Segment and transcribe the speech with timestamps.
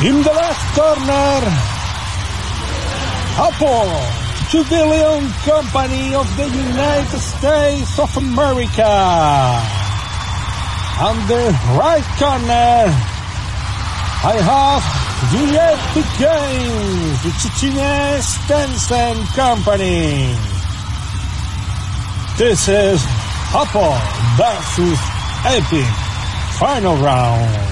[0.00, 1.42] In the left corner,
[3.34, 3.90] Apple,
[4.48, 8.86] Jubillion Company of the United States of America.
[11.02, 12.94] On the right corner,
[14.22, 14.84] I have
[15.34, 20.32] the Epic Games, the Chinese Tencent Company.
[22.38, 23.04] This is
[23.52, 23.98] Apple
[24.38, 24.98] versus
[25.44, 25.90] Epic
[26.60, 27.67] Final Round.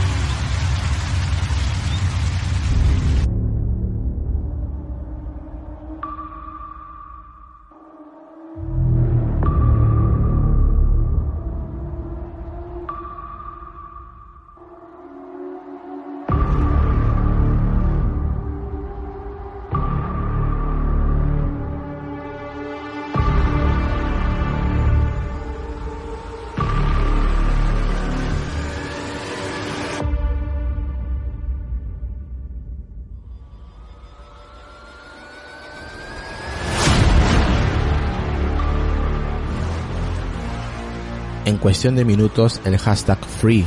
[41.67, 43.67] Cuestión de minutos, el hashtag Free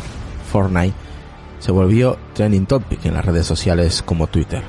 [1.60, 4.64] se volvió trending topic en las redes sociales como Twitter.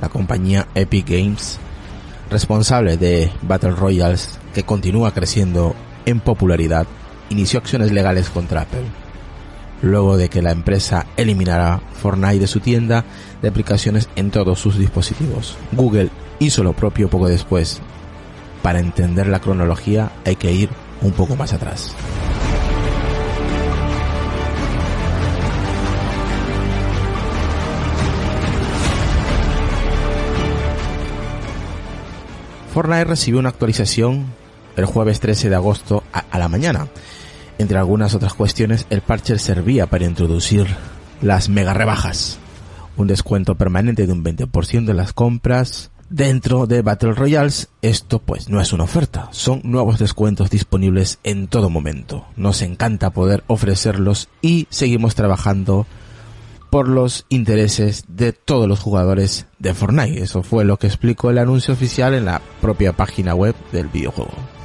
[0.00, 1.60] La compañía Epic Games,
[2.28, 5.76] responsable de Battle Royales que continúa creciendo
[6.06, 6.88] en popularidad,
[7.28, 8.82] inició acciones legales contra Apple,
[9.80, 13.04] luego de que la empresa eliminara Fortnite de su tienda
[13.42, 15.56] de aplicaciones en todos sus dispositivos.
[15.70, 17.80] Google hizo lo propio poco después.
[18.60, 20.68] Para entender la cronología hay que ir
[21.02, 21.94] un poco más atrás.
[32.72, 34.26] Fortnite recibió una actualización
[34.76, 36.88] el jueves 13 de agosto a, la mañana.
[37.58, 40.66] Entre algunas otras cuestiones, el parche servía para introducir
[41.20, 42.38] las mega rebajas,
[42.96, 47.68] un descuento permanente de un 20% de las compras dentro de Battle Royales.
[47.80, 52.26] Esto pues no es una oferta, son nuevos descuentos disponibles en todo momento.
[52.36, 55.86] Nos encanta poder ofrecerlos y seguimos trabajando
[56.68, 60.22] por los intereses de todos los jugadores de Fortnite.
[60.22, 64.59] Eso fue lo que explicó el anuncio oficial en la propia página web del videojuego.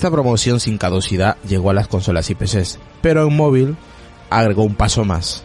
[0.00, 3.76] Esta promoción sin caducidad llegó a las consolas y PCs, pero en móvil
[4.30, 5.44] agregó un paso más,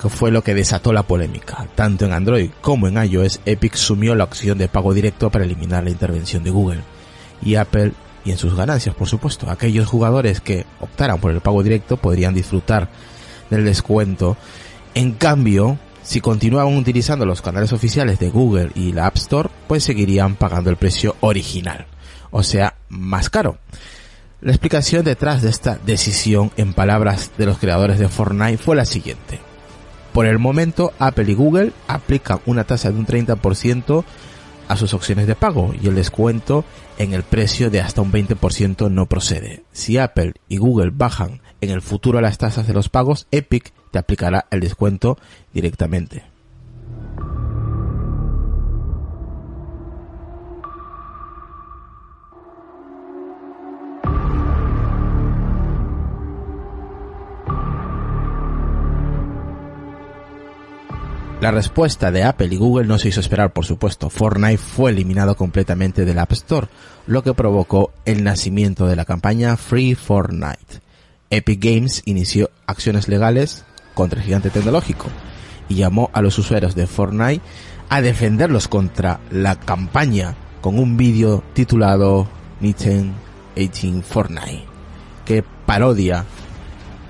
[0.00, 1.68] que fue lo que desató la polémica.
[1.74, 5.84] Tanto en Android como en iOS, Epic sumió la opción de pago directo para eliminar
[5.84, 6.80] la intervención de Google.
[7.42, 7.92] Y Apple,
[8.24, 12.32] y en sus ganancias, por supuesto, aquellos jugadores que optaran por el pago directo podrían
[12.32, 12.88] disfrutar
[13.50, 14.38] del descuento.
[14.94, 19.84] En cambio, si continuaban utilizando los canales oficiales de Google y la App Store, pues
[19.84, 21.84] seguirían pagando el precio original,
[22.36, 23.56] o sea, más caro.
[24.42, 28.84] La explicación detrás de esta decisión, en palabras de los creadores de Fortnite, fue la
[28.84, 29.40] siguiente.
[30.12, 34.04] Por el momento, Apple y Google aplican una tasa de un 30%
[34.68, 36.66] a sus opciones de pago y el descuento
[36.98, 39.64] en el precio de hasta un 20% no procede.
[39.72, 43.98] Si Apple y Google bajan en el futuro las tasas de los pagos, Epic te
[43.98, 45.16] aplicará el descuento
[45.54, 46.35] directamente.
[61.40, 64.08] La respuesta de Apple y Google no se hizo esperar, por supuesto.
[64.08, 66.68] Fortnite fue eliminado completamente del App Store,
[67.06, 70.80] lo que provocó el nacimiento de la campaña Free Fortnite.
[71.28, 75.08] Epic Games inició acciones legales contra el gigante tecnológico
[75.68, 77.42] y llamó a los usuarios de Fortnite
[77.90, 82.26] a defenderlos contra la campaña con un vídeo titulado
[82.60, 83.12] Nintendo
[83.56, 84.64] 18 Fortnite,
[85.26, 86.24] que parodia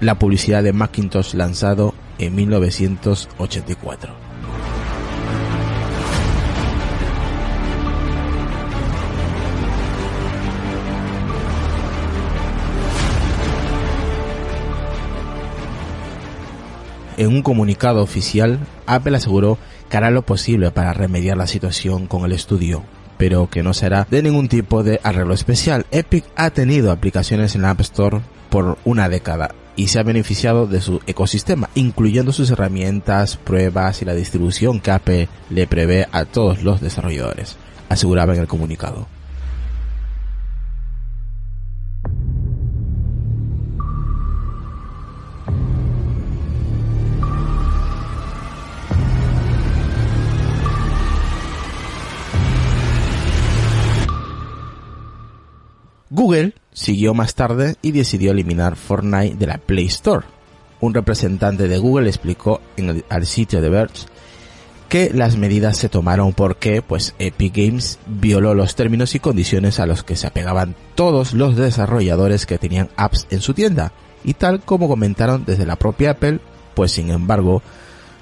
[0.01, 4.27] la publicidad de Macintosh lanzado en 1984.
[17.19, 19.57] En un comunicado oficial, Apple aseguró
[19.89, 22.83] que hará lo posible para remediar la situación con el estudio,
[23.17, 25.87] pero que no será de ningún tipo de arreglo especial.
[25.91, 28.21] Epic ha tenido aplicaciones en la App Store
[28.51, 34.07] por una década y se ha beneficiado de su ecosistema, incluyendo sus herramientas, pruebas y
[34.07, 37.57] la distribución que Apple le prevé a todos los desarrolladores,
[37.89, 39.07] aseguraba en el comunicado.
[56.17, 60.25] Google siguió más tarde y decidió eliminar Fortnite de la Play Store.
[60.81, 64.07] Un representante de Google explicó en el, al sitio de Verge
[64.89, 69.85] que las medidas se tomaron porque pues Epic Games violó los términos y condiciones a
[69.85, 73.93] los que se apegaban todos los desarrolladores que tenían apps en su tienda
[74.25, 76.41] y tal como comentaron desde la propia Apple,
[76.75, 77.61] pues sin embargo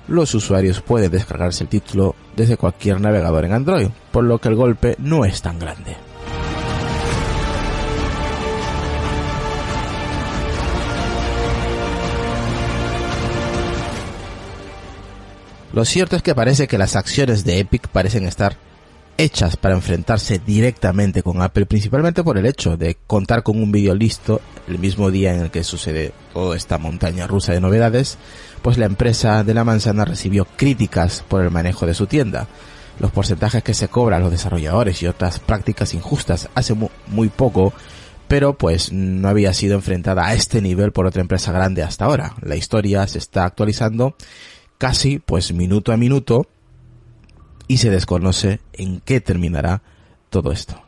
[0.08, 4.56] los usuarios pueden descargarse el título desde cualquier navegador en Android, por lo que el
[4.56, 6.03] golpe no es tan grande.
[15.74, 18.56] Lo cierto es que parece que las acciones de Epic parecen estar
[19.18, 23.92] hechas para enfrentarse directamente con Apple, principalmente por el hecho de contar con un vídeo
[23.92, 28.18] listo el mismo día en el que sucede toda esta montaña rusa de novedades,
[28.62, 32.46] pues la empresa de la manzana recibió críticas por el manejo de su tienda.
[33.00, 36.76] Los porcentajes que se cobran los desarrolladores y otras prácticas injustas hace
[37.08, 37.72] muy poco,
[38.28, 42.36] pero pues no había sido enfrentada a este nivel por otra empresa grande hasta ahora.
[42.42, 44.14] La historia se está actualizando
[44.78, 46.46] casi pues minuto a minuto
[47.68, 49.82] y se desconoce en qué terminará
[50.30, 50.80] todo esto.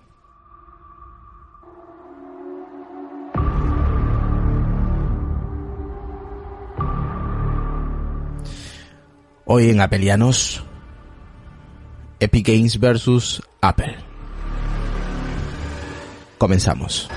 [9.49, 10.65] Hoy en Apelianos,
[12.19, 13.95] Epic Games versus Apple.
[16.37, 17.09] Comenzamos.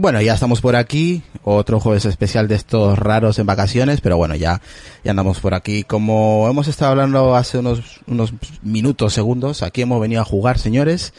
[0.00, 4.36] Bueno, ya estamos por aquí, otro jueves especial de estos raros en vacaciones, pero bueno,
[4.36, 4.60] ya,
[5.02, 5.82] ya andamos por aquí.
[5.82, 11.14] Como hemos estado hablando hace unos, unos minutos, segundos, aquí hemos venido a jugar, señores,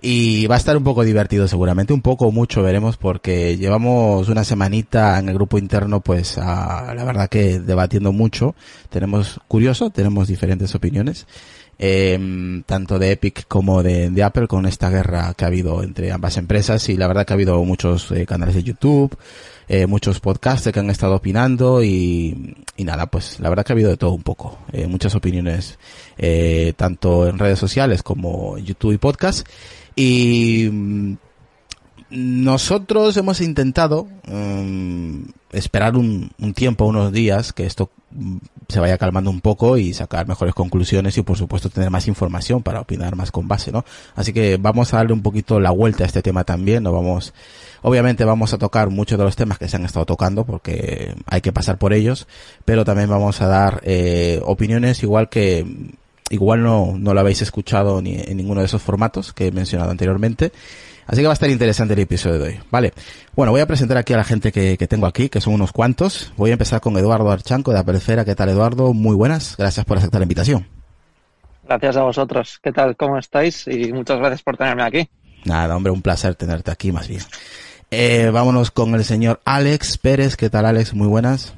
[0.00, 4.44] y va a estar un poco divertido seguramente, un poco mucho veremos porque llevamos una
[4.44, 8.54] semanita en el grupo interno pues la verdad que debatiendo mucho,
[8.90, 11.26] tenemos curioso, tenemos diferentes opiniones
[11.82, 16.36] eh, tanto de Epic como de, Apple con esta guerra que ha habido entre ambas
[16.36, 16.86] empresas.
[16.90, 19.16] Y la verdad que ha habido muchos eh, canales de YouTube,
[19.66, 23.74] eh, muchos podcasts que han estado opinando y, y, nada, pues la verdad que ha
[23.74, 25.78] habido de todo un poco, eh, muchas opiniones
[26.76, 29.48] tanto en redes sociales como YouTube y podcast.
[29.96, 31.16] Y
[32.10, 37.90] nosotros hemos intentado um, esperar un, un, tiempo, unos días, que esto
[38.68, 42.62] se vaya calmando un poco y sacar mejores conclusiones y por supuesto tener más información
[42.62, 43.84] para opinar más con base, ¿no?
[44.14, 47.32] Así que vamos a darle un poquito la vuelta a este tema también, no vamos,
[47.82, 51.40] obviamente vamos a tocar muchos de los temas que se han estado tocando porque hay
[51.40, 52.26] que pasar por ellos,
[52.64, 55.64] pero también vamos a dar eh, opiniones igual que
[56.30, 59.90] igual no, no lo habéis escuchado ni en ninguno de esos formatos que he mencionado
[59.90, 60.52] anteriormente
[61.10, 62.60] Así que va a estar interesante el episodio de hoy.
[62.70, 62.92] Vale.
[63.34, 65.72] Bueno, voy a presentar aquí a la gente que, que tengo aquí, que son unos
[65.72, 66.32] cuantos.
[66.36, 68.24] Voy a empezar con Eduardo Archanco de Apelfera.
[68.24, 68.92] ¿Qué tal, Eduardo?
[68.92, 69.56] Muy buenas.
[69.56, 70.68] Gracias por aceptar la invitación.
[71.64, 72.60] Gracias a vosotros.
[72.62, 72.96] ¿Qué tal?
[72.96, 73.66] ¿Cómo estáis?
[73.66, 75.10] Y muchas gracias por tenerme aquí.
[75.44, 77.22] Nada, hombre, un placer tenerte aquí más bien.
[77.90, 80.36] Eh, vámonos con el señor Alex Pérez.
[80.36, 80.94] ¿Qué tal, Alex?
[80.94, 81.54] Muy buenas.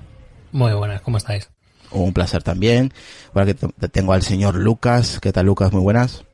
[0.51, 1.51] Muy buenas, ¿cómo estáis?
[1.91, 2.95] Un placer también.
[3.35, 3.55] Ahora que
[3.91, 5.21] tengo al señor Lucas.
[5.21, 5.75] ¿Qué tal, Lucas?
[5.75, 6.25] Muy buenas.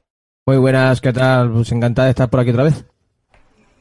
[0.47, 1.51] Muy buenas, ¿qué tal?
[1.51, 2.85] Pues encantado de estar por aquí otra vez.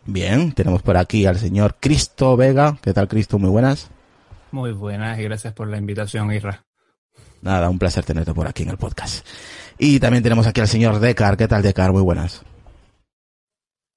[0.08, 2.78] Bien, tenemos por aquí al señor Cristo Vega.
[2.82, 3.38] ¿Qué tal, Cristo?
[3.40, 3.90] Muy buenas.
[4.52, 6.64] Muy buenas y gracias por la invitación, Isra.
[7.42, 9.28] Nada, un placer tenerte por aquí en el podcast.
[9.78, 11.36] Y también tenemos aquí al señor Decar.
[11.36, 11.92] ¿Qué tal, Decar?
[11.92, 12.42] Muy buenas.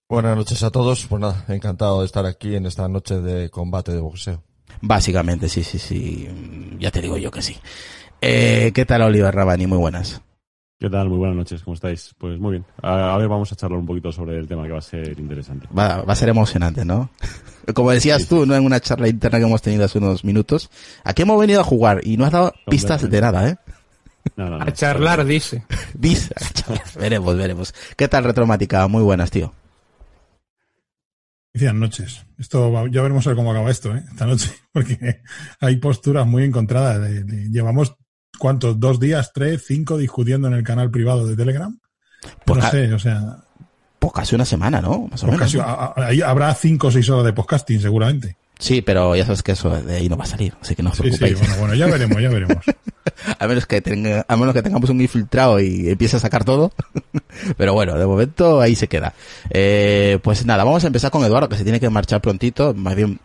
[0.09, 1.07] Buenas noches a todos.
[1.07, 4.43] Pues nada, encantado de estar aquí en esta noche de combate de boxeo.
[4.81, 6.29] Básicamente, sí, sí, sí.
[6.81, 7.57] Ya te digo yo que sí.
[8.21, 9.69] Eh, ¿Qué tal, Oliver Rabani?
[9.69, 10.21] Muy buenas.
[10.81, 11.11] ¿Qué tal?
[11.11, 12.15] Muy buenas noches, ¿cómo estáis?
[12.17, 12.65] Pues muy bien.
[12.81, 15.19] A, a, ver, vamos a charlar un poquito sobre el tema que va a ser
[15.19, 15.69] interesante.
[15.79, 17.11] Va, va a ser emocionante, ¿no?
[17.75, 18.57] Como decías sí, tú, ¿no?
[18.57, 20.71] En una charla interna que hemos tenido hace unos minutos.
[21.05, 23.57] Aquí hemos venido a jugar y no has dado pistas de nada, ¿eh?
[24.37, 25.67] No, no, no, a charlar, dice.
[25.95, 26.87] dice, a charlar.
[26.99, 27.75] veremos, veremos.
[27.95, 28.89] ¿Qué tal, Retromática?
[28.89, 29.53] Muy buenas, tío.
[31.53, 32.27] Buenas noches.
[32.39, 34.03] Esto, ya veremos a ver cómo acaba esto, ¿eh?
[34.11, 34.51] Esta noche.
[34.73, 35.21] Porque
[35.61, 37.03] hay posturas muy encontradas.
[37.03, 37.99] De, de, llevamos
[38.39, 38.79] ¿cuántos?
[38.79, 41.79] ¿Dos días, tres, cinco discutiendo en el canal privado de Telegram?
[42.45, 43.39] Pues no sé, o sea.
[43.99, 45.09] Pues casi una semana, ¿no?
[45.09, 45.41] Más o menos.
[45.41, 45.95] Casi, a, a,
[46.27, 48.37] habrá cinco o seis horas de podcasting, seguramente.
[48.59, 50.91] Sí, pero ya sabes que eso de ahí no va a salir, así que no
[50.91, 51.39] os sí, preocupéis.
[51.39, 52.65] Sí, bueno, bueno, ya veremos, ya veremos.
[53.39, 56.73] a menos que tengamos un infiltrado y empiece a sacar todo.
[57.57, 59.15] Pero bueno, de momento ahí se queda.
[59.51, 62.75] Eh, pues nada, vamos a empezar con Eduardo, que se tiene que marchar prontito.
[62.75, 63.21] Más bien,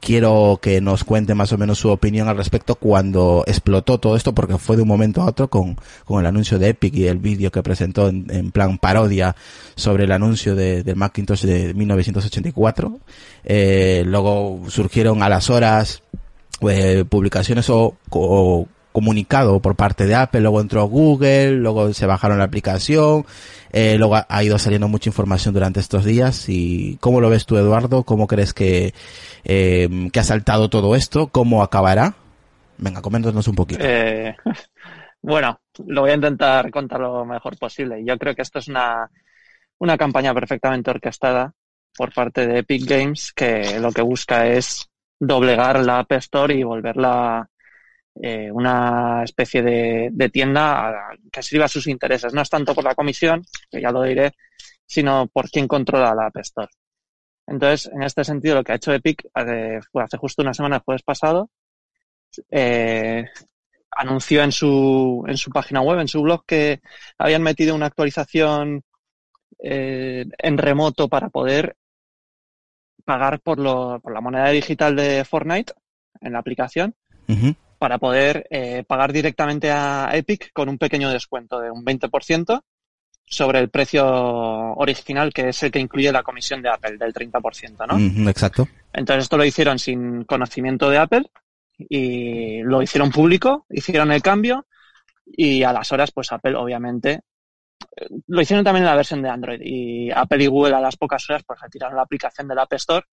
[0.00, 4.34] quiero que nos cuente más o menos su opinión al respecto cuando explotó todo esto,
[4.34, 7.18] porque fue de un momento a otro con, con el anuncio de Epic y el
[7.18, 9.34] vídeo que presentó en, plan parodia
[9.74, 13.00] sobre el anuncio de, del Macintosh de 1984.
[13.44, 16.02] Eh, luego surgieron a las horas
[16.62, 17.96] eh, publicaciones o
[18.96, 23.26] comunicado por parte de Apple, luego entró Google, luego se bajaron la aplicación,
[23.70, 27.58] eh, luego ha, ido saliendo mucha información durante estos días y ¿cómo lo ves tú
[27.58, 28.04] Eduardo?
[28.04, 28.94] ¿Cómo crees que,
[29.44, 31.26] eh, que ha saltado todo esto?
[31.26, 32.14] ¿Cómo acabará?
[32.78, 33.84] Venga, coméntanos un poquito.
[33.84, 34.34] Eh,
[35.20, 38.02] bueno, lo voy a intentar contar lo mejor posible.
[38.02, 39.10] Yo creo que esto es una,
[39.76, 41.52] una campaña perfectamente orquestada
[41.94, 44.88] por parte de Epic Games que lo que busca es
[45.20, 47.46] doblegar la App Store y volverla
[48.22, 52.32] eh, una especie de, tienda que sirva a sus intereses.
[52.32, 54.32] No es tanto por la comisión, que ya lo diré,
[54.86, 56.70] sino por quién controla la App Store.
[57.46, 59.28] Entonces, en este sentido, lo que ha hecho Epic
[59.92, 61.50] fue hace justo una semana, el jueves pasado,
[62.50, 63.24] eh,
[63.90, 66.80] anunció en su, en su página web, en su blog, que
[67.18, 68.82] habían metido una actualización
[69.58, 71.76] eh, en remoto para poder
[73.04, 75.72] pagar por, lo, por la moneda digital de Fortnite
[76.20, 76.94] en la aplicación.
[77.28, 82.62] Uh para poder eh, pagar directamente a Epic con un pequeño descuento de un 20%
[83.28, 87.86] sobre el precio original, que es el que incluye la comisión de Apple, del 30%,
[87.86, 87.98] ¿no?
[87.98, 88.68] Mm, exacto.
[88.92, 91.30] Entonces esto lo hicieron sin conocimiento de Apple
[91.76, 94.66] y lo hicieron público, hicieron el cambio
[95.26, 97.22] y a las horas, pues Apple obviamente
[98.26, 101.28] lo hicieron también en la versión de Android y Apple y Google a las pocas
[101.28, 103.06] horas pues retiraron la aplicación del App Store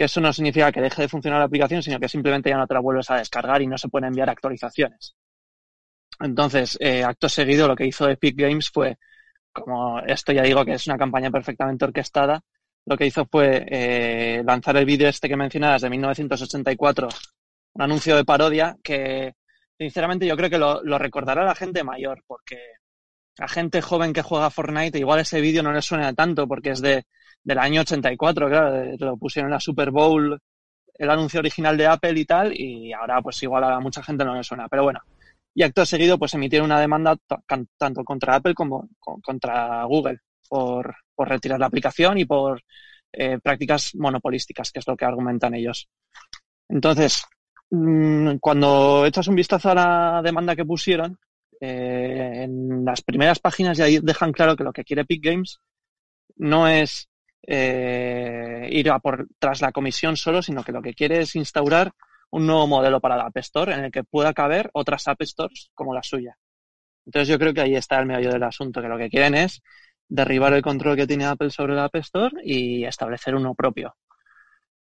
[0.00, 2.66] que eso no significa que deje de funcionar la aplicación, sino que simplemente ya no
[2.66, 5.14] te la vuelves a descargar y no se pueden enviar actualizaciones.
[6.18, 8.96] Entonces, eh, acto seguido, lo que hizo Epic Games fue,
[9.52, 12.40] como esto ya digo que es una campaña perfectamente orquestada,
[12.86, 17.08] lo que hizo fue eh, lanzar el vídeo este que mencionabas de 1984,
[17.74, 19.34] un anuncio de parodia que,
[19.76, 22.56] sinceramente, yo creo que lo, lo recordará la gente mayor, porque
[23.38, 26.80] a gente joven que juega Fortnite igual ese vídeo no le suena tanto porque es
[26.80, 27.04] de
[27.42, 30.38] del año 84, claro, lo pusieron en la Super Bowl,
[30.94, 34.34] el anuncio original de Apple y tal, y ahora pues igual a mucha gente no
[34.34, 35.00] le suena, pero bueno.
[35.54, 37.16] Y acto seguido pues emitieron una demanda
[37.76, 38.88] tanto contra Apple como
[39.22, 40.18] contra Google
[40.48, 42.62] por, por retirar la aplicación y por
[43.12, 45.88] eh, prácticas monopolísticas, que es lo que argumentan ellos.
[46.68, 47.24] Entonces,
[47.70, 51.18] mmm, cuando echas un vistazo a la demanda que pusieron,
[51.60, 55.60] eh, en las primeras páginas ya dejan claro que lo que quiere Epic Games
[56.36, 57.09] no es
[57.46, 61.92] eh, ir a por tras la comisión solo, sino que lo que quiere es instaurar
[62.30, 65.70] un nuevo modelo para la App Store en el que pueda caber otras App Stores
[65.74, 66.36] como la suya.
[67.06, 69.62] Entonces yo creo que ahí está el medio del asunto, que lo que quieren es
[70.08, 73.96] derribar el control que tiene Apple sobre la App Store y establecer uno propio.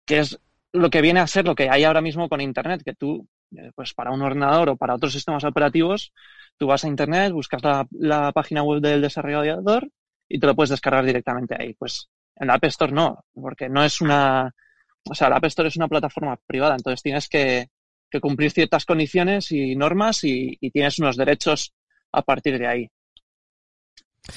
[0.04, 0.38] Que es
[0.73, 3.28] lo que viene a ser lo que hay ahora mismo con Internet, que tú,
[3.75, 6.12] pues para un ordenador o para otros sistemas operativos,
[6.56, 9.88] tú vas a Internet, buscas la, la página web del desarrollador
[10.28, 11.75] y te lo puedes descargar directamente ahí.
[11.75, 12.09] Pues
[12.42, 14.52] en la App Store no, porque no es una,
[15.08, 17.68] o sea, la App Store es una plataforma privada, entonces tienes que,
[18.11, 21.72] que cumplir ciertas condiciones y normas y, y, tienes unos derechos
[22.12, 22.90] a partir de ahí.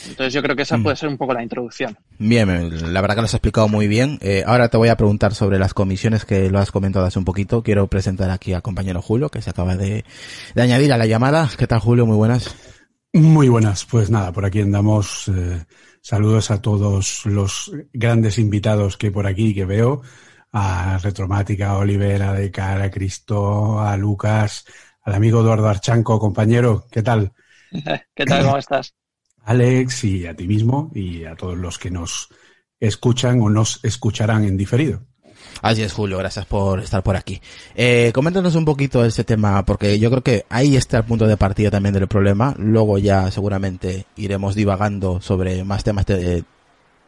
[0.07, 1.95] Entonces yo creo que esa puede ser un poco la introducción.
[2.17, 2.47] Bien,
[2.93, 4.17] la verdad que lo has explicado muy bien.
[4.21, 7.25] Eh, ahora te voy a preguntar sobre las comisiones que lo has comentado hace un
[7.25, 7.61] poquito.
[7.61, 10.03] Quiero presentar aquí al compañero Julio, que se acaba de,
[10.55, 11.51] de añadir a la llamada.
[11.55, 12.07] ¿Qué tal Julio?
[12.07, 12.55] Muy buenas.
[13.13, 13.85] Muy buenas.
[13.85, 15.27] Pues nada, por aquí andamos.
[15.27, 15.63] Eh,
[16.05, 20.03] saludos a todos los grandes invitados que por aquí que veo.
[20.51, 24.65] A Retromática, a Olivera, de Cara, a Cristo, a Lucas,
[25.01, 26.85] al amigo Eduardo Archanco, compañero.
[26.91, 27.33] ¿Qué tal?
[28.15, 28.43] ¿Qué tal?
[28.43, 28.93] ¿Cómo estás?
[29.45, 32.29] Alex y a ti mismo y a todos los que nos
[32.79, 35.07] escuchan o nos escucharán en diferido.
[35.61, 37.41] Así es, Julio, gracias por estar por aquí.
[37.75, 41.37] Eh, coméntanos un poquito ese tema, porque yo creo que ahí está el punto de
[41.37, 42.53] partida también del problema.
[42.57, 46.43] Luego ya seguramente iremos divagando sobre más temas de,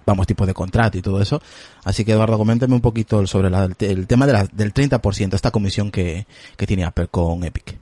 [0.06, 1.42] vamos, tipo de contrato y todo eso.
[1.84, 3.50] Así que, Eduardo, coméntame un poquito sobre
[3.80, 6.26] el tema de la, del 30%, esta comisión que,
[6.56, 7.78] que tiene Apple con Epic.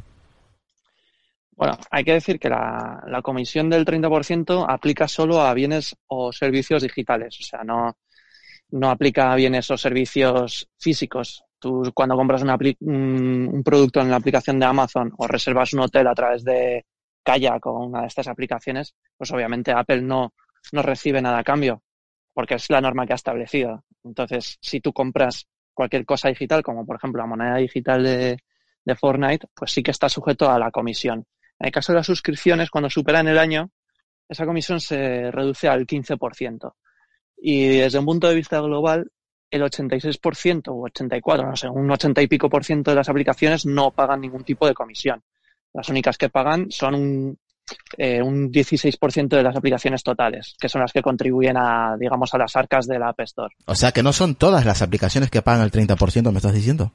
[1.55, 6.33] Bueno, hay que decir que la, la comisión del 30% aplica solo a bienes o
[6.33, 7.95] servicios digitales, o sea, no,
[8.71, 11.43] no aplica a bienes o servicios físicos.
[11.59, 15.81] Tú cuando compras una, un, un, producto en la aplicación de Amazon o reservas un
[15.81, 16.85] hotel a través de
[17.23, 20.33] Kayak o una de estas aplicaciones, pues obviamente Apple no,
[20.71, 21.81] no recibe nada a cambio,
[22.33, 23.83] porque es la norma que ha establecido.
[24.03, 28.37] Entonces, si tú compras cualquier cosa digital, como por ejemplo la moneda digital de,
[28.83, 31.25] de Fortnite, pues sí que está sujeto a la comisión.
[31.59, 33.71] En el caso de las suscripciones, cuando superan el año,
[34.27, 36.73] esa comisión se reduce al 15%.
[37.37, 39.11] Y desde un punto de vista global,
[39.49, 43.65] el 86% o 84, no sé, un 80 y pico por ciento de las aplicaciones
[43.65, 45.23] no pagan ningún tipo de comisión.
[45.73, 47.39] Las únicas que pagan son un,
[47.97, 52.37] eh, un 16% de las aplicaciones totales, que son las que contribuyen a, digamos, a
[52.37, 53.53] las arcas de la App Store.
[53.65, 56.91] O sea que no son todas las aplicaciones que pagan el 30%, me estás diciendo.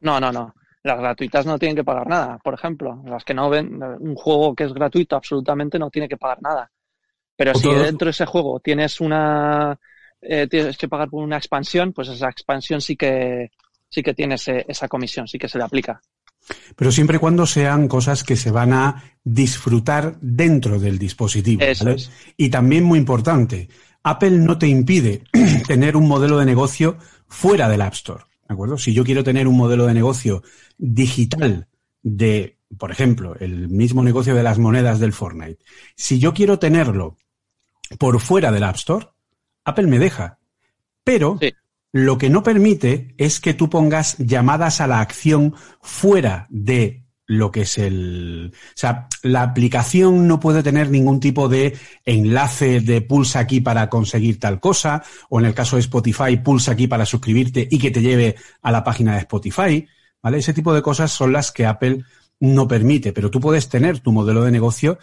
[0.00, 0.54] No, no, no.
[0.82, 3.02] Las gratuitas no tienen que pagar nada, por ejemplo.
[3.04, 6.70] Las que no ven un juego que es gratuito absolutamente no tiene que pagar nada.
[7.40, 9.80] Pero si dentro de ese juego tienes una
[10.20, 13.50] eh, tienes que pagar por una expansión, pues esa expansión sí que
[13.88, 16.02] sí que tiene esa comisión, sí que se le aplica.
[16.76, 21.62] Pero siempre y cuando sean cosas que se van a disfrutar dentro del dispositivo.
[22.36, 23.70] Y también muy importante,
[24.02, 25.22] Apple no te impide
[25.66, 28.24] tener un modelo de negocio fuera del App Store.
[28.46, 28.76] ¿De acuerdo?
[28.76, 30.42] Si yo quiero tener un modelo de negocio
[30.76, 31.68] digital
[32.02, 35.64] de, por ejemplo, el mismo negocio de las monedas del Fortnite,
[35.96, 37.16] si yo quiero tenerlo
[37.98, 39.08] por fuera del App Store,
[39.64, 40.38] Apple me deja.
[41.04, 41.38] Pero
[41.92, 47.52] lo que no permite es que tú pongas llamadas a la acción fuera de lo
[47.52, 48.52] que es el...
[48.52, 53.88] O sea, la aplicación no puede tener ningún tipo de enlace de pulsa aquí para
[53.88, 57.92] conseguir tal cosa, o en el caso de Spotify, pulsa aquí para suscribirte y que
[57.92, 59.86] te lleve a la página de Spotify,
[60.20, 60.38] ¿vale?
[60.38, 62.04] Ese tipo de cosas son las que Apple
[62.40, 64.98] no permite, pero tú puedes tener tu modelo de negocio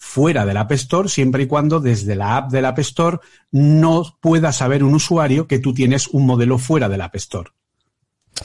[0.00, 3.18] fuera del App Store siempre y cuando desde la app del App Store
[3.52, 7.50] no pueda saber un usuario que tú tienes un modelo fuera del App Store.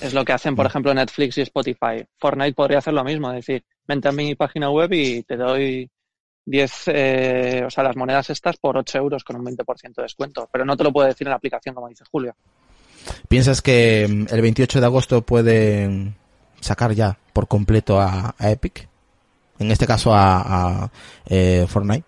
[0.01, 2.05] Es lo que hacen, por ejemplo, Netflix y Spotify.
[2.17, 5.89] Fortnite podría hacer lo mismo, es decir, vente a mi página web y te doy
[6.45, 10.49] 10, eh, o sea, las monedas estas por 8 euros con un 20% de descuento.
[10.51, 12.35] Pero no te lo puedo decir en la aplicación, como dice Julio.
[13.29, 16.13] ¿Piensas que mm, el 28 de agosto puede
[16.59, 18.89] sacar ya por completo a Epic?
[19.59, 20.89] En este caso a,
[21.25, 22.05] eh, Fortnite?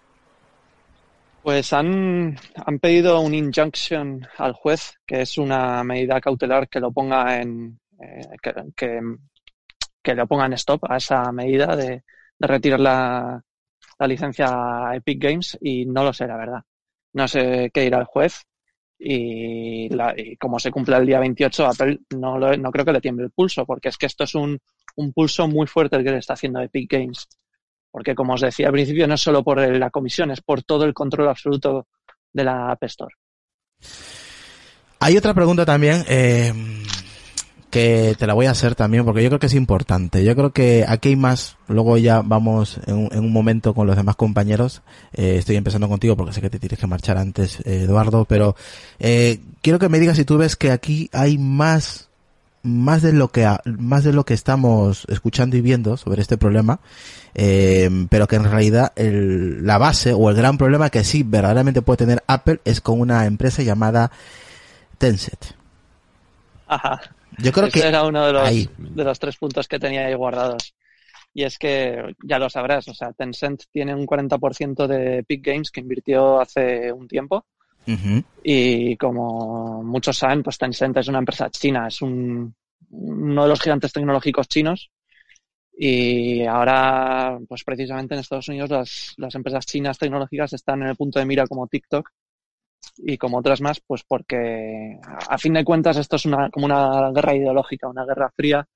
[1.43, 2.37] Pues han,
[2.81, 8.21] pedido un injunction al juez, que es una medida cautelar que lo ponga en eh,
[8.75, 8.99] que,
[10.03, 12.03] que, lo ponga en stop a esa medida de,
[12.39, 13.41] retirar la,
[14.07, 14.47] licencia
[14.89, 16.61] a Epic Games y no lo sé, la verdad.
[17.13, 18.43] No sé qué irá al juez
[18.99, 19.89] y,
[20.37, 23.65] como se cumple el día 28, Apple no, no creo que le tiemble el pulso,
[23.65, 24.59] porque es que esto es un,
[24.97, 27.27] un pulso muy fuerte el que le está haciendo Epic Games.
[27.97, 30.83] Porque, como os decía al principio, no es solo por la comisión, es por todo
[30.83, 31.87] el control absoluto
[32.31, 32.83] de la App.
[34.99, 36.53] Hay otra pregunta también eh,
[37.71, 40.23] que te la voy a hacer también porque yo creo que es importante.
[40.23, 41.57] Yo creo que aquí hay más.
[41.67, 44.83] Luego ya vamos en un, momento con los demás compañeros.
[45.13, 48.25] Eh, estoy empezando contigo porque sé que te tienes que marchar antes, eh, Eduardo.
[48.25, 48.55] Pero
[48.99, 52.06] quiero que me digas si tú ves que aquí hay más
[52.63, 56.79] más de lo que más de lo que estamos escuchando y viendo sobre este problema
[57.35, 61.81] eh, pero que en realidad el, la base o el gran problema que sí verdaderamente
[61.81, 64.11] puede tener Apple es con una empresa llamada
[64.97, 65.57] Tencent
[66.67, 67.01] Ajá.
[67.37, 70.75] Yo creo que era uno de los, de los tres puntos que tenía ahí guardados.
[71.33, 75.71] Y es que ya lo sabrás, o sea, Tencent tiene un 40% de Epic Games
[75.71, 77.45] que invirtió hace un tiempo
[78.43, 82.53] y como muchos saben, pues Tencent es una empresa china, es un,
[82.89, 84.91] uno de los gigantes tecnológicos chinos.
[85.79, 90.95] Y ahora, pues precisamente en Estados Unidos las, las empresas chinas tecnológicas están en el
[90.95, 92.09] punto de mira como TikTok
[92.97, 97.11] y como otras más, pues porque a fin de cuentas esto es una, como una
[97.11, 98.67] guerra ideológica, una guerra fría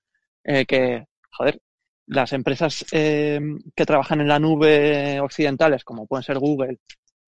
[0.43, 1.59] eh, que, joder,
[2.07, 3.39] las empresas eh,
[3.75, 6.77] que trabajan en la nube occidentales, como pueden ser Google,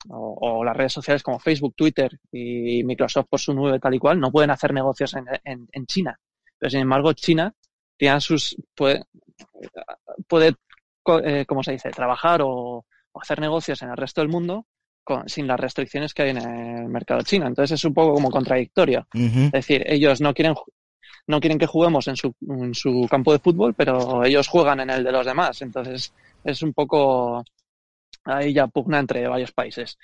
[0.10, 4.20] o, las redes sociales como Facebook, Twitter y Microsoft por su nube tal y cual,
[4.20, 6.20] no pueden hacer negocios en, en, China.
[6.58, 7.54] Pero sin embargo, China
[7.98, 9.04] tiene sus, puede,
[10.28, 10.56] puede
[11.24, 12.86] eh, ¿cómo se dice?, trabajar o,
[13.22, 14.66] hacer negocios en el resto del mundo
[15.04, 17.46] con, sin las restricciones que hay en el mercado chino.
[17.46, 19.08] Entonces es un poco como contradictorio.
[19.14, 20.56] Es decir, ellos no quieren
[21.26, 24.90] no quieren que juguemos en su, en su campo de fútbol, pero ellos juegan en
[24.90, 25.62] el de los demás.
[25.62, 26.14] Entonces
[26.44, 27.46] es un poco
[28.26, 29.98] ahí ya pugna entre varios países.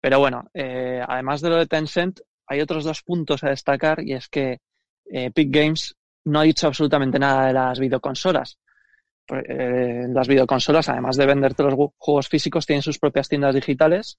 [0.00, 4.14] Pero bueno, eh, además de lo de Tencent, hay otros dos puntos a destacar y
[4.14, 8.58] es que eh, Epic Games no ha dicho absolutamente nada de las videoconsolas.
[9.28, 14.18] Eh, las videoconsolas, además de venderte los juegos físicos, tienen sus propias tiendas digitales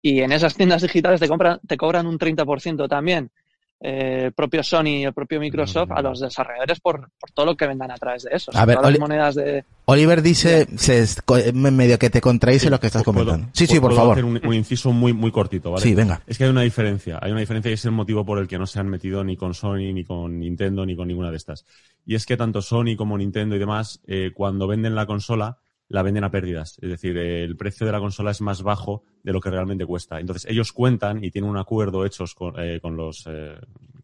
[0.00, 3.30] y en esas tiendas digitales te, compran, te cobran un 30% también.
[3.78, 7.66] El propio Sony y el propio Microsoft a los desarrolladores por, por todo lo que
[7.66, 8.50] vendan a través de eso.
[8.54, 9.64] A ver, todas las Oli- monedas de...
[9.84, 13.48] Oliver dice, se, co- medio que te contradice lo que estás ¿Puedo- comentando.
[13.52, 14.12] Sí, sí, puedo por favor.
[14.12, 15.82] hacer un, un inciso muy, muy cortito, ¿vale?
[15.82, 16.22] Sí, venga.
[16.26, 17.18] Es que hay una diferencia.
[17.20, 19.36] Hay una diferencia y es el motivo por el que no se han metido ni
[19.36, 21.66] con Sony, ni con Nintendo, ni con ninguna de estas.
[22.06, 25.58] Y es que tanto Sony como Nintendo y demás, eh, cuando venden la consola,
[25.88, 26.78] la venden a pérdidas.
[26.82, 30.18] Es decir, el precio de la consola es más bajo de lo que realmente cuesta.
[30.20, 33.54] Entonces, ellos cuentan y tienen un acuerdo hechos con, eh, con los, eh,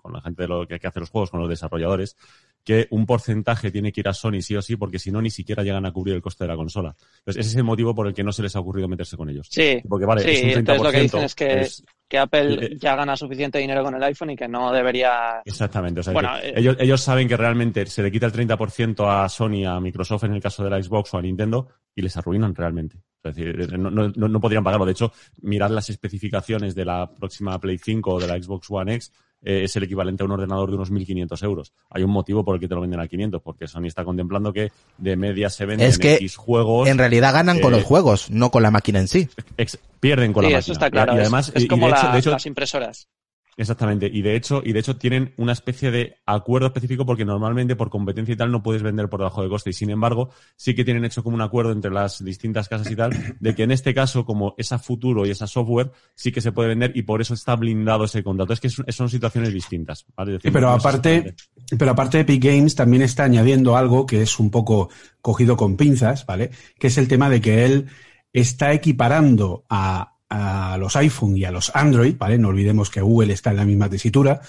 [0.01, 2.17] con la gente de lo que, que hace los juegos, con los desarrolladores,
[2.65, 5.31] que un porcentaje tiene que ir a Sony sí o sí, porque si no, ni
[5.31, 6.95] siquiera llegan a cubrir el coste de la consola.
[7.19, 9.29] Entonces, ese es el motivo por el que no se les ha ocurrido meterse con
[9.31, 9.49] ellos.
[9.51, 10.59] Sí, Porque, vale, sí, es un 30%.
[10.59, 13.95] entonces lo que dicen es que, es- que Apple eh, ya gana suficiente dinero con
[13.95, 15.41] el iPhone y que no debería...
[15.47, 16.01] Exactamente.
[16.01, 19.27] O sea, Bueno, eh, ellos, ellos saben que realmente se le quita el 30% a
[19.31, 22.55] Sony, a Microsoft en el caso de la Xbox o a Nintendo y les arruinan
[22.55, 22.99] realmente.
[23.25, 24.85] Es decir, no, no, no- no podrían pagarlo.
[24.85, 28.95] De hecho, mirad las especificaciones de la próxima Play 5 o de la Xbox One
[28.97, 29.11] X.
[29.43, 31.73] eh, es el equivalente a un ordenador de unos 1.500 euros.
[31.91, 34.53] Hay un motivo por el que te lo venden a 500, porque Sony está contemplando
[34.53, 36.89] que de media se venden Es que X juegos.
[36.89, 39.29] En realidad ganan con eh, los juegos, no con la máquina en sí.
[39.57, 40.87] ex- pierden con sí, la eso máquina.
[40.87, 41.15] está claro.
[41.15, 43.09] Y, además, es, y como de hecho- la- de hecho, las impresoras.
[43.57, 47.77] Exactamente, y de hecho, y de hecho tienen una especie de acuerdo específico porque normalmente
[47.77, 49.71] por competencia y tal no puedes vender por debajo de coste.
[49.71, 52.97] Y sin embargo, sí que tienen hecho como un acuerdo entre las distintas casas y
[52.97, 56.33] tal, de que en este caso, como es a futuro y es a software, sí
[56.33, 58.55] que se puede vender y por eso está blindado ese contrato.
[58.55, 60.07] Es que son situaciones distintas.
[60.17, 60.33] ¿vale?
[60.33, 61.35] Decir, pero no aparte,
[61.79, 64.89] pero aparte Epic Games también está añadiendo algo que es un poco
[65.21, 66.51] cogido con pinzas, ¿vale?
[66.79, 67.87] Que es el tema de que él
[68.33, 72.39] está equiparando a, a los iPhone y a los Android, ¿vale?
[72.39, 74.41] No olvidemos que Google está en la misma tesitura,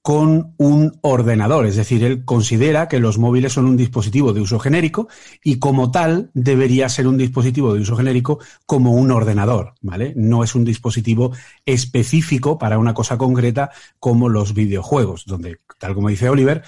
[0.00, 1.66] con un ordenador.
[1.66, 5.08] Es decir, él considera que los móviles son un dispositivo de uso genérico
[5.42, 10.12] y como tal debería ser un dispositivo de uso genérico como un ordenador, ¿vale?
[10.14, 11.32] No es un dispositivo
[11.66, 16.62] específico para una cosa concreta como los videojuegos, donde, tal como dice Oliver,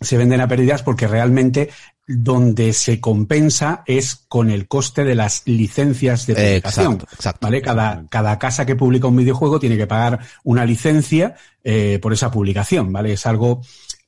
[0.00, 1.70] se venden a pérdidas porque realmente
[2.12, 6.92] donde se compensa es con el coste de las licencias de publicación.
[6.94, 7.46] exacto, exacto.
[7.46, 7.62] ¿vale?
[7.62, 12.30] Cada, cada casa que publica un videojuego tiene que pagar una licencia eh, por esa
[12.30, 13.12] publicación, ¿vale?
[13.12, 13.62] Es algo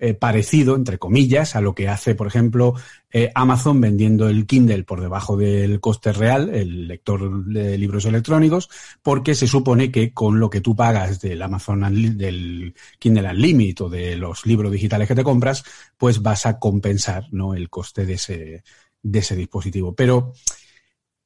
[0.05, 2.75] eh, parecido, entre comillas, a lo que hace, por ejemplo,
[3.13, 8.69] eh, Amazon vendiendo el Kindle por debajo del coste real, el lector de libros electrónicos,
[9.01, 13.85] porque se supone que con lo que tú pagas del Amazon, Unli- del Kindle Unlimited
[13.85, 15.63] o de los libros digitales que te compras,
[15.97, 17.55] pues vas a compensar, ¿no?
[17.55, 18.65] El coste de ese,
[19.05, 19.95] de ese dispositivo.
[19.95, 20.33] Pero,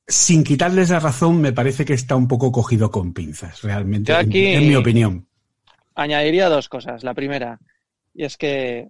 [0.07, 4.69] sin quitarles la razón, me parece que está un poco cogido con pinzas, realmente, en,
[4.69, 5.27] mi opinión.
[5.95, 7.03] Añadiría dos cosas.
[7.05, 7.59] La primera,
[8.17, 8.89] y es que,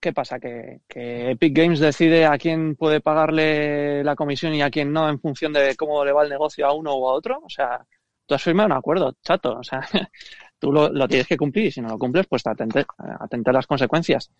[0.00, 0.38] ¿qué pasa?
[0.38, 5.08] Que, que Epic Games decide a quién puede pagarle la comisión y a quién no
[5.08, 7.42] en función de cómo le va el negocio a uno o a otro.
[7.44, 7.84] O sea,
[8.26, 9.58] tú has firmado un acuerdo, chato.
[9.58, 9.80] O sea,
[10.58, 12.86] tú lo, lo tienes que cumplir y si no lo cumples, pues atente,
[13.20, 14.30] atente a las consecuencias.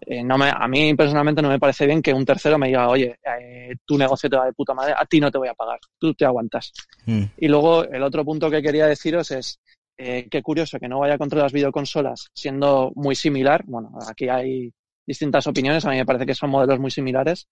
[0.00, 2.88] Eh, no me, a mí personalmente no me parece bien que un tercero me diga,
[2.88, 5.54] oye, eh, tu negocio te va de puta madre, a ti no te voy a
[5.54, 6.72] pagar, tú te aguantas.
[7.06, 7.24] Mm.
[7.38, 9.60] Y luego el otro punto que quería deciros es
[9.96, 13.62] eh, qué curioso que no vaya contra las videoconsolas siendo muy similar.
[13.66, 14.72] Bueno, aquí hay
[15.06, 17.48] distintas opiniones, a mí me parece que son modelos muy similares.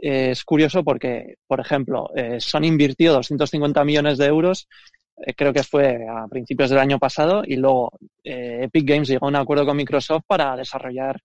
[0.00, 4.68] Eh, es curioso porque, por ejemplo, eh, Sony invirtió 250 millones de euros,
[5.16, 7.90] eh, creo que fue a principios del año pasado, y luego
[8.22, 11.20] Epic Games llegó a un acuerdo con Microsoft para desarrollar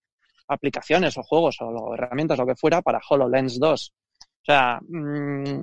[0.48, 3.94] aplicaciones o juegos o herramientas, lo que fuera, para HoloLens 2.
[4.42, 5.62] O sea, mm,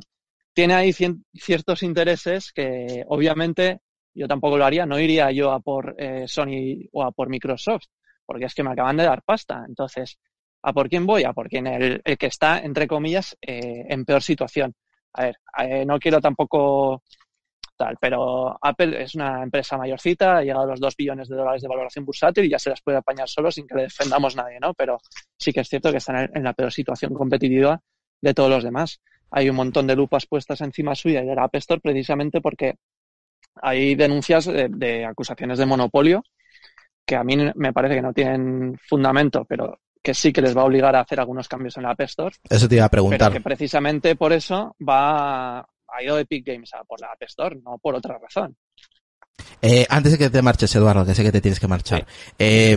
[0.53, 0.93] tiene ahí
[1.35, 3.81] ciertos intereses que obviamente
[4.15, 7.87] yo tampoco lo haría, no iría yo a por eh, Sony o a por Microsoft,
[8.27, 9.65] porque es que me acaban de dar pasta.
[9.67, 10.19] Entonces,
[10.63, 11.25] ¿a por quién voy?
[11.25, 14.75] A por quien el, el que está, entre comillas, eh, en peor situación.
[15.15, 17.03] A ver, eh, no quiero tampoco
[17.81, 21.63] tal, pero Apple es una empresa mayorcita, ha llegado a los 2 billones de dólares
[21.63, 24.61] de valoración bursátil y ya se las puede apañar solo sin que le defendamos nadie,
[24.61, 24.75] ¿no?
[24.75, 24.99] Pero
[25.39, 27.81] sí que es cierto que están en, la peor situación competitiva
[28.21, 29.01] de todos los demás.
[29.31, 32.75] Hay un montón de lupas puestas encima suya y de la App Store precisamente porque
[33.57, 36.23] hay denuncias de, de acusaciones de monopolio
[37.07, 40.63] que a mí me parece que no tienen fundamento, pero que sí que les va
[40.63, 42.35] a obligar a hacer algunos cambios en la App Store.
[42.49, 43.33] Eso te iba a Pero preguntar.
[43.33, 45.59] que precisamente por eso va
[45.93, 48.57] ha ido Epic Games a por la App Store, no por otra razón.
[49.63, 52.07] Eh, antes de que te marches, Eduardo, que sé que te tienes que marchar,
[52.39, 52.77] eh,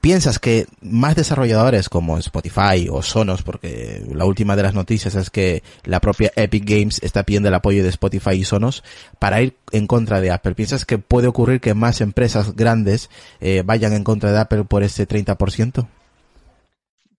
[0.00, 5.30] ¿piensas que más desarrolladores como Spotify o Sonos, porque la última de las noticias es
[5.30, 8.84] que la propia Epic Games está pidiendo el apoyo de Spotify y Sonos
[9.18, 10.54] para ir en contra de Apple?
[10.54, 14.84] ¿Piensas que puede ocurrir que más empresas grandes eh, vayan en contra de Apple por
[14.84, 15.88] ese 30%?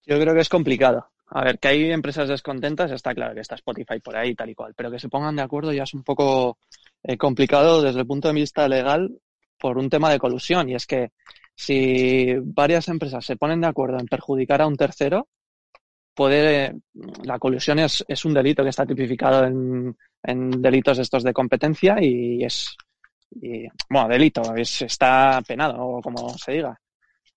[0.07, 1.09] Yo creo que es complicado.
[1.27, 4.55] A ver, que hay empresas descontentas, está claro que está Spotify por ahí tal y
[4.55, 6.59] cual, pero que se pongan de acuerdo ya es un poco
[7.03, 9.19] eh, complicado desde el punto de vista legal
[9.57, 11.11] por un tema de colusión y es que
[11.55, 15.27] si varias empresas se ponen de acuerdo en perjudicar a un tercero,
[16.13, 16.75] puede,
[17.23, 19.95] la colusión es, es un delito que está tipificado en,
[20.61, 22.75] delitos estos de competencia y es,
[23.41, 26.79] y, bueno, delito, es, está penado, o como se diga,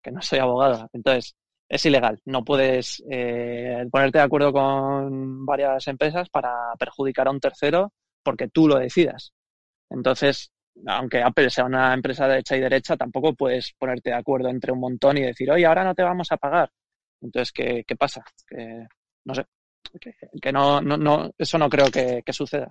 [0.03, 0.89] que no soy abogado.
[0.93, 1.35] Entonces,
[1.69, 2.21] es ilegal.
[2.25, 8.49] No puedes eh, ponerte de acuerdo con varias empresas para perjudicar a un tercero porque
[8.49, 9.33] tú lo decidas.
[9.91, 10.51] Entonces,
[10.87, 14.73] aunque Apple sea una empresa de derecha y derecha, tampoco puedes ponerte de acuerdo entre
[14.73, 16.71] un montón y decir, oye, ahora no te vamos a pagar.
[17.21, 18.25] Entonces, ¿qué, qué pasa?
[18.47, 18.87] Que,
[19.25, 19.45] no sé,
[20.41, 22.69] que, no, no, no, eso no creo que, que suceda.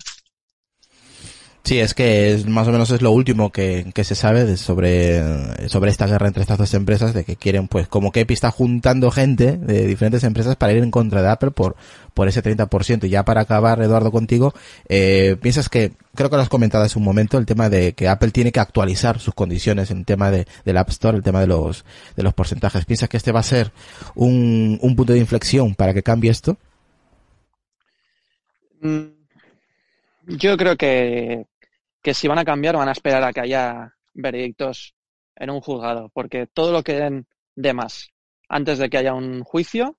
[1.68, 6.08] Sí, es que más o menos es lo último que, se sabe sobre, sobre esta
[6.08, 9.86] guerra entre estas dos empresas, de que quieren, pues, como que está juntando gente de
[9.86, 11.76] diferentes empresas para ir en contra de Apple por,
[12.14, 13.04] por ese 30%.
[13.04, 14.54] Y ya para acabar, Eduardo, contigo,
[14.88, 18.08] eh, piensas que, creo que lo has comentado hace un momento, el tema de que
[18.08, 21.48] Apple tiene que actualizar sus condiciones en tema de, del App Store, el tema de
[21.48, 21.84] los,
[22.16, 22.86] de los porcentajes.
[22.86, 23.74] ¿Piensas que este va a ser
[24.16, 26.58] un, un punto de inflexión para que cambie esto?
[28.80, 29.08] Mm,
[30.28, 31.46] yo creo que,
[32.08, 34.96] que si van a cambiar van a esperar a que haya veredictos
[35.36, 38.14] en un juzgado, porque todo lo que den de más
[38.48, 39.98] antes de que haya un juicio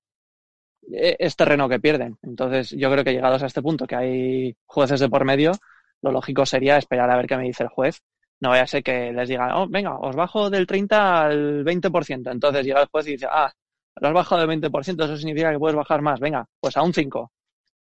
[0.90, 2.16] e, es terreno que pierden.
[2.22, 5.52] Entonces, yo creo que llegados a este punto, que hay jueces de por medio,
[6.00, 8.00] lo lógico sería esperar a ver qué me dice el juez.
[8.40, 12.32] No vaya a ser que les diga, oh, venga, os bajo del 30 al 20%.
[12.32, 13.52] Entonces llega el juez y dice, ah,
[13.96, 16.20] lo has bajado del 20%, eso significa que puedes bajar más.
[16.20, 17.30] Venga, pues a un 5.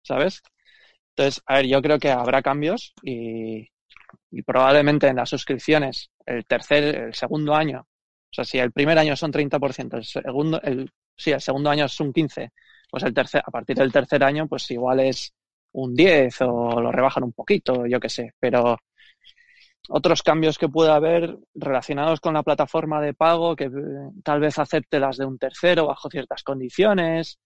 [0.02, 0.42] ¿Sabes?
[1.16, 3.71] Entonces, a ver, yo creo que habrá cambios y,
[4.32, 8.98] y probablemente en las suscripciones el tercer, el segundo año, o sea, si el primer
[8.98, 12.50] año son 30%, el segundo, el, sí, el segundo año es un 15,
[12.90, 15.34] pues el tercer, a partir del tercer año, pues igual es
[15.72, 18.78] un 10 o lo rebajan un poquito, yo qué sé, pero
[19.90, 23.70] otros cambios que pueda haber relacionados con la plataforma de pago, que
[24.24, 27.38] tal vez acepte las de un tercero bajo ciertas condiciones,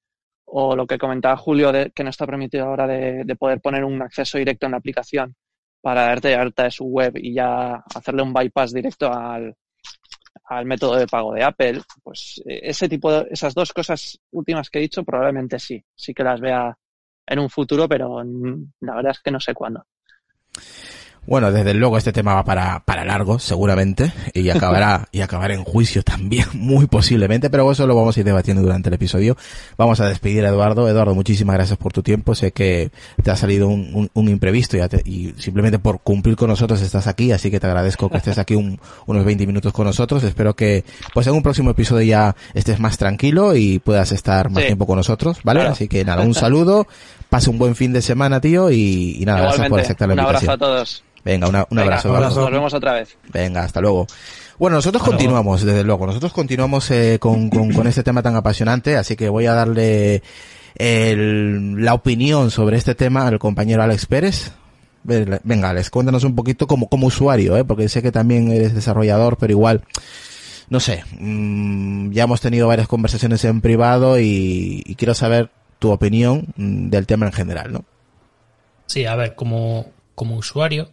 [0.44, 3.84] o lo que comentaba Julio, de, que no está permitido ahora de, de poder poner
[3.84, 5.34] un acceso directo en la aplicación
[5.86, 9.54] para darte alta de su web y ya hacerle un bypass directo al,
[10.46, 14.68] al método de pago de Apple, pues eh, ese tipo de, esas dos cosas últimas
[14.68, 16.76] que he dicho probablemente sí, sí que las vea
[17.24, 18.20] en un futuro, pero
[18.80, 19.86] la verdad es que no sé cuándo.
[21.26, 25.64] Bueno, desde luego este tema va para, para largo, seguramente, y acabará, y acabará en
[25.64, 29.36] juicio también, muy posiblemente, pero eso lo vamos a ir debatiendo durante el episodio.
[29.76, 30.88] Vamos a despedir a Eduardo.
[30.88, 32.34] Eduardo, muchísimas gracias por tu tiempo.
[32.34, 32.90] Sé que
[33.22, 36.80] te ha salido un, un, un imprevisto y, te, y, simplemente por cumplir con nosotros
[36.80, 40.22] estás aquí, así que te agradezco que estés aquí un, unos 20 minutos con nosotros.
[40.22, 44.62] Espero que, pues en un próximo episodio ya estés más tranquilo y puedas estar más
[44.62, 44.68] sí.
[44.68, 45.60] tiempo con nosotros, ¿vale?
[45.60, 45.72] Claro.
[45.72, 46.86] Así que nada, un saludo,
[47.28, 50.14] pase un buen fin de semana, tío, y, y nada, Igualmente, gracias por aceptar la
[50.14, 50.44] invitación.
[50.44, 51.05] Un abrazo a todos.
[51.26, 52.10] Venga, una, un Venga, abrazo.
[52.10, 52.40] Un abrazo.
[52.42, 53.16] Nos vemos otra vez.
[53.32, 54.06] Venga, hasta luego.
[54.60, 55.74] Bueno, nosotros hasta continuamos, luego.
[55.74, 56.06] desde luego.
[56.06, 60.22] Nosotros continuamos eh, con, con, con, este tema tan apasionante, así que voy a darle
[60.76, 64.52] el, la opinión sobre este tema al compañero Alex Pérez.
[65.02, 67.64] Venga, Alex, cuéntanos un poquito como, como usuario, ¿eh?
[67.64, 69.82] porque sé que también eres desarrollador, pero igual,
[70.68, 75.90] no sé, mmm, ya hemos tenido varias conversaciones en privado y, y quiero saber tu
[75.90, 77.84] opinión mm, del tema en general, ¿no?
[78.86, 80.88] Sí, a ver, como, como usuario,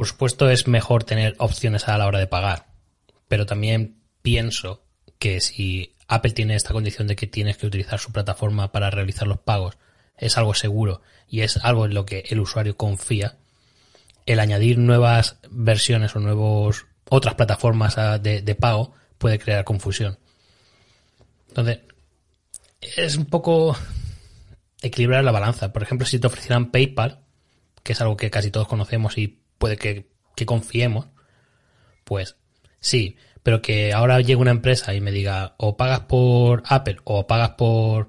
[0.00, 2.68] por supuesto es mejor tener opciones a la hora de pagar,
[3.28, 4.82] pero también pienso
[5.18, 9.28] que si Apple tiene esta condición de que tienes que utilizar su plataforma para realizar
[9.28, 9.76] los pagos,
[10.16, 13.36] es algo seguro y es algo en lo que el usuario confía,
[14.24, 20.18] el añadir nuevas versiones o nuevos otras plataformas de, de pago puede crear confusión.
[21.48, 21.80] Entonces,
[22.80, 23.76] es un poco
[24.80, 25.74] equilibrar la balanza.
[25.74, 27.20] Por ejemplo, si te ofrecieran PayPal,
[27.82, 31.06] que es algo que casi todos conocemos y puede que, que confiemos,
[32.04, 32.36] pues
[32.80, 37.26] sí, pero que ahora llegue una empresa y me diga o pagas por Apple o
[37.26, 38.08] pagas por,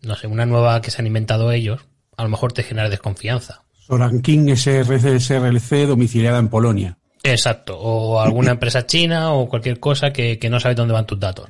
[0.00, 1.82] no sé, una nueva que se han inventado ellos,
[2.16, 3.62] a lo mejor te genera desconfianza.
[3.78, 6.98] Soranking SRC, SRLC domiciliada en Polonia.
[7.22, 11.20] Exacto, o alguna empresa china o cualquier cosa que, que no sabe dónde van tus
[11.20, 11.46] datos.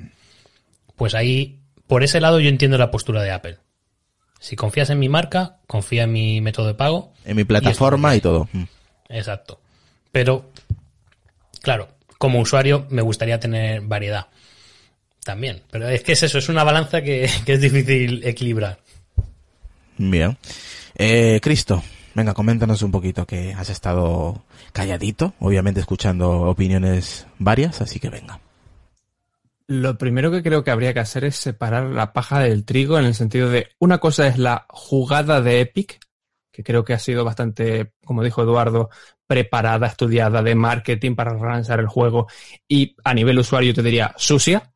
[0.97, 3.59] Pues ahí, por ese lado yo entiendo la postura de Apple.
[4.41, 7.13] Si confías en mi marca, confía en mi método de pago.
[7.25, 8.49] En mi plataforma y, y todo.
[9.09, 9.61] Exacto.
[10.13, 10.51] Pero,
[11.63, 11.89] claro,
[12.19, 14.27] como usuario me gustaría tener variedad
[15.25, 15.63] también.
[15.71, 18.79] Pero es que es eso, es una balanza que, que es difícil equilibrar.
[19.99, 20.37] Bien.
[20.95, 21.83] Eh, Cristo,
[22.15, 24.43] venga, coméntanos un poquito que has estado
[24.73, 28.41] calladito, obviamente escuchando opiniones varias, así que venga.
[29.69, 33.05] Lo primero que creo que habría que hacer es separar la paja del trigo en
[33.05, 35.99] el sentido de una cosa es la jugada de Epic,
[36.57, 38.89] que creo que ha sido bastante, como dijo Eduardo,
[39.27, 42.29] preparada, estudiada de marketing para lanzar el juego
[42.67, 44.73] y a nivel usuario te diría sucia.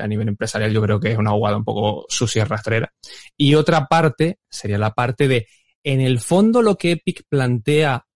[0.00, 2.92] A nivel empresarial yo creo que es una jugada un poco sucia, rastrera.
[3.36, 5.48] Y otra parte sería la parte de,
[5.82, 8.06] en el fondo lo que Epic plantea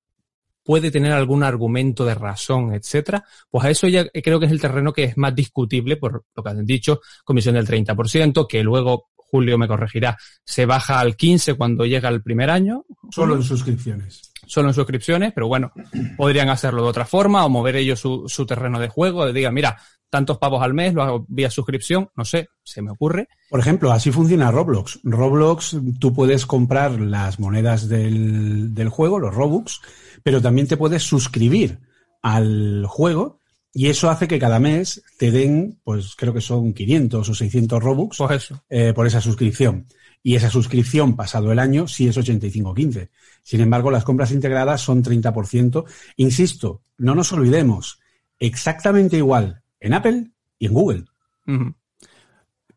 [0.62, 4.60] puede tener algún argumento de razón, etcétera, pues a eso ya creo que es el
[4.60, 9.10] terreno que es más discutible por lo que han dicho, comisión del 30%, que luego
[9.32, 12.84] Julio me corregirá, se baja al 15 cuando llega el primer año.
[13.10, 14.30] Solo en suscripciones.
[14.46, 15.72] Solo en suscripciones, pero bueno,
[16.18, 19.50] podrían hacerlo de otra forma o mover ellos su, su terreno de juego, de diga,
[19.50, 19.78] mira,
[20.10, 23.28] tantos pavos al mes, lo hago vía suscripción, no sé, se me ocurre.
[23.48, 25.00] Por ejemplo, así funciona Roblox.
[25.02, 29.80] Roblox, tú puedes comprar las monedas del, del juego, los Robux,
[30.22, 31.78] pero también te puedes suscribir
[32.20, 33.40] al juego
[33.74, 37.82] y eso hace que cada mes te den, pues creo que son 500 o 600
[37.82, 38.62] Robux Pues eso.
[38.68, 39.86] eh, por esa suscripción.
[40.22, 43.08] Y esa suscripción pasado el año sí es 85-15.
[43.42, 45.84] Sin embargo, las compras integradas son 30%.
[46.16, 47.98] Insisto, no nos olvidemos,
[48.38, 51.04] exactamente igual en Apple y en Google.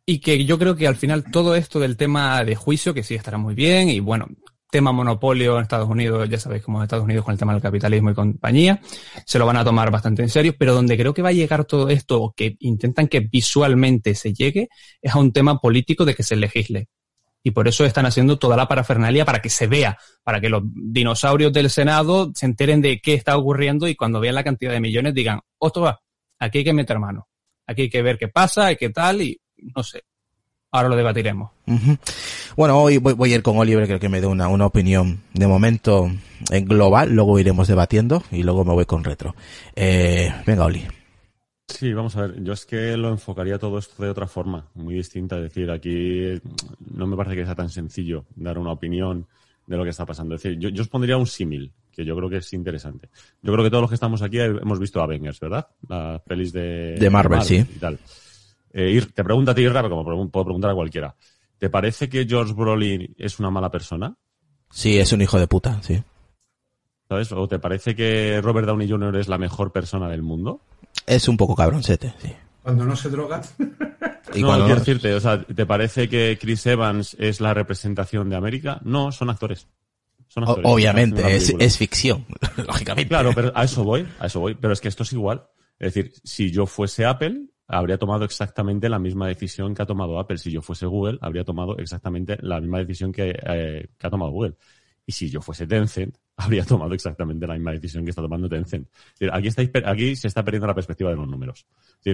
[0.07, 3.15] Y que yo creo que al final todo esto del tema de juicio, que sí
[3.15, 4.27] estará muy bien, y bueno,
[4.75, 7.61] tema monopolio en Estados Unidos, ya sabéis cómo es Estados Unidos con el tema del
[7.61, 8.81] capitalismo y compañía,
[9.25, 11.63] se lo van a tomar bastante en serio, pero donde creo que va a llegar
[11.63, 14.67] todo esto, o que intentan que visualmente se llegue,
[15.01, 16.89] es a un tema político de que se legisle.
[17.41, 20.63] Y por eso están haciendo toda la parafernalia para que se vea, para que los
[20.65, 24.81] dinosaurios del Senado se enteren de qué está ocurriendo y cuando vean la cantidad de
[24.81, 25.95] millones digan, ostras,
[26.37, 27.29] aquí hay que meter mano,
[27.65, 30.01] aquí hay que ver qué pasa y qué tal, y no sé.
[30.75, 31.51] Ahora lo debatiremos.
[32.57, 35.21] Bueno, hoy voy, voy a ir con Oliver, creo que me dé una, una opinión
[35.33, 36.11] de momento
[36.51, 39.35] en global, luego iremos debatiendo y luego me voy con retro.
[39.75, 40.85] Eh, venga, Oli.
[41.67, 42.43] Sí, vamos a ver.
[42.43, 45.37] Yo es que lo enfocaría todo esto de otra forma, muy distinta.
[45.37, 46.41] Es decir, aquí
[46.93, 49.25] no me parece que sea tan sencillo dar una opinión
[49.65, 50.35] de lo que está pasando.
[50.35, 53.09] Es decir, yo, yo os pondría un símil, que yo creo que es interesante.
[53.41, 55.67] Yo creo que todos los que estamos aquí hemos visto Avengers, ¿verdad?
[55.87, 57.55] Las pelis de, De Marvel, sí.
[57.55, 57.97] y tal.
[58.77, 61.15] Eh, Ir- te pregunto a ti, Irra, como puedo preguntar a cualquiera.
[61.57, 64.15] ¿Te parece que George Brolin es una mala persona?
[64.69, 66.03] Sí, es un hijo de puta, sí.
[67.07, 67.31] ¿Sabes?
[67.31, 69.15] ¿O te parece que Robert Downey Jr.
[69.17, 70.59] es la mejor persona del mundo?
[71.05, 72.33] Es un poco cabroncete, sí.
[72.63, 73.41] Cuando no se droga.
[74.33, 77.53] Y no, cuando quiero no- decirte, o sea, ¿te parece que Chris Evans es la
[77.53, 78.81] representación de América?
[78.83, 79.67] No, son actores.
[80.27, 80.65] Son O- actores.
[80.69, 82.25] obviamente, es ficción,
[82.67, 83.07] lógicamente.
[83.07, 84.55] Claro, pero a eso voy, a eso voy.
[84.55, 85.45] Pero es que esto es igual.
[85.77, 90.19] Es decir, si yo fuese Apple, habría tomado exactamente la misma decisión que ha tomado
[90.19, 90.37] Apple.
[90.37, 94.31] Si yo fuese Google, habría tomado exactamente la misma decisión que, eh, que ha tomado
[94.31, 94.55] Google.
[95.07, 98.87] Y si yo fuese Tencent, habría tomado exactamente la misma decisión que está tomando Tencent.
[99.31, 101.65] Aquí, estáis aquí se está perdiendo la perspectiva de los números.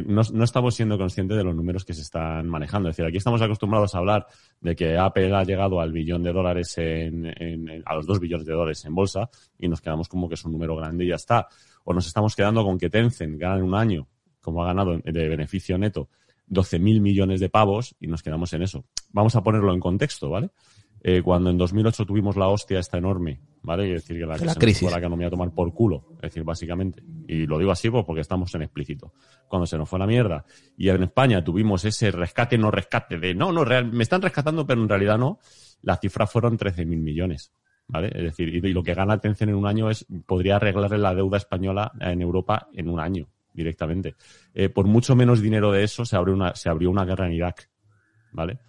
[0.05, 2.89] No, no estamos siendo conscientes de los números que se están manejando.
[2.89, 4.27] Es decir, aquí estamos acostumbrados a hablar
[4.59, 8.45] de que Apple ha llegado al billón de dólares en- en- a los dos billones
[8.45, 11.15] de dólares en bolsa y nos quedamos como que es un número grande y ya
[11.15, 11.47] está.
[11.85, 14.07] O nos estamos quedando con que Tencent gana en un año,
[14.41, 16.09] como ha ganado de beneficio neto,
[16.49, 18.85] 12.000 millones de pavos y nos quedamos en eso.
[19.11, 20.49] Vamos a ponerlo en contexto, ¿vale?
[21.03, 23.95] Eh, cuando en 2008 tuvimos la hostia esta enorme, ¿vale?
[23.95, 24.81] Es decir, que la, que La se nos crisis.
[24.81, 27.01] fue la economía a tomar por culo, es decir, básicamente.
[27.27, 29.13] Y lo digo así pues, porque estamos en explícito.
[29.47, 30.45] Cuando se nos fue la mierda
[30.77, 34.67] y en España tuvimos ese rescate, no rescate, de no, no, real, me están rescatando,
[34.67, 35.39] pero en realidad no,
[35.81, 37.51] la cifra fueron 13.000 millones.
[37.87, 38.11] ¿Vale?
[38.13, 41.15] Es decir, y, y lo que gana Tencent en un año es, podría arreglarle la
[41.15, 44.15] deuda española en Europa en un año, directamente.
[44.53, 47.33] Eh, por mucho menos dinero de eso se abrió una, se abrió una guerra en
[47.33, 47.69] Irak.
[48.31, 48.59] ¿Vale?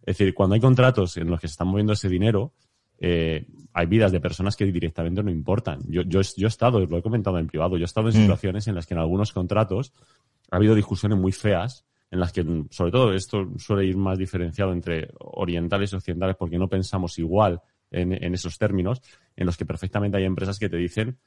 [0.00, 2.52] Es decir, cuando hay contratos en los que se está moviendo ese dinero,
[2.98, 5.80] eh, hay vidas de personas que directamente no importan.
[5.88, 8.20] Yo, yo, yo he estado, lo he comentado en privado, yo he estado en Mm.
[8.22, 9.92] situaciones en las que en algunos contratos
[10.50, 14.72] ha habido discusiones muy feas, en las que, sobre todo, esto suele ir más diferenciado
[14.72, 19.00] entre orientales y occidentales porque no pensamos igual en, en esos términos,
[19.34, 21.18] en los que perfectamente hay empresas que te dicen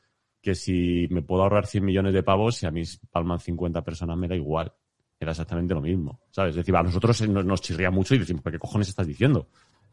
[0.46, 4.16] que si me puedo ahorrar 100 millones de pavos, si a mí palman 50 personas
[4.16, 4.72] me da igual.
[5.20, 6.52] Era exactamente lo mismo, ¿sabes?
[6.52, 9.48] Es decir, a nosotros nos, chirría mucho y decimos, ¿pero qué cojones estás diciendo?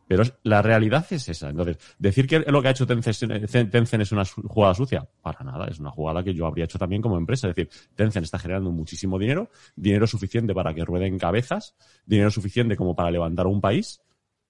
[0.07, 1.49] Pero la realidad es esa.
[1.49, 5.69] Entonces, decir que lo que ha hecho Tencent, Tencent es una jugada sucia, para nada.
[5.69, 7.49] Es una jugada que yo habría hecho también como empresa.
[7.49, 12.77] Es decir, Tencent está generando muchísimo dinero, dinero suficiente para que rueden cabezas, dinero suficiente
[12.77, 14.03] como para levantar un país.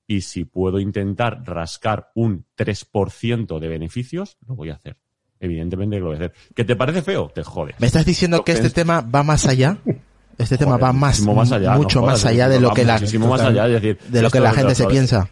[0.09, 4.97] Y si puedo intentar rascar un 3% de beneficios, lo voy a hacer.
[5.43, 6.33] Evidentemente que lo voy a hacer.
[6.55, 7.29] ¿Que te parece feo?
[7.35, 7.75] Te jodes.
[7.81, 9.77] ¿Me estás diciendo que este tema va más allá?
[10.39, 12.85] Este tema Joder, va más, más allá, mucho no más allá de lo va que
[12.85, 15.29] la, muchísimo más allá, es decir, de lo que la gente se piensa.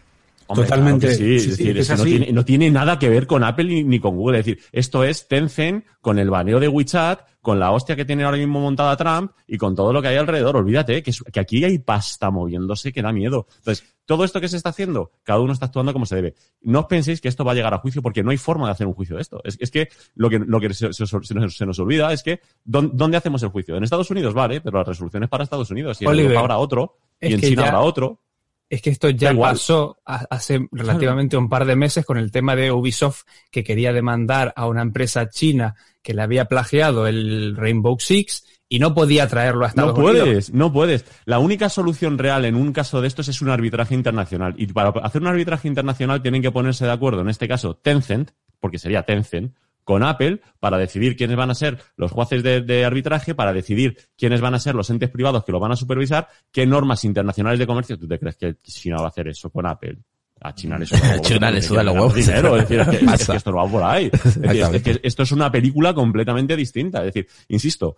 [0.51, 1.07] Hombre, Totalmente.
[1.07, 3.09] claro que sí, Sí, es decir, es es que no, tiene, no tiene nada que
[3.09, 4.41] ver con Apple ni, ni con Google.
[4.41, 8.25] Es decir, esto es Tencent con el baneo de WeChat, con la hostia que tiene
[8.25, 10.57] ahora mismo montada Trump y con todo lo que hay alrededor.
[10.57, 13.47] Olvídate que, es- que aquí hay pasta moviéndose que da miedo.
[13.59, 16.35] Entonces, todo esto que se está haciendo, cada uno está actuando como se debe.
[16.63, 18.73] No os penséis que esto va a llegar a juicio porque no hay forma de
[18.73, 19.41] hacer un juicio de esto.
[19.45, 22.25] Es, es que lo que, lo que se, se- se nos, se nos olvida es
[22.25, 23.77] que ¿dón- ¿dónde hacemos el juicio?
[23.77, 26.59] En Estados Unidos, vale, pero la resolución es para Estados Unidos y en Europa habrá
[26.59, 28.21] otro y en que China ya- habrá otro.
[28.71, 32.71] Es que esto ya pasó hace relativamente un par de meses con el tema de
[32.71, 38.45] Ubisoft que quería demandar a una empresa china que le había plagiado el Rainbow Six
[38.69, 40.29] y no podía traerlo a Estados No Unidos.
[40.29, 41.05] puedes, no puedes.
[41.25, 44.55] La única solución real en un caso de estos es un arbitraje internacional.
[44.57, 48.31] Y para hacer un arbitraje internacional tienen que ponerse de acuerdo, en este caso Tencent,
[48.61, 49.53] porque sería Tencent,
[49.91, 53.97] con Apple para decidir quiénes van a ser los jueces de, de arbitraje, para decidir
[54.17, 57.59] quiénes van a ser los entes privados que lo van a supervisar, qué normas internacionales
[57.59, 57.99] de comercio.
[57.99, 59.99] ¿Tú te crees que China va a hacer eso con Apple?
[60.43, 62.15] A China le suda los China le suda los huevos.
[62.15, 62.57] dinero.
[62.57, 63.33] Es decir, es que, es Pasa.
[63.33, 64.05] que esto no va por ahí.
[64.07, 64.83] Es decir, es Exactamente.
[65.01, 67.01] que esto es una película completamente distinta.
[67.01, 67.97] Es decir, insisto,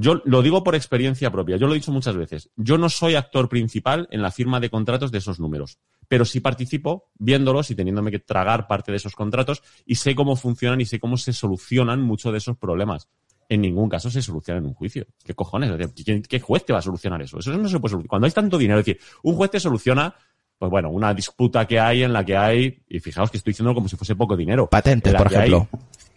[0.00, 2.50] yo lo digo por experiencia propia, yo lo he dicho muchas veces.
[2.56, 6.38] Yo no soy actor principal en la firma de contratos de esos números, pero sí
[6.38, 10.86] participo viéndolos y teniéndome que tragar parte de esos contratos y sé cómo funcionan y
[10.86, 13.08] sé cómo se solucionan muchos de esos problemas.
[13.48, 15.04] En ningún caso se soluciona en un juicio.
[15.24, 15.70] ¿Qué cojones?
[15.72, 17.38] Es decir, ¿quién- ¿Qué juez te va a solucionar eso?
[17.40, 18.08] Eso no se puede solucionar.
[18.08, 20.14] Cuando hay tanto dinero, es decir, un juez te soluciona,
[20.58, 23.74] pues bueno, una disputa que hay en la que hay, y fijaos que estoy diciendo
[23.74, 24.68] como si fuese poco dinero.
[24.68, 25.68] Patentes, por hay ejemplo.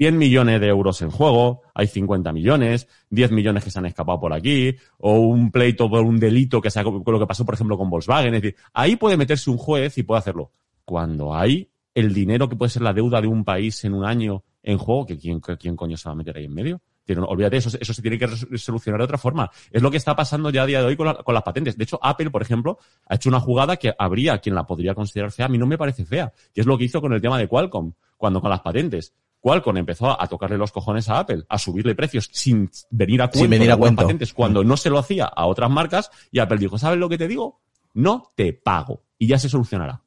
[0.02, 4.20] 100 millones de euros en juego, hay 50 millones, 10 millones que se han escapado
[4.20, 7.54] por aquí, o un pleito por un delito que sea con lo que pasó, por
[7.54, 8.34] ejemplo, con Volkswagen.
[8.34, 10.54] Es decir, ahí puede meterse un juez y puede hacerlo.
[10.86, 14.44] Cuando hay el dinero que puede ser la deuda de un país en un año
[14.64, 16.82] en juego, que quién, quién coño se va a meter ahí en medio.
[17.06, 18.28] Pero olvídate, eso, eso se tiene que
[18.58, 19.52] solucionar de otra forma.
[19.70, 21.78] Es lo que está pasando ya a día de hoy con, con las patentes.
[21.78, 25.32] De hecho, Apple, por ejemplo, ha hecho una jugada que habría quien la podría considerar
[25.32, 25.46] fea.
[25.46, 27.48] A mí no me parece fea, que es lo que hizo con el tema de
[27.48, 29.14] Qualcomm, cuando con las patentes.
[29.42, 33.40] Qualcomm empezó a tocarle los cojones a Apple, a subirle precios sin venir a Sin
[33.42, 34.02] cuento venir de a cuento.
[34.04, 37.18] patentes cuando no se lo hacía a otras marcas y Apple dijo, ¿sabes lo que
[37.18, 37.60] te digo?
[37.96, 40.02] No te pago y ya se solucionará.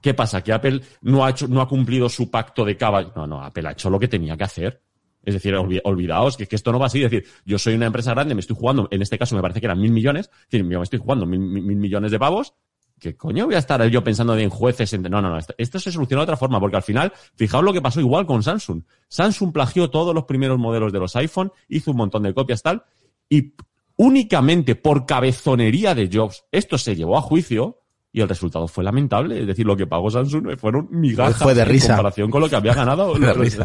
[0.00, 0.42] ¿Qué pasa?
[0.42, 3.12] Que Apple no ha hecho, no ha cumplido su pacto de caballo.
[3.14, 4.82] No, no, Apple ha hecho lo que tenía que hacer.
[5.24, 7.02] Es decir, olvi- olvidaos que, que esto no va así.
[7.04, 9.60] Es decir, yo soy una empresa grande, me estoy jugando, en este caso me parece
[9.60, 10.30] que eran mil millones.
[10.44, 12.54] Es decir, yo me estoy jugando mil, mil- mil millones de pavos.
[12.98, 14.92] ¿Qué coño voy a estar yo pensando en jueces?
[14.92, 15.38] en- No, no, no.
[15.56, 18.42] Esto, se soluciona de otra forma, porque al final, fijaos lo que pasó igual con
[18.42, 18.82] Samsung.
[19.08, 22.82] Samsung plagió todos los primeros modelos de los iPhone, hizo un montón de copias tal,
[23.28, 23.54] y
[23.96, 27.80] únicamente por cabezonería de Jobs, esto se llevó a juicio
[28.10, 29.40] y el resultado fue lamentable.
[29.40, 31.86] Es decir, lo que pagó Samsung fueron migajas Fue de risa.
[31.86, 33.64] en comparación con lo que había ganado los- eh,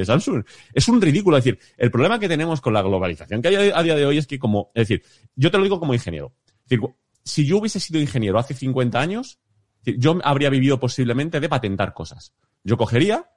[0.00, 0.42] eh, Samsung.
[0.72, 1.36] Es un ridículo.
[1.36, 4.18] Es decir, el problema que tenemos con la globalización que hay a día de hoy
[4.18, 5.02] es que como, es decir,
[5.36, 6.32] yo te lo digo como ingeniero.
[6.64, 6.80] Es decir,
[7.24, 9.38] si yo hubiese sido ingeniero hace 50 años,
[9.84, 12.34] yo habría vivido posiblemente de patentar cosas.
[12.62, 13.30] Yo cogería,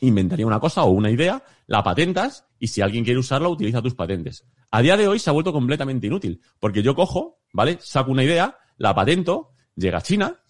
[0.00, 3.94] inventaría una cosa o una idea, la patentas y si alguien quiere usarla, utiliza tus
[3.94, 4.44] patentes.
[4.70, 7.78] A día de hoy se ha vuelto completamente inútil, porque yo cojo, ¿vale?
[7.80, 10.40] Saco una idea, la patento, llega a China,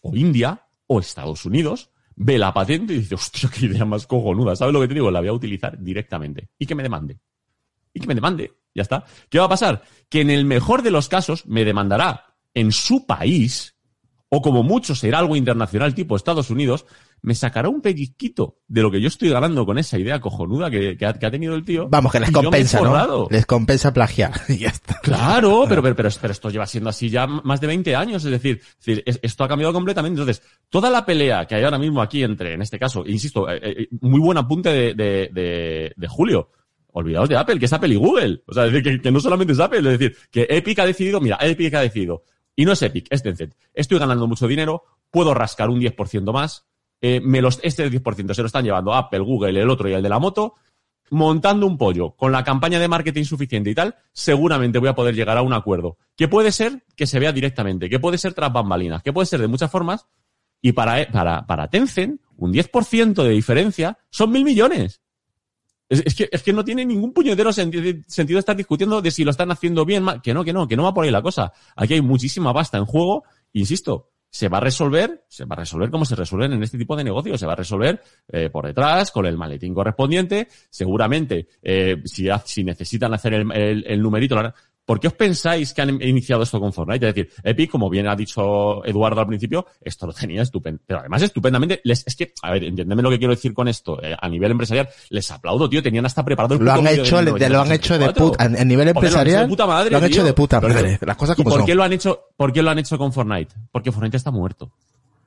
[0.00, 4.56] o India, o Estados Unidos, ve la patente y dice, hostia, qué idea más cojonuda,
[4.56, 5.10] ¿sabes lo que te digo?
[5.10, 6.50] La voy a utilizar directamente.
[6.58, 7.20] Y que me demande.
[7.92, 8.52] Y que me demande.
[8.74, 9.04] Ya está.
[9.28, 9.82] ¿Qué va a pasar?
[10.08, 13.76] Que en el mejor de los casos me demandará en su país,
[14.28, 16.86] o como mucho será algo internacional tipo Estados Unidos,
[17.24, 20.96] me sacará un pellizquito de lo que yo estoy ganando con esa idea cojonuda que,
[20.96, 21.86] que ha, que ha tenido el tío.
[21.88, 22.82] Vamos, que les compensa, ¿no?
[23.30, 24.32] Les compensa plagiar.
[24.48, 24.98] Ya está.
[25.02, 28.24] Claro, pero, pero, pero, pero esto lleva siendo así ya más de 20 años.
[28.24, 30.20] Es decir, es decir, es- esto ha cambiado completamente.
[30.20, 33.60] Entonces, toda la pelea que hay ahora mismo aquí entre, en este caso, insisto, eh,
[33.62, 36.50] eh, muy buen apunte de, de, de, de Julio.
[36.92, 38.42] Olvidaos de Apple, que es Apple y Google.
[38.46, 41.20] O sea, decir, que, que no solamente es Apple, es decir, que Epic ha decidido,
[41.20, 42.24] mira, Epic ha decidido.
[42.54, 43.54] Y no es Epic, es Tencent.
[43.72, 46.66] Estoy ganando mucho dinero, puedo rascar un 10% más.
[47.00, 50.02] eh, me los, este 10% se lo están llevando Apple, Google, el otro y el
[50.02, 50.54] de la moto
[51.12, 55.14] montando un pollo con la campaña de marketing suficiente y tal, seguramente voy a poder
[55.14, 55.98] llegar a un acuerdo.
[56.16, 59.40] Que puede ser que se vea directamente, que puede ser tras bambalinas, que puede ser
[59.40, 60.06] de muchas formas.
[60.62, 65.01] Y para, para, para Tencent, un 10% de diferencia son mil millones.
[66.04, 69.30] Es, que, es que no tiene ningún puñetero senti- sentido estar discutiendo de si lo
[69.30, 70.22] están haciendo bien, mal.
[70.22, 71.52] Que no, que no, que no va por ahí la cosa.
[71.76, 73.24] Aquí hay muchísima pasta en juego.
[73.52, 76.96] Insisto, se va a resolver, se va a resolver como se resuelven en este tipo
[76.96, 77.38] de negocios.
[77.38, 80.48] Se va a resolver eh, por detrás, con el maletín correspondiente.
[80.70, 84.54] Seguramente, eh, si, si necesitan hacer el, el- el numerito, harán.
[84.84, 87.08] ¿Por qué os pensáis que han iniciado esto con Fortnite?
[87.08, 90.82] Es decir, Epic, como bien ha dicho Eduardo al principio, esto lo tenía estupendo.
[90.84, 94.02] Pero además estupendamente, les, es que, a ver, entiéndeme lo que quiero decir con esto.
[94.02, 95.82] eh, a nivel empresarial, les aplaudo, tío.
[95.82, 98.24] Tenían hasta preparado el Lo han hecho, de- lo han hecho de 1984.
[98.26, 100.32] puta, a nivel Joder, lo han hecho empresarial, de puta madre, lo han hecho de
[100.32, 100.98] puta madre.
[101.00, 101.66] Las cosas ¿Y como por son.
[101.66, 103.54] qué lo han hecho, por qué lo han hecho con Fortnite?
[103.70, 104.72] Porque Fortnite está muerto.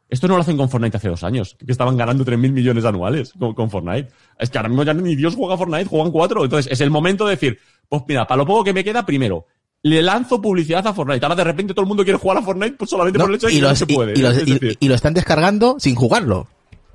[0.09, 3.33] Esto no lo hacen con Fortnite hace dos años, que estaban ganando 3.000 millones anuales
[3.39, 4.09] con, con, Fortnite.
[4.39, 6.43] Es que ahora mismo ya ni Dios juega Fortnite, juegan cuatro.
[6.43, 7.57] Entonces es el momento de decir,
[7.89, 9.45] pues mira, para lo poco que me queda, primero,
[9.81, 11.25] le lanzo publicidad a Fortnite.
[11.25, 13.37] Ahora de repente todo el mundo quiere jugar a Fortnite pues solamente No, por el
[13.37, 14.13] hecho de y, que no se puede.
[14.15, 16.47] y los- Es y- decir, y lo están descargando sin jugarlo.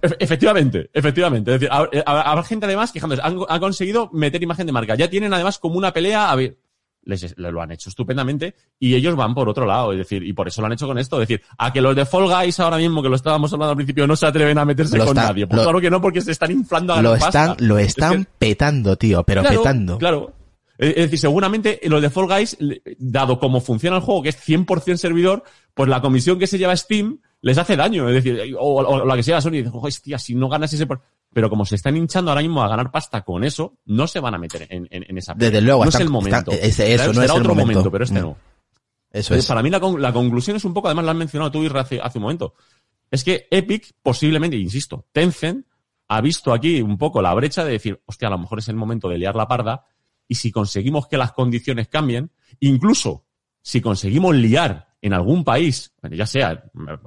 [0.02, 1.54] Efe- Efectivamente, efectivamente.
[1.54, 3.20] Es decir, hab- hab- habrá gente además quejándose.
[3.22, 4.94] Han, han conseguido meter imagen de marca.
[4.94, 6.30] Ya tienen además como una pelea.
[6.30, 6.56] A ver,
[7.04, 9.92] les, lo han hecho estupendamente y ellos van por otro lado.
[9.92, 11.20] Es decir, y por eso lo han hecho con esto.
[11.20, 13.76] Es decir, a que los de Fall Guys ahora mismo, que lo estábamos hablando al
[13.76, 15.46] principio, no se atreven a meterse Lo con está- nadie.
[15.46, 17.64] Pues lo- claro que no, porque se están inflando a Lo están, pasta.
[17.64, 19.98] lo Es están que- petando, tío, pero Claro, petando.
[19.98, 20.32] Claro.
[20.78, 22.56] Es es decir, seguramente los de Fall Guys,
[22.98, 25.42] dado como funciona el juego, que es 100% servidor,
[25.74, 28.08] pues la comisión que se lleva Steam les hace daño.
[28.08, 30.86] Es decir, o, o la que sea Sony, dice, hostia, si no ganas ese...
[30.86, 31.00] por-".
[31.32, 34.34] Pero como se están hinchando ahora mismo a ganar pasta con eso, no se van
[34.34, 35.34] a meter en, en- en esa...
[35.34, 36.50] Desde luego, no es el momento.
[36.50, 37.90] están- ese- eso, Será- no es será el otro momento.
[37.90, 38.22] pero este Mm.
[38.22, 38.30] no.
[39.12, 39.46] Eso Entonces, es.
[39.46, 42.18] para mí la, la conclusión es un poco, además lo has mencionado tú, hace, hace
[42.18, 42.54] un momento.
[43.10, 45.66] Es que Epic, posiblemente, insisto, Tencent,
[46.08, 48.76] ha visto aquí un poco la brecha de decir, hostia, a lo mejor es el
[48.76, 49.84] momento de liar la parda,
[50.28, 52.30] y si conseguimos que las condiciones cambien,
[52.60, 53.24] incluso
[53.62, 56.64] si conseguimos liar en algún país, ya sea,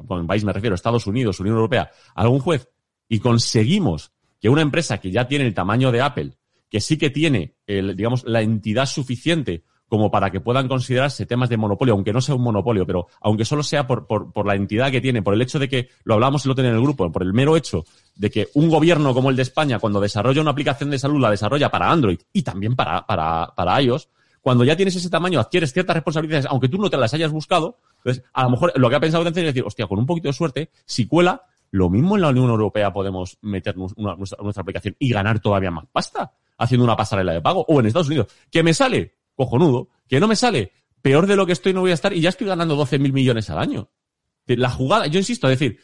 [0.07, 2.69] con país me refiero, Estados Unidos, Unión Europea, algún juez,
[3.07, 6.33] y conseguimos que una empresa que ya tiene el tamaño de Apple,
[6.69, 11.49] que sí que tiene, el, digamos, la entidad suficiente como para que puedan considerarse temas
[11.49, 14.55] de monopolio, aunque no sea un monopolio, pero aunque solo sea por, por, por la
[14.55, 16.81] entidad que tiene, por el hecho de que, lo hablamos el otro día en el
[16.81, 17.85] grupo, por el mero hecho
[18.15, 21.29] de que un gobierno como el de España, cuando desarrolla una aplicación de salud, la
[21.29, 24.09] desarrolla para Android y también para, para, para iOS,
[24.43, 27.79] cuando ya tienes ese tamaño, adquieres ciertas responsabilidades, aunque tú no te las hayas buscado,
[27.99, 30.27] entonces, a lo mejor lo que ha pensado Tencent es decir, hostia, con un poquito
[30.27, 35.09] de suerte, si cuela, lo mismo en la Unión Europea podemos meter nuestra, aplicación y
[35.13, 37.63] ganar todavía más pasta haciendo una pasarela de pago.
[37.69, 41.45] O en Estados Unidos, que me sale, cojonudo, que no me sale, peor de lo
[41.45, 43.89] que estoy no voy a estar y ya estoy ganando 12 mil millones al año.
[44.45, 45.79] La jugada, yo insisto, es decir,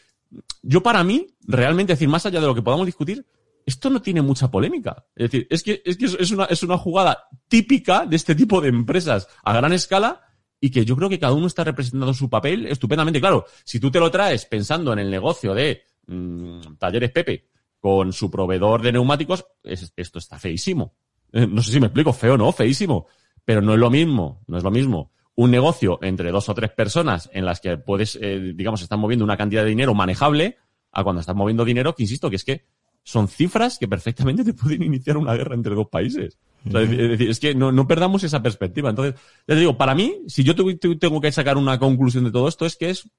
[0.62, 3.26] yo para mí, realmente, es decir, más allá de lo que podamos discutir,
[3.70, 5.06] esto no tiene mucha polémica.
[5.16, 8.60] Es decir, es que, es que es una, es una jugada típica de este tipo
[8.62, 10.22] de empresas a gran escala
[10.60, 13.20] y que yo creo que cada uno está representando su papel estupendamente.
[13.22, 17.48] Claro, si tú te lo traes pensando en el negocio de mm, Talleres Pepe
[17.80, 20.96] con su proveedor de neumáticos, es- esto está feísimo.
[21.32, 23.08] Eh, No sé si me explico, feo no, feísimo.
[23.46, 26.72] Pero no es lo mismo, no es lo mismo un negocio entre dos o tres
[26.72, 30.58] personas en las que puedes, eh, digamos, están moviendo una cantidad de dinero manejable
[30.92, 32.66] a cuando estás moviendo dinero que, insisto, que es que
[33.04, 36.38] son cifras que perfectamente te pueden iniciar una guerra entre dos países.
[36.66, 38.90] Es decir, es que no, no perdamos esa perspectiva.
[38.90, 39.16] Entonces,
[39.48, 42.66] ya te digo, para mí, si yo tengo que sacar una conclusión de todo esto,
[42.66, 43.10] es que es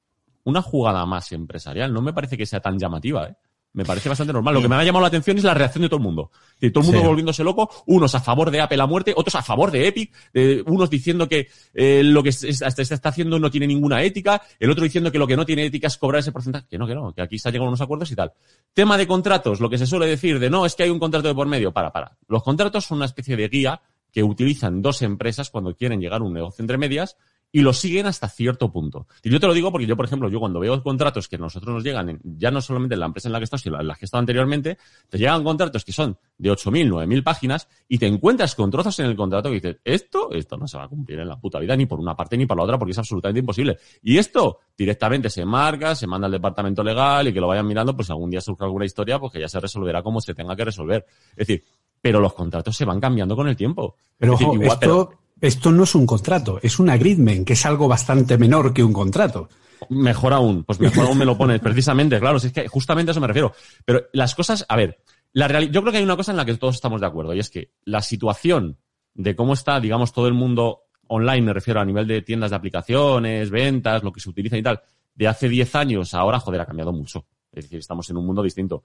[0.45, 1.93] una jugada más empresarial.
[1.93, 3.37] No me parece que sea tan llamativa, ¿eh?
[3.73, 4.55] Me parece bastante normal.
[4.55, 6.33] Lo que me ha llamado la atención es la reacción de todo el mundo.
[6.61, 7.07] De todo el mundo Sí.
[7.07, 10.63] volviéndose loco, unos a favor de Apple a muerte, otros a favor de Epic, eh,
[10.67, 14.83] unos diciendo que eh, lo que se, está haciendo no tiene ninguna ética, el otro
[14.83, 16.67] diciendo que lo que no tiene ética es cobrar ese porcentaje.
[16.69, 18.33] Que no, que no, que aquí se han llegado a unos acuerdos y tal.
[18.75, 21.29] Tema de contratos, lo que se suele decir de no, es que hay un contrato
[21.29, 21.73] de por medio.
[21.73, 22.17] Para, para.
[22.27, 23.81] Los contratos son una especie de guía
[24.13, 27.17] que utilizan dos empresas cuando quieren llegar a un negocio entre medias
[27.53, 29.07] y lo siguen hasta cierto punto.
[29.23, 31.39] Y yo te lo digo porque yo, por ejemplo, yo cuando veo contratos que a
[31.41, 33.81] nosotros nos llegan, en- ya no solamente en la empresa en la que estás, sino
[33.81, 34.79] en la que he estado anteriormente,
[35.09, 39.07] te llegan contratos que son de 8.000, 9.000 páginas y te encuentras con trozos en
[39.07, 41.77] el contrato que dices, esto, esto no se va a cumplir en la puta vida,
[41.77, 43.79] ni por una parte ni por la otra, porque es absolutamente imposible.
[44.03, 47.97] Y esto directamente se marca, se manda al departamento legal y que lo vayan mirando,
[47.97, 50.65] pues algún día surge alguna historia, pues que ya se resolverá como se tenga que
[50.65, 51.05] resolver.
[51.33, 51.65] Es decir,
[52.01, 53.97] pero los contratos se van cambiando con el tiempo.
[54.17, 57.55] Pero Es decir, ojo, igual- pero- esto, no es un contrato, es un agreement, que
[57.55, 59.49] es algo bastante menor que un contrato.
[59.89, 63.13] Mejor aún, pues mejor aún me lo pones, precisamente, claro, si es que justamente a
[63.13, 63.53] eso me refiero.
[63.85, 64.99] Pero las cosas, a ver,
[65.33, 67.35] la reali- yo creo que hay una cosa en la que todos estamos de acuerdo,
[67.35, 68.77] y es que la situación
[69.15, 72.57] de cómo está, digamos, todo el mundo online, me refiero a nivel de tiendas de
[72.57, 74.81] aplicaciones, ventas, lo que se utiliza y tal,
[75.15, 77.27] de hace 10 años ahora, joder, ha cambiado mucho.
[77.53, 78.85] Es decir, estamos en un mundo distinto.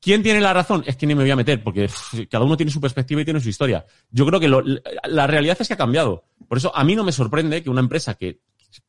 [0.00, 0.82] ¿Quién tiene la razón?
[0.86, 1.88] Es que ni me voy a meter, porque
[2.30, 3.84] cada uno tiene su perspectiva y tiene su historia.
[4.10, 6.24] Yo creo que lo- la realidad es que ha cambiado.
[6.48, 8.40] Por eso a mí no me sorprende que una empresa que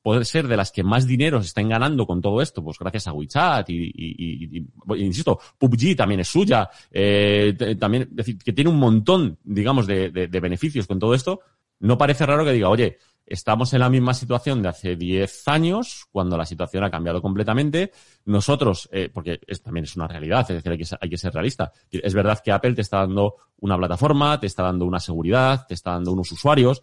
[0.02, 3.08] puede ser de las que más dinero se estén ganando con todo esto, pues gracias
[3.08, 8.54] a WeChat y, y- y- insisto, PUBG también es suya, eh, también, es decir, que
[8.54, 11.40] tiene un montón, digamos, de- de beneficios con todo esto,
[11.80, 13.00] no parece raro que diga, oye,
[13.32, 17.92] estamos en la misma situación de hace 10 años, cuando la situación ha cambiado completamente.
[18.26, 21.34] Nosotros, eh, porque es, también es una realidad, es decir, hay que, hay que ser
[21.34, 21.72] realista.
[21.90, 25.74] Es verdad que Apple te está dando una plataforma, te está dando una seguridad, te
[25.74, 26.82] está dando unos usuarios,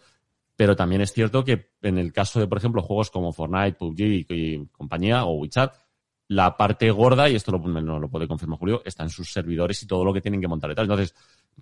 [0.56, 4.00] pero también es cierto que en el caso de, por ejemplo, juegos como Fortnite, PUBG
[4.30, 5.74] y, compañía, o WeChat,
[6.28, 9.82] la parte gorda, y esto lo, me lo puede confirmar Julio, está en sus servidores
[9.82, 10.84] y todo lo que tienen que montar y tal.
[10.84, 11.14] Entonces,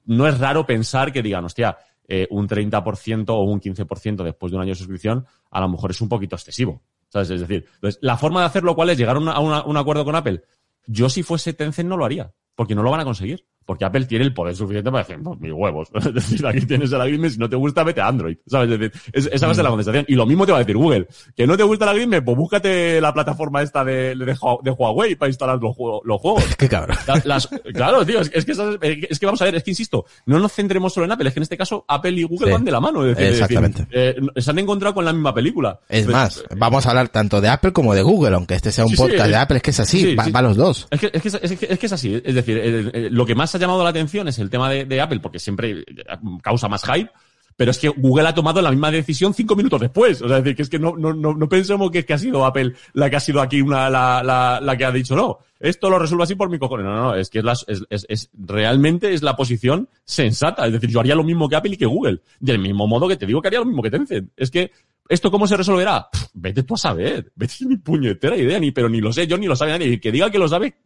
[0.05, 1.77] no es raro pensar que digan, hostia,
[2.09, 5.91] eh, un 30% o un 15% después de un año de suscripción, a lo mejor
[5.91, 6.83] es un poquito excesivo.
[7.09, 7.31] ¿Sabes?
[7.31, 8.99] Es decir, entonces, la forma de hacerlo, ¿cuál es?
[8.99, 10.43] Llegar a, un acuerdo con Apple.
[10.87, 13.47] Yo si fuese Tencent no lo haría, porque no lo van a conseguir.
[13.67, 15.89] Porque Apple tiene el poder suficiente para decir, "Pues, mis huevos.
[15.95, 18.37] Es decir, aquí tienes el Agreement, si no te gusta, vete a Android.
[18.47, 18.71] ¿Sabes?
[18.71, 20.05] Es decir, es- esa va a ser la contestación.
[20.09, 21.09] Y lo mismo te va a decir Google.
[21.37, 24.71] Que no te gusta el Agreement, pues búscate la plataforma esta de, de, Hua- de
[24.71, 26.45] Huawei para instalar los, juegos- los juegos.
[26.59, 26.97] Qué cabrón.
[27.25, 30.05] Las- claro, tío, es, es que, esas- es que vamos a ver, es que insisto,
[30.27, 32.53] no nos centremos solo en Apple, es que en este caso Apple y Google Sí.
[32.53, 33.05] van de la mano.
[33.05, 33.89] Es decir, es decir, Exactamente.
[33.91, 35.81] eh, se han encontrado con la misma película.
[35.89, 38.85] Es Pues, más, vamos a hablar tanto de Apple como de Google, aunque este sea
[38.85, 40.87] un Sí, podcast de Apple, es que es así, sí, va, los dos.
[40.91, 42.23] Es que, es, que, es, que, es que es así.
[42.25, 45.39] Es decir, lo que más ha llamado la atención es el tema de, Apple, porque
[45.39, 45.85] siempre
[46.43, 47.11] causa más hype.
[47.59, 50.21] Pero es que Google ha tomado la misma decisión cinco minutos después.
[50.21, 52.19] O sea, es decir, que es que no, no, no, no pensemos que que ha
[52.19, 55.39] sido Apple la que ha sido aquí una, la, la, la que ha dicho no.
[55.59, 56.85] Esto lo resuelvo así por mi cojones.
[56.85, 57.15] No, no, no.
[57.15, 60.67] Es que es, la, es, es, es- realmente es la posición sensata.
[60.67, 62.21] Es decir, yo haría lo mismo que Apple y que Google.
[62.41, 64.33] Del mismo modo que te digo que haría lo mismo que Tencent.
[64.37, 64.71] Es que,
[65.09, 66.09] ¿esto cómo se resolverá?
[66.35, 67.33] Vete tú a saber.
[67.37, 69.87] Vete ni puñetera idea, ni, pero ni lo sé yo, ni lo sabe nadie.
[69.95, 70.77] Y que diga que lo sabe,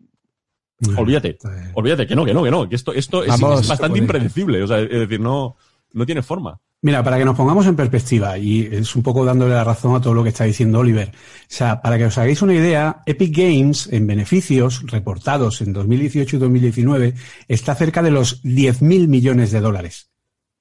[0.97, 1.39] olvídate.
[1.74, 2.68] Olvídate, que no, que no, que no.
[2.68, 4.62] Que esto, esto es, Vamos, es bastante impredecible.
[4.62, 5.57] O sea, es decir, no,
[5.93, 6.61] no tiene forma.
[6.83, 10.01] Mira, para que nos pongamos en perspectiva, y es un poco dándole la razón a
[10.01, 13.37] todo lo que está diciendo Oliver, o sea, para que os hagáis una idea, Epic
[13.37, 17.14] Games en beneficios reportados en 2018 y 2019
[17.49, 20.11] está cerca de los 10.000 millones de dólares.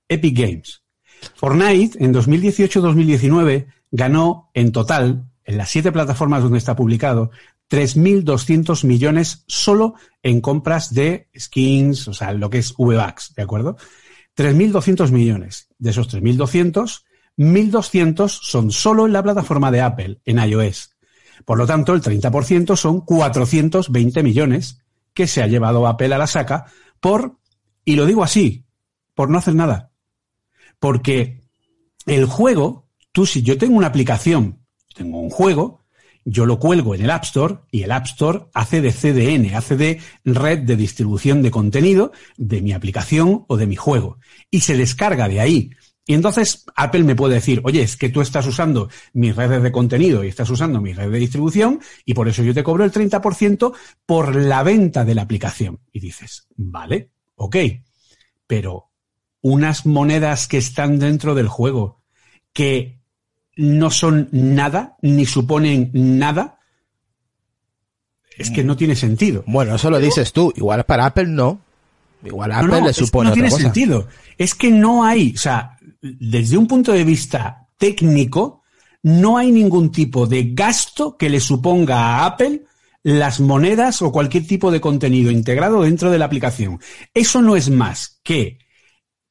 [0.09, 0.83] Epic Games.
[1.35, 7.31] Fortnite en 2018-2019 ganó en total, en las siete plataformas donde está publicado,
[7.69, 13.77] 3.200 millones solo en compras de skins, o sea, lo que es V-Bucks, ¿de acuerdo?
[14.35, 15.67] 3.200 millones.
[15.77, 17.03] De esos 3.200,
[17.37, 20.95] 1.200 son solo en la plataforma de Apple, en iOS.
[21.45, 24.81] Por lo tanto, el 30% son 420 millones
[25.13, 26.65] que se ha llevado Apple a la saca
[26.99, 27.37] por,
[27.85, 28.65] y lo digo así,
[29.13, 29.91] por no hacer nada.
[30.79, 31.41] Porque
[32.05, 34.65] el juego, tú si yo tengo una aplicación,
[34.95, 35.81] tengo un juego,
[36.25, 39.75] yo lo cuelgo en el App Store y el App Store hace de CDN, hace
[39.75, 44.17] de red de distribución de contenido de mi aplicación o de mi juego
[44.51, 45.71] y se descarga de ahí.
[46.05, 49.71] Y entonces Apple me puede decir, oye, es que tú estás usando mis redes de
[49.71, 52.91] contenido y estás usando mi red de distribución y por eso yo te cobro el
[52.91, 53.73] 30%
[54.07, 55.81] por la venta de la aplicación.
[55.91, 57.57] Y dices, vale, ok,
[58.47, 58.89] pero
[59.41, 62.01] unas monedas que están dentro del juego
[62.53, 62.98] que
[63.59, 66.59] no son nada, ni suponen nada,
[68.37, 69.43] es que no tiene sentido.
[69.47, 70.53] Bueno, eso lo dices tú.
[70.55, 71.59] Igual para Apple no.
[72.23, 73.63] Igual a Apple no, le es supone no otra tiene cosa.
[73.63, 74.07] sentido.
[74.37, 78.63] Es que no hay, o sea, desde un punto de vista técnico,
[79.03, 82.63] no hay ningún tipo de gasto que le suponga a Apple
[83.03, 86.79] las monedas o cualquier tipo de contenido integrado dentro de la aplicación.
[87.13, 88.59] Eso no es más que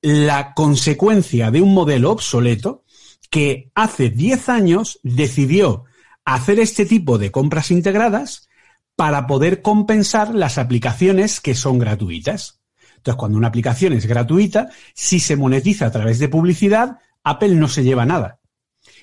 [0.02, 2.84] la consecuencia de un modelo obsoleto
[3.30, 5.84] que hace 10 años decidió
[6.24, 8.48] hacer este tipo de compras integradas
[8.96, 12.60] para poder compensar las aplicaciones que son gratuitas.
[12.96, 17.68] Entonces, cuando una aplicación es gratuita, si se monetiza a través de publicidad, Apple no
[17.68, 18.40] se lleva nada.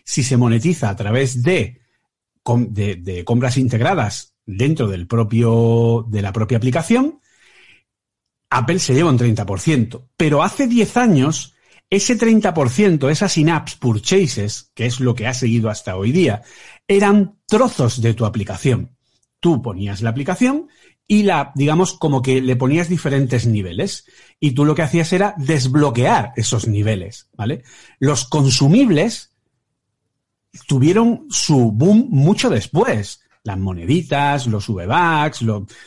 [0.04, 1.82] Si se monetiza a través de,
[2.44, 7.22] de compras integradas dentro del propio, de la propia aplicación,
[8.50, 10.10] Apple se lleva un 30%.
[10.18, 11.55] Pero hace 10 años,
[11.90, 16.42] ese 30%, esas in-apps purchases, que es lo que ha seguido hasta hoy día,
[16.88, 18.98] eran trozos de tu aplicación.
[19.40, 20.68] Tú ponías la aplicación
[21.08, 24.06] y la, digamos, como que le ponías diferentes niveles.
[24.40, 27.64] Y tú lo que hacías era desbloquear esos niveles, ¿vale?
[28.00, 29.36] Los consumibles
[30.68, 33.22] tuvieron su boom mucho después.
[33.44, 35.46] Las moneditas, los V-Bucks,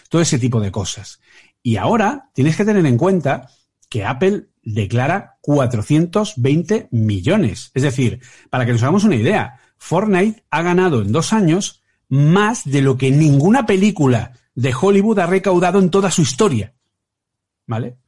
[0.08, 1.20] todo ese tipo de cosas.
[1.60, 3.50] Y ahora tienes que tener en cuenta
[3.88, 7.70] que Apple declara 420 millones.
[7.74, 12.64] Es decir, para que nos hagamos una idea, Fortnite ha ganado en dos años más
[12.64, 16.74] de lo que ninguna película de Hollywood ha recaudado en toda su historia.
[17.66, 17.98] ¿Vale?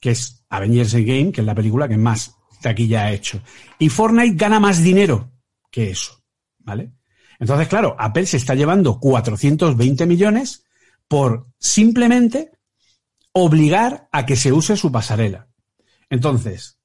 [0.00, 3.40] Que es Avengers Game, que es la película que más taquilla ha hecho.
[3.78, 5.32] Y Fortnite gana más dinero
[5.70, 6.22] que eso.
[6.58, 6.92] ¿Vale?
[7.38, 10.64] Entonces, claro, Apple se está llevando 420 millones
[11.08, 12.52] por simplemente
[13.32, 15.49] obligar a que se use su pasarela.
[16.10, 16.76] Entonces,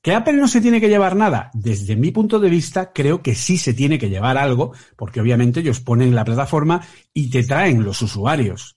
[0.00, 1.50] ¿que Apple no se tiene que llevar nada?
[1.52, 5.60] Desde mi punto de vista, creo que sí se tiene que llevar algo, porque obviamente
[5.60, 6.80] ellos ponen la plataforma
[7.12, 8.76] y te traen los usuarios.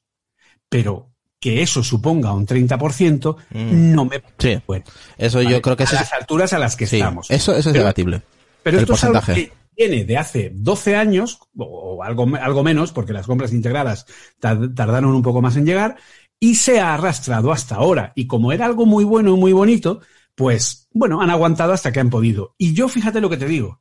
[0.69, 3.93] Pero que eso suponga un 30%, Mm.
[3.95, 4.21] no me...
[4.37, 4.59] Sí.
[4.67, 4.85] Bueno,
[5.17, 7.29] Eso yo creo que a es- las alturas a las que Sí, estamos.
[7.31, 8.21] eso, eso es Pero- debatible.
[8.63, 9.47] Pero el esto es algo porcentaje.
[9.49, 9.53] que
[9.87, 14.05] viene de hace 12 años, o algo, algo menos, porque las compras integradas
[14.39, 15.97] tar- tardaron un poco más en llegar,
[16.43, 18.13] y se ha arrastrado hasta ahora.
[18.15, 20.01] Y como era algo muy bueno y muy bonito,
[20.33, 22.55] pues, bueno, han aguantado hasta que han podido.
[22.57, 23.79] Y yo fíjate lo que te digo.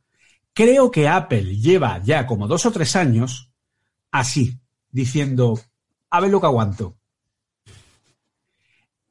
[0.52, 3.50] creo que Apple lleva ya como dos o tres años
[4.10, 5.58] así, diciendo,
[6.10, 6.98] a ver lo que aguanto.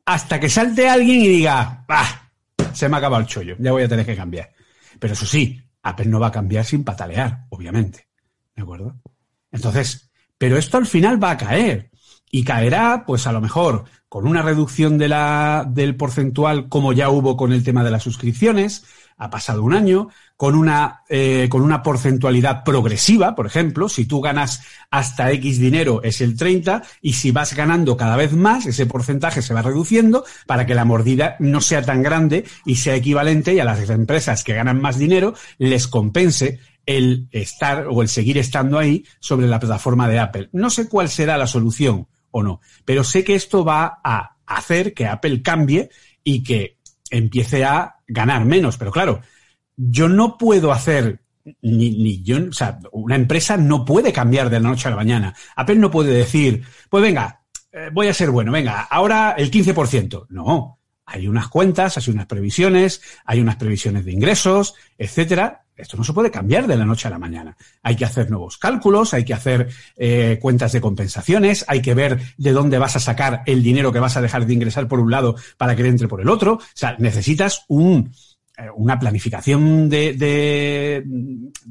[0.06, 2.30] Hasta que salte alguien y diga, ¡ah!
[2.74, 4.54] Se me ha acabado el chollo, ya voy a tener que cambiar.
[5.00, 8.08] Pero eso sí, Apple no va a cambiar sin patalear, obviamente.
[8.56, 8.95] ¿De acuerdo?
[9.52, 11.89] Entonces, pero esto al final va a caer.
[12.32, 17.09] Y caerá, pues a lo mejor, con una reducción de la, del porcentual, como ya
[17.09, 18.84] hubo con el tema de las suscripciones,
[19.19, 20.07] ha pasado un año,
[20.38, 26.01] con una, eh, con una porcentualidad progresiva, por ejemplo, si tú ganas hasta X dinero
[26.01, 30.23] es el 30 y si vas ganando cada vez más, ese porcentaje se va reduciendo
[30.47, 34.45] para que la mordida no sea tan grande y sea equivalente y a las empresas
[34.45, 39.59] que ganan más dinero les compense el estar o el seguir estando ahí sobre la
[39.59, 40.49] plataforma de Apple.
[40.53, 44.93] No sé cuál será la solución o no, pero sé que esto va a hacer
[44.93, 45.89] que Apple cambie
[46.23, 46.77] y que
[47.09, 48.77] empiece a ganar menos.
[48.77, 49.21] Pero claro,
[49.75, 51.21] yo no puedo hacer
[51.61, 54.97] ni, ni yo, o sea, una empresa no puede cambiar de la noche a la
[54.97, 55.36] mañana.
[55.55, 60.27] Apple no puede decir, pues venga, eh, voy a ser bueno, venga, ahora el 15%.
[60.30, 65.65] No, hay unas cuentas, hay unas previsiones, hay unas previsiones de ingresos, etcétera.
[65.80, 67.55] Esto no se puede cambiar de la noche a la mañana.
[67.82, 72.19] Hay que hacer nuevos cálculos, hay que hacer eh, cuentas de compensaciones, hay que ver
[72.38, 75.11] de dónde vas a sacar el dinero que vas a dejar de ingresar por un
[75.11, 76.53] lado para que entre por el otro.
[76.53, 81.03] O sea, necesitas eh, una planificación de,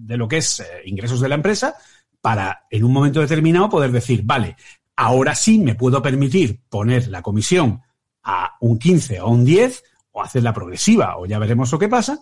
[0.08, 1.74] lo que es eh, ingresos de la empresa
[2.20, 4.56] para en un momento determinado poder decir, vale,
[4.96, 7.82] ahora sí me puedo permitir poner la comisión
[8.22, 12.20] a un 15 o un 10 o hacerla progresiva o ya veremos lo que pasa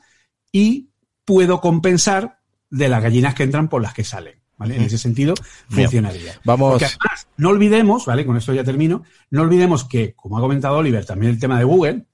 [0.53, 0.91] y
[1.27, 4.41] puedo compensar de las gallinas que entran por las que salen.
[4.59, 4.77] ¿Vale?
[4.77, 5.35] En ese sentido,
[5.69, 6.41] funcionaría.
[6.43, 6.71] Vamos.
[6.71, 8.25] Porque además, no olvidemos, ¿vale?
[8.25, 11.65] Con esto ya termino, no olvidemos que, como ha comentado Oliver, también el tema de
[11.65, 12.07] Google,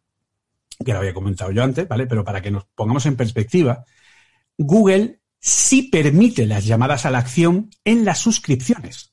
[0.84, 2.08] que lo había comentado yo antes, ¿vale?
[2.08, 3.84] Pero para que nos pongamos en perspectiva,
[4.58, 9.12] Google sí permite las llamadas a la acción en las suscripciones.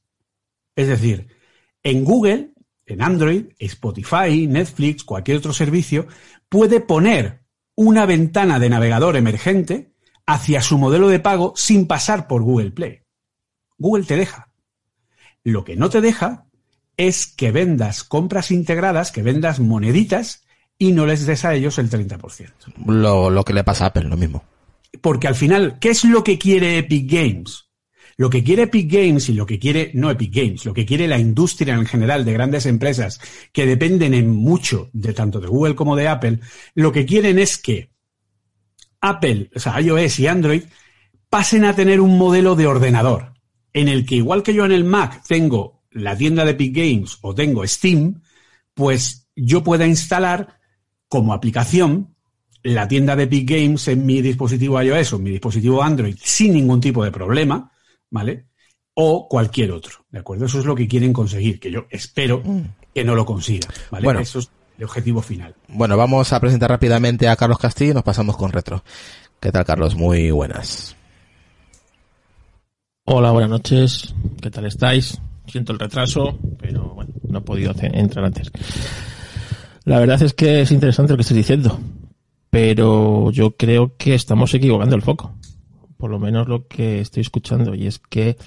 [0.75, 1.27] Es decir,
[1.83, 2.53] en Google,
[2.87, 6.07] en Android, Spotify, Netflix, cualquier otro servicio,
[6.49, 7.43] puede poner
[7.75, 9.88] una ventana de navegador emergente
[10.29, 12.99] hacia su modelo de pago sin pasar por Google Play.
[13.79, 14.51] Google te deja.
[15.43, 16.45] Lo que no te deja
[16.97, 20.43] es que vendas compras integradas, que vendas moneditas
[20.77, 22.51] y no les des a ellos el 30%.
[22.85, 24.43] Lo, lo que le pasa a Apple, lo mismo.
[25.01, 27.65] Porque al final, ¿qué es lo que quiere Epic Games?
[28.15, 31.07] Lo que quiere Epic Games y lo que quiere, no Epic Games, lo que quiere
[31.07, 33.19] la industria en general de grandes empresas
[33.51, 36.39] que dependen en mucho de tanto de Google como de Apple,
[36.75, 37.89] lo que quieren es que
[39.01, 40.63] Apple, o sea, iOS y Android,
[41.29, 43.33] pasen a tener un modelo de ordenador
[43.73, 47.17] en el que igual que yo en el Mac tengo la tienda de Epic Games
[47.21, 48.21] o tengo Steam,
[48.73, 50.59] pues yo pueda instalar
[51.07, 52.15] como aplicación
[52.63, 56.53] la tienda de Epic Games en mi dispositivo iOS o en mi dispositivo Android sin
[56.53, 57.71] ningún tipo de problema,
[58.09, 58.47] ¿vale?
[58.93, 60.45] O cualquier otro, ¿de acuerdo?
[60.45, 62.43] Eso es lo que quieren conseguir, que yo espero
[62.93, 64.03] que no lo consiga, ¿vale?
[64.03, 64.19] Bueno.
[64.19, 65.53] Eso es el objetivo final.
[65.67, 68.81] Bueno, vamos a presentar rápidamente a Carlos Castillo y nos pasamos con Retro.
[69.39, 69.95] ¿Qué tal, Carlos?
[69.95, 70.95] Muy buenas.
[73.03, 74.15] Hola, buenas noches.
[74.41, 75.19] ¿Qué tal estáis?
[75.47, 78.51] Siento el retraso, pero bueno, no he podido entrar antes.
[79.83, 81.77] La verdad es que es interesante lo que estás diciendo,
[82.49, 85.33] pero yo creo que estamos equivocando el foco.
[85.97, 88.37] Por lo menos lo que estoy escuchando, y es que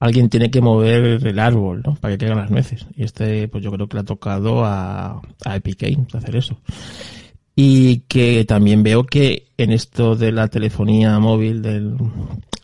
[0.00, 1.94] alguien tiene que mover el árbol, ¿no?
[1.94, 2.86] Para que caigan las nueces.
[2.96, 6.58] Y este, pues yo creo que le ha tocado a, a Epic Games hacer eso.
[7.54, 11.96] Y que también veo que en esto de la telefonía móvil, del,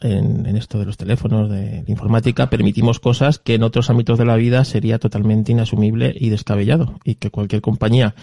[0.01, 4.25] en, en esto de los teléfonos, de, informática, permitimos cosas que en otros ámbitos de
[4.25, 6.99] la vida sería totalmente inasumible y descabellado.
[7.05, 8.15] Y que cualquier compañía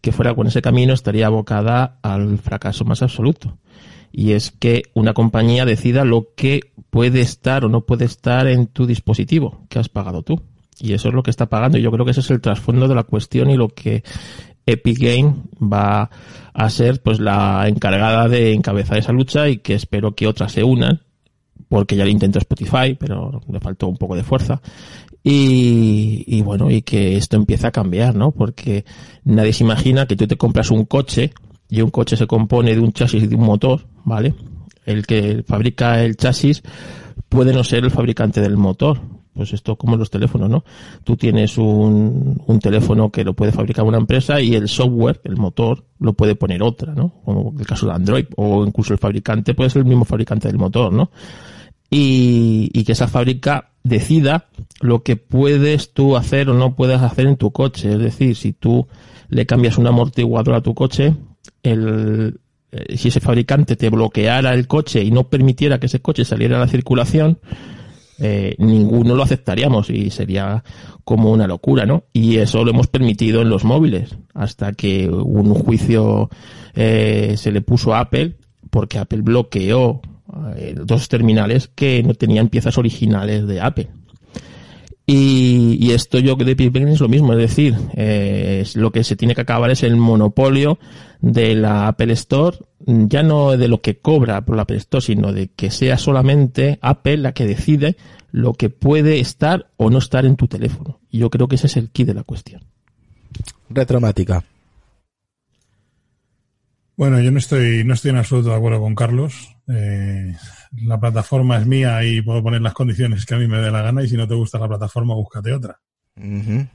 [0.00, 3.56] que fuera con ese camino estaría abocada al fracaso más absoluto.
[4.12, 8.66] Y es que una compañía decida lo que puede estar o no puede estar en
[8.66, 10.40] tu dispositivo que has pagado tú.
[10.80, 11.78] Y eso es lo que está pagando.
[11.78, 14.02] Y yo creo que ese es el trasfondo de la cuestión y lo que
[14.66, 16.10] Epic Game va
[16.52, 20.64] a ser pues la encargada de encabezar esa lucha y que espero que otras se
[20.64, 21.00] unan
[21.68, 24.60] porque ya lo intentó Spotify pero le faltó un poco de fuerza
[25.22, 28.84] y, y bueno y que esto empieza a cambiar no porque
[29.24, 31.32] nadie se imagina que tú te compras un coche
[31.70, 34.34] y un coche se compone de un chasis y de un motor vale
[34.84, 36.62] el que fabrica el chasis
[37.28, 39.00] puede no ser el fabricante del motor
[39.34, 40.64] pues esto como los teléfonos, ¿no?
[41.04, 45.36] Tú tienes un, un teléfono que lo puede fabricar una empresa y el software, el
[45.36, 47.14] motor, lo puede poner otra, ¿no?
[47.24, 50.58] Como el caso de Android, o incluso el fabricante puede ser el mismo fabricante del
[50.58, 51.10] motor, ¿no?
[51.88, 54.46] Y, y que esa fábrica decida
[54.80, 57.92] lo que puedes tú hacer o no puedes hacer en tu coche.
[57.92, 58.86] Es decir, si tú
[59.28, 61.14] le cambias un amortiguador a tu coche,
[61.62, 62.40] el,
[62.72, 66.56] eh, si ese fabricante te bloqueara el coche y no permitiera que ese coche saliera
[66.56, 67.38] a la circulación,
[68.22, 70.62] eh, ninguno lo aceptaríamos y sería
[71.04, 72.04] como una locura, ¿no?
[72.12, 76.28] Y eso lo hemos permitido en los móviles, hasta que un juicio
[76.74, 78.36] eh, se le puso a Apple,
[78.68, 80.02] porque Apple bloqueó
[80.56, 83.88] eh, dos terminales que no tenían piezas originales de Apple.
[85.12, 89.02] Y, y esto yo de Games es lo mismo, es decir, eh, es lo que
[89.02, 90.78] se tiene que acabar es el monopolio
[91.20, 95.32] de la Apple Store, ya no de lo que cobra por la Apple Store, sino
[95.32, 97.96] de que sea solamente Apple la que decide
[98.30, 101.00] lo que puede estar o no estar en tu teléfono.
[101.10, 102.62] Y yo creo que ese es el key de la cuestión.
[103.68, 104.44] Retromática.
[106.96, 109.56] Bueno, yo no estoy, no estoy en absoluto de acuerdo con Carlos.
[109.66, 110.36] Eh,
[110.72, 113.82] la plataforma es mía y puedo poner las condiciones que a mí me dé la
[113.82, 115.78] gana y si no te gusta la plataforma, búscate otra.
[116.16, 116.22] Yo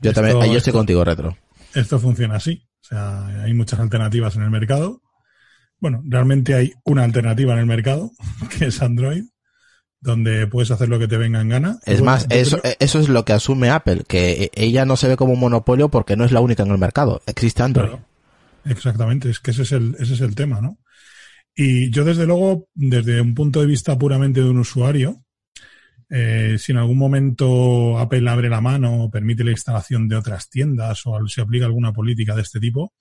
[0.02, 1.36] Esto- también, ahí yo estoy esto- contigo, Retro.
[1.74, 2.62] Esto funciona así.
[2.82, 5.02] O sea, hay muchas alternativas en el mercado.
[5.78, 8.10] Bueno, realmente hay una alternativa en el mercado,
[8.58, 9.24] que es Android,
[10.00, 11.78] donde puedes hacer lo que te venga en gana.
[11.84, 14.96] Es bueno, más, yo eso, creo- eso es lo que asume Apple, que ella no
[14.96, 17.22] se ve como un monopolio porque no es la única en el mercado.
[17.26, 17.88] Existe Android.
[17.88, 18.04] Claro,
[18.64, 20.78] exactamente, es que ese es el, ese es el tema, ¿no?
[21.56, 25.22] Y yo desde luego, desde un punto de vista puramente de un usuario,
[26.10, 30.48] eh, si en algún momento Apple abre la mano o permite la instalación de otras
[30.50, 32.92] tiendas o se aplica alguna política de este tipo,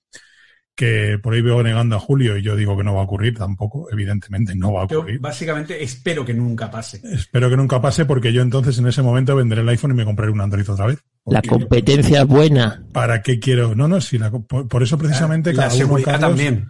[0.74, 3.38] que por ahí veo negando a Julio y yo digo que no va a ocurrir
[3.38, 5.20] tampoco, evidentemente no va a Yo ocurrir.
[5.20, 7.01] básicamente espero que nunca pase.
[7.03, 10.03] Espero que nunca pase porque yo entonces en ese momento venderé el iPhone y me
[10.06, 10.99] compraré un Android otra vez.
[11.26, 12.84] La competencia es buena.
[12.91, 13.74] ¿Para qué quiero?
[13.76, 16.68] No, no, sí, la- por, por eso precisamente La cada uno, seguridad Carlos, también.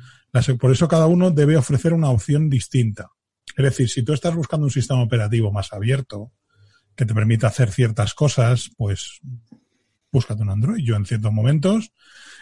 [0.60, 3.10] Por eso cada uno debe ofrecer una opción distinta.
[3.56, 6.32] Es decir, si tú estás buscando un sistema operativo más abierto,
[6.96, 9.20] que te permita hacer ciertas cosas, pues
[10.12, 10.84] búscate un Android.
[10.84, 11.92] Yo en ciertos momentos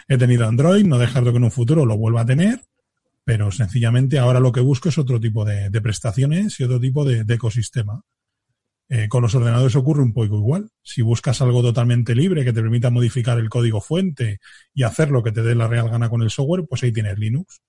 [0.07, 2.61] he tenido Android, no dejarlo que en un futuro lo vuelva a tener,
[3.23, 7.23] pero sencillamente ahora lo que busco es otro tipo de, prestaciones y otro tipo de,
[7.23, 8.03] de ecosistema.
[8.89, 10.69] Eh, con los ordenadores ocurre un poco igual.
[10.83, 14.39] Si buscas algo totalmente libre que te permita modificar el código fuente
[14.73, 17.17] y hacer lo que te dé la real gana con el software, pues ahí tienes
[17.17, 17.61] Linux.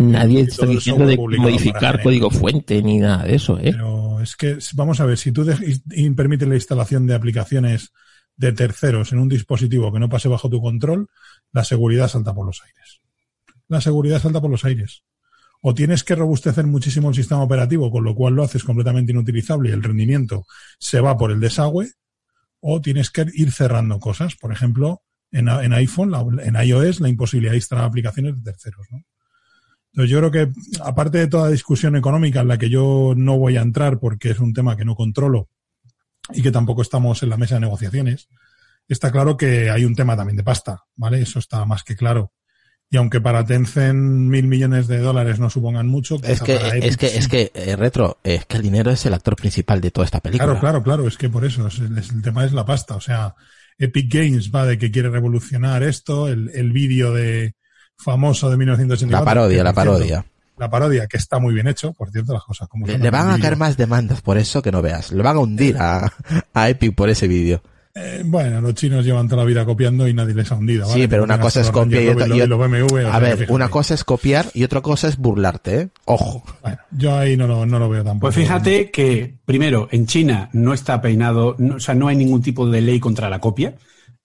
[0.00, 3.72] Nadie está diciendo de modificar código fuente ni nada de eso, ¿eh?
[3.72, 5.44] Pero es que, vamos a ver, si tú
[6.16, 7.92] permites la instalación de aplicaciones
[8.36, 11.08] de terceros en un dispositivo que no pase bajo tu control,
[11.52, 13.00] la seguridad salta por los aires.
[13.68, 15.02] La seguridad salta por los aires.
[15.60, 19.68] O tienes que robustecer muchísimo el sistema operativo, con lo cual lo haces completamente inutilizable
[19.68, 20.46] y el rendimiento
[20.78, 21.90] se va por el desagüe,
[22.60, 24.36] o tienes que ir cerrando cosas.
[24.36, 28.86] Por ejemplo, en, en iPhone, la- en iOS, la imposibilidad de instalar aplicaciones de terceros,
[28.90, 29.02] ¿no?
[29.92, 30.52] Entonces yo creo que,
[30.84, 34.38] aparte de toda discusión económica en la que yo no voy a entrar porque es
[34.40, 35.48] un tema que no controlo
[36.32, 38.28] y que tampoco estamos en la mesa de negociaciones,
[38.88, 41.20] está claro que hay un tema también de pasta, ¿vale?
[41.22, 42.32] Eso está más que claro.
[42.92, 46.96] Y aunque para Tencent mil millones de dólares no supongan mucho, Es que, para es
[46.96, 50.04] que, es que, eh, Retro, es que el dinero es el actor principal de toda
[50.04, 50.44] esta película.
[50.46, 52.96] Claro, claro, claro, es que por eso, es- es- el tema es la pasta.
[52.96, 53.34] O sea,
[53.78, 57.54] Epic Games va de que quiere revolucionar esto, el, el vídeo de
[58.02, 59.18] famoso de 1984.
[59.24, 60.24] La parodia, la parodia.
[60.58, 63.02] La parodia, que está muy bien hecho, por cierto, las cosas como Le, son.
[63.02, 65.10] le van a caer más demandas por eso que no veas.
[65.12, 66.12] Le van a hundir a,
[66.52, 67.62] a Epic por ese vídeo.
[67.94, 70.86] Eh, bueno, los chinos llevan toda la vida copiando y nadie les ha hundido.
[70.86, 71.00] ¿vale?
[71.00, 73.52] Sí, pero una cosa es copiar y otra, y y BMW, A ver, fíjate.
[73.52, 75.88] una cosa es copiar y otra cosa es burlarte, ¿eh?
[76.04, 76.44] Ojo.
[76.62, 78.28] Bueno, yo ahí no lo, no lo veo tampoco.
[78.28, 82.42] Pues fíjate que, primero, en China no está peinado, no- o sea, no hay ningún
[82.42, 83.74] tipo de ley contra la copia,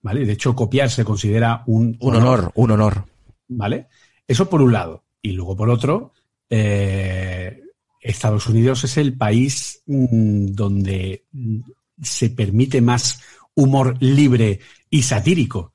[0.02, 0.24] ¿vale?
[0.24, 3.04] De hecho, copiar se considera un, Un honor, un honor.
[3.48, 3.88] ¿Vale?
[4.26, 5.04] Eso por un lado.
[5.22, 6.12] Y luego por otro,
[6.50, 7.60] eh,
[8.00, 11.60] Estados Unidos es el país mm, donde mm,
[12.02, 13.20] se permite más
[13.54, 15.72] humor libre y satírico.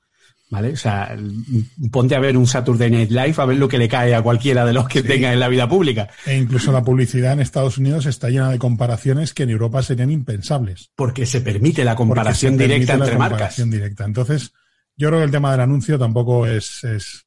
[0.48, 0.72] ¿Vale?
[0.72, 3.88] O sea, mm, ponte a ver un Saturday Night Live a ver lo que le
[3.88, 6.10] cae a cualquiera de los que tenga en la vida pública.
[6.26, 10.10] E incluso la publicidad en Estados Unidos está llena de comparaciones que en Europa serían
[10.10, 10.90] impensables.
[10.94, 13.38] Porque se permite la comparación permite directa la entre marcas.
[13.38, 14.04] comparación directa.
[14.04, 14.52] Entonces,
[14.94, 17.24] yo creo que el tema del anuncio tampoco es, es,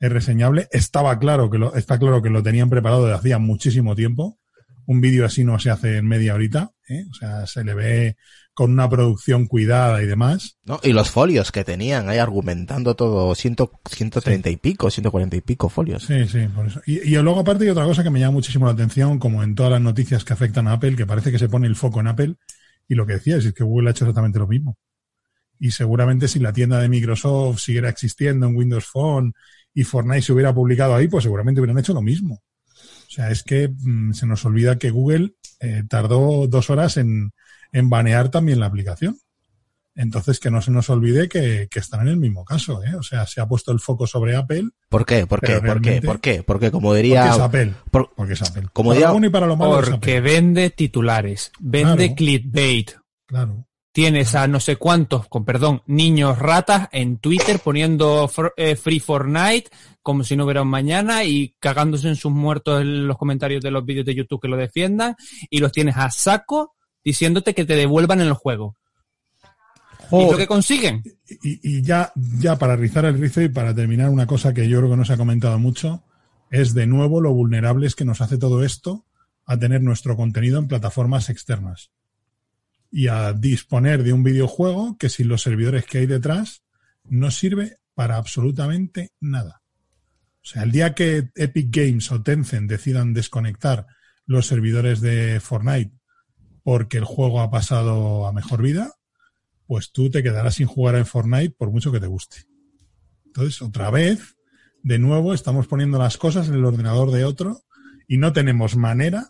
[0.00, 0.68] es reseñable.
[0.72, 4.38] Estaba claro que lo, está claro que lo tenían preparado desde hacía muchísimo tiempo.
[4.86, 7.04] Un vídeo así no se hace en media horita, ¿eh?
[7.08, 8.16] o sea, se le ve
[8.54, 10.58] con una producción cuidada y demás.
[10.64, 10.80] ¿No?
[10.82, 15.68] Y los folios que tenían ahí argumentando todo, ciento, 130 y pico, 140 y pico
[15.68, 16.04] folios.
[16.04, 16.80] Sí, sí, por eso.
[16.86, 19.54] Y, y luego aparte hay otra cosa que me llama muchísimo la atención, como en
[19.54, 22.08] todas las noticias que afectan a Apple, que parece que se pone el foco en
[22.08, 22.34] Apple,
[22.88, 24.76] y lo que decías es que Google ha hecho exactamente lo mismo.
[25.60, 29.34] Y seguramente si la tienda de Microsoft siguiera existiendo en Windows Phone
[29.74, 32.42] y Fortnite se hubiera publicado ahí, pues seguramente hubieran hecho lo mismo.
[32.74, 37.32] O sea, es que mm, se nos olvida que Google eh, tardó dos horas en,
[37.72, 39.16] en banear también la aplicación.
[39.96, 42.94] Entonces, que no se nos olvide que, que están en el mismo caso, ¿eh?
[42.94, 44.70] O sea, se ha puesto el foco sobre Apple.
[44.88, 45.26] ¿Por qué?
[45.26, 45.60] ¿Por qué?
[45.60, 46.00] ¿Por qué?
[46.00, 46.42] ¿Por qué?
[46.44, 47.22] Porque como diría...
[47.24, 47.74] Porque es Apple.
[47.90, 48.68] por- Porque es Apple.
[48.72, 50.20] Como para diría- lo bueno y para lo malo es Porque Apple.
[50.32, 52.14] vende titulares, vende Claro.
[52.14, 52.90] clickbait.
[53.26, 53.66] Claro.
[53.92, 59.00] Tienes a no sé cuántos, con perdón, niños ratas en Twitter poniendo for- eh, Free
[59.00, 59.68] Fortnite
[60.00, 63.70] como si no hubiera un mañana y cagándose en sus muertos en los comentarios de
[63.72, 65.16] los vídeos de YouTube que lo defiendan
[65.50, 68.76] y los tienes a saco diciéndote que te devuelvan en el juego.
[70.12, 71.02] ¿Y lo que consiguen?
[71.42, 74.78] Y, y ya, ya para rizar el rizo y para terminar, una cosa que yo
[74.78, 76.02] creo que no se ha comentado mucho
[76.50, 79.04] es de nuevo lo vulnerables que nos hace todo esto
[79.46, 81.90] a tener nuestro contenido en plataformas externas
[82.90, 86.62] y a disponer de un videojuego que sin los servidores que hay detrás
[87.04, 89.62] no sirve para absolutamente nada.
[90.42, 93.86] O sea, el día que Epic Games o Tencent decidan desconectar
[94.26, 95.92] los servidores de Fortnite
[96.62, 98.92] porque el juego ha pasado a mejor vida,
[99.66, 102.46] pues tú te quedarás sin jugar en Fortnite por mucho que te guste.
[103.26, 104.36] Entonces, otra vez,
[104.82, 107.62] de nuevo, estamos poniendo las cosas en el ordenador de otro
[108.08, 109.28] y no tenemos manera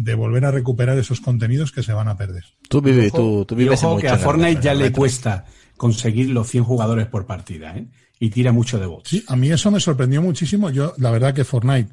[0.00, 2.44] de volver a recuperar esos contenidos que se van a perder.
[2.68, 5.44] Tú, vives, Ojo, tú, tú vives ojo que a Fortnite ya le cuesta
[5.76, 7.88] conseguir los 100 jugadores por partida, ¿eh?
[8.20, 9.10] Y tira mucho de bots.
[9.10, 10.70] Sí, a mí eso me sorprendió muchísimo.
[10.70, 11.92] Yo, la verdad que Fortnite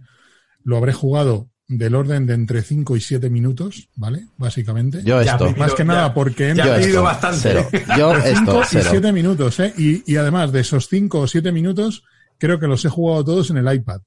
[0.64, 4.28] lo habré jugado del orden de entre 5 y 7 minutos, ¿vale?
[4.38, 5.02] Básicamente.
[5.04, 5.52] Yo esto.
[5.58, 7.40] Más que ya- nada porque ya entras- pedido bastante.
[7.42, 7.68] cero.
[7.98, 8.88] Yo esto, 5 y cero.
[8.92, 9.74] 7 minutos, ¿eh?
[9.80, 12.04] Y, y además de esos 5 o 7 minutos,
[12.38, 14.02] creo que los he jugado todos en el iPad,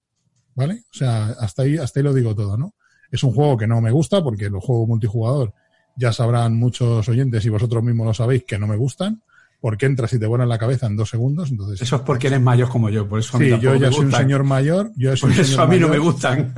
[0.55, 0.83] ¿vale?
[0.95, 2.75] O sea, hasta ahí, hasta ahí lo digo todo, ¿no?
[3.11, 5.53] Es un juego que no me gusta porque los juegos multijugador
[5.97, 9.23] ya sabrán muchos oyentes y vosotros mismos lo sabéis que no me gustan
[9.61, 11.83] porque entras y te vuelan la cabeza en dos segundos, entonces...
[11.83, 13.93] Eso es porque eres mayor como yo, por eso a mí Sí, yo ya me
[13.93, 16.01] soy un señor mayor, yo soy Por un eso señor a mí no mayor.
[16.05, 16.55] me gustan.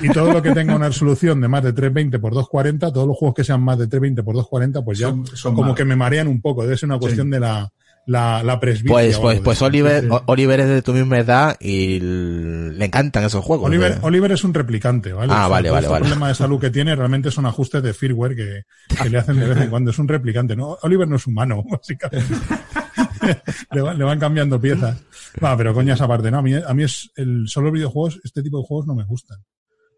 [0.00, 3.08] Y, y todo lo que tenga una resolución de más de 320 por 240, todos
[3.08, 5.84] los juegos que sean más de 320 por 240, pues ya Son- son como que
[5.84, 6.62] me marean un poco.
[6.62, 7.68] Debe ser una cuestión de la,
[8.06, 8.92] la, la presbicia.
[8.92, 9.60] Pues, pues, pues.
[9.62, 10.12] Oliver, Sí, sí.
[10.14, 13.66] O- Oliver es de tu misma edad y le encantan esos juegos.
[13.66, 13.98] Oliver, ¿eh?
[14.02, 15.32] Oliver es un replicante, ¿vale?
[15.34, 16.02] Ah, vale, vale, este vale.
[16.04, 18.62] problema de salud que tiene realmente son ajustes de firmware que,
[19.02, 19.90] que le hacen de vez en cuando.
[19.90, 20.78] Es un replicante, ¿no?
[20.82, 22.32] Oliver no es humano, básicamente.
[23.72, 24.98] le, van, le van cambiando piezas.
[25.40, 26.38] No, pero coñas aparte, ¿no?
[26.38, 29.38] A mí, a mí es el, solo videojuegos, este tipo de juegos no me gustan.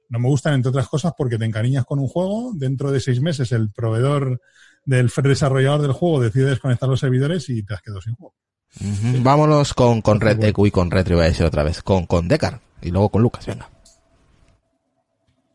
[0.08, 3.20] No me gustan, entre otras cosas, porque te encariñas con un juego, dentro de seis
[3.20, 4.40] meses el proveedor
[4.88, 8.34] del desarrollador del juego decide desconectar los servidores y te has quedado sin juego.
[9.22, 11.82] Vámonos con, con Red Deku y con Retro, iba a decir otra vez.
[11.82, 12.60] Con, con Decar.
[12.80, 13.68] Y luego con Lucas, venga.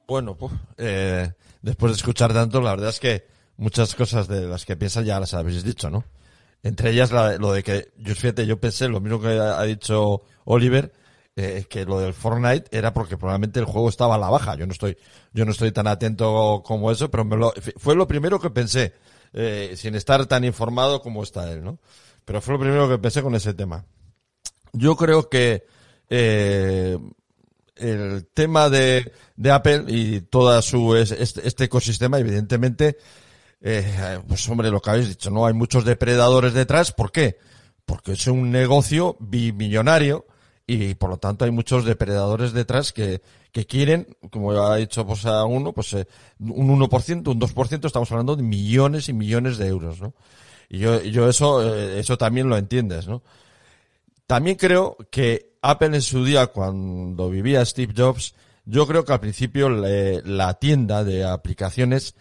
[0.08, 1.32] Bueno, pues, eh,
[1.62, 3.26] después de escuchar tanto, la verdad es que
[3.58, 6.04] muchas cosas de las que piensan ya las habéis dicho, ¿no?
[6.62, 9.64] Entre ellas la- lo de que, yo fíjate, yo pensé lo mismo que ha ha
[9.64, 10.94] dicho Oliver,
[11.36, 14.56] eh, que lo del Fortnite era porque probablemente el juego estaba a la baja.
[14.56, 14.98] Yo no estoy,
[15.34, 18.94] yo no estoy tan atento como eso, pero me lo- fue lo primero que pensé,
[19.34, 21.80] eh, sin estar tan informado como está él, ¿no?
[22.26, 23.86] Pero fue lo primero que pensé con ese tema.
[24.72, 25.66] Yo creo que,
[26.10, 26.98] eh,
[27.76, 32.98] el tema de, de Apple y toda su es- este, este ecosistema, evidentemente,
[33.62, 36.92] eh, pues hombre, lo que habéis dicho, no hay muchos depredadores detrás.
[36.92, 37.38] ¿Por qué?
[37.86, 40.26] Porque es un negocio bimillonario
[40.68, 43.22] y por lo tanto hay muchos depredadores detrás que,
[43.54, 46.08] que quieren, como ha dicho pues a uno, pues eh,
[46.40, 50.14] un 1%, un 2%, estamos hablando de millones y millones de euros, ¿no?
[50.70, 53.22] Y yo, yo eso, eh, eso también lo entiendes, ¿no?
[54.26, 58.34] También creo que Apple en su día, cuando vivía Steve Jobs,
[58.66, 62.16] yo creo que al principio le- la tienda de aplicaciones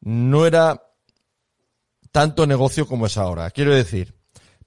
[0.00, 0.82] no era
[2.12, 3.50] tanto negocio como es ahora.
[3.50, 4.14] Quiero decir,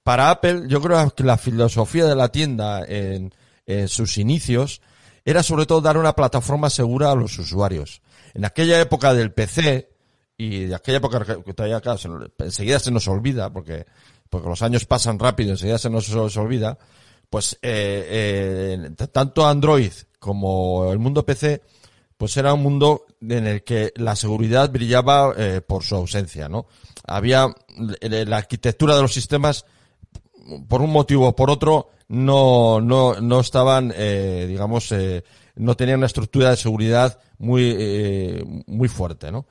[0.02, 3.32] para Apple, yo creo que la filosofía de la tienda en,
[3.64, 4.82] en sus inicios
[5.24, 8.02] era sobre todo dar una plataforma segura a los usuarios.
[8.34, 9.88] En aquella época del PC,
[10.36, 11.98] y de aquella época que todavía, claro,
[12.38, 13.84] enseguida se nos olvida, porque,
[14.32, 16.78] los años pasan rápido, enseguida se nos, olvida,
[17.28, 21.62] pues eh, eh, tanto Android como el mundo PC,
[22.16, 26.66] pues era un mundo en el que la seguridad brillaba eh, por su ausencia, ¿no?
[27.06, 27.48] Había
[28.00, 29.64] la arquitectura de los sistemas
[30.68, 35.22] por un motivo o por otro no no no estaban eh, digamos eh,
[35.54, 39.46] no tenían una estructura de seguridad muy eh, muy fuerte, ¿no?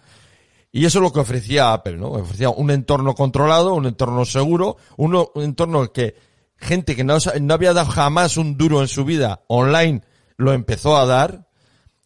[0.72, 2.12] Y eso es lo que ofrecía Apple, ¿no?
[2.12, 6.16] Ofrecía un entorno controlado, un entorno seguro, un entorno que
[6.58, 10.02] gente que no, no había dado jamás un duro en su vida online
[10.38, 11.48] lo empezó a dar.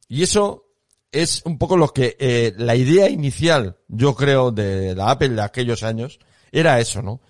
[0.08, 0.66] Y eso
[1.12, 5.41] es un poco lo que eh, la idea inicial, yo creo, de la Apple de
[5.41, 6.20] aquellos años,
[6.51, 7.22] era eso, ¿no?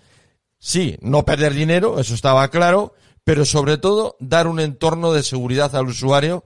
[0.58, 2.94] Sí, no perder dinero, eso estaba claro,
[3.24, 6.44] pero sobre todo dar un entorno de seguridad al usuario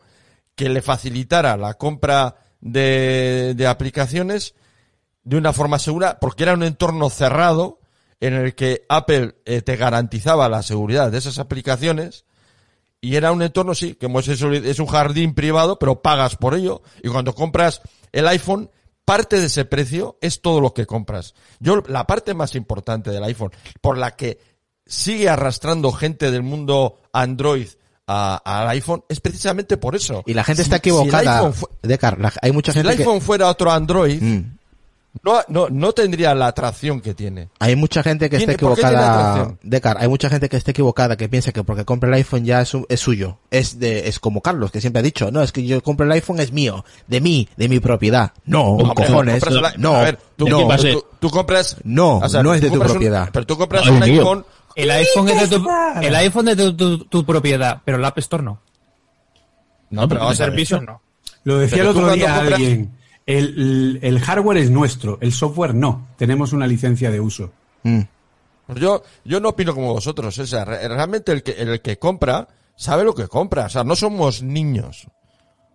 [0.54, 4.54] que le facilitara la compra de, aplicaciones
[5.24, 7.80] de una forma segura, porque era un entorno cerrado
[8.20, 12.24] en el que Apple eh, te garantizaba la seguridad de esas aplicaciones
[13.00, 14.08] y era un entorno, sí, que
[14.64, 18.70] es un jardín privado, pero pagas por ello y cuando compras el iPhone,
[19.04, 21.34] parte de ese precio es todo lo que compras.
[21.60, 24.38] Yo, la parte más importante del iPhone, por la que
[24.88, 27.68] sigue arrastrando gente del mundo Android
[28.08, 30.22] a- al iPhone, es precisamente por eso.
[30.26, 31.36] Y la gente Si- está si equivocada.
[31.38, 34.44] iPhone fu- Decar, la- hay mucha si el gente que- iPhone fuera otro Android, Mm.
[35.22, 37.48] no, no, no tendría la atracción que tiene.
[37.58, 39.54] Hay mucha gente que está Tiene- ¿por qué tiene equivocada.
[39.62, 42.62] Decar, hay mucha gente que está equivocada que piensa que porque compra el iPhone ya
[42.62, 43.38] es, su- es suyo.
[43.50, 46.12] Es de, es como Carlos, que siempre ha dicho, no, es que yo compro el
[46.12, 48.32] iPhone es mío, de mí, de mi propiedad.
[48.46, 49.44] No, Hombre, cojones.
[49.44, 51.76] compras No, a ver, tú, no, tú, tú compras.
[51.84, 53.28] No, o sea, no es de tu un- propiedad.
[53.32, 54.20] pero tú compras Ay, un mío.
[54.22, 54.44] iPhone.
[54.78, 55.68] El iPhone es de tu,
[56.02, 58.60] el iPhone es de tu, tu propiedad, pero el App Store no.
[59.90, 60.50] No, pero El vamos a ver.
[60.52, 61.02] servicio no.
[61.44, 62.98] Lo decía Pero el otro día compras- alguien.
[63.26, 66.08] El, el- el hardware es nuestro, el software no.
[66.16, 67.50] Tenemos una licencia de uso.
[67.82, 68.00] Mm.
[68.66, 70.38] Pues yo, yo no opino como vosotros.
[70.38, 73.66] O sea, realmente el que, el que compra sabe lo que compra.
[73.66, 75.06] O sea, no somos niños.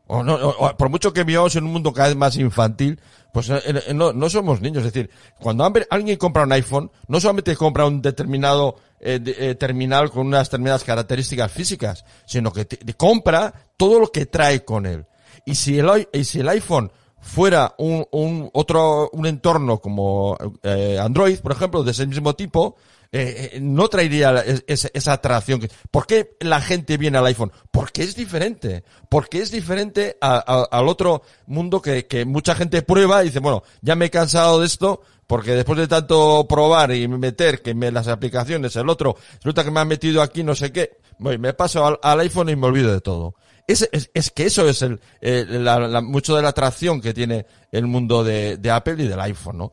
[0.07, 2.99] O no, o- o por mucho que vivamos en un mundo cada vez más infantil,
[3.33, 4.85] pues eh, eh, no, no somos niños.
[4.85, 10.09] Es decir, cuando alguien compra un iPhone, no solamente compra un determinado eh, eh, terminal
[10.09, 15.05] con unas determinadas características físicas, sino que te- compra todo lo que trae con él.
[15.45, 20.97] Y si el, y si el iPhone fuera un, un otro un entorno como eh,
[20.99, 22.75] Android, por ejemplo, de ese mismo tipo,
[23.11, 25.61] eh, eh, no traería esa atracción.
[25.91, 27.51] ¿Por qué la gente viene al iPhone?
[27.71, 28.83] Porque es diferente.
[29.07, 33.61] Porque es diferente a- al otro mundo que, que mucha gente prueba y dice, bueno,
[33.81, 37.91] ya me he cansado de esto, porque después de tanto probar y meter que me
[37.91, 41.53] las aplicaciones, el otro, resulta que me han metido aquí no sé qué, voy, me
[41.53, 43.35] paso al, al iPhone y me olvido de todo.
[43.67, 47.13] Es, es, es que eso es el, eh, la- la- mucho de la atracción que
[47.13, 49.71] tiene el mundo de, de Apple y del iPhone, ¿no?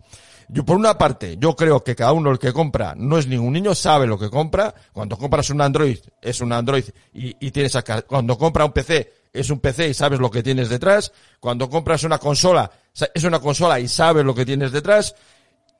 [0.53, 3.53] Yo, por una parte, yo creo que cada uno el que compra no es ningún
[3.53, 4.75] niño, sabe lo que compra.
[4.93, 6.85] Cuando compras un Android, es un Android
[7.15, 10.43] y, y tienes acá, cuando compra un PC, es un PC y sabes lo que
[10.43, 11.13] tienes detrás.
[11.39, 12.69] Cuando compras una consola,
[13.15, 15.15] es una consola y sabes lo que tienes detrás.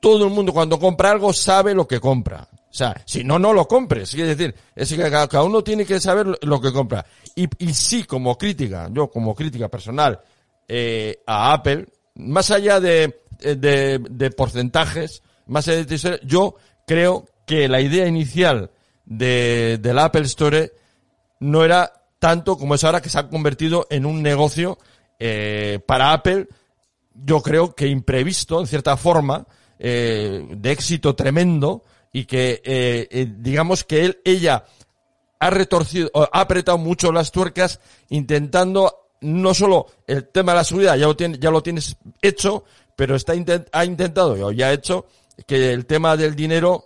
[0.01, 2.49] Todo el mundo cuando compra algo sabe lo que compra.
[2.51, 4.11] O sea, si no, no lo compres.
[4.11, 7.05] Decir, es que cada uno tiene que saber lo- que compra.
[7.35, 10.19] Y, sí, como crítica, yo como crítica personal,
[10.67, 16.55] eh, a Apple, más allá de, de, de porcentajes, más allá de yo
[16.87, 18.71] creo que la idea inicial
[19.05, 20.71] de, del Apple Store
[21.39, 24.77] no era tanto como es ahora que se ha convertido en un negocio
[25.19, 26.47] eh, para Apple,
[27.13, 29.45] yo creo que imprevisto, en cierta forma,
[29.83, 34.63] eh, de éxito tremendo, y que, eh, eh, digamos que él, ella,
[35.39, 37.79] ha retorcido, ha apretado mucho las tuercas
[38.09, 42.63] intentando no solo el tema de la seguridad, ya lo, tiene, ya lo tienes hecho,
[42.95, 45.07] pero está intent- ha intentado, o ya ha hecho,
[45.47, 46.85] que el tema del dinero,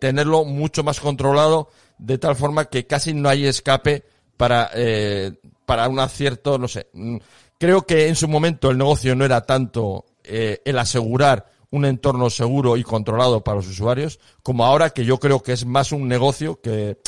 [0.00, 4.04] tenerlo mucho más controlado, de tal forma que casi no hay escape
[4.36, 5.32] para, eh,
[5.66, 6.88] para un acierto, no sé.
[6.92, 7.16] Mm,
[7.58, 12.76] Creo que en su momento el negocio no era tanto el asegurar un entorno seguro
[12.76, 16.60] y controlado para los usuarios, como ahora que yo creo que es más un negocio
[16.60, 16.98] que,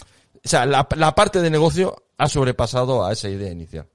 [0.44, 3.86] o sea, la, la parte de negocio ha sobrepasado a esa idea inicial.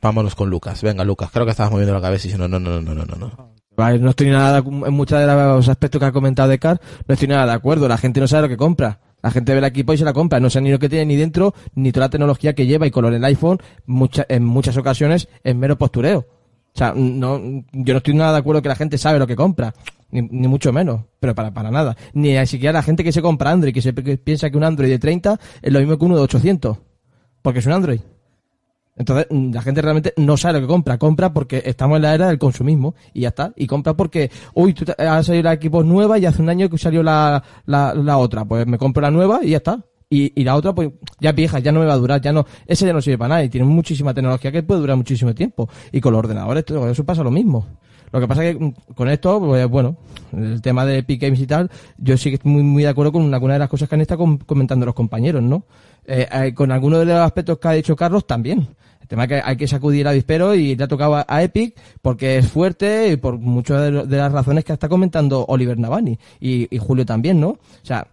[0.00, 0.80] Vámonos con Lucas.
[0.82, 1.30] Venga, Lucas.
[1.32, 3.48] Creo que estabas moviendo la cabeza y diciendo, no, no, no, no, no, no.
[3.76, 6.80] Vale, no estoy nada de- en muchos de los aspectos que ha comentado de Car,
[7.06, 7.86] no estoy nada de acuerdo.
[7.88, 9.00] La gente no sabe lo que compra.
[9.22, 10.38] La gente ve el equipo y se la compra.
[10.40, 12.90] No sabe ni lo que tiene ni dentro, ni toda la tecnología que lleva y
[12.92, 16.20] color el iPhone, mucha- en muchas ocasiones es mero postureo.
[16.74, 17.38] O sea, no,
[17.72, 19.74] yo no estoy nada de acuerdo que la gente sabe lo que compra.
[20.10, 21.96] Ni, ni mucho menos, pero para, para nada.
[22.14, 24.90] Ni siquiera la gente que se compra Android, que se que piensa que un Android
[24.90, 26.78] de 30 es lo mismo que uno de 800.
[27.42, 28.00] Porque es un Android.
[28.98, 30.98] Entonces, mm, la gente realmente no sabe lo que compra.
[30.98, 33.52] Compra porque estamos en la era del consumismo y ya está.
[33.56, 36.78] Y compra porque, uy, tú ha salido la equipo nueva y hace un año que
[36.78, 38.44] salió la, la, la otra.
[38.44, 39.84] Pues me compro la nueva y ya está.
[40.10, 40.90] Y, y la otra, pues
[41.20, 43.28] ya vieja, ya no me va a durar, ya no, ese ya no sirve para
[43.28, 45.68] nada y tiene muchísima tecnología que puede durar muchísimo tiempo.
[45.92, 47.66] Y con los ordenadores, todo eso pasa lo mismo.
[48.12, 49.96] Lo que pasa que mm, con esto, pues bueno,
[50.36, 53.12] el tema de Epic Games y tal, yo sí que estoy muy, muy de acuerdo
[53.12, 55.64] con alguna de las cosas que han estado com- comentando los compañeros, ¿no?
[56.06, 58.66] Eh, eh, con algunos de los aspectos que ha dicho Carlos también.
[59.00, 61.42] El tema es que hay que sacudir el avispero y le ha tocado a, a
[61.42, 65.78] Epic porque es fuerte y por muchas de, de las razones que está comentando Oliver
[65.78, 67.48] Navani y, y Julio también, ¿no?
[67.50, 68.06] O sea,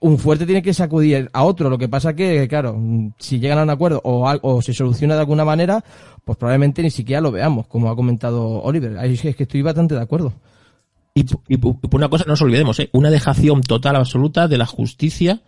[0.00, 1.68] un fuerte tiene que sacudir a otro.
[1.70, 2.76] Lo que pasa que, claro,
[3.18, 5.84] si llegan a un acuerdo o, o se soluciona de alguna manera,
[6.24, 8.96] pues probablemente ni siquiera lo veamos, como ha comentado Oliver.
[9.04, 10.34] Es que estoy bastante de acuerdo.
[11.14, 11.24] Y,
[11.56, 12.88] por una cosa no nos olvidemos, ¿eh?
[12.92, 15.42] una dejación total absoluta de la justicia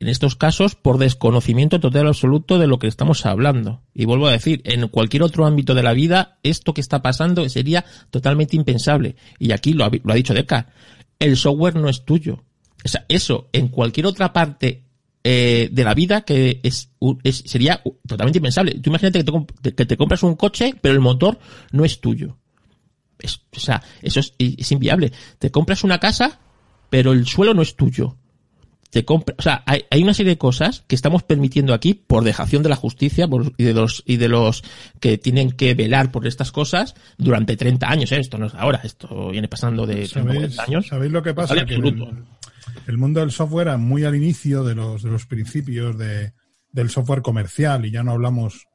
[0.00, 3.82] en estos casos por desconocimiento total absoluto de lo que estamos hablando.
[3.94, 7.48] Y vuelvo a decir, en cualquier otro ámbito de la vida, esto que está pasando
[7.48, 9.16] sería totalmente impensable.
[9.38, 10.68] Y aquí lo ha, lo ha dicho Deca,
[11.18, 12.44] el software no es tuyo.
[12.84, 14.84] O sea, eso en cualquier otra parte
[15.24, 16.90] eh, de la vida que es,
[17.44, 18.74] sería totalmente impensable.
[18.80, 19.32] Tú imagínate que
[19.62, 21.38] te, que te compras un coche, pero el motor
[21.72, 22.36] no es tuyo.
[23.18, 25.12] Es- o sea, eso es, es inviable.
[25.38, 26.38] Te compras una casa,
[26.90, 28.16] pero el suelo no es tuyo.
[28.90, 32.24] Te compra, o sea, hay, hay una serie de cosas que estamos permitiendo aquí por
[32.24, 34.62] dejación de la justicia por- y de los y de los
[34.98, 38.10] que tienen que velar por estas cosas durante 30 años.
[38.12, 38.18] ¿eh?
[38.18, 40.86] Esto no es ahora, esto viene pasando de 30 ¿Sabéis, 40 años.
[40.86, 41.52] sabéis lo que pasa?
[41.60, 42.08] Absoluto.
[42.08, 42.24] el,
[42.86, 46.32] el mundo del software, muy al inicio de los, de los principios de,
[46.72, 48.66] del software comercial, y ya no hablamos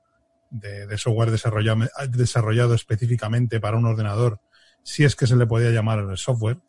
[0.51, 4.39] de, software desarrollado, desarrollado específicamente para un ordenador,
[4.83, 6.59] si es que se le podía llamar software,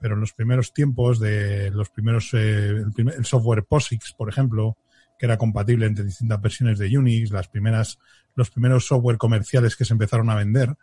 [0.00, 4.28] pero en los primeros tiempos de los primeros, eh, el, primer- el software POSIX, por
[4.28, 4.76] ejemplo,
[5.18, 7.98] que era compatible entre distintas versiones de Unix, las primeras,
[8.34, 10.76] los primeros software comerciales que se empezaron a vender,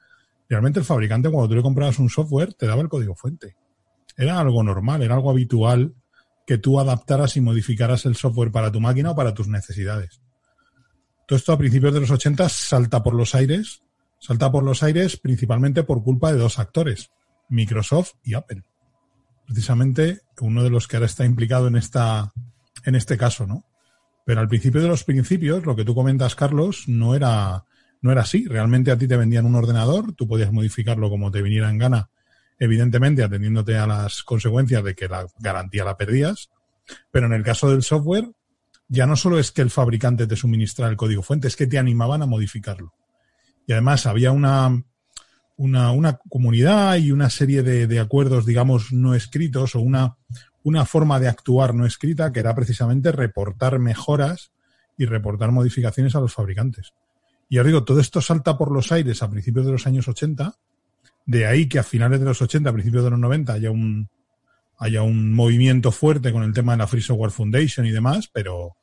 [0.50, 3.56] realmente el fabricante cuando tú le comprabas un software te daba el código fuente.
[4.18, 5.96] Era algo normal, era algo habitual
[6.46, 10.22] que tú adaptaras y modificaras el software para tu máquina o para tus necesidades.
[11.28, 13.82] Todo esto a principios de los 80 salta por los aires,
[14.20, 17.12] salta por los aires principalmente por culpa de dos actores,
[17.50, 18.64] Microsoft y Apple.
[19.46, 22.34] Precisamente uno de los que ahora está implicado en esta,
[22.86, 23.66] en este caso, ¿no?
[24.26, 27.66] Pero al principio de los principios, lo que tú comentas, Carlos, no era,
[28.02, 28.46] no era así.
[28.48, 32.10] Realmente a ti te vendían un ordenador, tú podías modificarlo como te viniera en gana,
[32.60, 36.50] evidentemente atendiéndote a las consecuencias de que la garantía la perdías.
[37.12, 38.30] Pero en el caso del software,
[38.88, 41.80] ya no solo es que el fabricante te suministrara el código fuente, es que te
[41.80, 42.94] animaban a modificarlo.
[43.66, 44.84] Y además había una,
[45.58, 50.18] una, comunidad y una serie de, de acuerdos, digamos, no escritos o una,
[50.64, 54.52] una forma de actuar no escrita que era precisamente reportar mejoras
[54.98, 56.94] y reportar modificaciones a los fabricantes.
[57.50, 60.56] Y os digo, todo esto salta por los aires a principios de los años 80,
[61.26, 64.10] de ahí que a finales de los 80, a principios de los 90 haya un,
[64.78, 68.76] haya un movimiento fuerte con el tema de la Free Software Foundation y demás, pero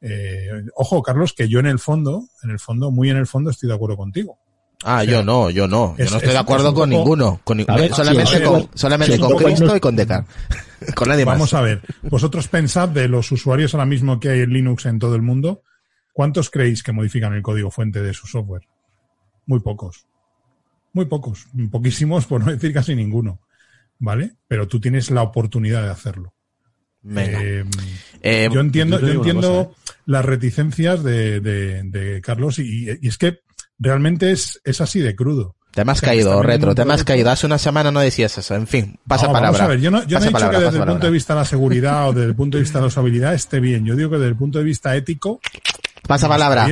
[0.00, 3.50] eh, ojo, Carlos, que yo en el fondo, en el fondo, muy en el fondo
[3.50, 4.38] estoy de acuerdo contigo.
[4.82, 5.94] Ah, O sea, yo no, yo no.
[5.98, 7.40] Yo es- no estoy es- de acuerdo con poco- ninguno.
[7.44, 10.24] Con ver, solamente sí, con, solamente sí, con Cristo no- y con Decar.
[10.94, 11.34] con nadie más.
[11.34, 14.98] Vamos a ver, vosotros pensad de los usuarios ahora mismo que hay en Linux en
[14.98, 15.62] todo el mundo,
[16.14, 18.62] ¿cuántos creéis que modifican el código fuente de su software?
[19.44, 20.06] Muy pocos.
[20.92, 21.46] Muy pocos.
[21.70, 23.40] Poquísimos, por no decir casi ninguno.
[23.98, 24.32] ¿Vale?
[24.48, 26.32] Pero tú tienes la oportunidad de hacerlo.
[27.14, 27.64] Eh,
[28.22, 33.16] Eh, yo entiendo, yo entiendo cosa, las reticencias de, de- de Carlos y, y es
[33.18, 33.40] que
[33.78, 35.56] realmente es, es así de crudo.
[35.72, 37.30] te me has o sea, caído, retro, te me has caído.
[37.30, 38.54] Hace una semana no decías eso.
[38.54, 39.50] En fin, pasa No, palabra.
[39.52, 41.06] Vamos a ver, yo no, yo no he dicho palabra, que desde el punto palabra.
[41.06, 43.60] de vista de la seguridad o desde el punto de vista de la usabilidad esté
[43.60, 43.84] bien.
[43.86, 45.40] Yo digo que desde el punto de vista ético
[46.06, 46.66] Pasa palabra.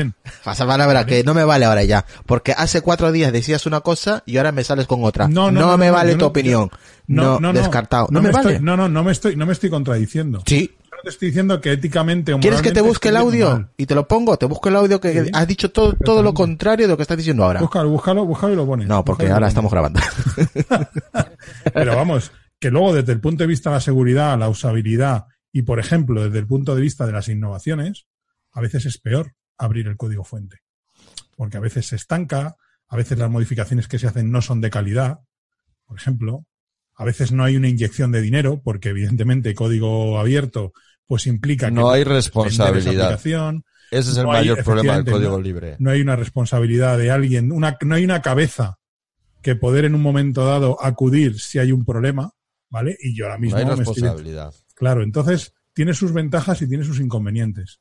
[0.44, 2.05] Pasa palabra, que no me vale ahora ya.
[2.26, 5.28] Porque hace cuatro días decías una cosa y ahora me sales con otra.
[5.28, 6.70] No, no, no, me vale tu opinión.
[7.06, 8.09] no, No, no, no, descartado.
[8.10, 8.60] No, me me, estoy, vale.
[8.64, 10.42] no, no, no me estoy, no me estoy contradiciendo.
[10.46, 10.74] Sí.
[10.90, 13.50] Yo no te estoy diciendo que éticamente o ¿Quieres que te busque el audio?
[13.50, 13.70] mal.
[13.76, 14.36] Y te lo pongo.
[14.36, 15.30] Te busco el audio que Sí.
[15.32, 17.60] has dicho todo, todo lo contrario de lo que estás diciendo ahora.
[17.60, 18.88] Búscalo, búscalo, búscalo y lo pones.
[18.88, 20.00] No, porque Búscalo ahora estamos grabando.
[21.72, 25.62] Pero vamos, que luego desde el punto de vista de la seguridad, la usabilidad y,
[25.62, 28.06] por ejemplo, desde el punto de vista de las innovaciones,
[28.59, 30.56] a veces es peor abrir el código fuente.
[31.36, 32.56] Porque a veces se estanca,
[32.89, 35.20] a veces las modificaciones que se hacen no son de calidad,
[35.86, 36.44] por ejemplo.
[36.97, 40.72] A veces no hay una inyección de dinero, porque evidentemente código abierto
[41.06, 43.20] pues implica que No hay vender esa responsabilidad.
[43.93, 45.76] Ese es el No hay, mayor problema del código no- libre.
[45.78, 48.78] no hay una responsabilidad de alguien, una, no hay una cabeza
[49.40, 52.32] que poder en un momento dado acudir si hay un problema,
[52.70, 52.97] ¿vale?
[53.01, 54.52] Y yo ahora No mismo hay me estoy, responsabilidad.
[54.74, 57.78] Claro, entonces tiene sus ventajas y tiene sus inconvenientes.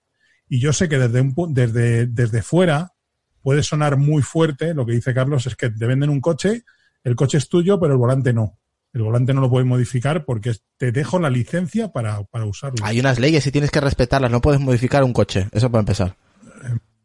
[0.50, 2.94] Y yo sé que desde, un, pu- desde, desde fuera
[3.42, 6.64] puede sonar muy fuerte, lo que dice Carlos es que te venden un coche,
[7.04, 8.58] el coche es tuyo, pero el volante no.
[8.94, 12.78] El volante no lo puedes modificar porque te dejo la licencia para, para usarlo.
[12.84, 14.32] Hay unas leyes y tienes que respetarlas.
[14.32, 15.48] No puedes modificar un coche.
[15.52, 16.16] Eso para empezar.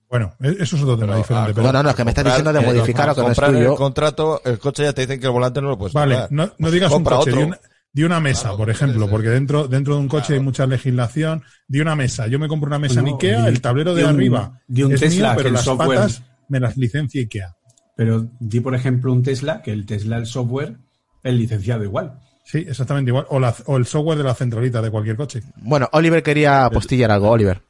[0.09, 1.51] Bueno, e- eso es otro tema Pero, diferente.
[1.51, 3.21] ah, pero- No, no, no, es que me estás diciendo de eh, modificar lo que
[3.23, 3.71] no es comprar tuyo.
[3.73, 6.51] el contrato, el coche ya te dicen que el volante no lo puedes Vale, no,
[6.59, 7.59] no digas un Compra coche, otro.
[7.93, 9.11] Di una, mesa, Claro, por ejemplo, sí.
[9.11, 10.41] porque dentro, dentro de un coche Claro.
[10.41, 11.43] hay mucha legislación.
[11.69, 14.09] Di una mesa, yo me compro una mesa en Ikea, di- el tablero de di
[14.09, 17.21] un- arriba di un es Tesla, mío, que pero las software- patas me las licencia
[17.21, 17.55] Ikea.
[17.97, 20.77] Pero di, por ejemplo, un Tesla, que el Tesla, el software,
[21.23, 22.19] el licenciado igual.
[22.45, 23.27] Sí, exactamente igual.
[23.29, 25.43] O, la- o el software de la centralita de cualquier coche.
[25.57, 27.31] Bueno, Oliver quería postillar algo.
[27.31, 27.61] Oliver.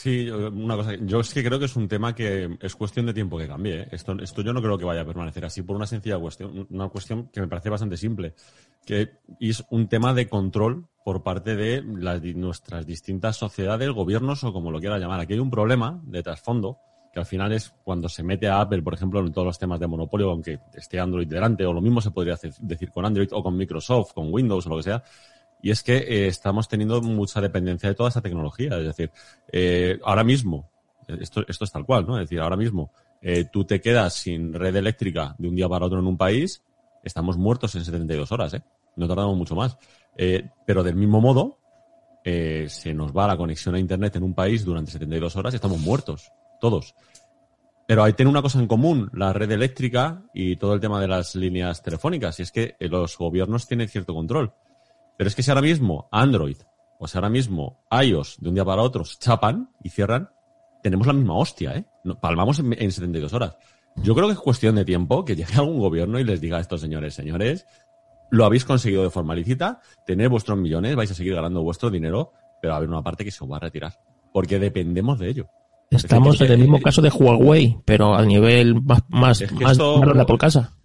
[0.00, 0.94] Sí, una cosa.
[1.00, 3.80] Yo es que creo que es un tema que es cuestión de tiempo que cambie.
[3.80, 3.88] ¿eh?
[3.90, 6.68] Esto, esto yo no creo que vaya a permanecer así por una sencilla cuestión.
[6.70, 8.34] Una cuestión que me parece bastante simple.
[8.86, 14.52] Que es un tema de control por parte de las, nuestras distintas sociedades, gobiernos o
[14.52, 15.18] como lo quiera llamar.
[15.18, 16.78] Aquí hay un problema de trasfondo
[17.12, 19.80] que al final es cuando se mete a Apple, por ejemplo, en todos los temas
[19.80, 23.42] de monopolio, aunque esté Android delante, o lo mismo se podría decir con Android o
[23.42, 25.02] con Microsoft, con Windows o lo que sea,
[25.62, 28.76] y es que eh, estamos teniendo mucha dependencia de toda esa tecnología.
[28.78, 29.10] Es decir,
[29.52, 30.70] eh, ahora mismo,
[31.06, 32.16] esto, esto es tal cual, ¿no?
[32.18, 35.86] Es decir, ahora mismo eh, tú te quedas sin red eléctrica de un día para
[35.86, 36.62] otro en un país,
[37.02, 38.62] estamos muertos en 72 horas, ¿eh?
[38.96, 39.76] No tardamos mucho más.
[40.16, 41.58] Eh, pero del mismo modo,
[42.24, 45.56] eh, se nos va la conexión a Internet en un país durante 72 horas y
[45.56, 46.94] estamos muertos, todos.
[47.86, 51.08] Pero hay tiene una cosa en común, la red eléctrica y todo el tema de
[51.08, 54.52] las líneas telefónicas, y es que los gobiernos tienen cierto control.
[55.18, 56.56] Pero es que si ahora mismo Android
[56.98, 60.30] o si ahora mismo iOS de un día para otro chapan y cierran,
[60.82, 61.84] tenemos la misma hostia, ¿eh?
[62.22, 63.56] Palmamos en, en 72 horas.
[63.96, 66.60] Yo creo que es cuestión de tiempo que llegue algún gobierno y les diga a
[66.60, 67.66] estos señores, señores,
[68.30, 72.32] lo habéis conseguido de forma lícita, tenéis vuestros millones, vais a seguir ganando vuestro dinero,
[72.62, 73.98] pero va a haber una parte que se os va a retirar.
[74.32, 75.46] Porque dependemos de ello.
[75.90, 79.50] Estamos Es que- en el mismo caso de Huawei, pero a nivel más, más, Es
[79.50, 80.76] que más esto- barato por casa.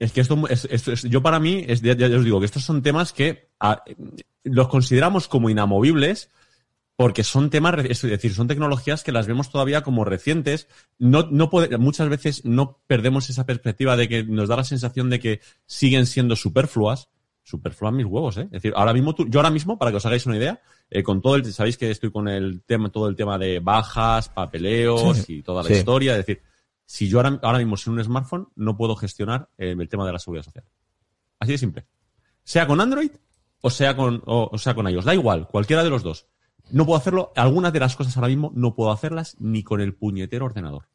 [0.00, 2.46] Es que esto, es, esto es- yo para mí, es, ya, ya os digo que
[2.46, 3.84] estos son temas que a-
[4.42, 6.30] los consideramos como inamovibles
[6.96, 10.68] porque son temas, es decir, son tecnologías que las vemos todavía como recientes.
[10.98, 15.08] No, no puede- muchas veces no perdemos esa perspectiva de que nos da la sensación
[15.10, 17.08] de que siguen siendo superfluas.
[17.42, 18.42] Superfluas mis huevos, ¿eh?
[18.42, 20.60] Es decir, ahora mismo, tú- yo ahora mismo, para que os hagáis una idea,
[20.90, 24.28] eh, con todo el, sabéis que estoy con el tema, todo el tema de bajas,
[24.28, 25.36] papeleos Sí.
[25.38, 25.74] y toda la Sí.
[25.76, 26.12] historia.
[26.12, 26.42] Es decir,
[26.90, 30.12] si yo ahora, ahora mismo sin un smartphone no puedo gestionar eh, el tema de
[30.12, 30.64] la seguridad social.
[31.38, 31.86] Así de simple.
[32.42, 33.12] Sea con Android
[33.60, 35.04] o sea con, o, o sea con iOS.
[35.04, 36.26] Da igual, cualquiera de los dos.
[36.72, 37.32] No puedo hacerlo.
[37.36, 40.88] Algunas de las cosas ahora mismo no puedo hacerlas ni con el puñetero ordenador.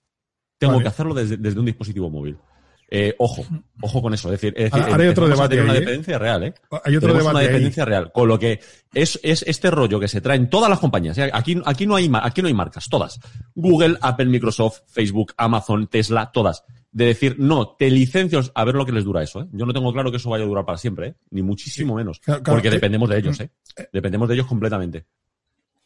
[0.58, 0.84] Tengo Vale.
[0.84, 2.38] que hacerlo desde, desde un dispositivo móvil.
[2.88, 3.44] Eh, ojo,
[3.82, 4.28] ojo con eso.
[4.32, 5.82] Es decir, es decir Ahora- ahora hay otro debate tener una ahí, ¿eh?
[5.82, 6.53] dependencia real, ¿eh?
[6.84, 7.48] Hay otro Tenemos debate una ahí.
[7.48, 8.12] dependencia real.
[8.12, 8.60] Con lo que
[8.94, 11.18] es, es este rollo que se traen todas las compañías.
[11.18, 11.30] ¿eh?
[11.34, 13.20] Aquí, aquí, no hay, aquí no hay marcas, todas.
[13.56, 16.64] Google, Apple, Microsoft, Facebook, Amazon, Tesla, todas.
[16.91, 19.41] De decir, no, te licencios a ver lo que les dura eso.
[19.41, 19.48] ¿eh?
[19.52, 21.16] Yo no tengo claro que eso vaya a durar para siempre, ¿eh?
[21.32, 22.20] ni muchísimo menos.
[22.20, 23.49] Claro, claro, porque dependemos de ellos, ¿eh?
[23.91, 25.06] Dependemos de ellos completamente.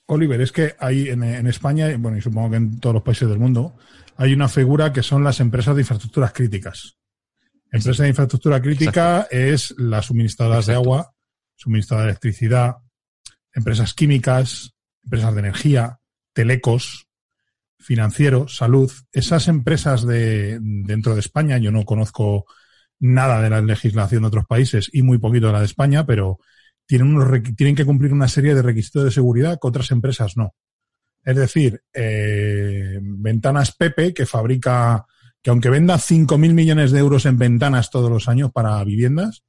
[0.07, 3.29] Oliver, es que hay en, en España, bueno, y supongo que en todos los países
[3.29, 3.73] del mundo,
[4.19, 6.97] hay una figura que son las empresas de infraestructuras críticas.
[7.71, 11.13] Empresa de infraestructura crítica es las suministradoras de agua,
[11.55, 12.75] suministradoras de electricidad,
[13.53, 14.75] empresas químicas,
[15.05, 15.99] empresas de energía,
[16.33, 17.07] telecos,
[17.79, 18.91] financieros, salud.
[19.13, 22.45] Esas empresas de dentro de España, yo no conozco
[22.99, 26.39] nada de la legislación de otros países y muy poquito de la de España, pero
[26.85, 30.55] tienen, unos tienen que cumplir una serie de requisitos de seguridad que otras empresas no.
[31.23, 35.05] Es decir, eh, Ventanas Pepe, que fabrica,
[35.41, 39.43] que aunque venda 5.000 millones de euros en ventanas todos los años para viviendas,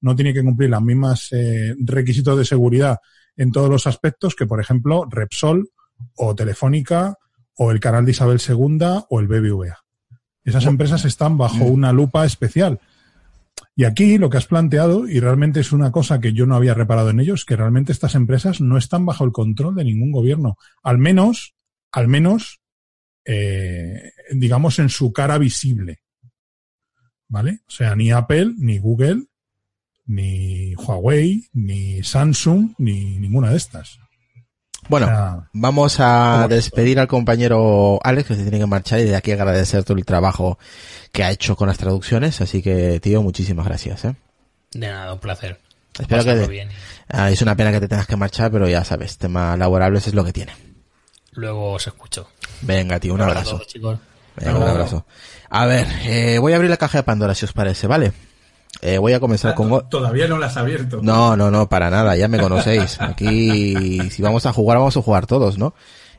[0.00, 2.98] no tiene que cumplir las mismas eh, requisitos de seguridad
[3.36, 5.70] en todos los aspectos que, por ejemplo, Repsol
[6.16, 7.16] o Telefónica
[7.56, 9.78] o el canal de Isabel II o el BBVA.
[10.44, 12.80] Esas empresas están bajo una lupa especial.
[13.78, 16.72] Y aquí lo que has planteado, y realmente es una cosa que yo no había
[16.72, 20.56] reparado en ellos, que realmente estas empresas no están bajo el control de ningún gobierno.
[20.82, 21.54] Al menos,
[21.92, 22.62] al menos,
[23.26, 26.00] eh, digamos, en su cara visible.
[27.28, 27.60] ¿Vale?
[27.68, 29.24] O sea, ni Apple, ni Google,
[30.06, 33.98] ni Huawei, ni Samsung, ni ninguna de estas.
[34.88, 39.00] Bueno, sea, vamos a ¿cómo es despedir al compañero Alex, que se tiene que marchar,
[39.00, 40.58] y de aquí agradecer todo el trabajo
[41.12, 42.40] que ha hecho con las traducciones.
[42.40, 44.04] Así que, tío, muchísimas gracias.
[44.04, 44.14] ¿eh?
[44.72, 45.60] De nada, un placer.
[45.98, 46.50] Espero Pasarlo que...
[46.50, 46.68] bien.
[47.08, 50.14] Ah, es una pena que te tengas que marchar, pero ya sabes, tema laborables es
[50.14, 50.52] lo que tiene.
[51.32, 52.28] Luego os escucho.
[52.62, 53.56] Venga, tío, un Abrazo a abrazo.
[53.56, 53.98] todos, chicos.
[54.36, 55.06] Venga, un abrazo.
[55.48, 58.12] A ver, eh, voy a abrir la caja de Pandora, si os parece, ¿vale?
[58.82, 59.88] Eh, voy a comenzar con...
[59.88, 61.00] Todavía no las has abierto.
[61.02, 62.96] No, no, no, para nada, ya me conocéis.
[63.00, 65.74] Aquí, si vamos a jugar, vamos a jugar todos, ¿no?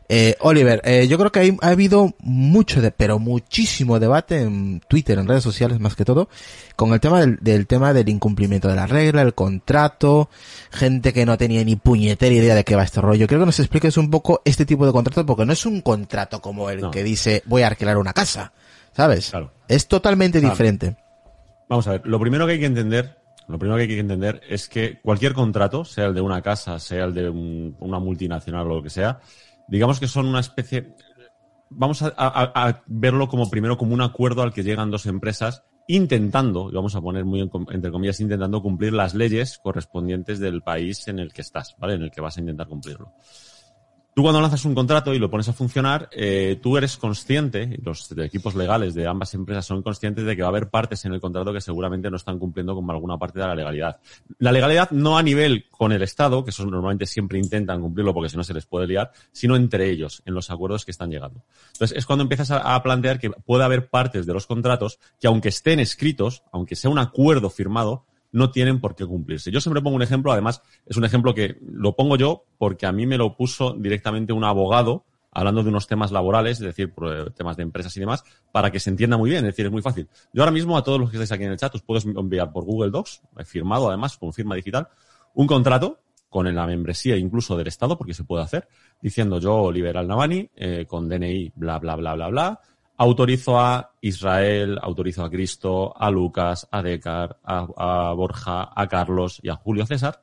[0.10, 4.82] Eh, Oliver, eh, yo creo que hay- ha habido mucho, de, pero muchísimo debate en
[4.88, 6.30] Twitter, en redes sociales más que todo,
[6.78, 10.30] con el tema del, del tema del incumplimiento de la regla, el contrato,
[10.72, 13.28] gente que no tenía ni puñetera idea de qué va este rollo.
[13.28, 16.42] Creo que nos expliques un poco este tipo de contrato, porque no es un contrato
[16.42, 16.92] como el No.
[16.92, 18.54] que dice voy a alquilar una casa,
[18.96, 19.32] ¿sabes?
[19.32, 19.52] Claro.
[19.68, 20.54] Es totalmente Claro.
[20.54, 20.96] diferente.
[21.70, 23.18] Vamos a ver, lo primero que hay que entender,
[23.48, 26.80] lo primero que hay que entender es que cualquier contrato, sea el de una casa,
[26.80, 29.20] sea el de un- una multinacional o lo que sea,
[29.68, 30.96] digamos que son una especie,
[31.70, 36.76] vamos a, verlo como primero como un acuerdo al que llegan dos empresas intentando, y
[36.76, 41.32] vamos a poner muy entre comillas, intentando cumplir las leyes correspondientes del país en el
[41.34, 41.94] que estás, ¿vale?
[41.94, 43.14] En el que vas a intentar cumplirlo.
[44.18, 48.12] Tú cuando lanzas un contrato y lo pones a funcionar, eh, tú eres consciente, los
[48.14, 51.22] equipos legales de ambas empresas son conscientes de que va a haber partes en el
[51.22, 53.98] contrato que seguramente no están cumpliendo con alguna parte de la legalidad.
[54.40, 58.30] La legalidad no a nivel con el Estado, que eso normalmente siempre intentan cumplirlo porque
[58.30, 61.44] si no se les puede liar, sino entre ellos, en los acuerdos que están llegando.
[61.74, 65.50] Entonces es cuando empiezas a plantear que puede haber partes de los contratos que aunque
[65.50, 68.08] estén escritos, aunque sea un acuerdo firmado,
[68.38, 69.52] no tienen por qué cumplirse.
[69.52, 72.92] Yo siempre pongo un ejemplo, además es un ejemplo que lo pongo yo porque a
[72.92, 77.26] mí me lo puso directamente un abogado hablando de unos temas laborales, es decir, eh,
[77.36, 79.84] temas de empresas y demás, para que se entienda muy bien, es decir, es muy
[79.84, 80.08] fácil.
[80.34, 82.52] Yo ahora mismo a todos los que estáis aquí en el chat os puedo enviar
[82.52, 84.88] por Google Docs, he firmado además con firma digital,
[85.36, 86.00] un contrato
[86.30, 88.68] con la membresía incluso del Estado, porque se puede hacer,
[89.02, 92.60] diciendo yo, Oliver Al-Navani, eh, con DNI, bla, bla, bla, bla, bla,
[92.98, 99.40] autorizo a Israel, autorizo a Cristo, a Lucas, a Decar, a, a Borja, a Carlos
[99.42, 100.22] y a Julio César,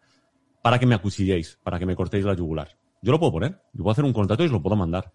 [0.62, 2.68] para que me acuchilléis, para que me cortéis la yugular.
[3.00, 5.12] Yo lo puedo poner, yo puedo hacer un contrato y os lo puedo mandar.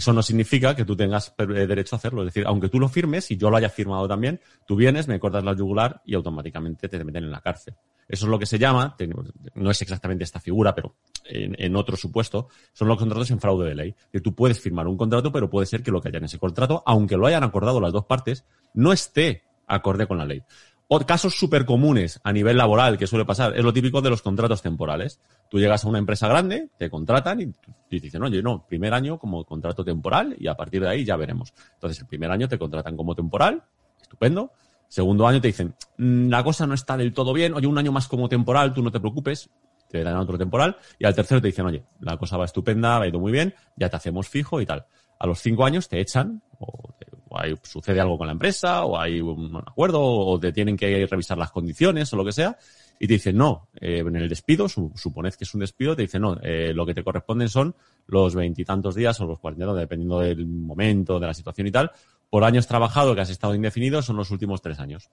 [0.00, 2.22] Eso no significa que tú tengas eh, derecho a hacerlo.
[2.22, 5.20] Es decir, aunque tú lo firmes y yo lo haya firmado también, tú vienes, me
[5.20, 7.74] cortas la yugular y automáticamente te meten en la cárcel.
[8.08, 8.96] Eso es lo que se llama,
[9.56, 10.96] no es exactamente esta figura, pero
[11.26, 13.94] en, en, otro supuesto, son los contratos en fraude de ley.
[14.10, 16.38] Que tú puedes firmar un contrato, pero puede ser que lo que haya en ese
[16.38, 20.42] contrato, aunque lo hayan acordado las dos partes, no esté acorde con la ley.
[21.06, 24.60] Casos súper comunes a nivel laboral que suele pasar, es lo típico de los contratos
[24.60, 25.20] temporales.
[25.48, 29.18] Tú llegas a una empresa grande, te contratan y, te dicen, oye, no, primer año
[29.18, 31.52] como contrato temporal y a partir de ahí ya veremos.
[31.74, 33.62] Entonces, el primer año te contratan como temporal,
[34.02, 34.50] estupendo.
[34.88, 37.92] Segundo año te dicen, "Mm, la cosa no está del todo bien, oye, un año
[37.92, 39.48] más como temporal, tú no te preocupes,
[39.88, 40.76] te dan otro temporal.
[40.98, 43.88] Y al tercero te dicen, oye, la cosa va estupenda, va ido muy bien, ya
[43.88, 44.86] te hacemos fijo y tal.
[45.20, 48.84] A los cinco años te echan, o, te- o hay, sucede algo con la empresa,
[48.84, 52.58] o hay un acuerdo, o te tienen que revisar las condiciones, o lo que sea,
[52.98, 56.02] y te dicen, no, eh, en el despido, su- suponed que es un despido, te
[56.02, 57.74] dicen, no, eh, lo que te corresponden son
[58.08, 61.90] los veintitantos días o los cuarenta, dependiendo del momento, de la situación y tal,
[62.28, 65.08] por años trabajado que has estado indefinido son los últimos tres años.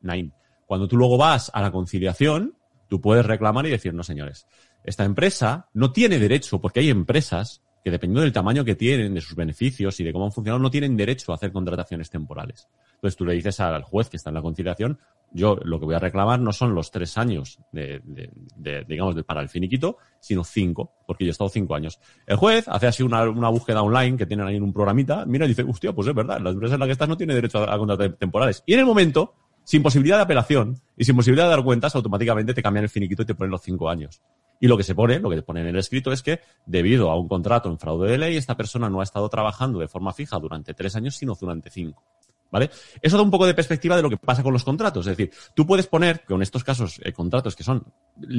[0.00, 0.30] Nine.
[0.66, 2.54] Cuando tú luego vas a la conciliación,
[2.88, 4.46] tú puedes reclamar y decir, no señores,
[4.84, 9.20] esta empresa no tiene derecho, porque hay empresas que dependiendo del tamaño que tienen, de
[9.20, 12.68] sus beneficios y de cómo han funcionado, no tienen derecho a hacer contrataciones temporales.
[12.94, 14.98] Entonces tú le dices al juez que está en la conciliación,
[15.32, 19.14] yo lo que voy a reclamar no son los tres años de, de- de, digamos,
[19.14, 21.98] de, para el finiquito, sino cinco, porque yo he estado cinco años.
[22.26, 25.44] El juez hace así una, una búsqueda online que tienen ahí en un programita, mira
[25.44, 27.58] y dice, hostia, pues es verdad, la empresa en la que estás no tiene derecho
[27.58, 28.62] a, a temporales.
[28.66, 29.34] Y en el momento,
[29.64, 33.22] sin posibilidad de apelación y sin posibilidad de dar cuentas, automáticamente te cambian el finiquito
[33.22, 34.22] y te ponen los cinco años.
[34.60, 37.18] Y lo que se pone, lo que pone en el escrito es que, debido a
[37.18, 40.38] un contrato en fraude de ley, esta persona no ha estado trabajando de forma fija
[40.38, 42.02] durante tres años, sino durante cinco.
[42.50, 42.70] ¿Vale?
[43.02, 45.06] Eso da un poco de perspectiva de lo que pasa con los contratos.
[45.06, 47.84] Es decir, tú puedes poner, con estos casos, eh, contratos que son.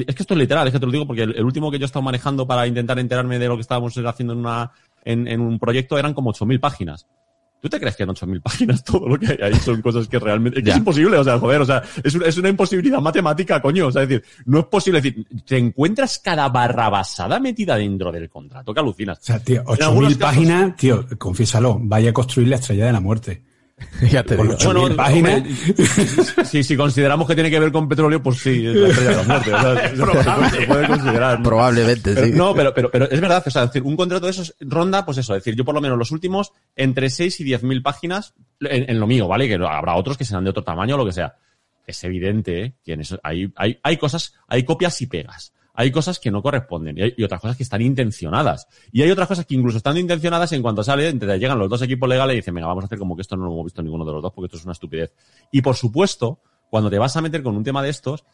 [0.08, 1.78] Es que esto es literal, es que te lo digo porque el, el último que
[1.78, 4.72] yo he estado manejando para intentar enterarme de lo que estábamos haciendo en, una,
[5.06, 7.08] en, en un proyecto eran como 8.000 páginas.
[7.62, 10.18] ¿Tú te crees que en 8.000 páginas todo lo que hay ahí son cosas que
[10.20, 10.60] realmente...
[10.60, 13.62] Es, que es imposible, o sea, joder, o sea, es una, es una imposibilidad matemática,
[13.62, 13.88] coño.
[13.88, 18.12] O sea, es decir, no es posible decir, te encuentras cada barra basada metida dentro
[18.12, 19.20] del contrato, que alucinas.
[19.20, 22.86] O sea, tío, En algunos 8.000 casos- páginas, tío, confiésalo, vaya a construir la estrella
[22.86, 23.44] de la muerte.
[24.12, 24.60] ya te Con digo.
[24.60, 25.36] 8.000 Bueno, páginas.
[25.38, 29.10] hombre, si, si consideramos que tiene que ver con petróleo, pues sí, es la estrella
[29.12, 29.54] de la muerte.
[29.54, 29.62] o
[30.24, 31.40] sea, se, se puede considerar.
[31.40, 31.44] ¿no?
[31.44, 32.34] Probablemente, Pero, sí.
[32.34, 35.06] no, pero, pero, pero es verdad, o sea, es decir, un contrato de esos ronda,
[35.06, 37.82] pues eso, es decir, yo por lo menos los últimos entre 6 y 10 mil
[37.82, 39.48] páginas en, en lo mío, ¿vale?
[39.48, 41.36] Que habrá otros que serán de otro tamaño o lo que sea.
[41.86, 42.74] Es evidente ¿eh?
[42.86, 45.54] que en eso hay, hay, hay cosas, hay copias y pegas.
[45.80, 48.68] Hay cosas que no corresponden y, hay, otras cosas que están intencionadas.
[48.92, 52.10] Y hay otras cosas que incluso están intencionadas en cuanto sale, llegan los dos equipos
[52.10, 54.04] legales y dicen, venga, vamos a hacer como que esto no lo hemos visto ninguno
[54.04, 55.14] de los dos porque esto es una estupidez.
[55.54, 58.26] Y por supuesto, cuando te vas a meter con un tema de estos,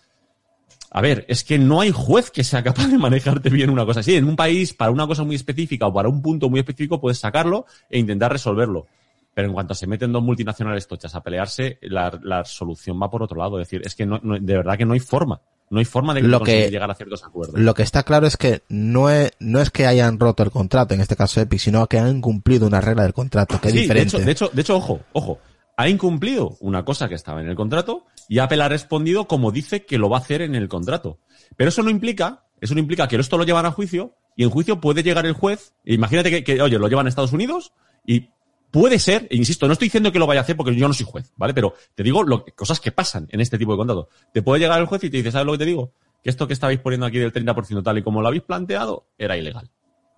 [0.89, 3.99] a ver, es que no hay juez que sea capaz de manejarte bien una cosa
[3.99, 4.15] así.
[4.15, 7.19] En un país, para una cosa muy específica o para un punto muy específico, puedes
[7.19, 8.88] sacarlo e intentar resolverlo.
[9.35, 13.38] Pero en cuanto se meten dos multinacionales tochas a pelearse, la, solución va por otro
[13.38, 13.59] lado.
[13.59, 15.39] Es decir, es que no- de verdad que no hay forma.
[15.70, 17.60] No hay forma de Lo conseguir que- llegar a ciertos acuerdos.
[17.60, 20.94] Lo que está claro es que no es, no es que hayan roto el contrato,
[20.94, 23.82] en este caso Epic, sino que han cumplido una regla del contrato, que es de
[23.82, 24.16] diferente.
[24.18, 25.40] hecho, de hecho, de hecho, ojo, ojo.
[25.78, 29.86] Ha incumplido una cosa que estaba en el contrato y Apple ha respondido como dice
[29.86, 31.20] que lo va a hacer en el contrato.
[31.58, 34.50] Pero eso no implica, eso no implica que esto lo llevan a juicio y en
[34.52, 35.74] juicio puede llegar el juez.
[35.84, 37.74] Imagínate que, que, oye, lo llevan a Estados Unidos
[38.06, 38.30] y
[38.72, 40.94] puede ser, e insisto, no estoy diciendo que lo vaya a hacer porque yo no
[40.94, 41.54] soy juez, ¿vale?
[41.54, 44.10] Pero te digo lo, cosas que pasan en este tipo de contrato.
[44.34, 45.94] Te puede llegar el juez y te dice, ¿sabes lo que te digo?
[46.24, 49.38] Que esto que estabais poniendo aquí del 30% tal y como lo habéis planteado era
[49.38, 49.70] ilegal.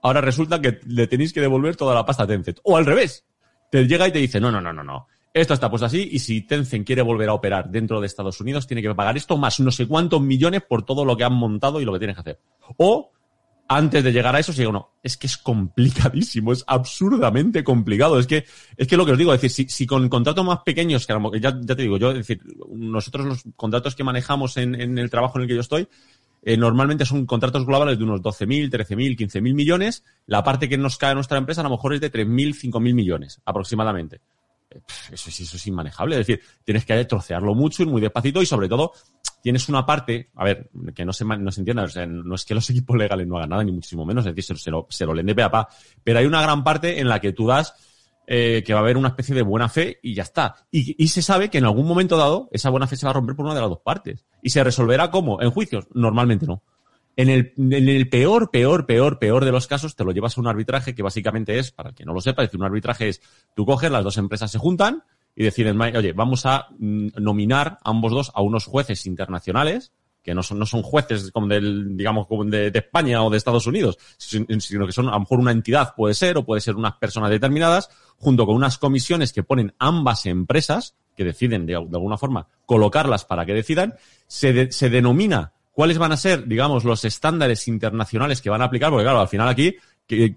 [0.02, 2.60] Ahora resulta que le tenéis que devolver toda la pasta a Tencent.
[2.64, 3.26] O al revés.
[3.69, 5.07] Te llega y te dice, no, no, no, no, no.
[5.34, 8.65] Esto está puesto así y si Tencent quiere volver a operar dentro de Estados Unidos,
[8.65, 11.80] tiene que pagar esto más no sé cuántos millones por todo lo que han montado
[11.80, 12.40] y lo que tienes que hacer.
[12.78, 13.11] O
[13.69, 18.18] antes de llegar a eso, si digo, no, es que es complicadísimo, es absurdamente complicado.
[18.19, 18.45] Es que,
[18.77, 21.14] es que lo que os digo, es decir, si, si con contratos más pequeños, que
[21.14, 22.41] a lo ya, ya te digo, yo, es decir,
[22.73, 25.88] nosotros los contratos que manejamos en, en el trabajo en el que yo estoy,
[26.44, 30.03] eh, normalmente son contratos globales de unos 12.000, 13.000, 15.000 millones.
[30.27, 32.94] La parte que nos cae a nuestra empresa a lo mejor es de 3.000, 5.000
[32.94, 34.22] millones aproximadamente.
[34.69, 34.80] Eh,
[35.11, 36.15] Eso, es- eso es inmanejable.
[36.19, 38.94] Es decir, tienes que trocearlo mucho, ir muy despacito y sobre todo
[39.48, 42.44] tienes una parte, a ver, que no se, no se entienda, o sea, no es
[42.44, 45.06] que los equipos legales no hagan nada, ni muchísimo menos, es decir, se, lo, se
[45.06, 45.48] lo leen de pe
[46.03, 47.74] pero hay una gran parte en la que tú das
[48.28, 50.56] eh, que va a haber una especie de buena fe y ya está.
[50.69, 53.14] Y, y se sabe que en algún momento dado esa buena fe se va a
[53.14, 54.26] romper por una de las dos partes.
[54.41, 55.41] ¿Y se resolverá cómo?
[55.41, 55.88] ¿En juicios?
[55.94, 56.61] Normalmente no.
[57.15, 60.41] En el, en el peor, peor, peor, peor de los casos, te lo llevas a
[60.41, 63.07] un arbitraje que básicamente es, para el que no lo sepa, es decir, un arbitraje
[63.07, 63.22] es,
[63.56, 65.06] tú coges, las dos empresas se juntan
[65.38, 69.91] y "Ma- oye, vamos a mm, nominar a ambos dos a unos jueces internacionales,
[70.23, 73.65] que no son, no son jueces como del, digamos, como de, España o de Estados
[73.68, 76.76] Unidos, sin- sino que son a lo mejor una entidad, puede ser, o puede ser
[76.76, 81.77] unas personas determinadas, junto con unas comisiones que ponen ambas empresas, que deciden de, de
[81.77, 83.95] alguna forma colocarlas para que decidan,
[84.27, 88.65] se, de- se denomina cuáles van a ser, digamos, los estándares internacionales que van a
[88.65, 89.76] aplicar, porque claro, al final aquí,
[90.07, 90.35] que-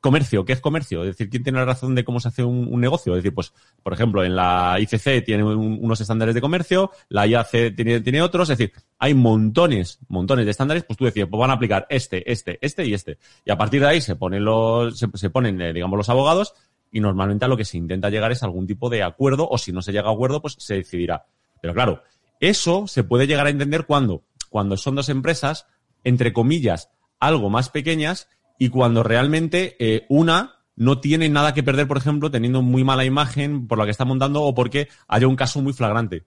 [0.00, 1.02] comercio, ¿qué es comercio?
[1.02, 3.14] Es decir, ¿quién tiene la razón de cómo se hace un, negocio?
[3.14, 3.52] Es decir, pues,
[3.82, 8.48] por ejemplo, en la ICC tiene un- unos estándares de comercio, la IAC tiene, otros,
[8.50, 12.30] es decir, hay montones, montones de estándares, pues tú decías, pues van a aplicar este,
[12.30, 13.18] este, este y este.
[13.44, 16.54] Y a partir de ahí se ponen los, se, se ponen, eh, digamos, los abogados
[16.92, 19.72] y normalmente a lo que se intenta llegar es algún tipo de acuerdo o si
[19.72, 21.26] no se llega a acuerdo, pues se decidirá.
[21.60, 22.02] Pero claro,
[22.38, 25.66] eso se puede llegar a entender cuando, cuando son dos empresas,
[26.04, 28.28] entre comillas, algo más pequeñas
[28.58, 33.04] y cuando realmente eh, una no tiene nada que perder, por ejemplo, teniendo muy mala
[33.04, 36.24] imagen por la que está montando o porque haya un caso muy flagrante.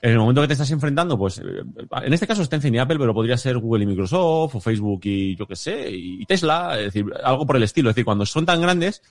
[0.00, 1.42] En el momento que te estás enfrentando, pues eh,
[2.04, 5.00] en este caso está en y Apple, pero podría ser Google y Microsoft, o Facebook
[5.04, 7.90] y yo qué sé, y Tesla, es decir, algo por el estilo.
[7.90, 9.02] Es decir, cuando son tan grandes,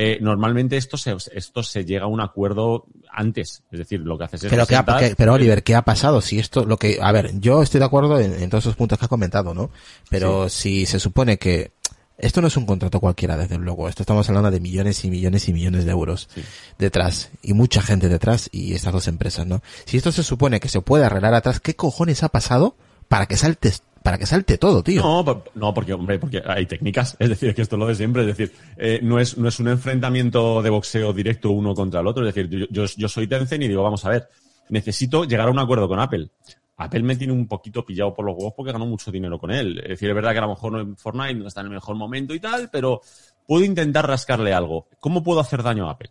[0.00, 3.64] eh, normalmente esto se, esto se llega a un acuerdo antes.
[3.72, 4.84] Es decir, lo que haces es Pero, ¿qué ha-
[5.16, 6.20] pero Oliver, ¿qué ha pasado?
[6.20, 8.96] Si esto, lo que, a ver, yo estoy de acuerdo en, en todos esos puntos
[8.96, 9.70] que has comentado, ¿no?
[10.08, 11.72] Pero si se supone que
[12.18, 13.88] esto no es un contrato cualquiera, desde luego.
[13.88, 16.28] Esto estamos hablando de millones y millones y millones de euros
[16.76, 19.62] detrás y mucha gente detrás y estas dos empresas, ¿no?
[19.84, 22.74] Si esto se supone que se puede arreglar atrás, ¿qué cojones ha pasado
[23.06, 23.72] para que salte,
[24.02, 25.00] para que salte todo, tío?
[25.00, 27.16] No, no, porque, hombre, porque hay técnicas.
[27.20, 28.22] Es decir, que esto es lo de siempre.
[28.22, 32.06] Es decir, eh, no, es, no es un enfrentamiento de boxeo directo uno contra el
[32.08, 32.26] otro.
[32.26, 34.28] Es decir, yo, yo, yo soy Tencent y digo, vamos a ver,
[34.70, 36.30] necesito llegar a un acuerdo con Apple.
[36.78, 39.78] Apple me tiene un poquito pillado por los huevos porque ganó mucho dinero con él.
[39.80, 41.72] Es decir, es verdad que a lo mejor no en Fortnite no está en el
[41.74, 43.00] mejor momento y tal, pero
[43.46, 44.88] puedo intentar rascarle algo.
[45.00, 46.10] ¿Cómo puedo hacer daño a Apple?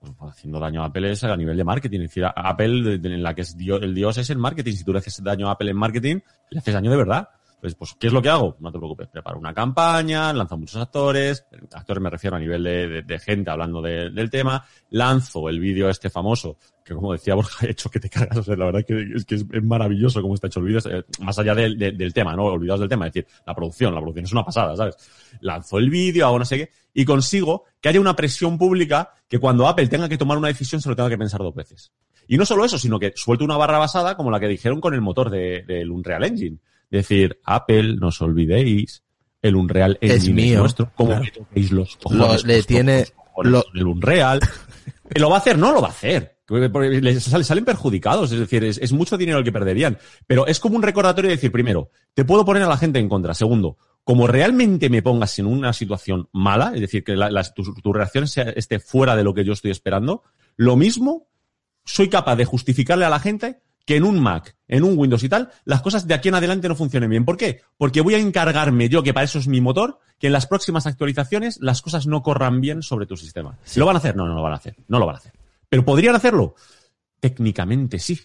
[0.00, 2.00] Pues, haciendo daño a Apple es a nivel de marketing.
[2.00, 4.72] Es decir, Apple, en la que es dio- el dios es el marketing.
[4.72, 6.16] Si tú le haces daño a Apple en marketing,
[6.50, 7.28] le haces daño de verdad.
[7.64, 8.58] Pues, pues, ¿qué es lo que hago?
[8.60, 9.08] No te preocupes.
[9.08, 11.46] Preparo una campaña, lanzo muchos actores.
[11.72, 14.62] Actores me refiero a nivel de, de- de gente hablando de- del tema.
[14.90, 18.36] Lanzo el vídeo este famoso, que como decía Borja, he hecho que te cagas.
[18.36, 20.80] O sea, la verdad que es que es, maravilloso cómo está hecho el vídeo.
[20.90, 22.44] eh, Más allá del, del- del tema, ¿no?
[22.44, 23.06] Olvidados del tema.
[23.06, 23.94] Es decir, la producción.
[23.94, 24.96] La producción es una pasada, ¿sabes?
[25.40, 26.70] Lanzo el vídeo, hago no sé qué.
[26.92, 30.82] Y consigo que haya una presión pública que cuando Apple tenga que tomar una decisión
[30.82, 31.92] se lo tenga que pensar dos veces.
[32.28, 34.92] Y no solo eso, sino que suelto una barra basada como la que dijeron con
[34.92, 36.58] el motor de- del Unreal Engine.
[36.98, 39.02] Decir, Apple, no os olvidéis,
[39.42, 41.24] el Unreal Engine Es mío, nuestro, como claro.
[41.34, 42.44] toquéis los Lo- cojones.
[42.44, 44.40] le os tiene- cojones lo- el Unreal.
[45.16, 45.58] ¿Lo va a hacer?
[45.58, 46.38] No lo va a hacer.
[46.48, 49.98] Les sal- salen perjudicados, es decir, es, es mucho dinero el que perderían.
[50.26, 53.08] Pero es como un recordatorio de decir, primero, te puedo poner a la gente en
[53.08, 53.32] contra.
[53.34, 57.92] Segundo, como realmente me pongas en una situación mala, es decir, que la- tu, tu
[57.92, 60.22] reacción sea- esté fuera de lo que yo estoy esperando,
[60.56, 61.26] lo mismo
[61.84, 65.28] soy capaz de justificarle a la gente que en un Mac, en un Windows y
[65.28, 67.24] tal, las cosas de aquí en adelante no funcionen bien.
[67.24, 67.60] ¿Por qué?
[67.76, 70.86] Porque voy a encargarme yo, que para eso es mi motor, que en las próximas
[70.86, 73.58] actualizaciones las cosas no corran bien sobre tu sistema.
[73.76, 74.16] ¿Lo van a hacer?
[74.16, 74.76] No, no lo van a hacer.
[74.88, 75.32] No lo van a hacer.
[75.68, 76.54] ¿Pero podrían hacerlo?
[77.20, 78.18] Técnicamente sí.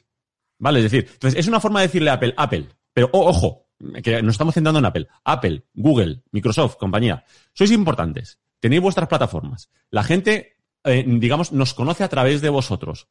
[0.57, 0.79] ¿Vale?
[0.79, 3.67] Es decir, entonces es una forma de decirle a Apple, Apple, pero o- ojo,
[4.03, 5.07] que nos estamos centrando en Apple.
[5.23, 7.23] Apple, Google, Microsoft, compañía.
[7.53, 8.39] Sois importantes.
[8.59, 9.69] Tenéis vuestras plataformas.
[9.89, 13.07] La gente, eh, digamos, nos conoce a través de vosotros.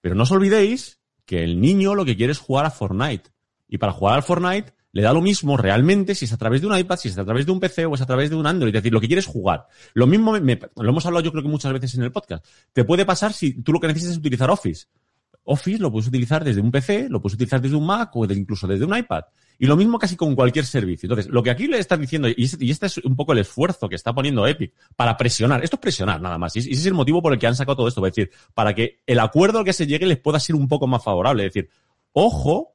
[0.00, 3.30] Pero no os olvidéis que el niño lo que quiere es jugar a Fortnite.
[3.68, 6.66] Y para jugar al Fortnite le da lo mismo realmente si es a través de
[6.68, 8.46] un iPad, si es a través de un PC o es a través de un
[8.46, 8.74] Android.
[8.74, 9.66] Es decir, lo que quiere es jugar.
[9.92, 12.46] Lo mismo, me- lo hemos hablado yo creo que muchas veces en el podcast.
[12.72, 14.86] Te puede pasar si tú lo que necesitas es utilizar Office.
[15.44, 18.66] Office lo puedes utilizar desde un PC, lo puedes utilizar desde un Mac o incluso
[18.66, 19.24] desde un iPad.
[19.60, 21.08] Y lo mismo casi con cualquier servicio.
[21.08, 23.38] Entonces, lo que aquí le están diciendo, y este, y este es un poco el
[23.40, 26.86] esfuerzo que está poniendo Epic para presionar, esto es presionar nada más, y ese es
[26.86, 29.58] el motivo por el que han sacado todo esto, es decir, para que el acuerdo
[29.58, 31.44] al que se llegue les pueda ser un poco más favorable.
[31.44, 31.70] Es decir,
[32.12, 32.74] ojo,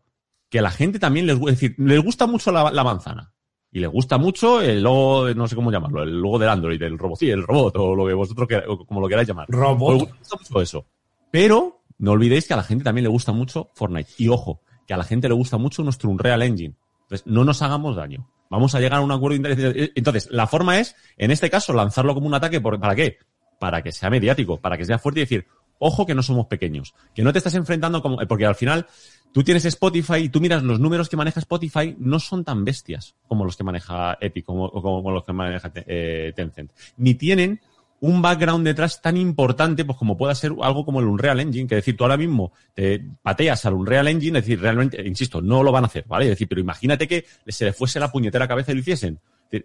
[0.49, 3.31] que a la gente también les, es decir, les gusta mucho la, la manzana.
[3.71, 6.99] Y les gusta mucho el logo, no sé cómo llamarlo, el logo del Android, el
[6.99, 9.47] robot, sí, el robot, o lo que vosotros queráis- o como lo queráis llamar.
[9.49, 10.01] Robot.
[10.03, 10.85] Os gusta mucho eso.
[11.31, 14.11] Pero no olvidéis que a la gente también le gusta mucho Fortnite.
[14.19, 16.75] Y ojo, que a la gente le gusta mucho nuestro Unreal Engine.
[17.03, 18.27] Entonces, no nos hagamos daño.
[18.49, 19.91] Vamos a llegar a un acuerdo interesante.
[19.95, 22.61] Entonces, la forma es, en este caso, lanzarlo como un ataque.
[22.61, 23.17] ¿Para qué?
[23.59, 25.47] Para que sea mediático, para que sea fuerte y decir,
[25.79, 28.87] ojo que no somos pequeños, que no te estás enfrentando como, porque al final
[29.33, 33.15] tú tienes Spotify y tú miras los números que maneja Spotify, no son tan bestias
[33.27, 36.71] como los que maneja Epic como, como los que maneja eh, Tencent.
[36.97, 37.59] Ni tienen
[38.05, 41.75] un background detrás tan importante, pues como pueda ser algo como el Unreal Engine, que
[41.75, 45.71] decir, tú ahora mismo te pateas al Unreal Engine, es decir, realmente, insisto, no lo
[45.71, 46.25] van a hacer, ¿vale?
[46.25, 49.19] Es decir, pero imagínate que se le fuese la puñetera cabeza y lo hiciesen.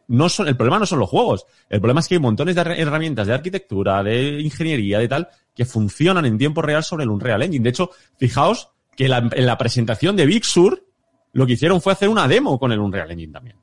[0.07, 1.47] No son, el problema no son los juegos.
[1.69, 5.29] El problema es que hay montones de her- herramientas de arquitectura, de ingeniería, de tal,
[5.53, 7.65] que funcionan en tiempo real sobre el Unreal Engine.
[7.65, 10.85] De hecho, fijaos que en la presentación de Big Sur,
[11.33, 13.57] lo que hicieron fue hacer una demo con el Unreal Engine también.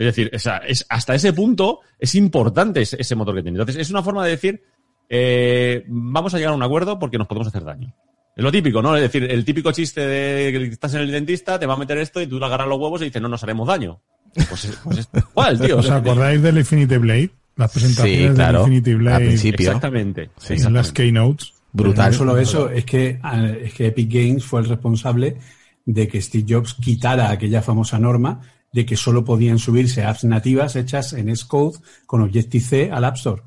[0.00, 3.56] Es decir, o sea, es, hasta ese punto es importante ese, ese motor que tiene.
[3.58, 4.62] Entonces, es una forma de decir,
[5.08, 7.94] eh, vamos a llegar a un acuerdo porque nos podemos hacer daño.
[8.34, 8.96] Es lo típico, ¿no?
[8.96, 11.98] Es decir, el típico chiste de que estás en el dentista, te va a meter
[11.98, 14.00] esto y tú le agarras los huevos y dices, no nos haremos daño.
[14.34, 15.78] Pues, es- pues es igual, tío.
[15.78, 17.30] ¿Os acordáis del Infinity Blade?
[17.56, 19.66] Las presentaciones Sí, claro, del Infinity Blade al principio.
[19.66, 20.30] Exactamente.
[20.38, 20.54] Sí.
[20.54, 21.52] en las keynotes.
[21.72, 22.12] Brutal.
[22.12, 25.36] No solo eso, es que, ah, es que Epic Games fue el responsable
[25.84, 28.40] de que Steve Jobs quitara aquella famosa norma
[28.72, 33.42] de que solo podían subirse apps nativas hechas en Xcode con Objective-C al App Store.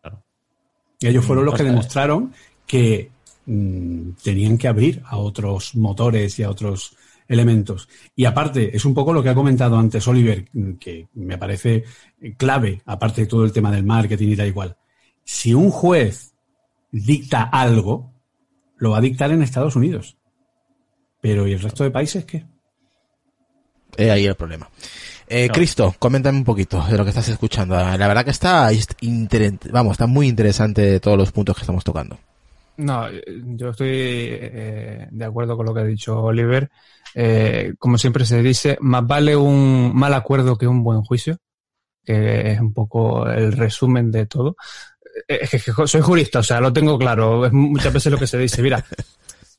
[0.00, 0.22] Claro.
[1.00, 2.32] Y ellos fueron los que demostraron
[2.66, 3.10] que
[3.46, 6.96] mm, tenían que abrir a otros motores y a otros
[7.28, 7.88] elementos.
[8.14, 11.84] Y aparte, es un poco lo que ha comentado antes Oliver, mm, que me parece
[12.36, 14.76] clave, aparte de todo el tema del marketing y da igual.
[15.24, 16.34] Si un juez
[16.90, 18.12] dicta algo,
[18.76, 20.16] lo va a dictar en Estados Unidos.
[21.20, 22.44] Pero ¿y el resto de países qué?
[23.96, 24.68] Eh, ahí el problema.
[25.26, 27.74] Eh, Cristo, coméntame un poquito de lo que estás escuchando.
[27.76, 28.70] La verdad que está,
[29.70, 32.18] vamos, está muy interesante todos los puntos que estamos tocando.
[32.76, 33.22] No, eh,
[33.56, 36.70] yo estoy eh, de acuerdo con lo que ha dicho Oliver.
[37.14, 41.38] Eh, como siempre se dice, más vale un mal acuerdo que un buen juicio,
[42.04, 44.56] que es un poco el resumen de todo.
[45.28, 47.46] Es que, que soy jurista, o sea, lo tengo claro.
[47.46, 48.60] Es muchas veces lo que se dice.
[48.60, 48.84] Mira,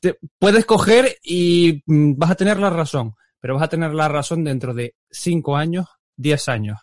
[0.00, 4.08] te- puedes coger y mm, vas a tener la razón, pero vas a tener la
[4.08, 5.86] razón dentro de cinco años,
[6.16, 6.78] diez años.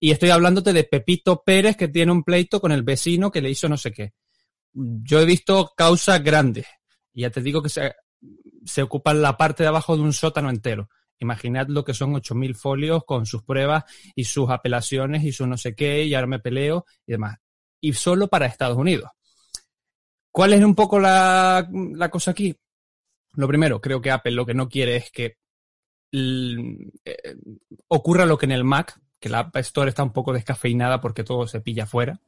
[0.00, 3.50] Y estoy hablándote de Pepito Pérez que tiene un pleito con el vecino que le
[3.50, 4.12] hizo no sé qué
[4.72, 6.66] yo he visto causas grandes.
[7.12, 7.94] Y ya te digo que se,
[8.64, 10.88] se ocupan la parte de abajo de un sótano entero.
[11.18, 15.56] Imaginad lo que son 8.000 folios con sus pruebas y sus apelaciones y su no
[15.56, 17.38] sé qué, y ahora me peleo y demás.
[17.80, 19.10] Y solo para Estados Unidos.
[20.30, 22.54] ¿Cuál es un poco la, la cosa aquí?
[23.34, 25.38] Lo primero, creo que Apple lo que no quiere es que
[26.12, 27.36] eh,
[27.88, 31.24] ocurra lo que en el Mac, que la App Store está un poco descafeinada porque
[31.24, 32.20] todo se pilla fuera.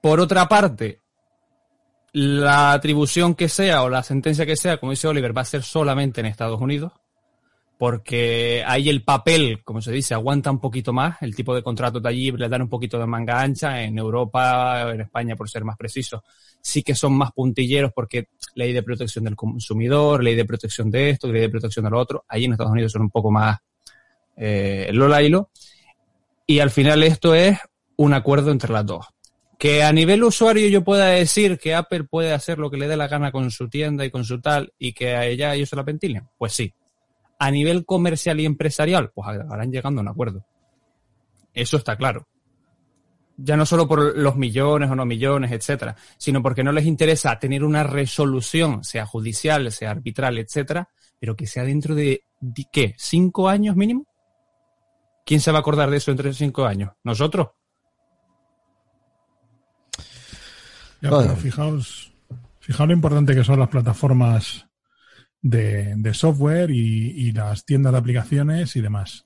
[0.00, 1.00] Por otra parte,
[2.12, 5.62] la atribución que sea o la sentencia que sea, como dice Oliver, va a ser
[5.62, 6.92] solamente en Estados Unidos,
[7.78, 12.00] porque ahí el papel, como se dice, aguanta un poquito más, el tipo de contrato
[12.00, 15.64] de allí le dan un poquito de manga ancha, en Europa, en España, por ser
[15.64, 16.24] más preciso,
[16.60, 21.10] sí que son más puntilleros porque ley de protección del consumidor, ley de protección de
[21.10, 23.58] esto, ley de protección de lo otro, ahí en Estados Unidos son un poco más
[24.36, 25.50] eh, Lola hilo,
[26.46, 27.58] y al final esto es
[27.96, 29.06] un acuerdo entre las dos.
[29.58, 32.96] Que a nivel usuario yo pueda decir que Apple puede hacer lo que le dé
[32.96, 35.76] la gana con su tienda y con su tal y que a ella ellos se
[35.76, 36.72] la ventilen, pues sí.
[37.38, 40.46] A nivel comercial y empresarial, pues acabarán llegando a un acuerdo.
[41.52, 42.26] Eso está claro.
[43.38, 47.38] Ya no solo por los millones o no millones, etcétera, sino porque no les interesa
[47.38, 50.88] tener una resolución, sea judicial, sea arbitral, etcétera,
[51.20, 52.94] pero que sea dentro de, de- ¿qué?
[52.96, 54.06] ¿Cinco años mínimo?
[55.26, 56.92] ¿Quién se va a acordar de eso dentro de cinco años?
[57.04, 57.48] ¿Nosotros?
[61.02, 61.28] Ya, Bueno.
[61.28, 62.12] pero fijaos,
[62.60, 64.66] fijaos lo importante que son las plataformas
[65.48, 69.24] de, de software y, y las tiendas de aplicaciones y demás.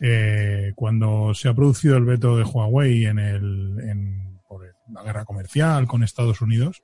[0.00, 5.24] Eh, cuando se ha producido el veto de Huawei en, el, en por la guerra
[5.24, 6.82] comercial con Estados Unidos,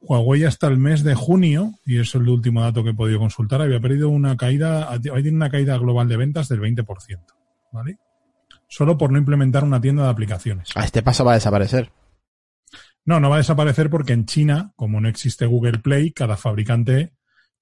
[0.00, 3.18] Huawei hasta el mes de junio, y eso es el último dato que he podido
[3.18, 6.84] consultar, había perdido una caída, ahí tiene una caída global de ventas del 20%,
[7.72, 7.98] ¿vale?
[8.68, 10.70] Solo por no implementar una tienda de aplicaciones.
[10.74, 11.92] A este paso va a desaparecer.
[13.04, 17.12] No, no va a desaparecer porque en China, como no existe Google Play, cada fabricante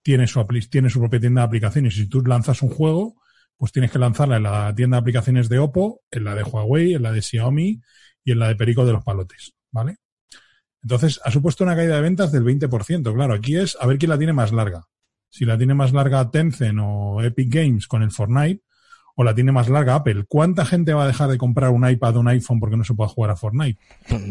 [0.03, 1.95] tiene su, tiene su propia tienda de aplicaciones.
[1.95, 3.17] Si tú lanzas un juego,
[3.57, 6.95] pues tienes que lanzarla en la tienda de aplicaciones de Oppo, en la de Huawei,
[6.95, 7.81] en la de Xiaomi
[8.25, 9.97] y en la de Perico de los Palotes, ¿vale?
[10.83, 13.15] Entonces, ha supuesto una caída de ventas del 20%.
[13.15, 14.87] Claro, aquí es a ver quién la tiene más larga.
[15.29, 18.63] Si la tiene más larga Tencent o Epic Games con el Fortnite,
[19.21, 20.25] o la tiene más larga Apple.
[20.27, 22.95] ¿Cuánta gente va a dejar de comprar un iPad o un iPhone porque no se
[22.95, 23.79] pueda jugar a Fortnite?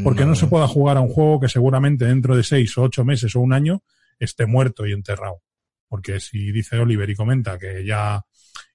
[0.04, 3.06] Porque no se pueda jugar a un juego que seguramente dentro de seis o ocho
[3.06, 3.84] meses o un año
[4.18, 5.44] esté muerto y enterrado.
[5.90, 8.24] Porque si dice Oliver y comenta que ya,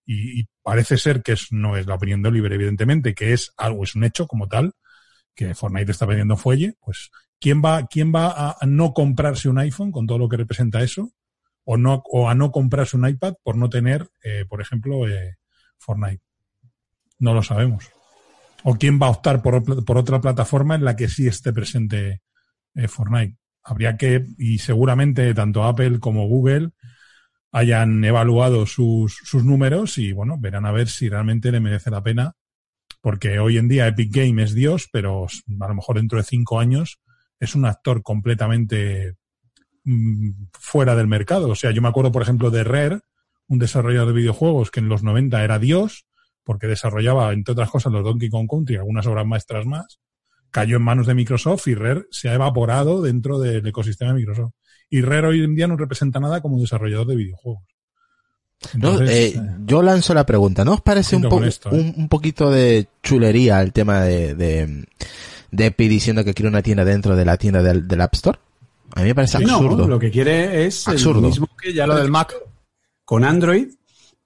[0.04, 3.94] y, parece ser que no es la opinión de Oliver, evidentemente, que es algo, es
[3.94, 4.72] un hecho como tal,
[5.34, 7.10] que Fortnite está vendiendo fuelle, pues
[7.40, 10.82] ¿quién va, quién va a a no comprarse un iPhone con todo lo que representa
[10.82, 11.12] eso?
[11.64, 15.36] O, no, o a no comprarse un iPad por no tener, eh, por ejemplo, eh,
[15.78, 16.22] Fortnite.
[17.18, 17.90] No lo sabemos.
[18.64, 22.22] O quién va a optar por, por otra plataforma en la que sí esté presente
[22.74, 23.38] eh, Fortnite.
[23.62, 26.70] Habría que, y seguramente tanto Apple como Google
[27.54, 32.02] hayan evaluado sus, sus números y bueno, verán a ver si realmente le merece la
[32.02, 32.34] pena.
[33.00, 35.26] Porque hoy en día Epic Game es Dios, pero
[35.60, 36.98] a lo mejor dentro de cinco años
[37.38, 39.14] es un actor completamente
[39.84, 41.48] mm, fuera del mercado.
[41.48, 43.00] O sea, yo me acuerdo, por ejemplo, de Rare,
[43.46, 46.06] un desarrollador de videojuegos que en los 90 era Dios,
[46.42, 50.00] porque desarrollaba, entre otras cosas, los Donkey Kong Country algunas obras maestras más.
[50.50, 54.54] Cayó en manos de Microsoft y Rare se ha evaporado dentro del ecosistema de Microsoft.
[54.90, 57.62] Y Rare hoy en día no representa nada como desarrollador de videojuegos.
[58.74, 60.64] No, Entonces, eh, eh, yo lanzo la pregunta.
[60.64, 61.74] ¿No os parece un, po- esto, eh.
[61.80, 64.86] un, un poquito de chulería el tema de, de,
[65.50, 68.38] de Epic diciendo que quiere una tienda dentro de la tienda del, del App Store?
[68.94, 69.88] A mí me parece Sí, no, absurdo.
[69.88, 71.20] lo que quiere es Absurdo.
[71.20, 72.32] lo mismo que ya Lo del Mac.
[73.04, 73.66] con Android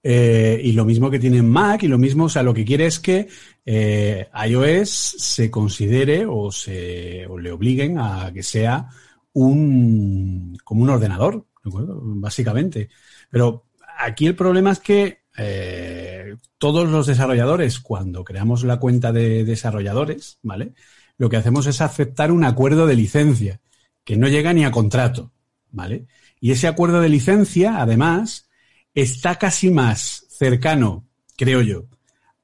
[0.03, 2.65] eh, y lo mismo que tiene en Mac y lo mismo, o sea, lo que
[2.65, 3.29] quiere es que
[3.67, 8.89] eh, iOS se considere o se o le obliguen a que sea
[9.33, 12.01] un como un ordenador, ¿de acuerdo?
[12.03, 12.89] Básicamente.
[13.31, 13.67] Pero
[13.99, 20.39] aquí el problema es que eh, todos los desarrolladores, cuando creamos la cuenta de desarrolladores,
[20.43, 20.73] ¿vale?
[21.17, 23.61] Lo que hacemos es aceptar un acuerdo de licencia
[24.05, 25.33] que no llega ni a contrato,
[25.71, 26.07] ¿vale?
[26.41, 28.49] Y ese acuerdo de licencia, además,
[28.95, 31.07] está casi más cercano,
[31.37, 31.85] creo yo,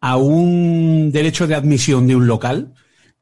[0.01, 2.75] a un derecho de admisión de un local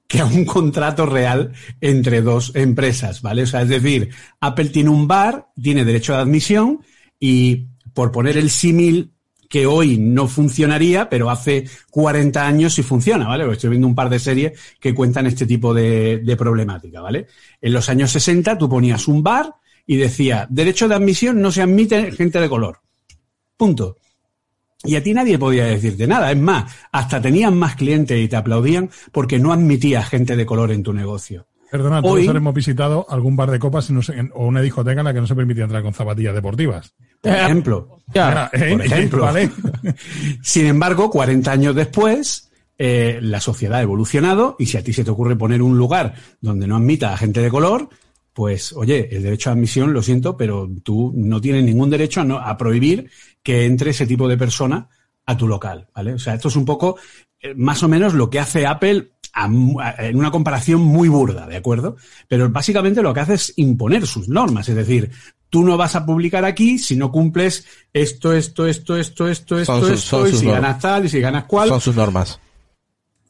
[0.06, 3.42] que a un contrato real entre dos empresas, ¿vale?
[3.42, 4.10] O sea, es decir,
[4.40, 6.80] Apple tiene un bar, tiene derecho de admisión
[7.18, 9.12] y por poner el símil
[9.48, 13.50] que hoy no funcionaría, pero hace 40 años sí funciona, ¿vale?
[13.52, 17.26] Estoy viendo un par de series que cuentan este tipo de, de problemática, ¿vale?
[17.60, 19.54] En los años 60 tú ponías un bar
[19.86, 22.80] y decía, derecho de admisión no se admite gente de color.
[23.56, 23.98] Punto.
[24.84, 26.30] Y a ti nadie podía decirte nada.
[26.32, 30.72] Es más, hasta tenían más clientes y te aplaudían porque no admitías gente de color
[30.72, 31.46] en tu negocio.
[31.70, 35.00] Perdona, Hoy- todos hemos visitado algún bar de copas y no sé- o una discoteca
[35.00, 36.92] en la que no se permitía entrar con zapatillas deportivas.
[37.20, 37.98] Por ejemplo.
[38.12, 38.70] Ya, ¿eh?
[38.76, 39.22] Por ejemplo.
[39.22, 39.50] Vale.
[40.42, 45.04] Sin embargo, 40 años después, eh, la sociedad ha evolucionado y si a ti se
[45.04, 47.88] te ocurre poner un lugar donde no admita a gente de color,
[48.34, 52.24] pues oye, el derecho a admisión, lo siento, pero tú no tienes ningún derecho a,
[52.24, 53.10] no- a prohibir
[53.42, 54.88] que entre ese tipo de persona
[55.26, 56.14] a tu local, ¿vale?
[56.14, 56.96] O sea, esto es un poco
[57.40, 61.08] eh, más o menos lo que hace Apple a mu- a- en una comparación muy
[61.08, 61.96] burda, ¿de acuerdo?
[62.28, 65.10] Pero básicamente lo que hace es imponer sus normas, es decir,
[65.50, 69.64] tú no vas a publicar aquí si no cumples esto, esto, esto, esto, esto, esto,
[69.64, 70.62] Son sus- esto, son y sus si normas.
[70.62, 71.68] ganas tal, y si ganas cual.
[71.68, 72.40] Son sus normas.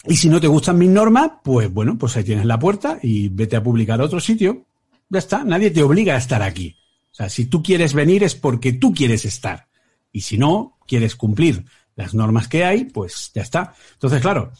[0.07, 3.29] Y si no te gustan mis normas, pues bueno, pues ahí tienes la puerta y
[3.29, 4.67] vete a publicar a otro sitio.
[5.09, 6.77] Ya está, nadie te obliga a estar aquí.
[7.13, 9.69] O sea, si tú quieres venir es porque tú quieres estar.
[10.13, 11.65] Y si no, quieres cumplir
[11.97, 13.75] las normas que hay, pues ya está.
[13.95, 14.53] Entonces, claro,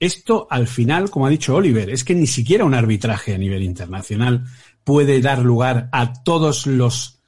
[0.00, 3.62] esto al final, como ha dicho Oliver, es que ni siquiera un arbitraje a nivel
[3.62, 4.44] internacional
[4.84, 7.18] puede dar lugar a todos los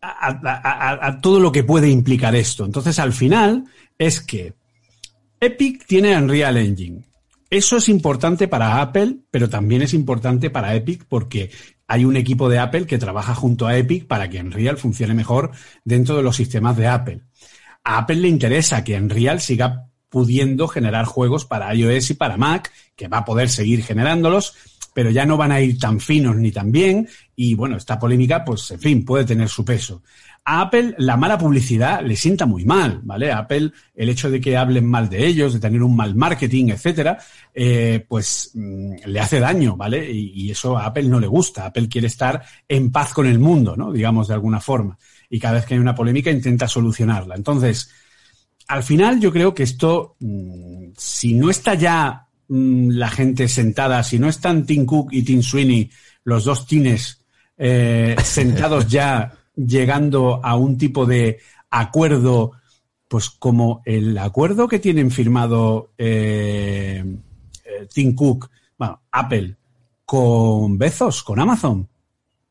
[0.00, 2.64] a, todo lo que puede implicar esto.
[2.64, 3.64] Entonces, al final,
[3.98, 4.52] es que
[5.40, 7.04] Epic tiene Unreal Engine.
[7.48, 11.50] Eso es importante para Apple, pero también es importante para Epic porque
[11.86, 15.52] hay un equipo de Apple que trabaja junto a Epic para que Unreal funcione mejor
[15.84, 17.20] dentro de los sistemas de Apple.
[17.84, 22.72] A Apple le interesa que Unreal siga pudiendo generar juegos para iOS y para Mac,
[22.94, 24.54] que va a poder seguir generándolos,
[24.94, 27.08] pero ya no van a ir tan finos ni tan bien.
[27.34, 30.02] Y bueno, esta polémica, pues en fin, puede tener su peso.
[30.46, 33.32] A Apple la mala publicidad le sienta muy mal, ¿vale?
[33.32, 36.68] A Apple el hecho de que hablen mal de ellos, de tener un mal marketing,
[36.68, 37.18] etcétera,
[37.54, 40.10] eh, pues mm, le hace daño, ¿vale?
[40.10, 41.64] Y, eso a Apple no le gusta.
[41.64, 43.90] Apple quiere estar en paz con el mundo, ¿no?
[43.90, 44.98] Digamos de alguna forma.
[45.30, 47.36] Y cada vez que hay una polémica intenta solucionarla.
[47.36, 47.90] Entonces,
[48.68, 54.02] al final yo creo que esto, mm, si no está ya mm, la gente sentada,
[54.02, 55.90] si no están Tim Cook y Tim Sweeney,
[56.24, 57.24] los dos tines,
[57.56, 61.38] eh, sentados ya llegando a un tipo de
[61.70, 62.52] acuerdo,
[63.08, 67.04] pues como el acuerdo que tienen firmado eh,
[67.64, 69.56] eh, Tim Cook, bueno, Apple,
[70.04, 71.88] con Bezos, con Amazon.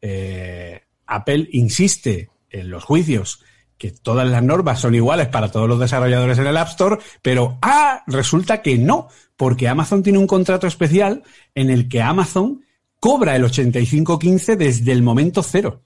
[0.01, 3.41] Eh, Apple insiste en los juicios
[3.77, 7.57] que todas las normas son iguales para todos los desarrolladores en el App Store, pero
[7.61, 11.23] ah, resulta que no, porque Amazon tiene un contrato especial
[11.53, 12.63] en el que Amazon
[12.99, 15.81] cobra el 8515 desde el momento cero.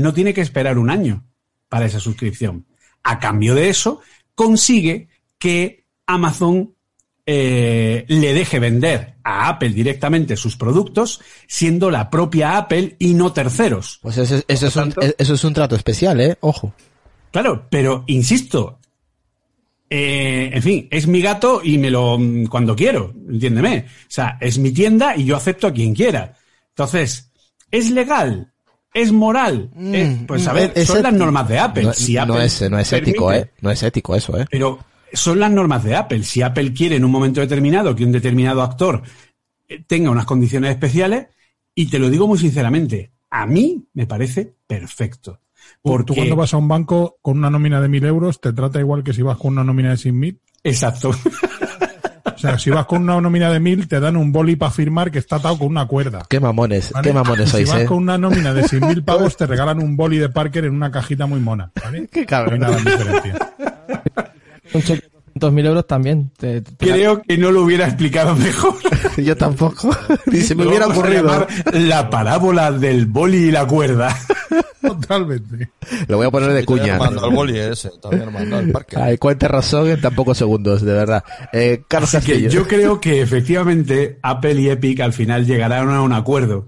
[0.00, 1.24] No tiene que esperar un año
[1.68, 2.66] para esa suscripción.
[3.02, 4.00] A cambio de eso,
[4.34, 5.08] consigue
[5.38, 6.74] que Amazon
[7.26, 13.32] eh, le deje vender a Apple directamente sus productos, siendo la propia Apple y no
[13.32, 14.00] terceros.
[14.02, 16.36] Pues eso, es- eso es un, eso es un trato especial, ¿eh?
[16.40, 16.74] Ojo.
[17.30, 18.80] Claro, pero insisto,
[19.88, 23.86] eh, en fin, es mi gato y me lo mm, cuando quiero, entiéndeme.
[23.88, 26.36] O sea, es mi tienda y yo acepto a quien quiera.
[26.70, 27.30] Entonces,
[27.70, 28.52] ¿es legal?
[28.92, 29.70] ¿Es moral?
[29.78, 31.82] Eh, pues a ver, son las normas de Apple.
[31.84, 33.50] No, Si no Apple es, no es ético, ¿eh?
[33.60, 34.46] No es ético eso, ¿eh?
[34.50, 34.78] Pero
[35.12, 36.24] son las normas de Apple.
[36.24, 39.02] Si Apple quiere en un momento determinado que un determinado actor
[39.68, 41.26] eh, tenga unas condiciones especiales,
[41.74, 45.40] y te lo digo muy sinceramente, a mí me parece perfecto.
[45.82, 49.04] Tú cuando vas a un banco con una nómina de mil euros, te trata igual
[49.04, 50.38] que si vas con una nómina de 100.000.
[50.64, 51.10] Exacto.
[52.40, 55.10] O sea, si vas con una nómina de mil, te dan un boli para firmar
[55.10, 56.24] que está atado con una cuerda.
[56.26, 57.06] Qué mamones, ¿vale?
[57.08, 57.84] qué mamones si sois, vas ¿eh?
[57.84, 61.26] con una nómina de 100.000 pavos, te regalan un boli de Parker en una cajita
[61.26, 61.70] muy mona.
[61.84, 62.08] ¿vale?
[62.10, 62.60] Qué cabrón.
[62.60, 63.52] No hay nada de diferencia.
[64.72, 66.30] Un cheque de 2.000 euros también.
[66.36, 68.74] Te- te- Creo que no lo hubiera explicado mejor.
[69.16, 69.90] Yo tampoco.
[70.26, 71.46] Ni se me hubiera ocurrido.
[71.72, 74.16] La parábola del boli y la cuerda.
[74.80, 75.70] Totalmente.
[76.08, 76.98] Lo voy a poner de Todavía cuña.
[76.98, 78.96] mando al boli ese, todavía no mando al parque.
[78.98, 81.22] Ay, cuenta razón en tan pocos segundos, de verdad.
[81.52, 81.82] Eh,
[82.24, 86.66] que yo creo que efectivamente Apple y Epic al final llegarán a un acuerdo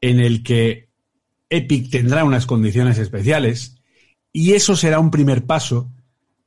[0.00, 0.88] en el que
[1.50, 3.76] Epic tendrá unas condiciones especiales
[4.32, 5.90] y eso será un primer paso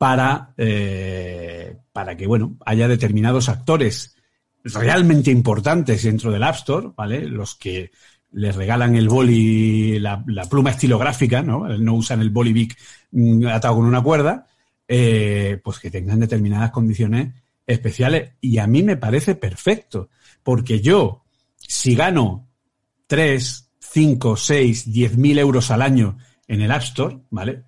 [0.02, 4.16] para, eh, para que bueno, haya determinados actores
[4.64, 7.28] realmente importantes dentro del App Store, ¿vale?
[7.28, 7.92] Los que
[8.32, 11.68] les regalan el boli, la, pluma estilográfica, ¿no?
[11.78, 12.76] No usan el boli Bic
[13.12, 14.48] mm, atado con una cuerda,
[14.88, 17.36] eh, pues que tengan determinadas condiciones
[17.68, 18.32] especiales.
[18.42, 20.10] Y a mí me parece perfecto,
[20.42, 21.26] porque yo,
[21.58, 22.50] si gano
[23.06, 26.18] 3, 5, 6, 10 mil euros al año
[26.48, 27.66] en el App Store, ¿vale?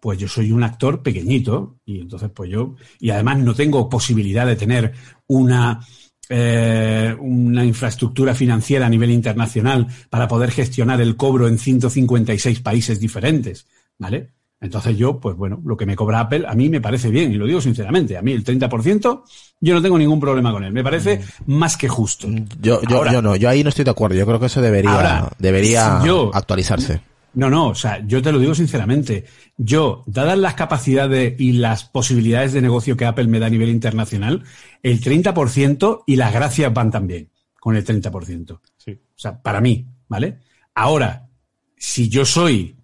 [0.00, 4.46] Pues yo soy un actor pequeñito y entonces pues yo, y además no tengo posibilidad
[4.46, 4.92] de tener
[5.26, 5.80] una,
[6.28, 13.00] eh, una infraestructura financiera a nivel internacional para poder gestionar el cobro en 156 países
[13.00, 13.66] diferentes,
[13.98, 14.30] ¿vale?
[14.60, 17.36] Entonces yo, pues bueno, lo que me cobra Apple a mí me parece bien, y
[17.36, 19.22] lo digo sinceramente, a mí el 30%
[19.60, 22.26] yo no tengo ningún problema con él, me parece más que justo.
[22.60, 24.16] Yo, yo, Ahora- yo no, yo ahí no estoy de acuerdo.
[24.16, 27.00] Yo creo que eso debería, Ahora, debería yo- actualizarse.
[27.36, 29.26] No, no, o sea, yo te lo digo sinceramente.
[29.58, 33.68] Yo, dadas las capacidades y las posibilidades de negocio que Apple me da a nivel
[33.68, 34.42] internacional,
[34.82, 37.28] el 30% y las gracias van también
[37.60, 38.58] con el 30%.
[38.78, 38.92] Sí.
[38.92, 40.38] O sea, para mí, ¿vale?
[40.74, 41.28] Ahora,
[41.76, 42.74] si yo soy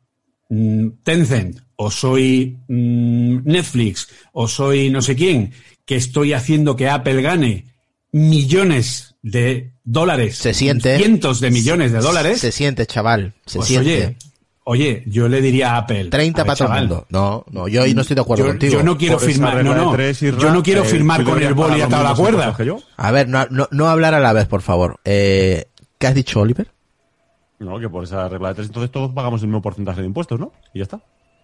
[0.50, 5.54] mm, Tencent o soy mm, Netflix o soy no sé quién,
[5.86, 7.68] que estoy haciendo que Apple gane
[8.12, 10.98] millones de dólares, Se siente.
[10.98, 13.32] cientos de millones de dólares, Se siente, chaval.
[13.46, 14.06] Se pues, siente.
[14.08, 14.16] oye,
[14.64, 16.04] oye, yo le diría a Apple.
[16.06, 17.06] 30 a ver, para todo el mundo.
[17.10, 18.72] No, no, yo ahí no estoy de acuerdo yo, contigo.
[18.74, 19.96] yo no quiero Por firmar, no, no.
[19.96, 22.46] yo no quiero eh, firmar con el boli atado a la cuerda.
[22.48, 22.78] impuestos que yo.
[22.96, 25.00] A ver, no, no, no hablar a la vez, por favor.
[25.04, 25.66] Eh,
[25.98, 26.68] ¿Qué has dicho, Oliver?
[27.58, 30.40] No, que por esa regla de tres, entonces todos pagamos el mismo porcentaje de impuestos,
[30.40, 30.52] ¿no?
[30.74, 31.00] Y ya está.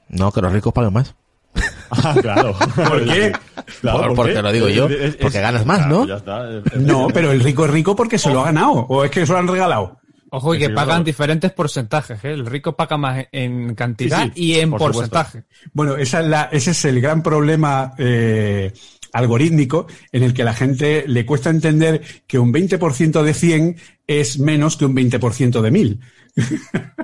[0.08, 1.14] No, que los ricos paguen más.
[1.90, 2.54] Ah, claro.
[2.76, 3.32] ¿Por qué?
[3.80, 4.42] Claro, Por- ¿por porque qué?
[4.42, 6.06] lo digo yo, Es- es- porque ganas más, claro, ¿no?
[6.06, 6.46] Ya está.
[6.76, 8.72] No, pero el rico es rico porque se lo ha ganado.
[8.90, 9.96] O es que se lo han regalado.
[10.30, 12.22] Ojo, y que pagan diferentes porcentajes.
[12.24, 12.32] ¿eh?
[12.32, 15.44] El rico paga más en cantidad Sí, sí, y en por porcentaje.
[15.72, 18.72] Bueno, esa es la, ese es el gran problema eh,
[19.12, 23.76] algorítmico en el que la gente le cuesta entender que un 20% de 100
[24.06, 26.00] es menos que un 20% de 1000.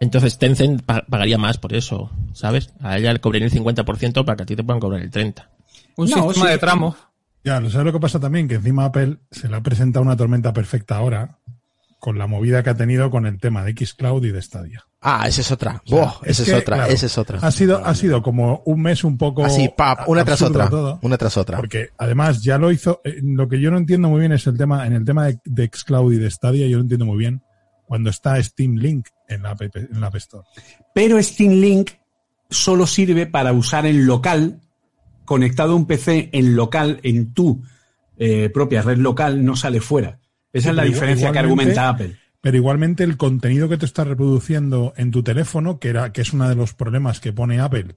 [0.00, 2.72] Entonces Tencent pa- pagaría más por eso, ¿sabes?
[2.80, 5.44] A ella le cobraría el 50% para que a ti te puedan cobrar el 30%.
[5.96, 6.52] Un No, sistema sí.
[6.52, 6.96] de tramos.
[7.44, 8.46] Ya, ¿sabes lo que pasa también?
[8.48, 11.38] Que encima Apple se le ha presentado una tormenta perfecta ahora
[12.02, 14.84] con la movida que ha tenido con el tema de Xcloud y de Stadia.
[15.02, 15.80] Ah, esa es otra.
[15.86, 17.38] O sea, Buah, esa es, que, otra, claro, esa es otra.
[17.40, 19.44] Ha sido, ha sido como un mes un poco.
[19.44, 20.68] Así, pap, una tras otra.
[20.68, 20.98] todo.
[21.02, 21.58] Una tras otra.
[21.58, 23.00] Porque además ya lo hizo.
[23.04, 25.38] eh, lo que yo no entiendo muy bien es el tema, en el tema de,
[25.44, 27.40] de Xcloud y de Stadia, yo no entiendo muy bien
[27.86, 30.44] cuando está Steam Link en la, app- en la App Store.
[30.92, 31.92] Pero Steam Link
[32.50, 34.60] solo sirve para usar en local,
[35.24, 37.62] conectado a un PC en local, en tu
[38.18, 40.18] eh, propia red local, no sale fuera.
[40.52, 42.16] Esa Sí, es la diferencia que argumenta Apple.
[42.40, 46.32] Pero igualmente el contenido que te está reproduciendo en tu teléfono, que era, que es
[46.32, 47.94] uno de los problemas que pone Apple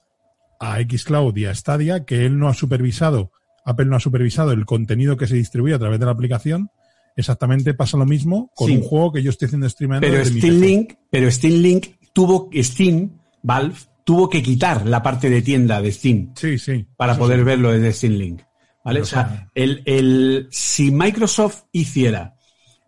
[0.60, 3.32] a Xcloud y a Stadia, que él no ha supervisado,
[3.65, 6.69] Apple no ha supervisado el contenido que se distribuye a través de la aplicación,
[7.18, 8.77] exactamente pasa lo mismo con Sí.
[8.77, 10.60] un juego que yo estoy haciendo streamando Pero desde Steam.
[10.61, 13.10] Link, pero Steam Link tuvo, Steam,
[13.41, 16.86] Valve, tuvo que quitar la parte de tienda de Steam Sí, sí.
[16.95, 17.44] para poder sí.
[17.45, 18.41] verlo desde Steam Link.
[18.84, 18.99] ¿Vale?
[18.99, 22.35] Pero, O sea, o sea- el, el, si Microsoft hiciera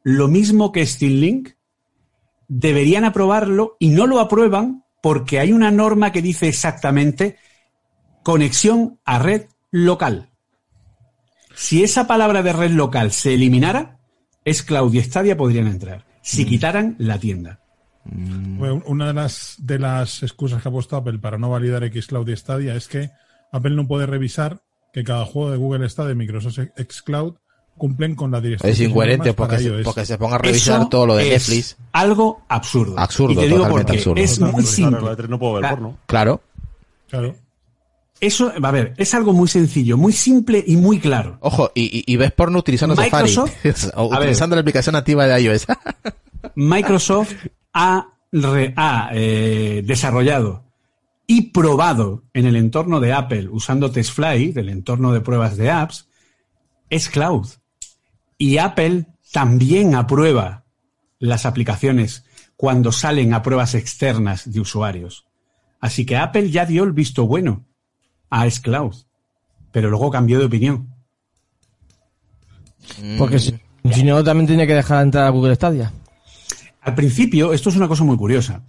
[0.07, 1.49] lo mismo que Steam Link,
[2.47, 7.35] deberían aprobarlo y no lo aprueban porque hay una norma que dice exactamente
[8.23, 10.29] conexión a red local.
[11.55, 13.99] Si esa palabra de red local se eliminara,
[14.45, 16.05] es Cloud y Stadia podrían entrar.
[16.21, 17.59] Si quitaran la tienda.
[18.05, 22.29] Bueno, Una de las, de las excusas que ha puesto Apple para no validar Xcloud
[22.29, 23.09] y Stadia es que
[23.51, 24.63] Apple no puede revisar
[24.93, 27.35] que cada juego de Google Stadia y Microsoft Xcloud
[27.77, 28.71] cumplen con la dirección.
[28.71, 31.77] Es incoherente porque se, porque se ponga a revisar Eso todo lo de es Netflix.
[31.93, 32.97] Algo absurdo.
[32.99, 34.21] Absurdo, Y te digo totalmente porque absurdo.
[34.23, 34.99] es Claro, muy simple.
[34.99, 35.97] claro, la E3 no puedo ver Ah, porno.
[36.05, 36.41] Claro.
[37.09, 37.35] Claro.
[38.19, 41.37] Eso, a ver, es algo muy sencillo, muy simple y muy claro.
[41.39, 43.91] Ojo, y, y, ves porno utilizando Microsoft- Safari.
[43.95, 44.27] o A ver.
[44.27, 45.67] utilizando la aplicación nativa de iOS.
[46.55, 47.33] Microsoft
[47.73, 50.63] ha, re- ha, eh, desarrollado
[51.27, 56.07] y probado en el entorno de Apple usando TestFly, del entorno de pruebas de apps,
[56.89, 57.47] es cloud.
[58.37, 60.65] Y Apple también aprueba
[61.19, 65.25] las aplicaciones cuando salen a pruebas externas de usuarios.
[65.79, 67.65] Así que Apple ya dio el visto bueno
[68.29, 68.95] a xCloud,
[69.71, 70.93] pero luego cambió de opinión.
[73.17, 73.59] Porque si,
[73.91, 75.91] si no, también tiene que dejar entrar a Google Stadia.
[76.81, 78.63] Al principio, esto es una cosa muy curiosa.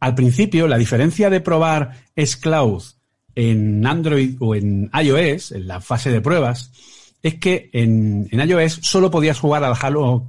[0.00, 2.82] Al principio, la diferencia de probar xCloud
[3.34, 6.72] en Android o en iOS, en la fase de pruebas,
[7.22, 10.26] es que en, iOS solo podías jugar al Halo,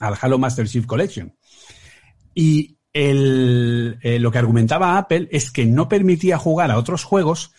[0.00, 1.34] al Halo Master Chief Collection.
[2.34, 7.52] Y eh, lo que argumentaba Apple es que no permitía jugar a otros juegos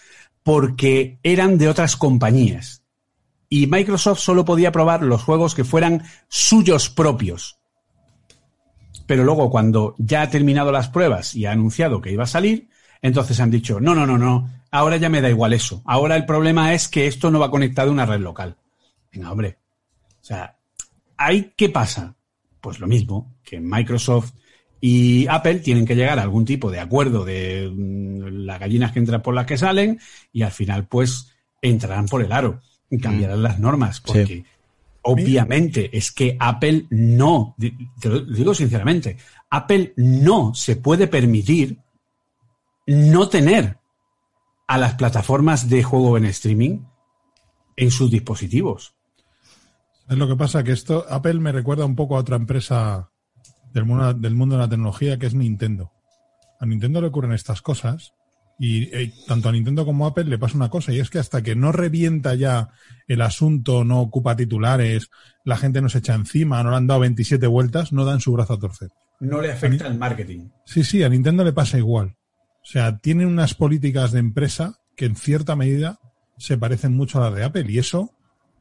[0.44, 2.84] porque eran de otras compañías.
[3.50, 7.60] Y Microsoft solo podía probar los juegos que fueran suyos propios.
[9.06, 12.70] Pero luego, cuando ya ha terminado las pruebas y ha anunciado que iba a salir,
[13.02, 15.82] entonces han dicho, no, no, no, no, ahora ya me da igual eso.
[15.86, 18.58] Ahora el problema es que esto no va conectado a una red local.
[19.12, 19.58] Venga, hombre.
[20.22, 20.58] O sea,
[21.18, 22.16] ¿hay qué pasa?
[22.62, 24.34] Pues lo mismo, que Microsoft
[24.80, 29.00] y Apple tienen que llegar a algún tipo de acuerdo de mm, las gallinas que
[29.00, 30.00] entran por las que salen
[30.32, 34.46] y al final pues entrarán por el aro y cambiarán las normas porque
[35.02, 37.56] obviamente es que Apple no,
[38.00, 39.18] te lo digo sinceramente,
[39.50, 41.78] Apple no se puede permitir
[42.86, 43.78] no tener
[44.68, 46.82] a las plataformas de juego en streaming
[47.78, 48.96] en sus dispositivos.
[50.10, 53.10] Es lo que pasa que esto, Apple me recuerda un poco a otra empresa
[53.74, 55.92] del mundo, del mundo de la tecnología que es Nintendo.
[56.60, 58.14] A Nintendo le ocurren estas cosas
[58.60, 61.20] y eh, tanto a Nintendo como a Apple le pasa una cosa y es que
[61.20, 62.70] hasta que no revienta ya
[63.08, 65.10] el asunto, no ocupa titulares,
[65.44, 68.34] la gente no se echa encima, no le han dado 27 vueltas, no dan su
[68.34, 68.90] brazo a torcer.
[69.20, 70.50] No le afecta el marketing.
[70.66, 72.17] Sí, sí, a Nintendo le pasa igual.
[72.68, 76.00] O sea, tiene unas políticas de empresa que en cierta medida
[76.38, 78.12] se parecen mucho a las de Apple y eso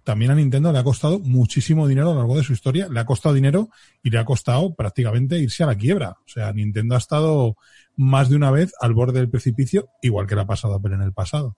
[0.05, 2.89] también a Nintendo le ha costado muchísimo dinero a lo largo de su historia.
[2.89, 3.69] Le ha costado dinero
[4.05, 6.11] y le ha costado prácticamente irse a la quiebra.
[6.11, 7.57] O sea, Nintendo ha estado
[7.97, 10.95] más de una vez al borde del precipicio, igual que le ha pasado a Apple
[10.95, 11.57] en el pasado.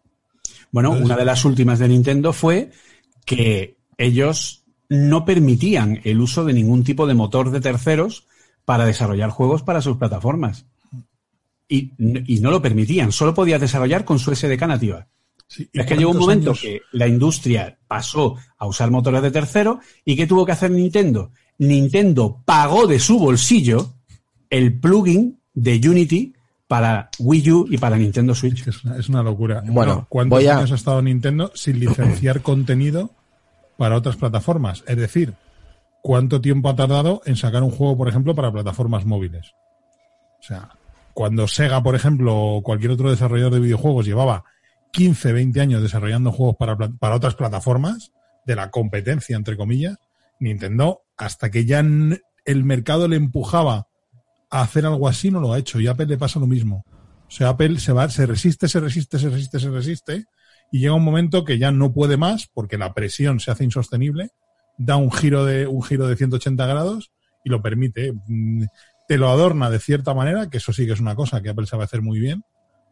[0.72, 2.70] Bueno, Entonces- una de las últimas de Nintendo fue
[3.26, 8.26] que ellos no permitían el uso de ningún tipo de motor de terceros
[8.64, 10.64] para desarrollar juegos para sus plataformas.
[11.68, 15.06] Y, y no lo permitían, solo podías desarrollar con su SDK nativa.
[15.46, 16.60] Sí, ¿y Es que llegó un cuántos momento años?
[16.60, 21.30] que la industria pasó a usar motores de tercero y ¿qué tuvo que hacer Nintendo?
[21.58, 23.94] Nintendo pagó de su bolsillo
[24.50, 26.34] el plugin de Unity
[26.66, 28.66] para Wii U y para Nintendo Switch.
[28.66, 29.62] Es una, es una locura.
[29.66, 33.10] Bueno, ¿cuántos voy a- años ha estado Nintendo sin licenciar contenido
[33.76, 34.84] para otras plataformas?
[34.86, 35.34] Es decir,
[36.02, 39.52] ¿cuánto tiempo ha tardado en sacar un juego, por ejemplo, para plataformas móviles?
[40.40, 40.70] O sea,
[41.18, 44.44] cuando Sega, por ejemplo, o cualquier otro desarrollador de videojuegos llevaba
[44.92, 48.12] 15, 20 años desarrollando juegos para, para otras plataformas,
[48.46, 49.96] de la competencia, entre comillas,
[50.38, 53.88] Nintendo, hasta que ya el mercado le empujaba
[54.48, 55.80] a hacer algo así, no lo ha hecho.
[55.80, 56.84] Y a Apple le pasa lo mismo.
[57.26, 60.24] O sea, Apple se va, se resiste, se resiste, se resiste, se resiste,
[60.70, 64.30] y llega un momento que ya no puede más, porque la presión se hace insostenible,
[64.76, 67.10] da un giro de, un giro de 180 grados
[67.44, 68.14] y lo permite.
[69.08, 71.66] Te lo adorna de cierta manera, que eso sí que es una cosa que Apple
[71.66, 72.44] sabe hacer muy bien.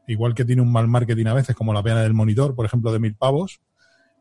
[0.09, 2.91] Igual que tiene un mal marketing a veces, como la pena del monitor, por ejemplo,
[2.93, 3.61] de mil pavos.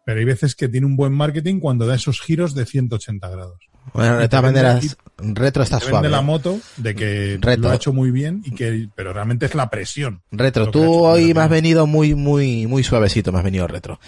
[0.06, 3.58] Pero hay veces que tiene un buen marketing cuando da esos giros de 180 grados.
[3.94, 6.10] Bueno, de todas maneras, Retro está Te suave.
[6.10, 7.62] la moto de que Reto.
[7.62, 10.22] lo ha hecho muy bien y que, pero realmente es la presión.
[10.32, 14.00] Retro, tú hoy me has venido muy, muy, muy suavecito, me has venido retro.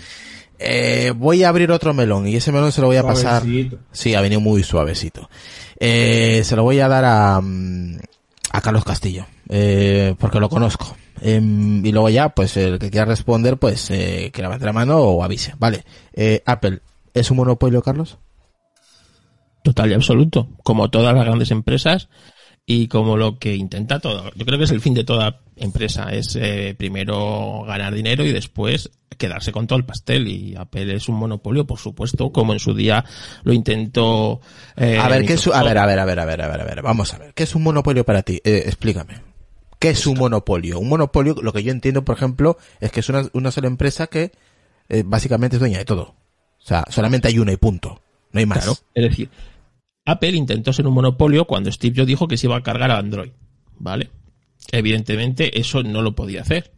[0.60, 3.44] Eh, voy a abrir otro melón y ese melón se lo voy a pasar.
[3.92, 5.30] Sí, ha venido muy suavecito.
[5.80, 7.98] Eh, se lo voy a dar a, mm,
[8.52, 10.95] a Carlos Castillo, eh, porque lo conozco.
[11.22, 14.98] Em, y luego ya, pues el que quiera responder, pues eh, que levante la mano
[14.98, 15.54] o avise.
[15.58, 15.84] Vale.
[16.14, 16.82] Eh, Apple,
[17.14, 18.18] ¿es un monopolio, Carlos?
[19.64, 20.49] Total y absoluto.
[20.64, 22.10] Como todas las grandes empresas,
[22.69, 26.14] y como lo que intenta todo, yo creo que es el fin de toda empresa,
[26.14, 31.07] es eh, primero ganar dinero y después quedarse con todo el pastel y Apple es
[31.07, 33.06] un monopolio, por supuesto, como en su día
[33.44, 34.41] lo intentó.
[34.76, 36.61] eh, A ver, ¿qué es, a ver, a ver, a ver, a ver, a ver,
[36.61, 37.34] a ver, vamos a ver.
[37.34, 38.41] ¿Qué es un monopolio para ti?
[38.44, 39.22] Eh, explícame.
[39.80, 40.77] ¿Qué es un monopolio?
[40.77, 44.07] Un monopolio, lo que yo entiendo, por ejemplo, es que es una, una sola empresa
[44.07, 44.31] que
[44.89, 46.03] eh, básicamente es dueña de todo.
[46.03, 48.02] O sea, solamente hay una y punto.
[48.34, 48.60] No hay más.
[48.60, 49.30] Claro, es decir,
[50.08, 52.98] Apple intentó ser un monopolio cuando Steve Jobs dijo que se iba a cargar a
[52.98, 53.32] Android,
[53.78, 54.10] ¿vale?
[54.72, 56.72] Evidentemente eso no lo podía hacer,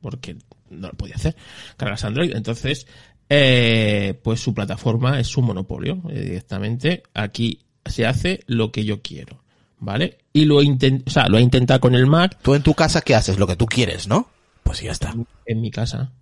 [0.00, 0.36] porque
[0.70, 1.34] no lo podía hacer,
[1.76, 2.32] cargas a Android.
[2.32, 2.86] Entonces,
[3.28, 7.02] eh, pues su plataforma es su monopolio, eh, directamente.
[7.12, 9.42] Aquí se hace lo que yo quiero,
[9.80, 10.18] ¿vale?
[10.32, 13.00] Y lo intent, o sea, lo ha intentado con el Mac Tú en tu casa,
[13.00, 13.40] ¿qué haces?
[13.40, 14.28] Lo que tú quieres, ¿no?
[14.62, 15.12] Pues ya está.
[15.44, 16.12] en mi casa.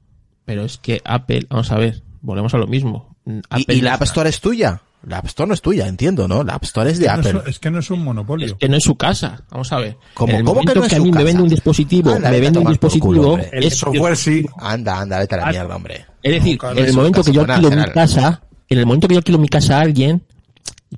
[0.47, 3.15] Pero es que Apple, vamos a ver, volvemos a lo mismo.
[3.51, 4.81] Apple ¿Y, y la App Store es tuya?
[5.03, 6.43] La App Store no es tuya, entiendo, ¿no?
[6.43, 7.43] La App Store es de Apple.
[7.47, 8.47] es que no es un monopolio.
[8.47, 9.43] Es que no es su casa.
[9.51, 9.97] Vamos a ver.
[10.15, 12.41] ¿Cómo- en el cómo que no es a mí me vende un dispositivo, Anda, me
[12.41, 13.29] vende un culo, dispositivo.
[13.33, 13.49] hombre.
[13.53, 14.45] El es, software sí.
[14.59, 16.05] Anda, anda, vete a la mierda, hombre.
[16.23, 19.15] es decir, No, en el momento que yo alquilo mi casa, en el momento que
[19.15, 20.25] yo alquilo mi casa a alguien,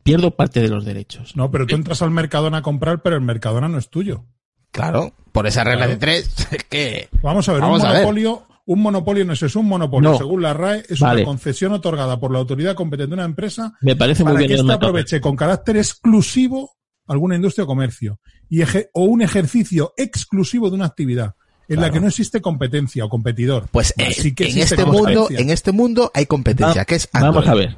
[0.02, 1.36] pierdo parte de los derechos.
[1.36, 4.24] No, pero tú entras al Mercadona a comprar, pero el Mercadona no es tuyo.
[4.72, 5.92] Claro, por esa regla Claro.
[5.92, 7.08] de tres, es que...
[7.22, 7.98] Vamos a ver, Vamos un a ver.
[8.02, 10.18] monopolio, un monopolio no es eso, un monopolio, No.
[10.18, 11.22] según la RAE, es Vale.
[11.22, 14.48] una concesión otorgada por la autoridad competente de una empresa Me parece muy para bien
[14.48, 16.70] que ésta aproveche con carácter exclusivo
[17.08, 21.34] alguna industria o comercio y eje- o un ejercicio exclusivo de una actividad
[21.68, 23.66] en la que no existe competencia o competidor.
[23.70, 27.08] Pues eh, Sí que en este mundo, en este mundo hay competencia, Va- que es
[27.12, 27.34] Android.
[27.34, 27.76] Vamos a ver.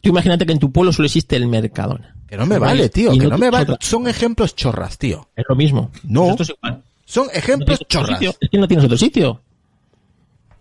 [0.00, 2.16] Tú imagínate que en tu pueblo solo existe el Mercadona.
[2.28, 3.76] Que no me Vale, tío, y que no no me vale.
[3.80, 5.28] Son ejemplos chorras, tío.
[5.36, 5.90] Es lo mismo.
[6.04, 6.30] No.
[6.30, 6.82] Esto es igual.
[7.04, 8.18] Son ejemplos chorras.
[8.18, 8.34] sitio.
[8.40, 9.40] Es que no tienes otro sitio.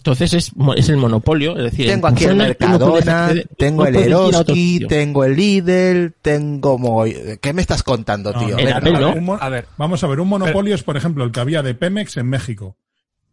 [0.02, 3.84] Entonces es, mo- es el monopolio, es decir, Tengo en aquí el Mercadona, acceder- tengo
[3.84, 6.80] no el Eroski, tengo el Lidl, tengo...
[6.80, 7.06] mo-
[7.40, 8.50] ¿Qué me estás contando, No, tío?
[8.50, 9.14] no, Venga, Apple, a ver, ¿no?
[9.14, 9.68] un mo- A ver.
[9.78, 12.78] Vamos a ver, un monopolio es, por ejemplo, el que había de Pemex en México.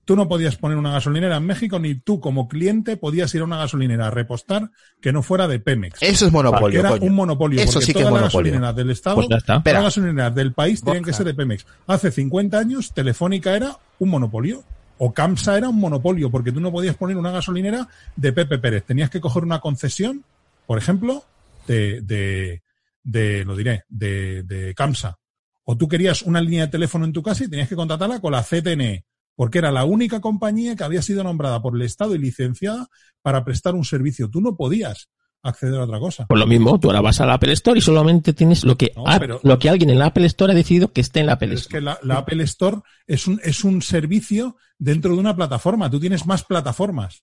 [0.05, 3.45] Tú no podías poner una gasolinera en México, ni tú como cliente podías ir a
[3.45, 4.71] una gasolinera a repostar
[5.01, 6.03] que no fuera de Pemex.
[6.03, 7.03] Eso es monopolio, era coño.
[7.05, 7.61] un monopolio.
[7.63, 8.53] Eso porque sí que es todas las monopolio.
[8.53, 11.65] gasolineras del Estado, Pues todas las gasolineras del país tenían que ser de Pemex.
[11.87, 14.63] Hace 50 años, Telefónica era un monopolio.
[14.99, 18.85] O Camsa era un monopolio, porque tú no podías poner una gasolinera de Pepe Pérez.
[18.85, 20.25] Tenías que coger una concesión,
[20.67, 21.25] por ejemplo,
[21.67, 22.63] de, de,
[23.05, 25.19] de lo diré, de, de Camsa.
[25.65, 28.33] O tú querías una línea de teléfono en tu casa y tenías que contratarla con
[28.33, 29.05] la CTNE,
[29.37, 32.89] porque era la única compañía que había sido nombrada por el Estado y licenciada
[33.23, 34.29] para prestar un servicio.
[34.29, 35.11] Tú no podías
[35.43, 36.27] acceder a otra cosa.
[36.27, 38.93] Pues lo mismo, tú ahora vas a la Apple Store y solamente tienes lo que,
[38.97, 41.27] No, ha- pero- lo que alguien en la Apple Store ha decidido que esté en
[41.27, 41.79] la Apple Pero es Store.
[41.79, 45.91] que la, la Apple Store es un, es un servicio dentro de una plataforma.
[45.91, 47.23] Tú tienes más plataformas.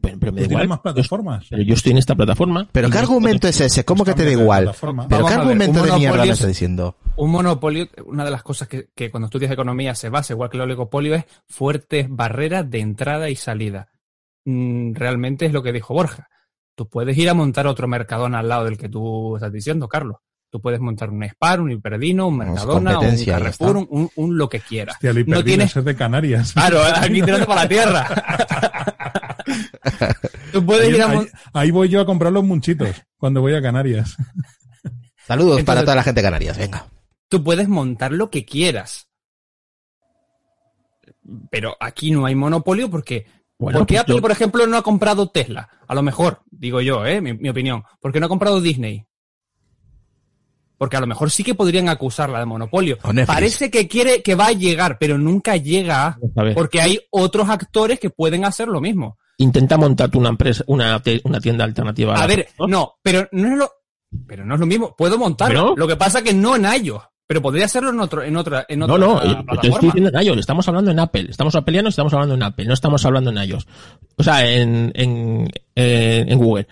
[0.00, 0.66] Pero, pero me da igual.
[0.68, 1.46] más plataformas.
[1.48, 2.68] Pero yo estoy en esta plataforma.
[2.72, 3.84] Pero ¿qué argumento es ese?
[3.84, 4.72] ¿Cómo que te da igual?
[4.80, 6.96] ¿Pero Vamos qué argumento de mierda me estás diciendo?
[7.16, 10.56] Un monopolio, una de las cosas que, que cuando estudias economía se basa, igual que
[10.56, 13.88] el oligopolio, es fuertes barreras de entrada y salida.
[14.44, 16.28] Mm, realmente es lo que dijo Borja.
[16.76, 20.18] Tú puedes ir a montar otro Mercadona al lado del que tú estás diciendo, Carlos.
[20.50, 24.48] Tú puedes montar un Spar, un Hiperdino, un Mercadona, un Carrefour, un, un- un lo
[24.48, 24.94] que quieras.
[24.94, 25.76] Hostia, el no tienes...
[25.76, 26.52] es de Canarias.
[26.52, 28.06] Claro, aquí tirando para la tierra.
[30.52, 33.62] Tú puedes Ahí, ir a ahí- voy yo a comprar los munchitos cuando voy a
[33.62, 34.16] Canarias.
[35.26, 36.86] Saludos Entonces- para toda la gente de Canarias, venga.
[37.28, 39.08] tú puedes montar lo que quieras.
[41.50, 43.26] Pero aquí no hay monopolio porque.
[43.58, 45.68] Bueno, ¿Por qué pues Apple, yo- por ejemplo, no ha comprado Tesla?
[45.86, 47.20] A lo mejor, digo yo, ¿eh?
[47.20, 47.82] mi, mi opinión.
[48.00, 49.06] ¿Por qué no ha comprado Disney?
[50.78, 52.98] Porque a lo mejor sí que podrían acusarla de monopolio.
[53.26, 56.18] Parece que quiere que va a llegar, pero nunca llega
[56.54, 59.16] porque hay otros actores que pueden hacer lo mismo.
[59.38, 62.14] intenta montarte una empresa, una, tienda alternativa.
[62.14, 63.70] A ver, no, pero no es lo,
[64.26, 64.94] pero no es lo mismo.
[64.96, 65.74] Puedo montarlo.
[65.74, 65.76] ¿Pero?
[65.76, 68.78] Lo que pasa que no en ellos, pero podría hacerlo en otro, en otra, en
[68.78, 69.62] No, otra no, yo te plataforma.
[69.62, 72.74] estoy diciendo en iOS, estamos hablando en Apple, estamos peleando, estamos hablando en Apple, no
[72.74, 73.66] estamos hablando en iOS.
[74.16, 76.66] O sea, en, en, eh, en Google.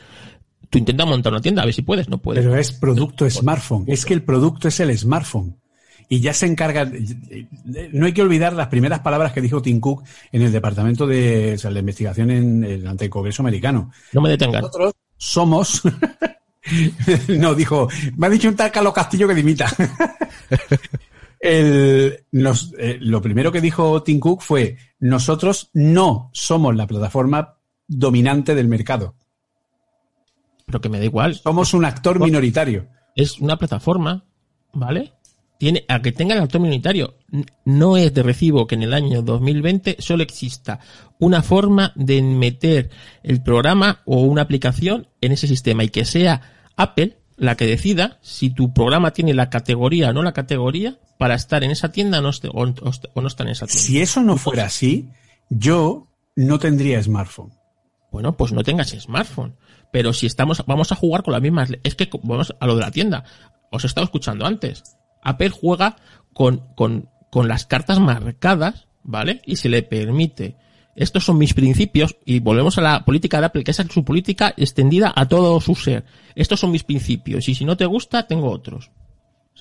[0.70, 2.44] Tú intenta montar una tienda, a ver si puedes, no puedes.
[2.44, 3.84] Pero es producto smartphone.
[3.86, 5.56] Es que el producto es el smartphone.
[6.08, 6.90] Y ya se encarga.
[7.92, 11.54] No hay que olvidar las primeras palabras que dijo Tim Cook en el departamento de,
[11.54, 13.90] o sea, de investigación en el ante el Congreso americano.
[14.12, 14.62] No me detengan.
[14.62, 15.82] Nosotros somos.
[17.28, 17.88] no, dijo.
[18.16, 19.66] Me ha dicho un tal Carlos Castillo que dimita.
[21.40, 27.56] El- nos- eh, lo primero que dijo Tim Cook fue: nosotros no somos la plataforma
[27.86, 29.14] dominante del mercado.
[30.66, 31.34] Pero que me da igual.
[31.34, 32.88] Somos un actor minoritario.
[33.14, 34.24] Es una plataforma,
[34.72, 35.12] ¿vale?
[35.64, 38.92] Tiene, a que tenga el actor minoritario, n- no es de recibo que en el
[38.92, 40.78] año 2020 solo exista
[41.18, 42.90] una forma de meter
[43.22, 48.18] el programa o una aplicación en ese sistema y que sea Apple la que decida
[48.20, 52.18] si tu programa tiene la categoría o no la categoría para estar en esa tienda
[52.18, 52.50] o no estar
[53.46, 53.82] en esa tienda.
[53.82, 55.08] Si eso no fuera así,
[55.48, 57.52] yo no tendría smartphone.
[58.12, 59.56] Bueno, pues no tengas smartphone.
[59.92, 61.70] Pero si estamos, vamos a jugar con las mismas.
[61.84, 63.24] Es que vamos a lo de la tienda.
[63.70, 64.82] Os he estado escuchando antes.
[65.24, 65.96] Apple juega
[66.32, 69.42] con, con, con las cartas marcadas, ¿vale?
[69.46, 70.56] Y se le permite.
[70.96, 74.54] Estos son mis principios y volvemos a la política de Apple, que es su política
[74.56, 76.04] extendida a todo su ser.
[76.36, 78.90] Estos son mis principios y si no te gusta, tengo otros.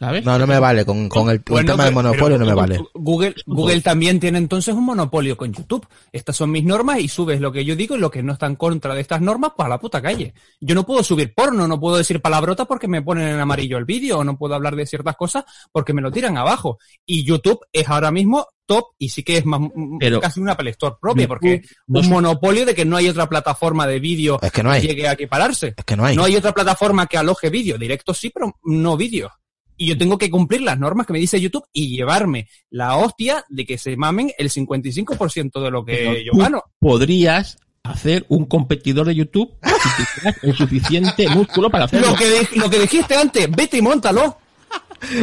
[0.03, 0.25] ¿Sabes?
[0.25, 0.83] No, no me vale.
[0.85, 2.79] Con, con el, Bueno, tema del monopolio no me vale.
[2.93, 5.87] Google, Google también tiene entonces un monopolio con YouTube.
[6.11, 8.45] Estas son mis normas y subes lo que yo digo y lo que no está
[8.47, 10.33] en contra de estas normas, pues a la puta calle.
[10.59, 13.85] Yo no puedo subir porno, no puedo decir palabrota porque me ponen en amarillo el
[13.85, 16.79] vídeo, o no puedo hablar de ciertas cosas porque me lo tiran abajo.
[17.05, 19.59] Y YouTube es ahora mismo top y sí que es más,
[19.99, 23.27] Pero- casi una Play Store propia, porque no un monopolio de que no hay otra
[23.27, 24.81] plataforma de vídeo Es que no hay.
[24.81, 25.73] llegue a equipararse.
[25.77, 26.15] Es que no hay.
[26.15, 27.77] No hay otra plataforma que aloje vídeo.
[27.77, 29.29] Directo sí, pero no vídeo.
[29.77, 33.43] Y yo tengo que cumplir las normas que me dice YouTube y llevarme la hostia
[33.49, 36.63] de que se mamen el 55% de lo que Pero yo tú gano.
[36.79, 42.11] Podrías hacer un competidor de YouTube si tuvieras el suficiente músculo para hacerlo.
[42.11, 44.37] Lo que, lo que dijiste antes, vete y montalo.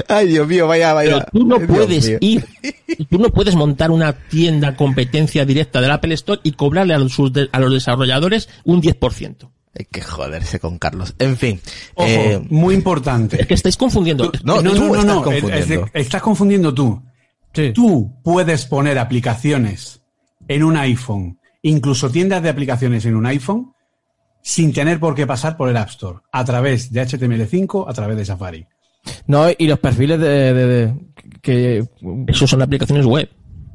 [0.08, 1.26] Ay, Dios mío, vaya, Pero vaya.
[1.32, 2.18] tú no Dios puedes mío.
[2.20, 2.44] ir,
[3.08, 7.18] tú no puedes montar una tienda competencia directa del Apple Store y cobrarle a los,
[7.52, 9.50] a los desarrolladores un 10%.
[9.78, 11.14] Hay que joderse con Carlos.
[11.18, 11.60] En fin.
[11.94, 13.40] Ojo, eh, muy importante.
[13.40, 14.30] Es que estáis confundiendo.
[14.42, 15.58] no, no, tú no, no, estás no, confundiendo.
[15.58, 17.02] es- es- estás confundiendo tú.
[17.54, 17.72] Sí.
[17.72, 20.02] Tú puedes poner aplicaciones
[20.48, 23.72] en un iPhone, incluso tiendas de aplicaciones en un iPhone,
[24.42, 28.16] sin tener por qué pasar por el App Store, a través de HTML5, a través
[28.16, 28.66] de Safari.
[29.26, 30.94] No, y los perfiles de, de- de-
[31.42, 31.84] que,
[32.26, 33.28] Eso son aplicaciones web.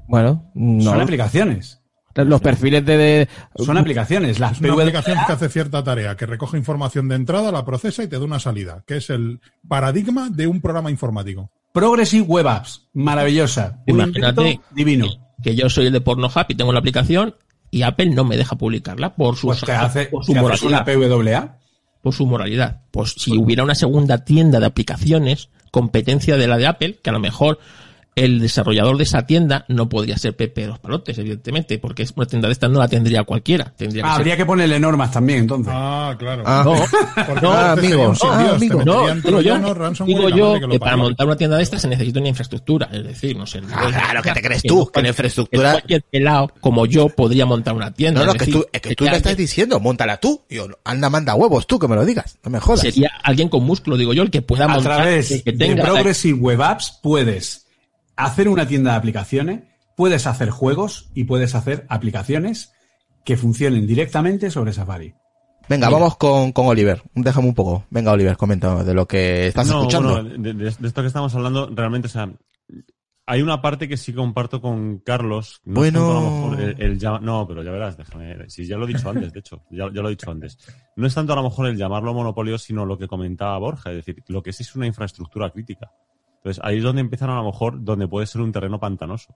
[0.07, 0.83] bueno, no.
[0.83, 1.81] Son aplicaciones.
[2.15, 4.39] Los perfiles de, de- Son aplicaciones.
[4.39, 8.03] Las Es una aplicación que hace cierta tarea, que recoge información de entrada, la procesa
[8.03, 11.51] y te da una salida, que es el paradigma de un programa informático.
[11.73, 12.87] Progressive Web Apps.
[12.93, 13.81] Maravillosa.
[13.85, 15.07] Imagínate divino.
[15.43, 17.35] que yo soy el de PornoHub y tengo la aplicación
[17.69, 20.61] y Apple no me deja publicarla por su, Pues te hace, por su te haces
[20.63, 21.43] una moralidad.
[21.43, 21.57] PWA.
[22.01, 22.81] Por su moralidad.
[22.91, 27.13] Pues si hubiera una segunda tienda de aplicaciones, competencia de la de Apple, que a
[27.13, 27.59] lo mejor
[28.15, 32.13] el desarrollador de esa tienda no podría ser Pepe de los Palotes, evidentemente, porque es
[32.15, 33.73] una tienda de estas no la tendría cualquiera.
[33.75, 35.73] Tendría que Ah, ser- habría que ponerle normas también, entonces.
[35.75, 36.43] Ah, claro.
[36.45, 36.63] Ah.
[36.65, 36.73] No,
[37.41, 38.25] no, Ah, Dios, te
[38.55, 38.83] amigo.
[38.85, 39.57] no, digo yo,
[40.05, 43.35] digo yo que para montar una tienda de estas se necesita una infraestructura, es decir,
[43.37, 43.61] no sé.
[43.73, 44.79] Ah, claro, ¿qué te crees que tú?
[44.79, 48.21] no Que la infraestructura- cualquier pelado como yo podría montar una tienda.
[48.21, 50.41] no, no, es que decir, tú, es que tú me estás diciendo, montala tú.
[50.49, 52.37] Yo, anda, manda huevos tú, que me lo digas.
[52.43, 52.79] No me jodas.
[52.81, 55.57] sería alguien con músculo, digo yo, el que pueda a montar, través el que de
[55.57, 57.64] tenga Progressive Web Apps puedes
[58.15, 59.63] hacer una tienda de aplicaciones,
[59.95, 62.73] puedes hacer juegos y puedes hacer aplicaciones
[63.23, 65.13] que funcionen directamente sobre Safari.
[65.67, 67.01] Venga, vamos con, con Oliver.
[67.15, 67.85] Déjame un poco.
[67.89, 70.21] Venga, Oliver, comenta de lo que estás No, escuchando.
[70.21, 72.31] bueno, de, esto que estamos hablando, realmente, o sea,
[73.25, 75.61] hay una parte que sí comparto con Carlos.
[75.65, 75.99] No es Bueno.
[76.01, 78.47] tanto a lo mejor el, el llama- no, pero ya verás, déjame.
[78.47, 80.59] Si ya lo he dicho antes, de hecho, ya, ya lo he dicho antes.
[80.95, 83.95] No es tanto a lo mejor el llamarlo monopolio, sino lo que comentaba Borja, es
[84.05, 85.91] decir, lo que sí es una infraestructura crítica.
[86.45, 89.33] Entonces, ahí es donde empiezan a lo mejor, donde puede ser un terreno pantanoso.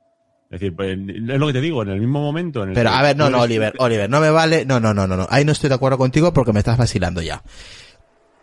[0.51, 2.91] Es decir, pues, es lo que te digo, en el mismo momento en el Pero
[2.91, 4.63] a ver, no, no, Oliver, Oliver, no me vale.
[4.63, 5.25] No, no, no, no, no.
[5.31, 7.41] Ahí no estoy de acuerdo contigo porque me estás vacilando ya.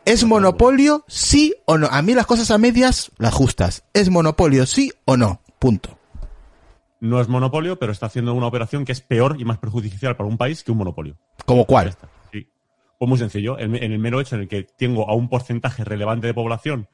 [0.04, 1.86] ¿Es monopolio sí o no?
[1.86, 3.84] A mí las cosas a medias, las justas.
[3.94, 5.42] ¿Es monopolio sí o no?
[5.60, 5.96] Punto.
[6.98, 10.28] No es monopolio, pero está haciendo una operación que es peor y más perjudicial para
[10.28, 11.16] un país que un monopolio.
[11.44, 11.94] ¿Como cuál?
[12.32, 12.48] Sí.
[12.98, 13.60] Pues muy sencillo.
[13.60, 16.88] En, en el mero hecho en el que tengo a un porcentaje relevante de población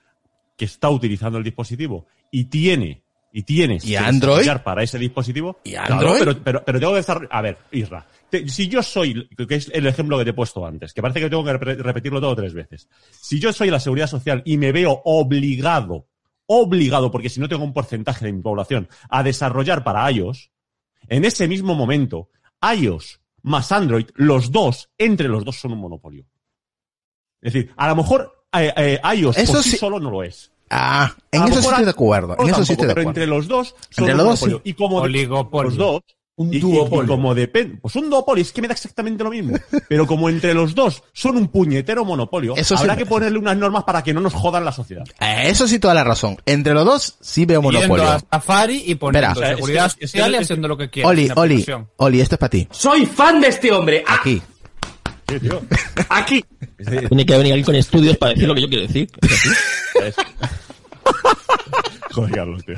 [0.62, 3.02] que está utilizando el dispositivo y tiene
[3.32, 4.46] y tienes ¿Y que Android?
[4.62, 5.58] para ese dispositivo.
[5.64, 6.18] ¿Y Claro, Android?
[6.20, 7.28] pero, pero, pero tengo que desarrollar.
[7.32, 8.06] A ver, Isra.
[8.30, 11.18] te- si yo soy, que es el ejemplo que te he puesto antes, que parece
[11.18, 12.88] que tengo que repetirlo todo tres veces.
[13.10, 16.06] Si yo soy la seguridad social y me veo obligado,
[16.46, 20.52] obligado, porque si no tengo un porcentaje de mi población, a desarrollar para iOS,
[21.08, 22.28] en ese mismo momento,
[22.78, 26.24] iOS más Android, los dos, entre los dos son un monopolio.
[27.40, 30.22] Es decir, a lo mejor eh, eh, iOS Eso por sí sí- solo no lo
[30.22, 30.51] es.
[30.74, 32.36] Ah, en lo eso sí estoy de acuerdo.
[32.38, 33.10] En eso sí estoy de pero acuerdo.
[33.10, 34.56] entre los dos son Entre un los dos, sí.
[34.64, 35.68] Y como Oligopolio.
[35.70, 36.00] los dos,
[36.36, 37.04] Un y- duopolio.
[37.04, 39.54] y como depende, pues un duopolio es que me da exactamente lo mismo.
[39.88, 43.84] Pero como entre los dos son un puñetero monopolio, Eso habrá que ponerle unas normas
[43.84, 45.04] para que no nos jodan la sociedad.
[45.20, 46.38] Eh, Eso sí, toda la razón.
[46.46, 48.08] Entre los dos sí veo Yendo monopolio.
[48.08, 49.54] a Safari y poniendo Verá.
[49.56, 51.08] Seguridad que- es que- social y es que- haciendo lo que quiera.
[51.10, 51.66] Oli, Oli.
[51.98, 52.66] Oli, esto es para ti.
[52.70, 54.02] Soy fan de este hombre.
[54.06, 54.40] Ah, Aquí.
[55.28, 55.62] Sí, tío.
[56.08, 56.44] Aquí.
[57.08, 59.08] Tiene que venir alguien con estudios para decir lo que yo quiero decir.
[62.12, 62.76] Joder, Carlos, tío.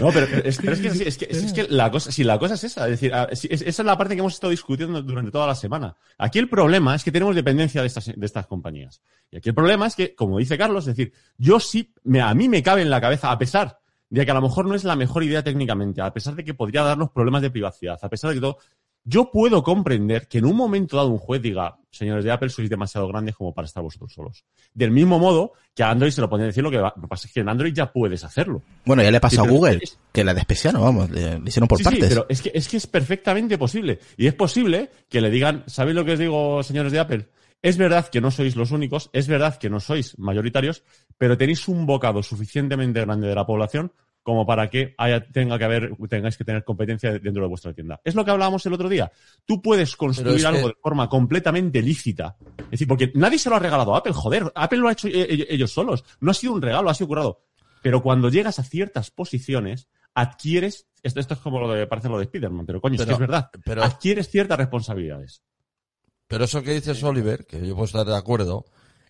[0.00, 2.54] No, pero, es, pero es que, es, que, es que la cosa, si la cosa
[2.54, 5.46] es esa, es decir, ah, esa es la parte que hemos estado discutiendo durante toda
[5.46, 5.96] la semana.
[6.18, 9.00] Aquí el problema es que tenemos dependencia de estas, de estas compañías.
[9.30, 12.34] Y aquí el problema es que, como dice Carlos, es decir, yo sí, me, a
[12.34, 13.78] mí me cabe en la cabeza, a pesar
[14.10, 16.54] de que a lo mejor no es la mejor idea técnicamente, a pesar de que
[16.54, 18.58] podría darnos problemas de privacidad, a pesar de que todo,
[19.08, 22.68] yo puedo comprender que en un momento dado un juez diga, señores de Apple, sois
[22.68, 24.44] demasiado grandes como para estar vosotros solos.
[24.74, 27.08] Del mismo modo que a Android se lo podría decir lo que va- lo que
[27.08, 28.62] pasa es que en Android ya puedes hacerlo.
[28.84, 31.78] Bueno, ya le pasó Sí, a Google, es- que la despreciaron, vamos, le, hicieron por
[31.78, 32.08] Sí, sí, partes.
[32.08, 34.00] pero es que, es que es perfectamente posible.
[34.16, 37.28] Y es posible que le digan, ¿sabéis lo que os digo, señores de Apple?
[37.62, 40.82] Es verdad que no sois los únicos, es verdad que no sois mayoritarios,
[41.16, 43.92] pero tenéis un bocado suficientemente grande de la población
[44.26, 48.00] como para que haya, tenga que haber, tengáis que tener competencia dentro de vuestra tienda.
[48.04, 49.12] Es lo que hablábamos el otro día.
[49.44, 52.36] Tú puedes construir algo que- de forma completamente lícita.
[52.58, 54.50] Es decir, porque nadie se lo ha regalado a Apple, joder.
[54.56, 56.04] Apple lo ha hecho e- e- ellos solos.
[56.18, 57.44] No ha sido un regalo, ha sido curado.
[57.82, 62.18] Pero cuando llegas a ciertas posiciones, adquieres, esto, esto es como lo de, parece lo
[62.18, 63.48] de Spider-Man, pero coño, es que es verdad.
[63.64, 65.40] pero- adquieres ciertas responsabilidades.
[66.26, 68.64] Pero eso que dices, Oliver, que yo puedo estar de acuerdo,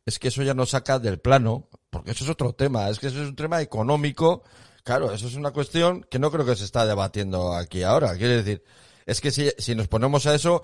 [0.04, 3.06] es que eso ya nos saca del plano, porque eso es otro tema, es que
[3.06, 4.44] eso es un tema económico.
[4.86, 8.16] Claro, eso es una cuestión que no creo que se está debatiendo aquí ahora.
[8.16, 8.62] Quiere decir,
[9.04, 10.62] es que si, si nos ponemos a eso,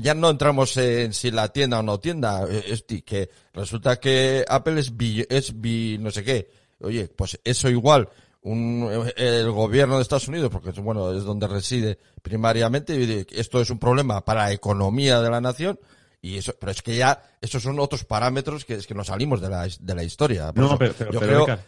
[0.00, 2.46] ya no entramos en si la tienda o no tienda.
[2.50, 6.48] Eh, Es que resulta que Apple es bi, es bi no sé qué.
[6.80, 8.08] Oye, pues eso igual.
[8.40, 13.60] Un, el gobierno de Estados Unidos, porque es, bueno, es donde reside primariamente, y esto
[13.60, 15.78] es un problema para la economía de la nación,
[16.22, 19.42] y eso, pero es que ya, esos son otros parámetros que es que nos salimos
[19.42, 20.50] de la, de la historia.
[20.52, 21.58] Por No, eso pero, pero, yo pero, creo,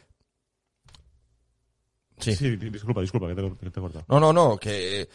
[2.18, 2.34] Sí.
[2.34, 4.05] sí, di- disculpa, disculpa, que te, que te he cortado.
[4.09, 5.09] No, no, no, que,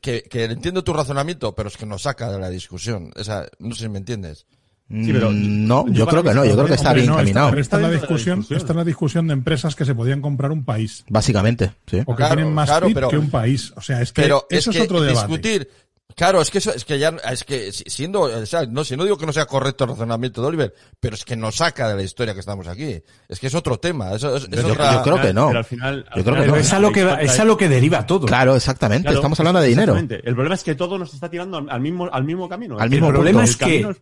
[0.00, 3.10] que, que entiendo tu razonamiento, pero es que nos saca de la discusión.
[3.16, 4.46] Esa, no sé si me entiendes.
[4.90, 7.06] Sí, pero Mm, no, yo creo que no, está yo creo que está Hombre, bien
[7.12, 7.48] no, esta- encaminado.
[7.48, 8.58] Esta, es la Está de la discusión, discusión.
[8.60, 12.00] esta es la discusión de empresas que se podían comprar un país Básicamente, sí.
[12.04, 13.72] o que Claro, tienen más claro, pero- que un país.
[13.76, 15.26] O sea, es que Pero eso es es, que otro debate.
[15.28, 15.70] discutir,
[16.16, 18.96] claro, es que eso, es que ya, es que si- siendo, o sea, no, si
[18.96, 21.88] no digo que no sea correcto el razonamiento de Oliver, pero es que nos saca
[21.88, 23.02] de la historia que estamos aquí.
[23.28, 25.46] Es que es otro tema, eso es, es Yo- otra- yo creo que no.
[25.48, 26.52] Pero al final, al Yo creo que no.
[26.52, 28.26] Pero es a lo que, es a lo que deriva todo.
[28.26, 29.04] Claro, exactamente.
[29.04, 29.92] Claro, Estamos hablando de dinero.
[29.94, 30.28] exactamente.
[30.28, 32.78] El problema es que todo nos está tirando al, mismo, al mismo camino.
[32.78, 33.50] Al mismo el problema punto.
[33.50, 33.94] es que, camino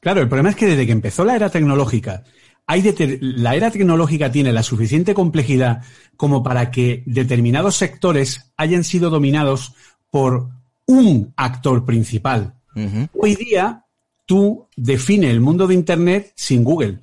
[0.00, 2.24] claro, el problema es que desde que empezó la era tecnológica,
[2.66, 5.82] hay deter- la era tecnológica tiene la suficiente complejidad
[6.16, 9.74] como para que determinados sectores hayan sido dominados
[10.10, 10.48] por
[10.90, 12.54] un actor principal.
[13.16, 13.84] Hoy día,
[14.26, 16.98] tú define el mundo de Internet sin Google.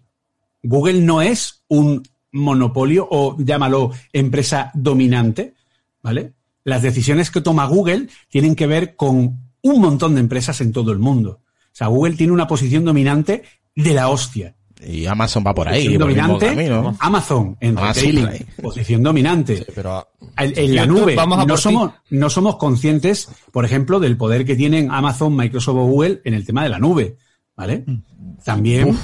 [0.61, 2.03] Google no es un
[2.33, 5.53] monopolio o llámalo empresa dominante,
[6.03, 6.33] ¿vale?
[6.65, 10.91] Las decisiones que toma Google tienen que ver con un montón de empresas en todo
[10.91, 11.39] el mundo.
[11.39, 13.43] O sea, Google tiene una posición dominante
[13.73, 14.56] de la hostia.
[14.85, 16.97] Y Amazon va por ahí, Posición por dominante, camino.
[16.99, 18.45] Amazon en Amazon retailing, Play.
[18.61, 19.65] posición dominante.
[19.73, 24.17] pero En, en la nube vamos a no somos, no somos conscientes, por ejemplo, del
[24.17, 27.17] poder que tienen Amazon, Microsoft o Google en el tema de la nube,
[27.55, 27.85] ¿vale?
[28.43, 28.97] También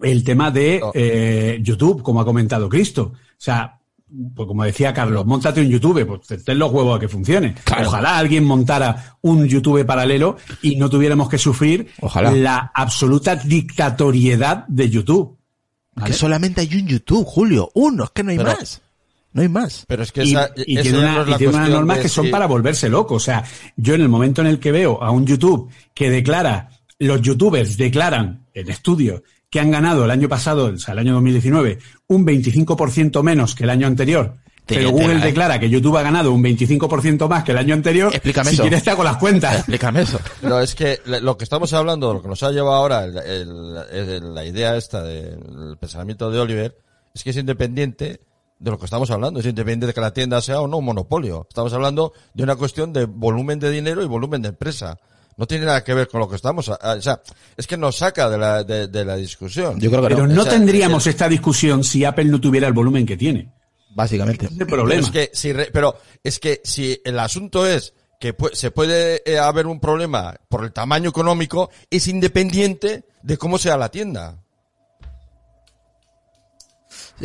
[0.00, 0.92] el tema de Oh.
[0.94, 3.12] eh, YouTube, como ha comentado Cristo.
[3.14, 3.80] O sea,
[4.34, 7.54] pues como decía Carlos, montate un YouTube, pues ten los huevos a que funcione.
[7.64, 7.88] Claro.
[7.88, 12.30] Ojalá alguien montara un YouTube paralelo y no tuviéramos que sufrir Ojalá.
[12.32, 15.36] la absoluta dictatoriedad de YouTube.
[15.94, 16.10] ¿vale?
[16.10, 17.70] Que solamente hay un YouTube, Julio.
[17.74, 18.80] Uno, es que no hay Pero- más.
[19.32, 19.84] No hay más.
[19.88, 21.68] pero es que y, esa, y esa tiene, una- no es y la tiene unas
[21.70, 23.14] normas que son para volverse loco.
[23.16, 23.42] O sea,
[23.76, 26.70] yo en el momento en el que veo a un YouTube que declara,
[27.00, 29.22] los youtubers declaran en estudios
[29.54, 31.78] que han ganado el año pasado, o sea, el año 2019,
[32.08, 34.34] un 25% menos que el año anterior,
[34.66, 35.20] Te- pero te- Google eh.
[35.26, 38.64] declara que YouTube ha ganado un 25% más que el año anterior, Explícame si eso.
[38.64, 39.54] quieres te hago las cuentas.
[39.58, 40.18] Explícame eso.
[40.42, 43.76] No, es que lo que estamos hablando, lo que nos ha llevado ahora, el- el-
[43.92, 46.76] el- la idea esta del pensamiento de Oliver,
[47.14, 48.22] es que es independiente
[48.58, 50.84] de lo que estamos hablando, es independiente de que la tienda sea o no un
[50.86, 51.46] monopolio.
[51.48, 54.98] Estamos hablando de una cuestión de volumen de dinero y volumen de empresa.
[55.36, 57.20] No tiene nada que ver con lo que estamos, a- a- o sea,
[57.56, 59.80] es que nos saca de la, de, de la discusión.
[59.80, 60.34] Yo creo que Pero no.
[60.34, 63.52] no o sea, tendríamos esta discusión si Apple no tuviera el volumen que tiene.
[63.94, 64.46] Básicamente.
[64.46, 68.36] Es el Pero es que si, re- pero es que si el asunto es que
[68.36, 73.58] pu- se puede eh, haber un problema por el tamaño económico, es independiente de cómo
[73.58, 74.43] sea la tienda.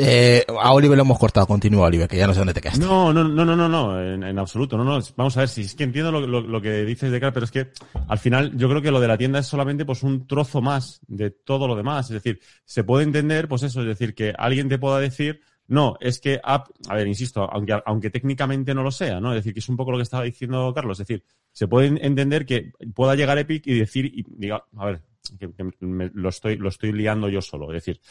[0.02, 1.46] Eh, a Oliver lo hemos cortado.
[1.46, 2.86] Continúa, Oliver, que ya no sé dónde te quedaste.
[2.86, 5.00] No, no, no, no, no, no, en, absoluto, no, no.
[5.18, 7.68] Vamos a ver, si es que entiendo lo, que dices de cara, pero es que
[8.08, 11.02] al final yo creo que lo de la tienda es solamente pues un trozo más
[11.08, 12.06] de todo lo demás.
[12.10, 15.98] Es decir, se puede entender, pues eso, es decir, que alguien te pueda decir, no,
[16.00, 19.34] es que App, a ver, insisto, aunque, aunque técnicamente no lo sea, ¿no?
[19.34, 21.88] Es decir, que es un poco lo que estaba diciendo Carlos, es decir, se puede
[22.06, 25.02] entender que pueda llegar Epic y decir, y diga, a ver,
[25.38, 25.50] que,
[25.90, 28.02] lo estoy, lo estoy liando yo solo, es decir,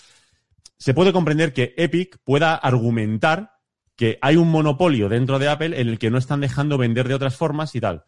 [0.79, 3.53] se puede comprender que Epic pueda argumentar
[3.97, 7.15] que hay un monopolio dentro de Apple en el que no están dejando vender de
[7.15, 8.05] otras formas y tal.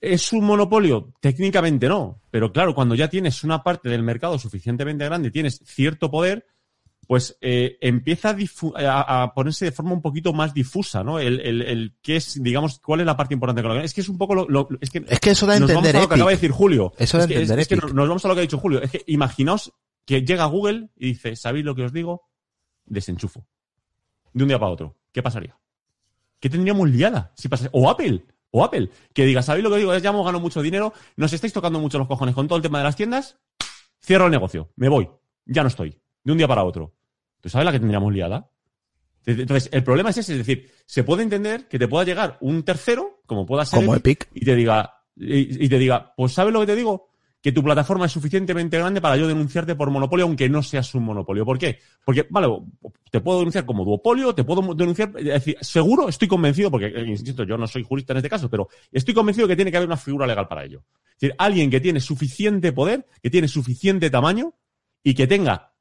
[0.00, 1.12] ¿Es un monopolio?
[1.20, 6.10] Técnicamente no, pero claro, cuando ya tienes una parte del mercado suficientemente grande, tienes cierto
[6.10, 6.46] poder,
[7.06, 8.34] pues eh, empieza
[8.76, 11.18] a, a- ponerse de forma un poquito más difusa, ¿no?
[11.18, 13.62] El, el, el qué es, digamos, cuál es la parte importante.
[13.62, 15.60] que- Es que es un poco lo, lo- es que Es que eso da a
[15.60, 16.92] nos vamos entender a lo que acaba de decir Julio.
[16.98, 18.42] Eso da es que, entender es, es que nos nos vamos a lo que ha
[18.42, 18.82] dicho Julio.
[18.82, 19.72] Es que imaginaos
[20.04, 22.28] que llega Google y dice, ¿sabéis lo que os digo?
[22.86, 23.46] Desenchufo.
[24.32, 24.96] De un día para otro.
[25.12, 25.58] ¿Qué pasaría?
[26.38, 27.32] ¿Qué tendríamos liada?
[27.36, 27.70] Si pasase?
[27.72, 28.24] O Apple.
[28.50, 28.90] O Apple.
[29.12, 29.96] Que diga, ¿sabéis lo que digo?
[29.96, 32.78] Ya hemos ganado mucho dinero, nos estáis tocando mucho los cojones con todo el tema
[32.78, 33.38] de las tiendas.
[34.02, 34.72] Cierro el negocio.
[34.76, 35.08] Me voy.
[35.44, 36.00] Ya no estoy.
[36.24, 36.94] De un día para otro.
[37.40, 38.50] ¿Tú sabes la que tendríamos liada?
[39.26, 42.62] Entonces, el problema es ese, es decir, se puede entender que te pueda llegar un
[42.62, 44.28] tercero, como pueda ser Como Epic.
[44.34, 47.09] y te diga, y, y te diga, pues ¿sabes lo que te digo?
[47.42, 51.04] Que tu plataforma es suficientemente grande para yo denunciarte por monopolio, aunque no seas un
[51.04, 51.46] monopolio.
[51.46, 51.78] ¿Por qué?
[52.04, 52.48] Porque, vale,
[53.10, 57.04] te puedo denunciar como duopolio, te puedo denunciar, es decir, seguro, estoy convencido, porque, eh,
[57.06, 59.88] insisto, yo no soy jurista en este caso, pero estoy convencido que tiene que haber
[59.88, 60.82] una figura legal para ello.
[61.14, 64.52] Es decir, alguien que tiene suficiente poder, que tiene suficiente tamaño
[65.02, 65.72] y que tenga,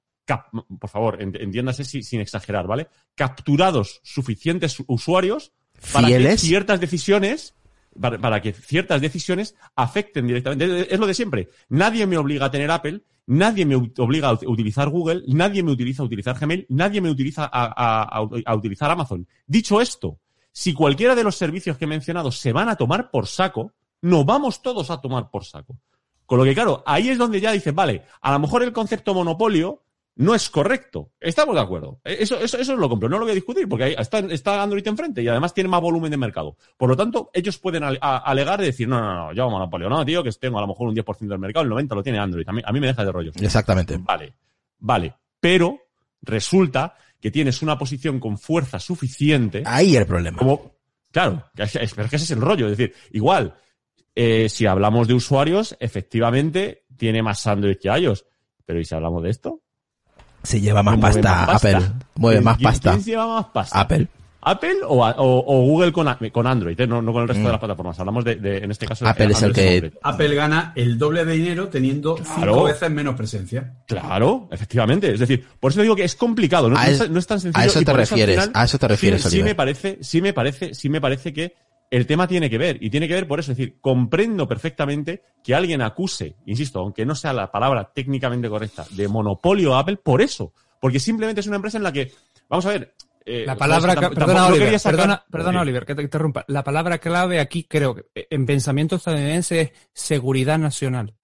[0.79, 2.87] por favor, ent- entiéndase si- sin exagerar, ¿vale?
[3.15, 5.51] Capturados suficientes usuarios
[5.91, 6.41] para Fieles.
[6.41, 7.53] que ciertas decisiones
[7.99, 10.93] para, para que ciertas decisiones afecten directamente.
[10.93, 11.49] Es lo de siempre.
[11.69, 15.71] Nadie me obliga a tener Apple, nadie me obliga a ut- utilizar Google, nadie me
[15.71, 19.27] utiliza a utilizar Gmail, nadie me utiliza a- a- a utilizar Amazon.
[19.45, 20.19] Dicho esto,
[20.51, 23.71] si cualquiera de los servicios que he mencionado se van a tomar por saco,
[24.01, 25.77] nos vamos todos a tomar por saco.
[26.25, 29.13] Con lo que, claro, ahí es donde ya dices, vale, a lo mejor el concepto
[29.13, 29.81] monopolio
[30.19, 31.11] no es correcto.
[31.19, 32.01] Estamos de acuerdo.
[32.03, 34.61] Eh, Eso, eso, eso lo compro, no lo voy a discutir, porque ahí está, está
[34.61, 36.57] Android enfrente y además tiene más volumen de mercado.
[36.77, 39.87] Por lo tanto, ellos pueden ale- a- alegar y decir, no, no, no, yo monopolio,
[39.89, 42.19] no, tío, que tengo a lo mejor un 10% del mercado, el 90% lo tiene
[42.19, 42.47] Android.
[42.47, 43.31] A mí, a mí me deja de rollo.
[43.39, 43.97] Exactamente.
[43.97, 44.33] Vale,
[44.79, 45.13] vale.
[45.39, 45.79] Pero
[46.21, 49.63] resulta que tienes una posición con fuerza suficiente.
[49.65, 50.37] Ahí el problema.
[50.37, 50.75] Como,
[51.11, 52.67] claro, es, es que ese es el rollo.
[52.67, 53.55] Es decir, igual,
[54.15, 58.25] eh, si hablamos de usuarios, efectivamente tiene más Android que iOS.
[58.65, 59.61] Pero ¿y si hablamos de esto?
[60.43, 61.77] Se lleva más ¿Quién mueve pasta, más pasta?
[61.77, 61.91] Apple.
[62.15, 62.89] Mueve ¿Quién- más pasta.
[62.91, 63.79] ¿Quién se lleva más pasta?
[63.79, 64.07] Apple.
[64.41, 66.79] ¿Apple o, o- o Google con, con Android?
[66.79, 66.87] eh?
[66.87, 67.99] No, no con el resto de las plataformas.
[67.99, 69.07] Hablamos de, de- en este caso, Mm.
[69.09, 69.91] Apple es el que-.
[70.01, 73.73] Apple gana el doble de dinero teniendo cinco veces menos presencia.
[73.85, 75.11] Claro, efectivamente.
[75.13, 77.61] Es decir, por eso digo que es complicado, no, es- no es tan sencillo.
[77.61, 80.21] a eso y te refieres, final, a eso te refieres, Sí, sí me parece, sí
[80.21, 81.53] me parece, sí me parece que
[81.91, 83.51] el tema tiene que ver y tiene que ver por eso.
[83.51, 88.85] Es decir, comprendo perfectamente que alguien acuse, insisto, aunque no sea la palabra técnicamente correcta,
[88.91, 92.11] de monopolio a Apple por eso, porque simplemente es una empresa en la que,
[92.47, 92.93] vamos a ver.
[93.25, 95.61] eh, La palabra, tampoco- perdona, tampoco Oliver, sacar- perdona, perdona.
[95.61, 96.45] Oliver, que te interrumpa.
[96.47, 101.15] La palabra clave aquí creo que eh, en pensamiento estadounidense es seguridad nacional.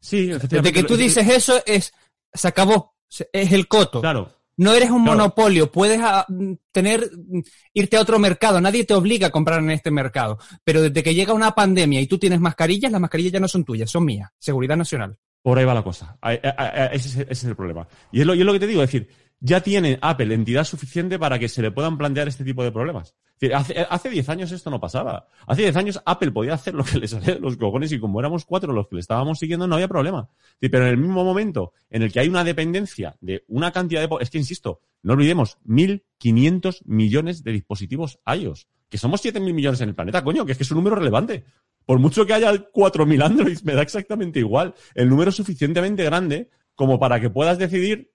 [0.00, 1.92] Sí, Desde que tú dices eso es,
[2.32, 2.94] se acabó,
[3.32, 4.00] es el coto.
[4.00, 4.30] Claro.
[4.56, 5.18] No eres un Claro.
[5.18, 6.26] monopolio, puedes ah,
[6.72, 7.10] tener,
[7.74, 10.38] irte a otro mercado, nadie te obliga a comprar en este mercado.
[10.64, 13.64] Pero desde que llega una pandemia y tú tienes mascarillas, las mascarillas ya no son
[13.64, 14.30] tuyas, son mías.
[14.38, 15.18] Seguridad nacional.
[15.42, 16.18] Por ahí va la cosa.
[16.92, 17.86] Ese es el problema.
[18.10, 19.08] Y es lo, y es lo que te digo, es decir,
[19.38, 23.14] ya tiene Apple entidad suficiente para que se le puedan plantear este tipo de problemas.
[23.54, 25.28] Hace, hace 10 años esto no pasaba.
[25.46, 28.18] Hace 10 años Apple podía hacer lo que le salía de los cojones y como
[28.18, 30.30] éramos cuatro los que le estábamos siguiendo no había problema.
[30.58, 34.16] Pero en el mismo momento en el que hay una dependencia de una cantidad de...
[34.20, 38.68] Es que, insisto, no olvidemos, 1.500 millones de dispositivos iOS.
[38.88, 41.44] Que somos 7.000 millones en el planeta, coño, que es que es un número relevante.
[41.84, 44.74] Por mucho que haya 4.000 Androids, me da exactamente igual.
[44.94, 48.12] El número es suficientemente grande como para que puedas decidir,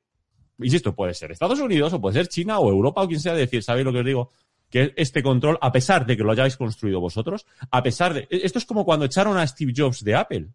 [0.59, 3.63] insisto, puede ser Estados Unidos o puede ser China o Europa o quien sea, decir,
[3.63, 4.31] ¿sabéis lo que os digo?
[4.71, 8.27] Que este control, a pesar de que lo hayáis construido vosotros, a pesar de...
[8.31, 10.47] Esto es como cuando echaron a Steve Jobs de Apple.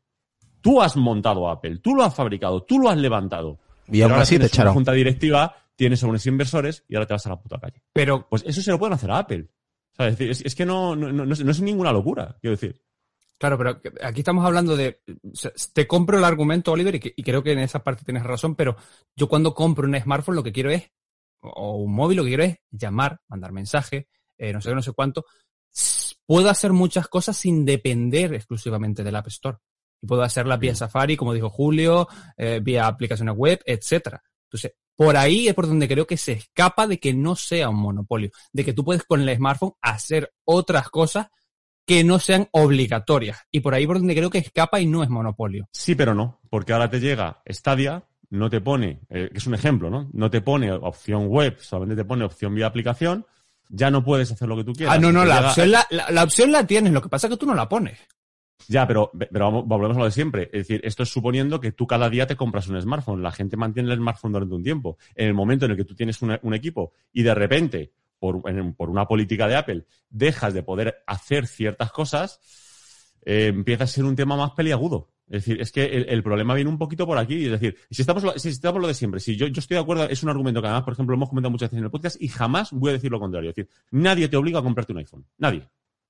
[0.63, 3.59] Tú has montado Apple, tú lo has fabricado, tú lo has levantado.
[3.89, 4.75] Y aún ahora así te tienes una echaron.
[4.75, 7.83] junta directiva, tienes a unos inversores y ahora te vas a la puta calle.
[7.93, 9.47] Pero Pues eso se lo pueden hacer a Apple.
[9.93, 11.93] O sea, es, decir, es- es que no, no, no, no es, no es ninguna
[11.93, 12.81] locura, quiero decir.
[13.39, 15.03] Claro, pero aquí estamos hablando de.
[15.75, 18.55] Te compro el argumento, Oliver, y, que- y creo que en esa parte tienes razón,
[18.55, 18.77] pero
[19.15, 20.91] yo cuando compro un smartphone lo que quiero es,
[21.55, 24.09] o un móvil lo que quiero es llamar, mandar mensaje,
[24.39, 25.25] eh, no sé qué, no sé cuánto.
[26.27, 29.59] Puedo hacer muchas cosas sin depender exclusivamente del App Store.
[30.01, 34.23] Y puedo hacerlas vía Safari, como dijo Julio, eh, vía aplicaciones web, etcétera.
[34.45, 37.77] Entonces, por ahí es por donde creo que se escapa de que no sea un
[37.77, 41.29] monopolio, de que tú puedes con el smartphone hacer otras cosas
[41.87, 43.39] que no sean obligatorias.
[43.51, 45.69] Y por ahí por donde creo que escapa y no es monopolio.
[45.73, 49.55] Sí, pero no, porque ahora te llega Stadia, no te pone, eh, que es un
[49.55, 50.09] ejemplo, ¿no?
[50.13, 53.25] No te pone opción web, solamente te pone opción vía aplicación,
[53.69, 54.97] ya no puedes hacer lo que tú quieras.
[54.97, 57.27] Ah, no, no, la llega- opción la, la- la opción la tienes, lo que pasa
[57.27, 57.99] es que tú no la pones.
[58.69, 60.45] Ya, pero, pero vamos, volvemos a lo de siempre.
[60.53, 63.23] Es decir, esto es suponiendo que tú cada día te compras un smartphone.
[63.23, 64.99] La gente mantiene el smartphone durante un tiempo.
[65.15, 68.41] En el momento en el que tú tienes una- un equipo y de repente, por,
[68.51, 72.41] en- por una política de Apple, dejas de poder hacer ciertas cosas,
[73.25, 75.11] eh, empieza a ser un tema más peliagudo.
[75.29, 77.47] Es decir, es que el, problema viene un poquito por aquí.
[77.47, 80.09] Es decir, si estamos, si estamos lo de siempre, si yo, yo estoy de acuerdo,
[80.09, 82.29] es un argumento que además, por ejemplo, hemos comentado muchas veces en el podcast y
[82.29, 83.51] jamás voy a decir lo contrario.
[83.51, 85.27] Es decir, nadie te obliga a comprarte un iPhone.
[85.39, 85.69] Nadie.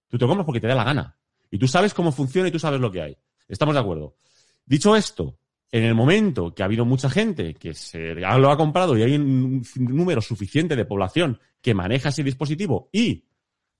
[0.08, 1.16] Tú te compras porque te da la gana.
[1.50, 3.16] Y tú sabes cómo funciona y tú sabes lo que hay.
[3.48, 4.16] Estamos de acuerdo.
[4.66, 5.38] Dicho esto,
[5.70, 9.14] en el momento que ha habido mucha gente que se lo ha comprado y hay
[9.14, 13.24] un número suficiente de población que maneja ese dispositivo y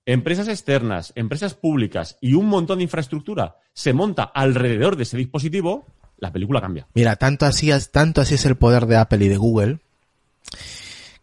[0.07, 5.85] empresas externas, empresas públicas y un montón de infraestructura se monta alrededor de ese dispositivo,
[6.17, 6.87] la película cambia.
[6.95, 9.79] Mira, tanto así, es, tanto así es el poder de Apple y de Google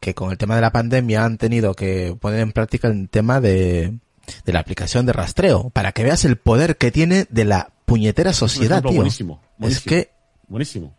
[0.01, 3.41] que con el tema de la pandemia han tenido que poner en práctica el tema
[3.41, 3.99] de,
[4.45, 8.33] de la aplicación de rastreo para que veas el poder que tiene de la puñetera
[8.35, 8.93] sociedad, tío.
[8.93, 9.89] buenísimo, Es buenísimo.
[9.91, 10.11] que
[10.47, 10.95] Buenísimo.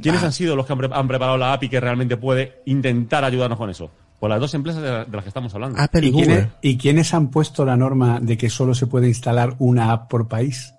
[0.00, 0.26] ¿Quiénes Ah.
[0.26, 3.58] han sido los que han, pre- han preparado la API que realmente puede intentar ayudarnos
[3.58, 3.90] con eso?
[4.22, 5.80] Pues las dos empresas de, la- de las que estamos hablando.
[5.80, 6.50] Apple y, ¿Y quiénes, Google.
[6.62, 10.28] ¿Y quiénes han puesto la norma de que solo se puede instalar una app por
[10.28, 10.72] país?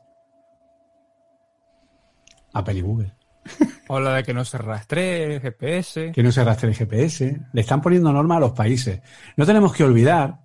[2.54, 3.12] Apple y Google.
[3.90, 6.14] O la de que no se rastree, GPS.
[6.14, 7.42] Que no se arrastre el GPS.
[7.52, 9.02] Le están poniendo norma a los países.
[9.36, 10.40] No tenemos que olvidar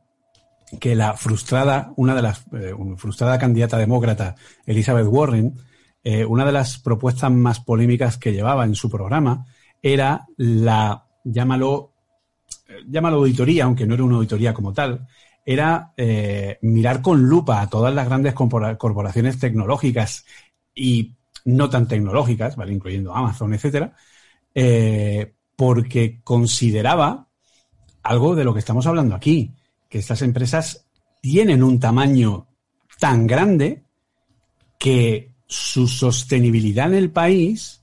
[0.80, 4.34] que la frustrada, una de las eh, una frustrada candidata demócrata,
[4.66, 5.54] Elizabeth Warren,
[6.02, 9.46] eh, una de las propuestas más polémicas que llevaba en su programa
[9.80, 11.94] era la, llámalo,
[12.86, 15.06] llámalo auditoría, aunque no era una auditoría como tal,
[15.44, 20.24] era eh, mirar con lupa a todas las grandes corpora- corporaciones tecnológicas
[20.74, 21.14] y
[21.44, 23.94] no tan tecnológicas, incluyendo Amazon, etcétera,
[24.54, 27.28] eh, porque consideraba
[28.02, 29.54] algo de lo que estamos hablando aquí,
[29.88, 30.86] que estas empresas
[31.20, 32.46] tienen un tamaño
[32.98, 33.84] tan grande
[34.78, 37.77] que su sostenibilidad en el país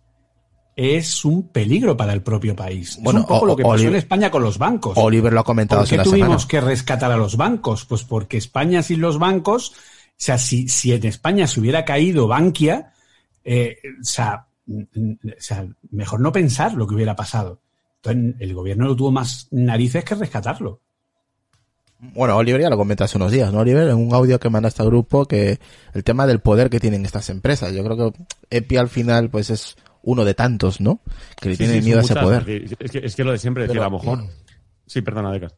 [0.76, 2.98] es un peligro para el propio país.
[3.02, 4.98] Bueno, es un poco o- lo que pasó Oliver- en España con los bancos.
[4.98, 6.48] Oliver lo ha comentado ¿Por qué tuvimos semana.
[6.50, 7.86] que rescatar a los bancos?
[7.86, 9.74] Pues porque España sin los bancos, o
[10.18, 12.92] sea, si, si en España se hubiera caído Bankia,
[13.44, 14.74] eh, o, sea, o
[15.40, 17.62] sea, mejor no pensar lo que hubiera pasado.
[18.04, 20.82] Entonces, el gobierno no tuvo más narices que rescatarlo.
[22.14, 23.88] Bueno, Oliver ya lo comentó hace unos días, ¿no, Oliver?
[23.88, 25.60] En un audio que manda este grupo, que
[25.94, 27.74] el tema del poder que tienen estas empresas.
[27.74, 28.20] Yo creo que
[28.50, 31.02] EPI al final, pues es uno de tantos, ¿no?
[31.42, 32.50] Que le Sí, tienen sí, miedo a ese muchas, poder.
[32.80, 34.24] Es que, es que lo de siempre, decir, a lo mejor.
[34.88, 35.56] Sí, perdona, Decas.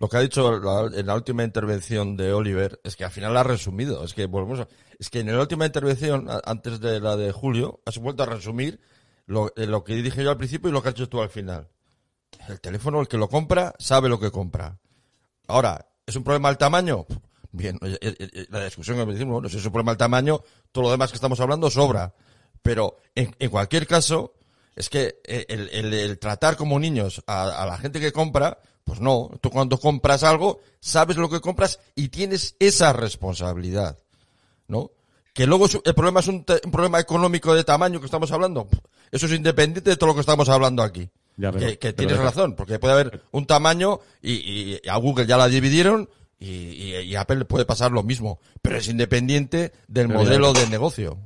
[0.00, 3.36] Lo que ha dicho la- en la última intervención de Oliver es que al final
[3.36, 4.04] ha resumido.
[4.04, 4.68] Es que volvemos a-
[4.98, 8.26] es que en la última intervención, a- antes de la de Julio, has vuelto a
[8.26, 8.80] resumir
[9.26, 11.30] lo, eh, lo que dije yo al principio y lo que has hecho tú al
[11.30, 11.68] final.
[12.48, 14.78] El teléfono, el que lo compra, sabe lo que compra.
[15.48, 17.04] Ahora, ¿es un problema el tamaño?
[17.50, 20.40] Bien, eh, eh, la discusión que decimos, bueno, si es un problema el tamaño,
[20.70, 22.14] todo lo demás que estamos hablando sobra.
[22.68, 24.34] Pero en, en cualquier caso,
[24.76, 29.00] es que el, el- el tratar como niños a, a la gente que compra, pues
[29.00, 29.30] no.
[29.40, 33.98] Tú cuando compras algo, sabes lo que compras y tienes esa responsabilidad.
[34.66, 34.90] ¿No?
[35.32, 38.68] Que luego el problema es un, un problema económico de tamaño que estamos hablando.
[39.10, 41.08] Eso es independiente de todo lo que estamos hablando aquí.
[41.38, 44.96] Ya, pero- que, que pero tienes razón, porque puede haber un tamaño y, y a
[44.98, 46.48] Google ya la dividieron y,
[47.02, 51.18] y- Apple puede pasar lo mismo, pero es independiente del Pero modelo ya- de negocio.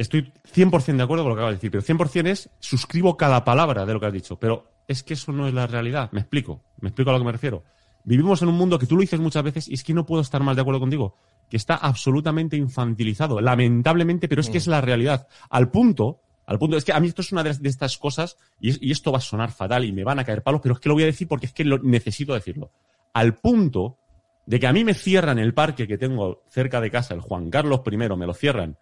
[0.00, 3.44] Estoy 100% de acuerdo con lo que acabas de decir, pero 100% es suscribo cada
[3.44, 6.08] palabra de lo que has dicho, pero es que eso no es la realidad.
[6.12, 7.64] Me explico, me explico a lo que me refiero.
[8.04, 10.22] Vivimos en un mundo que tú lo dices muchas veces y es que no puedo
[10.22, 11.16] estar más de acuerdo contigo,
[11.50, 15.28] que está absolutamente infantilizado, lamentablemente, pero es que es la realidad.
[15.50, 18.38] Al punto, al punto, es que a mí esto es una de, de estas cosas
[18.58, 20.80] y, y esto va a sonar fatal y me van a caer palos, pero es
[20.80, 22.70] que lo voy a decir porque es que lo, necesito decirlo.
[23.12, 23.98] Al punto
[24.46, 27.50] de que a mí me cierran el parque que tengo cerca de casa, el Juan
[27.50, 28.78] Carlos I, me lo cierran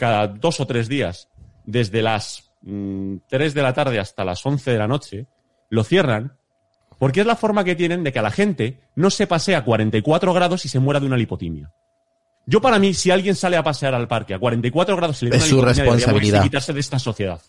[0.00, 1.28] cada dos o tres días,
[1.66, 5.26] desde las mm, 3 de la tarde hasta las 11 de la noche,
[5.68, 6.36] lo cierran
[6.98, 9.64] porque es la forma que tienen de que a la gente no se pase a
[9.64, 11.70] 44 grados y se muera de una lipotimia.
[12.46, 15.30] Yo para mí, si alguien sale a pasear al parque a 44 grados y le
[15.30, 16.42] da Es una su lipotimia, responsabilidad.
[16.42, 17.40] quitarse de esta sociedad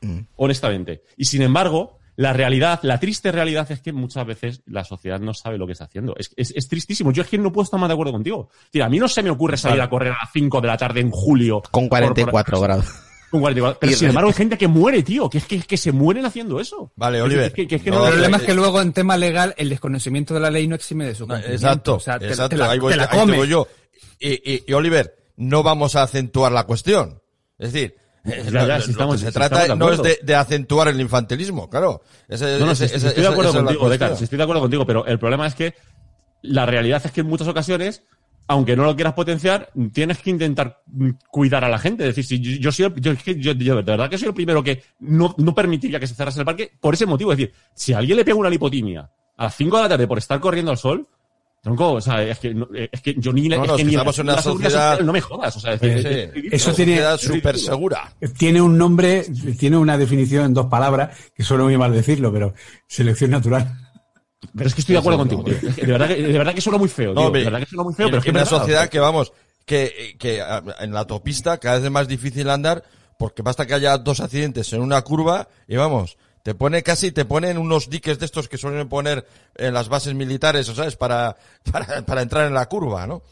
[0.00, 0.20] Mm.
[0.36, 1.02] honestamente.
[1.16, 5.34] Y sin embargo, la realidad, la triste realidad es que muchas veces la sociedad no
[5.34, 6.14] sabe lo que está haciendo.
[6.16, 7.10] Es, es- es tristísimo.
[7.12, 8.50] Yo es que no puedo estar más de acuerdo contigo.
[8.70, 10.76] Tira, a mí no se me ocurre salir a correr a las 5 de la
[10.76, 11.62] tarde en julio.
[11.70, 12.86] Con por- por- 44 grados.
[13.30, 13.80] Con 44.
[13.80, 15.28] Pero Y- sin embargo hay gente que muere, tío.
[15.28, 16.92] Que es que, que se mueren haciendo eso.
[16.94, 17.46] Vale, Oliver.
[17.46, 19.52] es que- que es que No, no- el problema es que luego en tema legal
[19.58, 21.36] el desconocimiento de la ley no exime de su No.
[21.36, 22.50] Exacto, O sea, te, exacto.
[22.50, 23.36] te la, ahí voy, te la ahí te comes.
[23.36, 23.66] voy yo.
[24.20, 27.20] Y, y- y, Oliver, no vamos a acentuar la cuestión.
[27.58, 28.60] Es decir, si lo
[28.92, 32.02] estamos- que se si trata de no es de, de acentuar el infantilismo, claro.
[32.28, 33.80] Ese- No, no, ese- ese- estoy de acuerdo contigo,
[34.16, 35.74] sí, estoy de acuerdo contigo, pero el problema es que
[36.42, 38.02] la realidad es que en muchas ocasiones,
[38.46, 40.82] aunque no lo quieras potenciar, tienes que intentar
[41.30, 42.04] cuidar a la gente.
[42.08, 44.34] Es decir, si yo, yo soy el- yo, yo- yo de verdad que soy el
[44.34, 47.32] primero que no, no permitiría que se cerrase el parque por ese motivo.
[47.32, 50.06] Es decir, si a alguien le pega una lipotimia a las 5 de la tarde
[50.06, 51.06] por estar corriendo al sol,
[51.64, 53.76] tronco, o sea, es que, no- es que yo ni, No, es no, que es
[53.78, 56.40] que ni estamos en una sociedad- social, no me jodas, o sea, es decir, Sí,
[56.46, 56.52] es-.
[56.62, 58.12] Eso tiene- súper segura.
[58.38, 59.24] Tiene un nombre,
[59.58, 62.54] tiene una definición en dos palabras, que suena muy mal decirlo, pero
[62.86, 63.76] selección natural.
[64.54, 65.56] Pero es que estoy de acuerdo contigo, tío.
[65.74, 67.30] Que De verdad que, de verdad que suena muy feo, tío.
[67.30, 68.90] De verdad que suena muy feo, en, pero es que una verdad, sociedad o sea,
[68.90, 69.32] que vamos,
[69.64, 70.42] que, que
[70.80, 72.84] en la autopista cada vez es más difícil andar
[73.18, 77.24] porque basta que haya dos accidentes en una curva y vamos, te pone casi, te
[77.24, 81.34] ponen unos diques de estos que suelen poner en las bases militares, sabes, para,
[81.72, 83.22] para, para entrar en la curva, ¿no?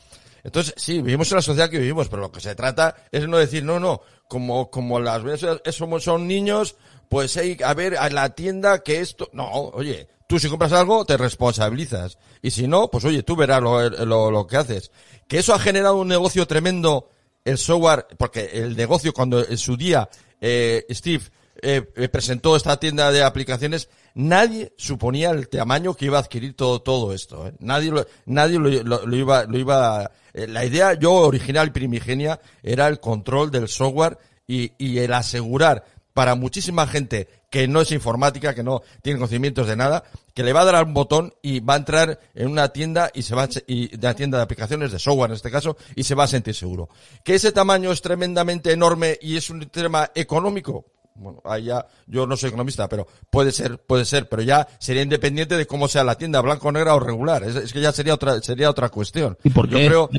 [0.43, 3.37] Entonces, sí, vivimos en la sociedad que vivimos, pero lo que se trata es no
[3.37, 6.75] decir, no, no, como, como las veces somos, son niños,
[7.11, 11.05] pues hay, a ver, a la tienda que esto, no, oye, tú si compras algo
[11.05, 12.17] te responsabilizas.
[12.41, 14.91] Y si no, pues oye, tú verás lo, lo, lo que haces.
[15.29, 17.11] Que eso ha generado un negocio tremendo,
[17.45, 20.09] el software, porque el negocio cuando en su día,
[20.41, 21.25] eh, Steve,
[21.63, 26.55] eh, eh, presentó esta tienda de aplicaciones, nadie suponía el tamaño que iba a adquirir
[26.55, 27.47] todo, todo esto.
[27.49, 27.55] ¿eh?
[27.61, 28.69] Nadie, lo, nadie lo,
[29.07, 34.19] lo- iba, lo iba, eh, la idea yo original primigenia era el control del software
[34.47, 39.67] y, y el asegurar para muchísima gente que no es informática, que no tiene conocimientos
[39.67, 42.69] de nada, que le va a dar un botón y va a entrar en una
[42.71, 45.77] tienda y se va a, y de tienda de aplicaciones de software en este caso
[45.95, 46.89] y se va a sentir seguro.
[47.25, 50.87] Que ese tamaño es tremendamente enorme y es un tema económico.
[51.15, 55.03] Bueno, ahí ya, yo no soy economista, pero puede ser, puede ser, pero ya sería
[55.03, 57.45] independiente de cómo sea la tienda, blanco, negra o regular.
[57.45, 59.37] Es, es que ya sería otra, sería otra cuestión.
[59.45, 59.87] ¿Y por Yo qué?
[59.87, 60.11] creo,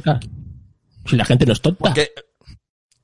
[1.06, 1.80] Si la gente no es tonta.
[1.80, 2.12] porque,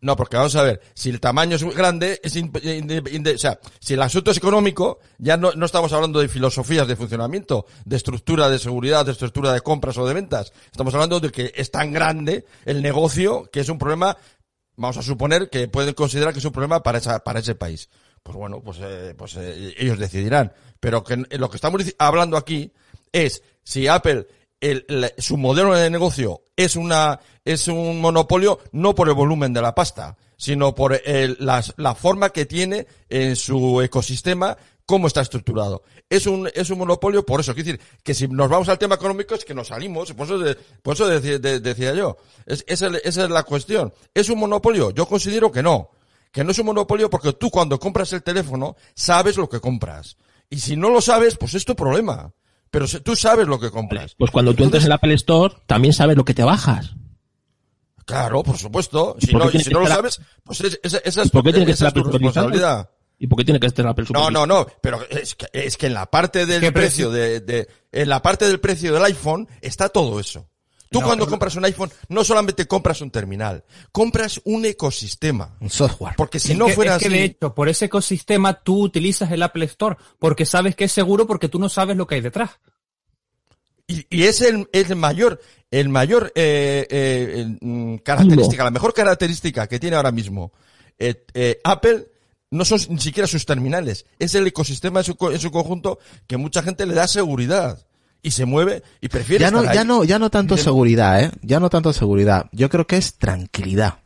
[0.01, 3.59] no, porque vamos a ver, si el tamaño es muy grande, es in- o sea,
[3.81, 7.97] si el asunto es económico, ya no, no estamos hablando de filosofías de funcionamiento, de
[7.97, 10.53] estructura de seguridad, de estructura de compras o de ventas.
[10.71, 14.15] Estamos hablando de que es tan grande el negocio que es un problema,
[14.79, 17.89] vamos a suponer que pueden considerar que es un problema para esa, para ese país.
[18.23, 20.51] Pues bueno, pues, eh, pues eh, ellos decidirán.
[20.79, 22.71] Pero que n- lo que estamos hablando aquí
[23.11, 24.27] es si Apple
[24.61, 29.53] el, la- su modelo de negocio es una es un monopolio no por el volumen
[29.53, 34.57] de la pasta, sino por el- las- la forma que tiene en su ecosistema,
[34.89, 35.83] cómo está estructurado.
[36.09, 38.95] Es un es un monopolio por eso, quiero decir que si nos vamos al tema
[38.95, 42.17] económico es que nos salimos, por eso de- por eso de- decía yo.
[42.47, 43.93] Es, esa es- esa es la cuestión.
[44.15, 44.89] ¿Es un monopolio?
[44.89, 45.91] Yo considero que no.
[46.31, 50.17] Que no es un monopolio porque tú cuando compras el teléfono sabes lo que compras.
[50.49, 52.31] Y si no lo sabes, pues es tu problema.
[52.71, 54.15] Pero se- tú sabes lo que compras.
[54.17, 56.93] Pues cuando tú entres en el Apple Store, también sabes lo que te bajas.
[58.05, 59.15] Claro, por supuesto.
[59.19, 61.43] ¿Y Si por no, si no lo sabes, pues es- esa, esa ¿Y es, por
[61.43, 62.89] qué tiene que esa es tu responsabilidad.
[63.19, 65.87] ¿Y por qué tiene que estar Apple No, no, no, pero es que, es que
[65.87, 69.47] en la parte del ¿Qué precio de, de, en la parte del precio del iPhone
[69.61, 70.47] está todo eso.
[70.89, 75.55] Tú No, cuando compras un iPhone, no solamente compras un terminal, compras un ecosistema.
[75.59, 76.15] Un software.
[76.17, 78.83] Porque si Es no que- fuera es que así, de hecho, por ese ecosistema tú
[78.85, 82.15] utilizas el Apple Store porque sabes que es seguro porque tú no sabes lo que
[82.15, 82.51] hay detrás.
[83.85, 85.39] Y, y es el, el mayor,
[85.71, 90.51] el mayor eh, eh, el, mm, característica, la mejor característica que tiene ahora mismo
[90.97, 92.07] eh, eh, Apple
[92.51, 95.99] no son ni siquiera sus terminales, es el ecosistema en su, co- en su conjunto
[96.27, 97.79] que mucha gente le da seguridad
[98.21, 99.87] y se mueve y prefiere Ya no, estar ya ahí.
[99.87, 101.31] no, ya no tanto De- seguridad, eh.
[101.41, 102.47] Ya no tanto seguridad.
[102.51, 103.99] Yo creo que es tranquilidad.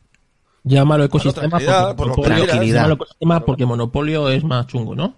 [0.62, 5.16] Llámalo ecosistema tranquilidad, porque, por monopolio, llámalo ecosistema porque monopolio es más chungo, ¿no?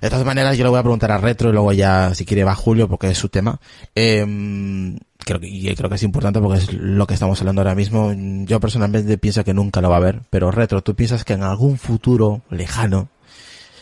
[0.00, 2.42] De todas maneras, yo le voy a preguntar a Retro y luego ya, si quiere,
[2.42, 3.60] va Julio, porque es su tema.
[3.94, 7.74] Eh, creo que, y creo que es importante porque es lo que estamos hablando ahora
[7.74, 8.12] mismo.
[8.44, 11.42] Yo personalmente pienso que nunca lo va a ver, pero Retro, ¿tú piensas que en
[11.42, 13.08] algún futuro lejano,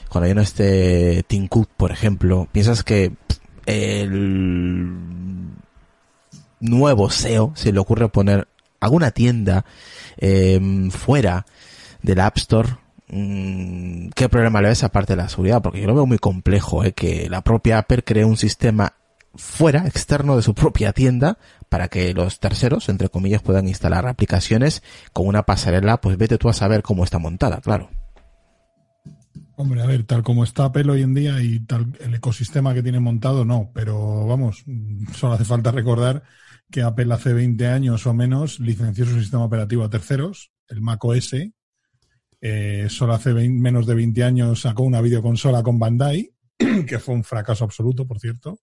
[0.08, 3.12] cuando ya no esté Tim por ejemplo, piensas que
[3.66, 4.90] el
[6.60, 8.48] nuevo SEO se le ocurre poner
[8.80, 9.64] alguna tienda
[10.18, 11.46] eh, fuera
[12.02, 12.82] del App Store
[13.14, 15.60] Mm, ¿Qué problema le ves aparte de la seguridad?
[15.60, 16.92] Porque yo lo veo muy complejo, ¿eh?
[16.92, 18.94] que la propia Apple cree un sistema
[19.34, 21.38] fuera, externo de su propia tienda,
[21.68, 26.48] para que los terceros, entre comillas, puedan instalar aplicaciones con una pasarela, pues vete tú
[26.48, 27.90] a saber cómo está montada, claro.
[29.56, 32.82] Hombre, a ver, tal como está Apple hoy en día y tal el ecosistema que
[32.82, 34.64] tiene montado, no, pero vamos,
[35.14, 36.22] solo hace falta recordar
[36.70, 41.04] que Apple hace 20 años o menos licenció su sistema operativo a terceros, el Mac
[41.04, 41.34] OS.
[42.40, 46.32] Eh, solo hace 20 menos de 20 años sacó una videoconsola con Bandai,
[46.86, 48.58] que fue un fracaso absoluto, por cierto.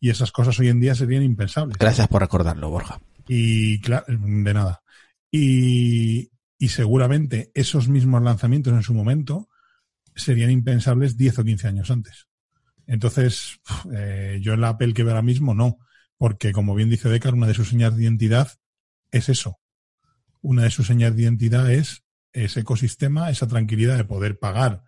[0.00, 1.78] Y esas cosas hoy en día serían impensables.
[1.78, 3.00] Gracias por recordarlo, Borja.
[3.28, 4.82] Y claro, de nada.
[5.30, 9.48] Y, y seguramente esos mismos lanzamientos en su momento
[10.14, 12.26] serían impensables 10 o 15 años antes.
[12.86, 13.60] Entonces,
[13.92, 15.78] eh, yo en la Apple que veo ahora mismo no,
[16.16, 18.52] porque como bien dice Decar, una de sus señas de identidad
[19.10, 19.58] es eso.
[20.40, 24.84] Una de sus señas de identidad es ese ecosistema, esa tranquilidad de poder pagar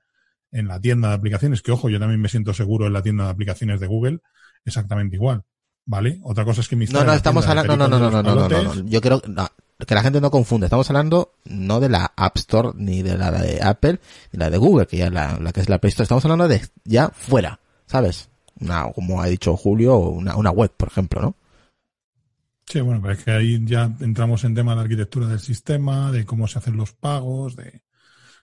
[0.51, 3.25] en la tienda de aplicaciones, que ojo, yo también me siento seguro en la tienda
[3.25, 4.21] de aplicaciones de Google,
[4.65, 5.45] exactamente igual.
[5.85, 6.21] ¿Vale?
[6.23, 7.75] Otra cosa es que mi No, no, estamos hablando.
[7.75, 10.67] No, no, no, no, no, no, no, Yo creo que la gente no confunde.
[10.67, 13.99] Estamos hablando no de la App Store, ni de la de Apple,
[14.33, 16.03] ni la de Google, que ya la, la que es la Play Store.
[16.05, 18.29] Estamos hablando de ya fuera, ¿sabes?
[18.61, 21.37] Una, como ha dicho Julio, una, una web, por ejemplo, ¿no?
[22.67, 26.27] Sí, bueno, pero es que ahí ya entramos en tema de arquitectura del sistema, de
[26.27, 27.83] cómo se hacen los pagos, de,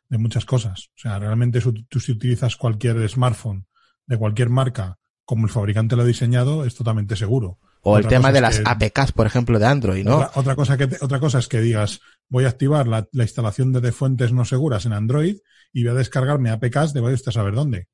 [0.09, 0.89] de muchas cosas.
[0.95, 3.67] O sea, realmente tú si utilizas cualquier smartphone
[4.07, 7.59] de cualquier marca como el fabricante lo ha diseñado, es totalmente seguro.
[7.81, 10.15] O el tema de las que- APKs, por ejemplo, de Android, ¿no?
[10.17, 13.23] Otra, otra cosa que te- otra cosa es que digas, voy a activar la, la
[13.23, 15.37] instalación de, de fuentes no seguras en Android
[15.73, 17.87] y voy a descargarme APKs de vaya usted a saber dónde.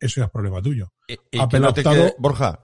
[0.00, 0.92] Eso ya es problema tuyo.
[1.08, 2.60] Y, y Apple que no te optado- quede, Borja,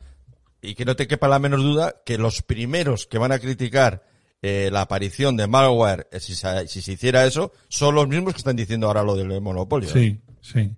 [0.63, 4.05] y que no te quepa la menor duda que los primeros que van a criticar
[4.41, 8.33] eh, la aparición de malware, eh, si se, si se hiciera eso, son los mismos
[8.35, 9.89] que están diciendo ahora lo del monopolio.
[9.91, 9.93] ¿eh?
[9.93, 10.77] Sí, sí.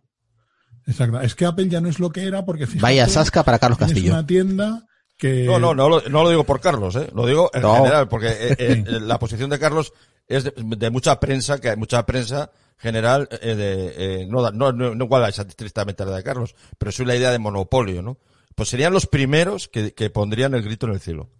[0.86, 1.20] Exacto.
[1.20, 3.78] Es que Apple ya no es lo que era porque fíjate, Vaya sasca para Carlos
[3.78, 4.12] Castillo.
[4.12, 4.86] una tienda
[5.18, 7.08] que No, no, no, lo- no lo digo por Carlos, ¿eh?
[7.14, 7.74] lo digo en No.
[7.76, 9.92] general, porque eh, eh, la posición de Carlos
[10.28, 14.50] es de, de mucha prensa, que hay mucha prensa general, eh, de, eh, no, da-
[14.52, 17.30] no, no, no igual a esa estrictamente a la de Carlos, pero sí la idea
[17.32, 18.18] de monopolio, ¿no?
[18.54, 21.30] Pues serían los primeros que, que pondrían el grito en el cielo.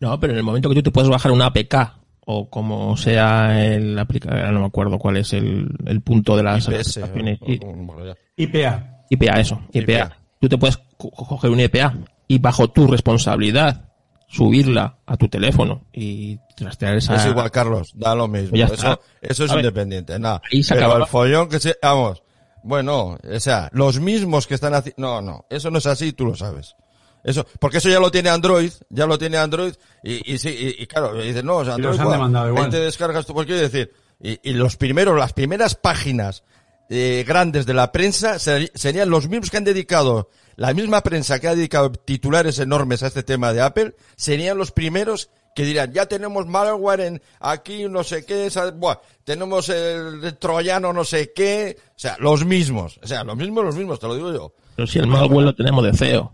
[0.00, 3.64] No, pero en el momento que tú te puedes bajar una APK o como sea
[3.66, 7.38] el aplica no me acuerdo cuál es el, el punto de las IPS, aplicaciones.
[7.42, 8.14] o- o- bueno, ya.
[8.36, 8.90] IPA.
[9.10, 9.92] IPA, eso, IPA.
[9.92, 10.16] IPA.
[10.40, 11.94] Tú te puedes co- coger un IPA
[12.28, 13.88] y bajo tu responsabilidad
[14.28, 17.14] subirla a tu teléfono y trastear esa...
[17.16, 18.56] Es igual, Carlos, da lo mismo.
[18.56, 20.42] Ya Eso, eso es A independiente, nada.
[20.50, 21.04] ahí se Pero acababa.
[21.04, 22.22] el follón que se, vamos,
[22.64, 26.26] bueno, o sea, los mismos que están haciendo, no, no, eso no es así, tú
[26.26, 26.74] lo sabes.
[27.22, 30.82] Eso, porque eso ya lo tiene Android, ya lo tiene Android, y, y sí, y,
[30.82, 32.64] y claro, y dices, no, o sea, Y los Android, han igual.
[32.64, 36.42] ahí te descargas tú, pues quiero decir, y, y los primeros, las primeras páginas
[36.90, 41.48] eh, grandes de la prensa serían los mismos que han dedicado, la misma prensa que
[41.48, 46.06] ha dedicado titulares enormes a este tema de Apple, serían los primeros que dirán, ya
[46.06, 51.76] tenemos malware en aquí, no sé qué, esa- buah, tenemos el troyano no sé qué,
[51.90, 54.52] o sea, los mismos, o sea, los mismos, los mismos, te lo digo yo.
[54.74, 55.90] Pero si el malware lo tenemos de.
[55.94, 56.32] Eso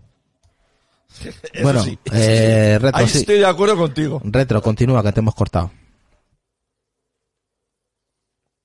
[1.61, 1.99] Bueno, sí.
[2.13, 3.19] eh, Retro, Ahí sí.
[3.19, 4.21] estoy de acuerdo contigo.
[4.23, 5.71] Retro, continúa, que te hemos cortado.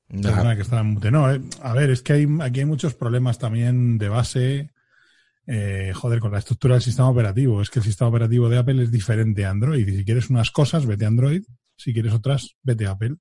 [0.09, 1.11] Perdona que estaba en mute.
[1.11, 4.71] No, eh, a ver, es que hay, aquí hay muchos problemas también de base.
[5.47, 7.63] eh, joder, con la estructura del sistema operativo.
[7.63, 9.87] Es que el sistema operativo de Apple es diferente a Android.
[9.87, 11.43] Y si quieres unas cosas, vete a Android.
[11.77, 13.17] Si quieres otras, vete a Apple.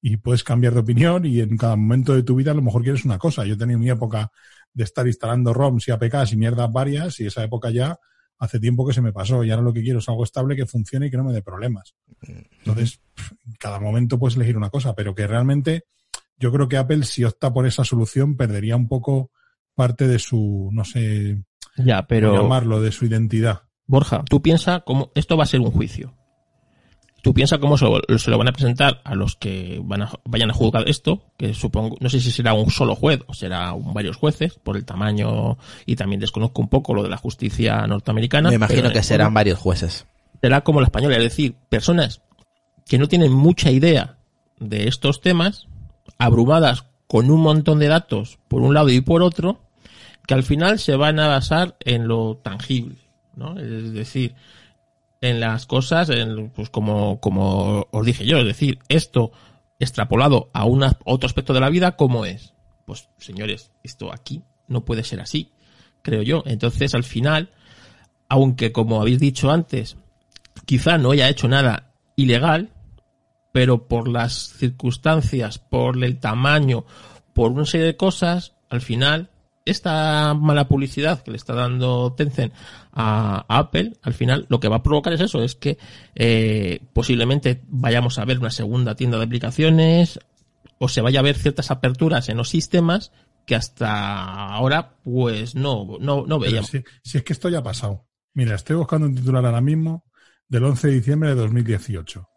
[0.00, 2.82] Y puedes cambiar de opinión y en cada momento de tu vida a lo mejor
[2.82, 3.44] quieres una cosa.
[3.44, 4.30] Yo he tenido mi época
[4.72, 7.98] de estar instalando ROMs y APKs y mierdas varias y esa época ya
[8.38, 9.42] hace tiempo que se me pasó.
[9.42, 11.42] Y ahora lo que quiero es algo estable que funcione y que no me dé
[11.42, 11.96] problemas.
[12.22, 15.84] Entonces, pf, en cada momento puedes elegir una cosa, pero que realmente
[16.38, 19.30] yo creo que Apple, si opta por esa solución, perdería un poco
[19.74, 21.42] parte de su, no sé,
[21.76, 22.34] Ya, pero...
[22.42, 23.62] llamarlo, de su identidad.
[23.86, 26.14] Borja, tú piensa cómo esto va a ser un juicio.
[27.22, 30.10] Tú piensa cómo se lo, se lo van a presentar a los que van a,
[30.24, 33.72] vayan a juzgar esto, que supongo, no sé si será un solo juez o será
[33.72, 37.84] un- varios jueces por el tamaño y también desconozco un poco lo de la justicia
[37.88, 38.50] norteamericana.
[38.50, 40.06] Me imagino pero que serán varios jueces.
[40.40, 42.22] Será como la española, es decir, personas
[42.86, 44.18] que no tienen mucha idea
[44.60, 45.66] de estos temas,
[46.16, 49.60] abrumadas con un montón de datos por un lado y por otro,
[50.26, 52.98] que al final se van a basar en lo tangible,
[53.34, 53.58] ¿no?
[53.58, 54.34] Es decir,
[55.20, 59.32] en las cosas, en, pues como, como os dije yo, es decir, esto
[59.78, 62.52] extrapolado a una, otro aspecto de la vida, ¿cómo es?
[62.84, 65.50] Pues, señores, esto aquí no puede ser así,
[66.02, 66.42] creo yo.
[66.46, 67.50] Entonces, al final,
[68.28, 69.96] aunque como habéis dicho antes,
[70.66, 72.70] quizá no haya hecho nada ilegal,
[73.52, 76.84] pero por las circunstancias, por el tamaño,
[77.34, 79.30] por una serie de cosas, al final,
[79.64, 82.52] esta mala publicidad que le está dando Tencent
[82.92, 85.78] a, Apple, al final lo que va a provocar es eso, es que
[86.14, 90.18] eh, posiblemente vayamos a ver una segunda tienda de aplicaciones
[90.78, 93.12] o se vaya a ver ciertas aperturas en los sistemas
[93.46, 96.70] que hasta ahora pues no, no, no veíamos.
[96.70, 98.06] si, si es que esto ya ha pasado.
[98.34, 100.04] Mira, estoy buscando un titular ahora mismo
[100.48, 102.28] del 11 de diciembre de 2018.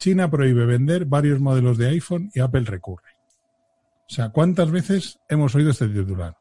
[0.00, 3.10] China prohíbe vender varios modelos de iPhone y Apple recurre.
[4.10, 6.36] O sea, ¿cuántas veces hemos oído este titular?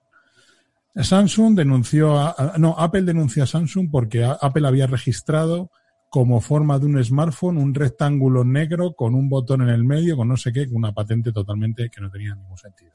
[0.96, 5.70] Samsung denunció a, no, Apple denunció a Samsung porque Apple había registrado
[6.10, 10.30] como forma de un smartphone un rectángulo negro con un botón en el medio, con
[10.30, 12.94] no sé qué, con una patente totalmente que no tenía ningún sentido.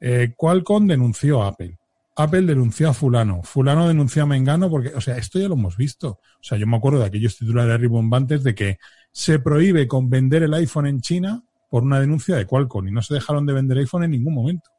[0.00, 1.78] Eh, Qualcomm denunció a Apple.
[2.14, 5.78] Apple denunció a fulano, fulano denunció a Mengano porque, o sea, esto ya lo hemos
[5.78, 6.08] visto.
[6.10, 8.78] O sea, yo me acuerdo de aquellos titulares ribombantes de que
[9.12, 13.02] se prohíbe con vender el iPhone en China por una denuncia de Qualcomm y no
[13.02, 14.70] se dejaron de vender iPhone en ningún momento.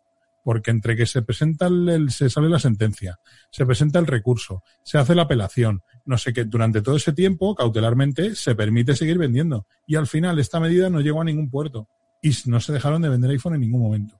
[0.45, 3.17] porque entre que se presenta el, se sale la sentencia,
[3.49, 7.55] se presenta el recurso, se hace la apelación, no sé qué, durante todo ese tiempo,
[7.55, 9.65] cautelarmente, se permite seguir vendiendo.
[9.87, 11.87] Y al final esta medida no llegó a ningún puerto.
[12.21, 14.19] Y no se dejaron de vender iPhone en ningún momento.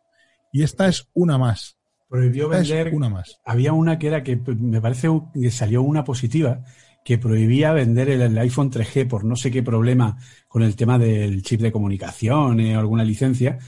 [0.53, 1.75] Y esta es una más.
[2.08, 2.93] Prohibió Esta es vender.
[2.95, 3.42] una más.
[3.43, 6.61] Había una que era que p- me parece que salió una positiva
[7.03, 10.17] que prohibía vender el, iPhone 3G por no sé qué problema
[10.48, 13.59] con el tema del chip de comunicación o alguna licencia.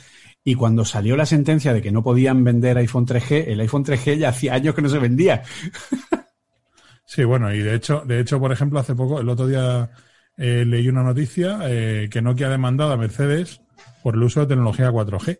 [0.44, 4.18] Y cuando salió la sentencia de que no podían vender iPhone 3G, el iPhone 3G
[4.18, 5.44] ya hacía años que no se vendía.
[7.08, 9.92] Sí, bueno, y de hecho, de hecho, por ejemplo, hace poco, el otro día
[10.38, 13.62] eh, leí una noticia eh, que Nokia ha demandado a Mercedes
[14.04, 15.40] por el uso de tecnología 4G.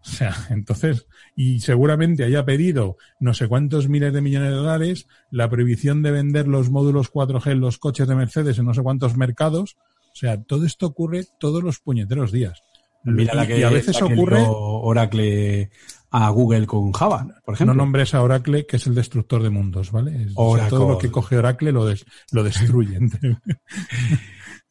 [0.00, 1.06] O sea, entonces,
[1.36, 6.10] y seguramente haya pedido no sé cuántos miles de millones de dólares la prohibición de
[6.10, 9.76] vender los módulos 4G en los coches de Mercedes en no sé cuántos mercados.
[10.12, 12.62] O sea, todo esto ocurre todos los puñeteros días.
[13.04, 14.44] Mira y, la que, y a veces la que ocurre.
[14.48, 15.70] Oracle
[16.10, 17.74] a Google con Java, por ejemplo.
[17.74, 20.22] No nombres a Oracle, que es el destructor de mundos, ¿vale?
[20.22, 22.98] Es- o sea, todo lo que coge Oracle lo, des- lo destruye.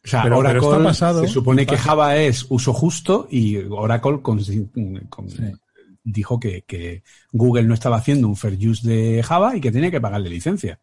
[0.03, 1.77] O sea, Pero- Oracle pasado, se supone que.
[1.77, 4.39] Java es uso justo y Oracle con-
[5.09, 5.43] con- Sí.
[6.05, 7.03] Dijo que, que
[7.33, 10.79] Google no estaba haciendo un fair use de Java y que tenía que pagarle licencia.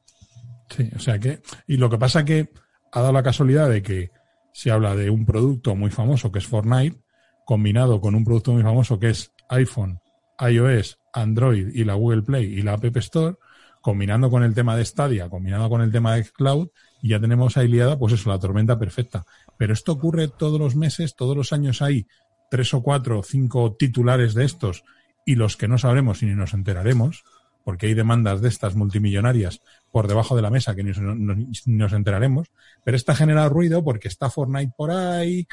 [0.68, 2.50] Sí, o sea que, y lo que pasa que
[2.92, 4.10] ha dado la casualidad de que
[4.52, 6.98] se habla de un producto muy famoso que es Fortnite,
[7.46, 10.00] combinado con un producto muy famoso que es iPhone,
[10.38, 13.36] iOS, Android y la Google Play y la App Store,
[13.80, 16.68] combinando con el tema de Stadia, combinado con el tema de Cloud,
[17.00, 19.24] y ya tenemos ahí liada, pues eso, la tormenta perfecta.
[19.58, 22.06] Pero esto ocurre todos los meses, todos los años hay
[22.50, 24.84] tres o cuatro o cinco titulares de estos
[25.24, 27.24] y los que no sabremos y ni nos enteraremos,
[27.64, 29.60] porque hay demandas de estas multimillonarias
[29.92, 32.48] por debajo de la mesa que ni, nos- enteraremos,
[32.84, 35.46] pero esta genera ruido porque está Fortnite por ahí,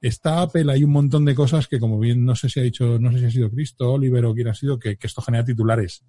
[0.00, 2.98] está Apple, hay un montón de cosas que como bien no sé si ha dicho,
[3.00, 5.44] no sé si ha sido Cristo, Oliver o quién ha sido, que, que esto genera
[5.44, 6.04] titulares.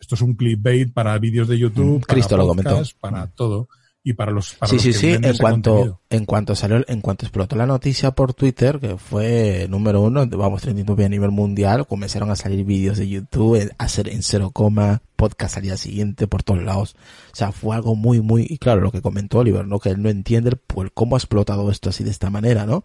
[0.00, 2.70] Esto es un clickbait para vídeos de YouTube, Mm, para Cristo lo comentó.
[2.70, 3.68] podcast, para todo
[4.02, 5.08] y para los para sí, los sí, que sí.
[5.10, 6.00] En cuanto, contenido.
[6.10, 10.62] en cuanto salió, en cuanto explotó la noticia por Twitter, que fue número uno, vamos,
[10.62, 14.50] trending topic a nivel mundial, comenzaron a salir vídeos de YouTube, a hacer en cero
[14.52, 16.96] coma, podcast al día siguiente por todos lados.
[17.32, 19.78] O sea, fue algo muy, muy, y claro, lo que comentó Oliver, ¿no?
[19.78, 22.84] Que él no entiende el, por cómo ha explotado esto así de esta manera, ¿no?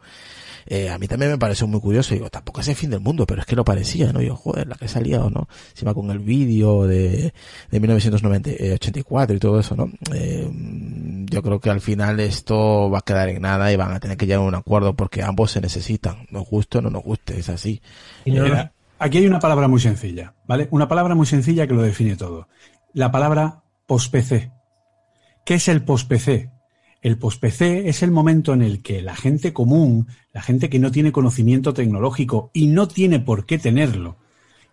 [0.67, 3.25] Eh, a mí también me pareció muy curioso, digo, tampoco es el fin del mundo,
[3.27, 4.21] pero es que lo parecía, ¿no?
[4.21, 7.33] Yo, joder, la que salía o no, encima con el vídeo de,
[7.69, 9.91] de 1984 y todo eso, ¿no?
[10.13, 10.49] Eh,
[11.29, 14.17] yo creo que al final esto va a quedar en nada y van a tener
[14.17, 17.39] que llegar a un acuerdo porque ambos se necesitan, nos guste o no nos guste,
[17.39, 17.81] es así.
[18.25, 20.67] Mira, aquí hay una palabra muy sencilla, ¿vale?
[20.71, 22.47] Una palabra muy sencilla que lo define todo.
[22.93, 24.51] La palabra post-PC.
[25.45, 26.54] ¿Qué es el post-PC?
[27.05, 30.91] El post-PC es el momento en el que la gente común, la gente que no
[30.91, 34.17] tiene conocimiento tecnológico y no tiene por qué tenerlo,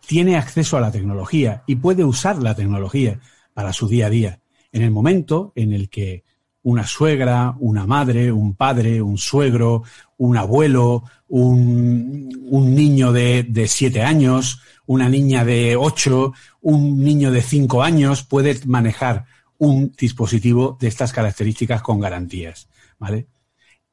[0.07, 3.20] tiene acceso a la tecnología y puede usar la tecnología
[3.52, 4.41] para su día a día.
[4.73, 6.25] En el momento en el que
[6.62, 9.83] una suegra, una madre, un padre, un suegro,
[10.17, 17.31] un abuelo, un, un niño de, de siete años, una niña de ocho, un niño
[17.31, 19.27] de cinco años puede manejar
[19.62, 22.68] un dispositivo de estas características con garantías,
[22.99, 23.28] ¿vale?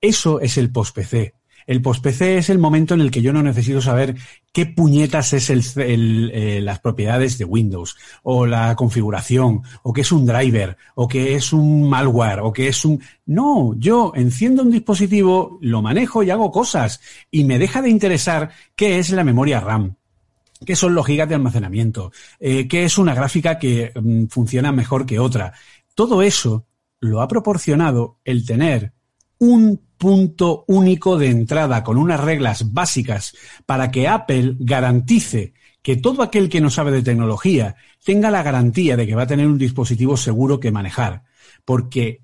[0.01, 1.35] Eso es el post-PC.
[1.67, 4.15] El post-PC es el momento en el que yo no necesito saber
[4.51, 10.11] qué puñetas es el, eh, las propiedades de Windows, o la configuración, o qué es
[10.11, 13.03] un driver, o qué es un malware, o qué es un...
[13.27, 16.99] No, yo enciendo un dispositivo, lo manejo y hago cosas,
[17.29, 19.98] y me deja de interesar qué es la memoria RAM,
[20.65, 25.05] qué son los gigas de almacenamiento, eh, qué es una gráfica que mm, funciona mejor
[25.05, 25.53] que otra.
[25.95, 26.65] Todo eso
[26.99, 28.93] lo ha proporcionado el tener
[29.39, 33.33] un punto único de entrada con unas reglas básicas
[33.65, 38.97] para que Apple garantice que todo aquel que no sabe de tecnología tenga la garantía
[38.97, 41.23] de que va a tener un dispositivo seguro que manejar.
[41.63, 42.21] Porque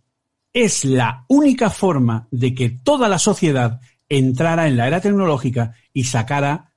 [0.52, 6.04] es la única forma de que toda la sociedad entrara en la era tecnológica y
[6.04, 6.72] sacara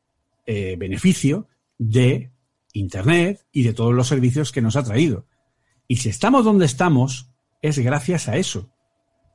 [0.46, 1.48] eh, beneficio
[1.78, 2.32] de
[2.73, 5.26] Internet y de todos los servicios que nos ha traído.
[5.86, 7.31] Y si estamos donde estamos,
[7.62, 8.68] es gracias a eso.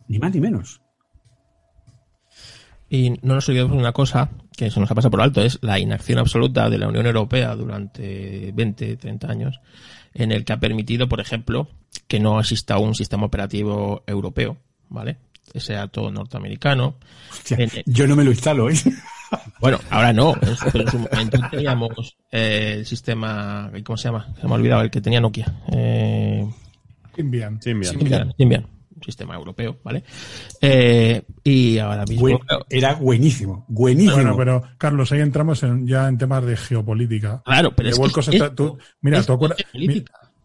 [0.07, 0.81] Ni más ni menos.
[2.89, 5.57] Y no nos olvidemos de una cosa que se nos ha pasado por alto, es
[5.63, 9.59] la inacción absoluta de la Unión Europea durante 20, 30 años,
[10.13, 11.69] en el que ha permitido, por ejemplo,
[12.07, 14.57] que no exista un sistema operativo europeo,
[14.89, 15.17] ¿vale?
[15.55, 16.95] Sea todo norteamericano.
[17.31, 18.75] Hostia, En- yo no me lo instalo, ¿eh?
[19.59, 24.33] Bueno, ahora no, es- pero en su momento teníamos eh, el sistema, ¿cómo se llama?
[24.39, 25.53] Se me ha olvidado el que tenía Nokia.
[25.71, 26.47] Eh,
[27.15, 27.61] Symbian.
[27.61, 27.93] Symbian.
[27.99, 28.67] Symbian, Symbian.
[29.03, 30.03] sistema europeo, ¿vale?
[30.61, 32.21] Eh, y ahora mismo...
[32.21, 32.39] Buen-
[32.69, 34.15] era buenísimo, buenísimo.
[34.15, 37.41] Bueno, pero Carlos, ahí entramos en- ya en temas de geopolítica.
[37.45, 39.57] Claro, pero De es que es- está- tú- mira, es tú acuerdas-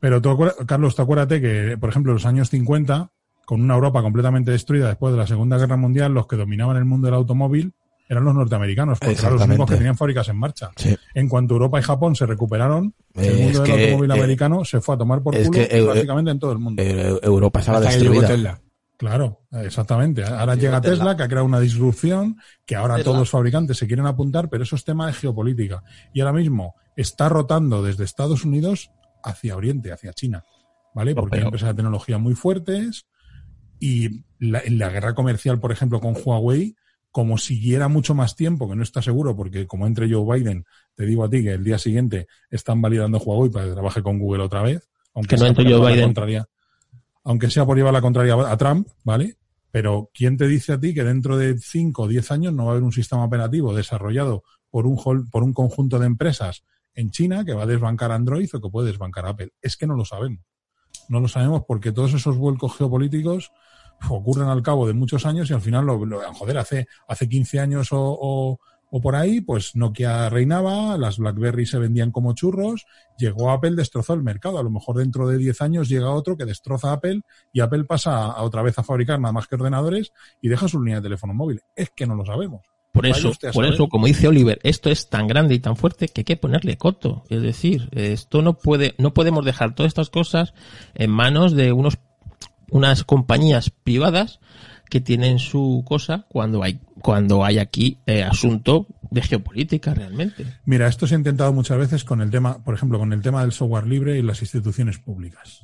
[0.01, 3.11] pero tú acuerdas- Carlos, tú acuérdate que, por ejemplo, en los años 50,
[3.47, 6.85] con una Europa completamente destruida después de la Segunda Guerra Mundial, los que dominaban el
[6.85, 7.73] mundo del automóvil
[8.09, 10.71] eran los norteamericanos, porque eran los únicos que tenían fábricas en marcha.
[10.77, 10.97] Sí.
[11.15, 14.15] En cuanto Europa y Japón se recuperaron, el Eh, mundo es del que, automóvil eh,
[14.15, 16.83] americano se fue a tomar por culo que, eh, prácticamente en todo el mundo.
[16.83, 18.29] Eh, Europa estaba destruida.
[18.29, 18.61] Tesla.
[18.97, 20.25] Claro, exactamente.
[20.25, 23.05] Ahora llega Tesla, que ha creado una disrupción, que ahora Tesla.
[23.05, 25.85] todos los fabricantes se quieren apuntar, pero eso es tema de geopolítica.
[26.13, 28.91] Y ahora mismo está rotando desde Estados Unidos
[29.23, 30.43] hacia Oriente, hacia China.
[30.95, 31.15] ¿Vale?
[31.15, 33.07] Porque hay empresas de tecnología muy fuertes
[33.79, 36.75] y la, en la guerra comercial, por ejemplo, con Huawei,
[37.11, 40.65] como siguiera mucho más tiempo, que no está seguro, porque como entre Joe Biden,
[40.95, 44.19] te digo a ti que el día siguiente están validando Huawei para que trabaje con
[44.19, 46.09] Google otra vez, aunque Que no sea entre por Joe llevar la Biden.
[46.09, 46.49] contraria,
[47.25, 49.37] aunque sea por llevar la contraria a Trump, ¿vale?
[49.71, 52.71] Pero ¿quién te dice a ti que dentro de 5 o 10 años no va
[52.71, 54.97] a haber un sistema operativo desarrollado por un,
[55.31, 56.65] por un conjunto de empresas
[56.95, 59.53] en China que va a desbancar Android o que puede desbancar Apple?
[59.61, 60.41] Es que no lo sabemos.
[61.09, 63.51] No lo sabemos porque todos esos vuelcos geopolíticos
[64.11, 67.61] ocurren al cabo de muchos años y al final, lo, lo- joder, hace, hace 15
[67.61, 68.61] años o, o-
[68.91, 72.87] o por ahí, pues Nokia reinaba, las BlackBerry se vendían como churros,
[73.19, 74.59] llegó Apple, destrozó el mercado.
[74.59, 77.21] A lo mejor dentro de 10 años llega otro que destroza Apple
[77.53, 80.79] y Apple pasa a otra vez a fabricar nada más que ordenadores y deja su
[80.81, 81.61] línea de teléfono móvil.
[81.77, 82.63] Es que no lo sabemos.
[82.91, 86.09] Por eso, a por eso, como dice Oliver, esto es tan grande y tan fuerte
[86.09, 87.25] que hay que ponerle coto.
[87.29, 90.55] Es decir, esto no puede, no podemos dejar todas estas cosas
[90.95, 91.99] en manos de unos,
[92.71, 94.41] unas compañías privadas
[94.89, 100.47] que tienen su cosa cuando hay, cuando hay aquí eh, asunto de geopolítica realmente.
[100.65, 103.43] Mira, esto se ha intentado muchas veces con el tema, por ejemplo, con el tema
[103.43, 105.63] del software libre y las instituciones públicas.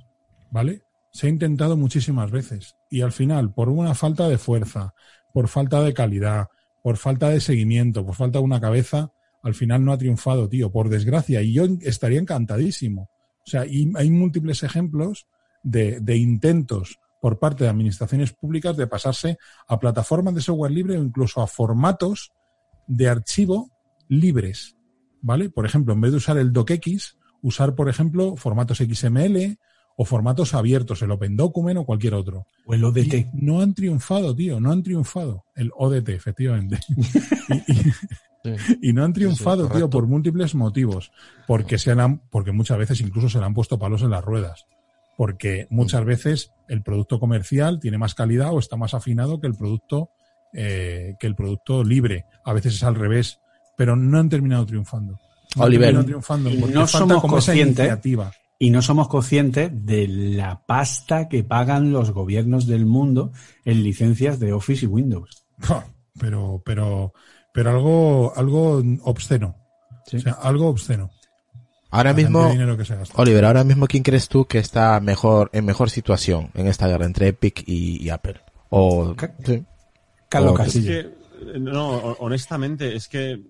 [0.50, 0.82] ¿Vale?
[1.12, 2.76] Se ha intentado muchísimas veces.
[2.90, 4.94] Y al final, por una falta de fuerza,
[5.32, 6.48] por falta de calidad,
[6.82, 10.70] por falta de seguimiento, por falta de una cabeza, al final no ha triunfado, tío,
[10.70, 11.42] por desgracia.
[11.42, 13.10] Y yo estaría encantadísimo.
[13.46, 15.26] O sea, y hay múltiples ejemplos
[15.64, 20.96] de, de intentos por parte de administraciones públicas de pasarse a plataformas de software libre
[20.98, 22.30] o incluso a formatos
[22.86, 23.70] de archivo
[24.08, 24.76] libres,
[25.22, 25.48] ¿vale?
[25.50, 29.58] Por ejemplo, en vez de usar el docx, usar, por ejemplo, formatos XML
[29.96, 32.46] o formatos abiertos, el Open Document o cualquier otro.
[32.66, 33.14] O el ODT.
[33.14, 35.44] Y no han triunfado, tío, no han triunfado.
[35.54, 36.78] El ODT, efectivamente.
[37.48, 37.92] y, y-
[38.82, 41.10] y no han triunfado, tío, por múltiples motivos.
[41.46, 44.66] Porque se han, porque muchas veces incluso se le han puesto palos en las ruedas.
[45.16, 49.54] Porque muchas veces el producto comercial tiene más calidad o está más afinado que el
[49.54, 50.10] producto,
[50.52, 52.24] eh, que el producto libre.
[52.44, 53.38] A veces es al revés.
[53.76, 55.18] Pero no han terminado triunfando.
[55.56, 55.86] No han Oliver.
[55.86, 58.32] terminado triunfando porque no falta somos como esa conscientes iniciativa.
[58.58, 63.32] y no somos conscientes de la pasta que pagan los gobiernos del mundo
[63.64, 65.44] en licencias de Office y Windows.
[66.18, 67.12] Pero, pero,
[67.52, 69.56] pero algo, algo obsceno.
[70.06, 70.18] Sí.
[70.18, 71.10] O sea, algo obsceno.
[71.96, 73.20] Ahora mismo, de dinero que se gasta.
[73.20, 77.06] Oliver, ahora mismo, ¿quién crees tú que está mejor, en mejor situación en esta guerra
[77.06, 78.40] entre Epic y, y Apple?
[78.70, 79.14] O,
[79.44, 79.64] sí.
[80.28, 80.60] Carlos.
[80.60, 81.10] Es que,
[81.60, 83.40] no, ho- honestamente, es que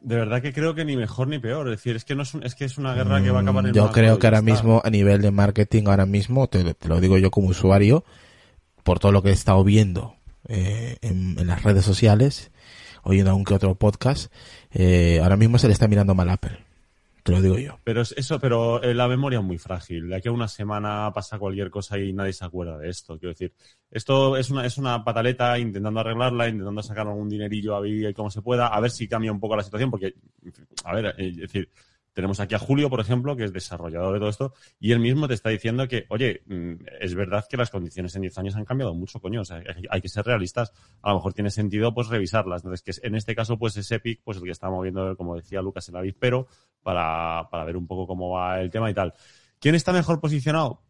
[0.00, 1.68] de verdad que creo que ni mejor ni peor.
[1.68, 3.42] Es decir, es que no es, un- es que es una guerra que va a
[3.42, 4.50] acabar en Yo creo que ahora está.
[4.52, 8.04] mismo, a nivel de marketing, ahora mismo, te, te lo digo yo como usuario,
[8.82, 10.14] por todo lo que he estado viendo
[10.48, 12.50] eh, en, en las redes sociales,
[13.02, 14.32] oyendo aún que otro podcast,
[14.72, 16.58] eh, ahora mismo se le está mirando mal a Apple.
[17.28, 17.78] Te lo digo yo.
[17.84, 20.08] Pero es eso, pero eh, la memoria es muy frágil.
[20.08, 23.18] De aquí a una semana pasa cualquier cosa y nadie se acuerda de esto.
[23.18, 23.52] Quiero decir,
[23.90, 28.30] esto es una, es una pataleta intentando arreglarla, intentando sacar algún dinerillo a vivir como
[28.30, 30.14] se pueda, a ver si cambia un poco la situación, porque,
[30.84, 31.70] a ver, eh, es decir,
[32.18, 35.28] tenemos aquí a Julio, por ejemplo, que es desarrollador de todo esto, y él mismo
[35.28, 38.64] te está diciendo que, oye, mm, es verdad que las condiciones en 10 años han
[38.64, 40.72] cambiado mucho, coño, o sea, hay, que ser realistas.
[41.00, 42.64] A lo mejor tiene sentido, pues, revisarlas.
[42.64, 45.62] Entonces, que en este caso, pues, es Epic, pues, el que está moviendo, como decía
[45.62, 46.48] Lucas, el avispero
[46.82, 49.14] para, para ver un poco cómo va el tema y tal.
[49.58, 50.82] ¿Quién está mejor posicionado?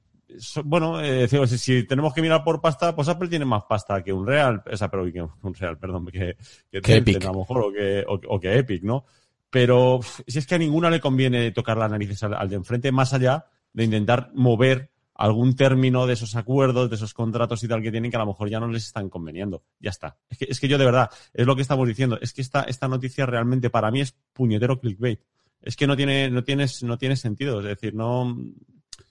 [0.64, 4.26] Bueno, eh, si, tenemos que mirar por pasta, pues Apple tiene más pasta que un
[4.26, 6.36] Real, o sea, pero que un Real, perdón, que,
[6.70, 7.24] que, Epic.
[7.24, 9.06] a lo mejor, o que, o, o que Epic, ¿no?
[9.50, 12.92] Pero si es que a ninguna le conviene tocar las narices al, al de enfrente,
[12.92, 17.82] más allá de intentar mover algún término de esos acuerdos, de esos contratos y tal
[17.82, 19.64] que tienen que a lo mejor ya no les están conveniendo.
[19.80, 20.16] Ya está.
[20.30, 22.62] Es que, es que yo de verdad, es lo que estamos diciendo, es que esta,
[22.62, 25.20] esta noticia realmente para mí es puñetero clickbait.
[25.60, 27.60] Es que no tiene, no tienes, no tiene sentido.
[27.60, 28.36] Es decir, no,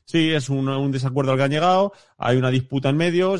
[0.06, 3.35] sí, es un, un desacuerdo al que han llegado, hay una disputa en medio,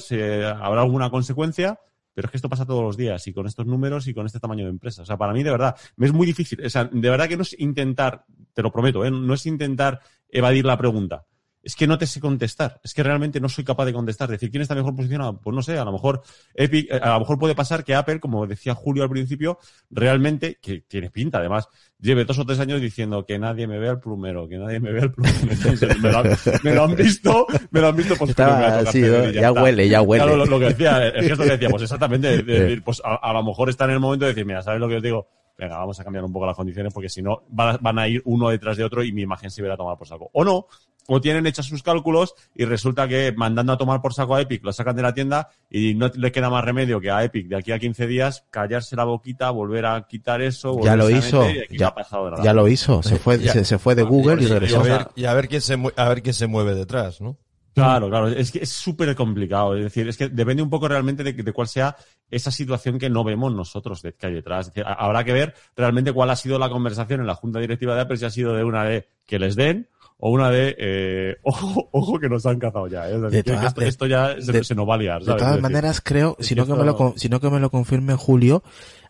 [0.60, 1.80] habrá alguna consecuencia,
[2.14, 4.40] pero es que esto pasa todos los días y con estos números y con este
[4.40, 5.04] tamaño de empresa.
[5.04, 6.66] O sea, para mí de verdad, me es muy difícil.
[6.66, 9.12] O sea, de verdad que no es intentar, te lo prometo, ¿eh?
[9.12, 11.26] no es intentar evadir la pregunta.
[11.68, 12.80] Es que no te sé contestar.
[12.82, 14.30] Es que realmente no soy capaz de contestar.
[14.30, 15.42] Decir, ¿quién está mejor posicionado?
[15.42, 16.22] Pues no sé, a lo mejor
[16.54, 19.60] Epic, eh, a lo mejor puede pasar que Apple, como decía Julio al principio,
[19.92, 21.68] realmente, que tiene pinta además,
[22.00, 24.94] lleve dos o tres años diciendo que nadie me vea el plumero, que nadie me
[24.94, 25.36] vea el plumero.
[25.52, 26.30] Entonces, me, lo han,
[26.64, 30.24] me lo han visto, me lo han visto, pues Estaba me Ya huele, ya huele.
[30.24, 33.02] Claro, lo, lo que decía, el gesto que decía, pues exactamente, de- de decir, pues
[33.04, 35.04] a, a lo mejor está en el momento de decir, mira, ¿sabes lo que os
[35.04, 35.28] digo?
[35.58, 38.50] Venga, vamos a cambiar un poco las condiciones porque si no van a, ir uno
[38.50, 40.30] detrás de otro y mi imagen se verá a tomar por saco.
[40.34, 40.68] O no,
[41.08, 44.64] o tienen hechos sus cálculos y resulta que mandando a tomar por saco a Epic
[44.64, 47.56] lo sacan de la tienda y no le queda más remedio que a Epic de
[47.58, 50.80] aquí a 15 días callarse la boquita, volver a quitar eso.
[50.84, 52.44] Ya lo hizo, meter y aquí no ya, ha pasado nada.
[52.44, 53.02] ya lo hizo.
[53.02, 53.54] Se fue, Ya.
[53.54, 54.84] se, se fue de Google y Y a regresó.
[54.84, 57.38] ver, y a ver quién se a ver quién se mueve detrás, ¿no?
[57.74, 59.76] Claro, claro, es que es súper complicado.
[59.78, 61.96] Es decir, es que depende un poco realmente de, de cuál sea
[62.32, 64.68] esa situación que no vemos nosotros de, que hay detrás.
[64.68, 67.60] Es decir, ha- habrá que ver realmente cuál ha sido la conversación en la junta
[67.60, 69.88] directiva de Apple, si ha sido de una de que les den
[70.20, 73.10] o una de eh, ojo, ojo que nos han cazado ya.
[73.10, 73.20] ¿eh?
[73.32, 75.20] Que esto, de- esto ya se, de- se nos va a liar.
[75.22, 77.70] De todas maneras, creo, es si no, que me lo, si no que me lo
[77.70, 78.64] confirme Julio,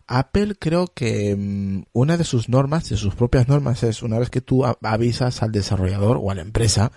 [0.06, 4.30] Apple creo que mm, una de sus normas, de sus propias normas, es una vez
[4.30, 6.92] que tú avisas al desarrollador o a la empresa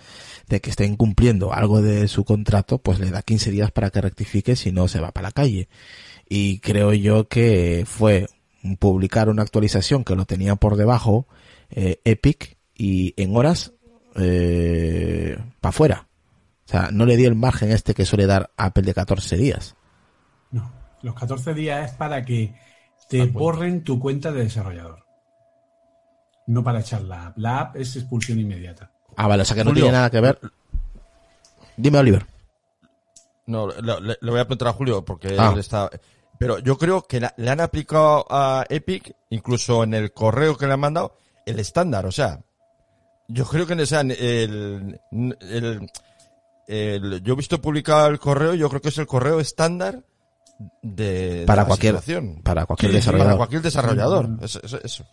[0.48, 4.01] de que está incumpliendo algo de su contrato, pues le da 15 días para que
[4.01, 5.67] rectifique, si no se va para la calle.
[6.27, 8.27] Y creo yo que fue
[8.80, 11.27] publicar una actualización que lo tenía por debajo,
[11.69, 13.73] eh, Epic, y en horas,
[14.15, 16.07] eh, para afuera.
[16.65, 19.75] O sea, no le dio el margen este que suele dar Apple de 14 días.
[20.51, 22.56] No, los 14 días es para que
[23.09, 25.06] te borren tu cuenta de desarrollador.
[26.48, 27.38] No para echar la app.
[27.38, 28.91] La app es expulsión inmediata.
[29.17, 29.83] Ah, vale, o sea que no Julio.
[29.85, 30.40] tiene nada que ver.
[31.77, 32.25] Dime, Oliver.
[33.48, 35.51] No, le, le- le voy a preguntar a Julio porque Ah.
[35.53, 35.90] él está.
[36.38, 40.67] Pero yo creo que la- le han aplicado a Epic, incluso en el correo que
[40.67, 41.15] le han mandado,
[41.45, 42.06] el estándar.
[42.06, 42.40] O sea,
[43.32, 45.90] yo creo que o sea, el, el-
[46.68, 50.03] el- yo he visto publicado el correo, yo creo que es el correo estándar
[50.82, 52.42] de, de Para la cualquier- situación.
[52.43, 53.27] para cualquier desarrollador.
[53.30, 54.30] Para cualquier desarrollador.
[54.42, 55.06] Eso, eso, eso.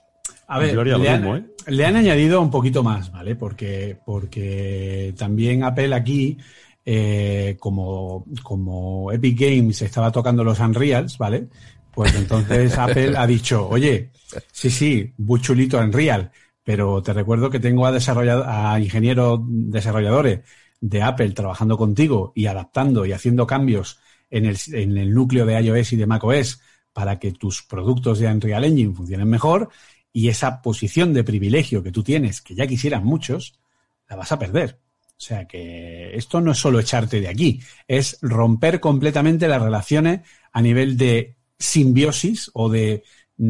[0.46, 1.46] A ver, le han, ¿eh?
[1.66, 3.34] le han añadido un poquito más, ¿vale?
[3.36, 6.38] Porque, porque también Apple aquí,
[6.86, 11.48] eh, como, como Epic Games estaba tocando los Unreals, ¿vale?
[11.92, 14.10] Pues entonces Apple ha dicho, oye,
[14.52, 16.30] sí, sí, muy chulito Unreal,
[16.68, 20.40] pero te recuerdo que tengo a, ingenieros desarrolladores
[20.82, 25.58] de Apple trabajando contigo y adaptando y haciendo cambios en el, en el núcleo de
[25.62, 26.60] iOS y de macOS
[26.92, 29.70] para que tus productos de Unreal Engine funcionen mejor
[30.12, 33.58] y esa posición de privilegio que tú tienes, que ya quisieran muchos,
[34.06, 34.78] la vas a perder.
[35.16, 40.20] O sea que esto no es solo echarte de aquí, es romper completamente las relaciones
[40.52, 43.04] a nivel de simbiosis o de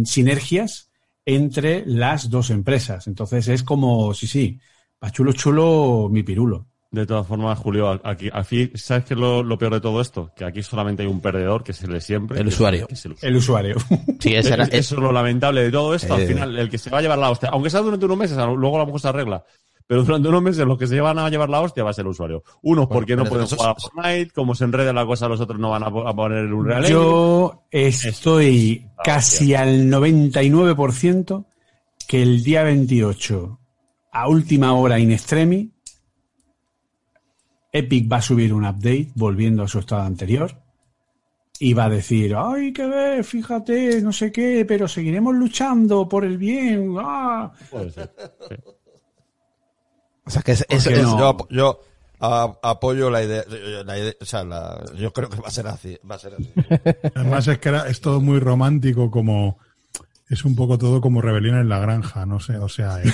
[0.05, 0.88] sinergias
[1.35, 3.07] entre las dos empresas.
[3.07, 4.59] Entonces es como, sí, sí,
[4.99, 6.67] pa' chulo chulo mi pirulo.
[6.91, 10.33] De todas formas, Julio, aquí, aquí ¿sabes qué es lo, lo peor de todo esto?
[10.35, 12.41] Que aquí solamente hay un perdedor, que es el de siempre.
[12.41, 12.87] El es- usuario.
[12.89, 13.77] es el El usuario.
[14.21, 16.15] Sí, ese era, Eso es lo lamentable de todo esto.
[16.15, 16.27] Al Eh.
[16.29, 18.77] final, el que se va a llevar la hostia, aunque sea durante unos meses, luego
[18.77, 19.45] a lo mejor se arregla.
[19.89, 22.05] Pero durante unos meses los que se van a llevar la hostia va a ser
[22.05, 22.45] el usuario.
[22.63, 25.59] Unos porque no pueden eso- jugar a Fortnite, como se enrede la cosa, los otros
[25.59, 26.85] no van a, po- a poner el Unreal.
[26.85, 31.47] Yo estoy Ah, casi al 99%
[32.07, 33.59] que el día 28,
[34.13, 35.69] a última hora in extremis,
[37.73, 40.51] Epic va a subir un update volviendo a su estado anterior
[41.61, 46.25] y va a decir, ay, que ver, fíjate, no sé qué, pero seguiremos luchando por
[46.25, 46.95] el bien.
[46.99, 47.53] ah".
[47.71, 48.11] Puede ser.
[48.49, 48.55] Sí.
[50.29, 51.19] O sea que es, es- ¿Por qué es- no?
[51.19, 51.81] Yo, apo- yo
[52.21, 53.45] a- apoyo la idea,
[53.85, 56.35] la idea- o sea, la- yo creo que va a ser así, va a ser
[56.35, 56.53] así.
[57.15, 59.59] Además es que era, es todo muy romántico, como
[60.29, 63.13] es un poco todo como rebelión en la granja, no sé, o sea, el- eh,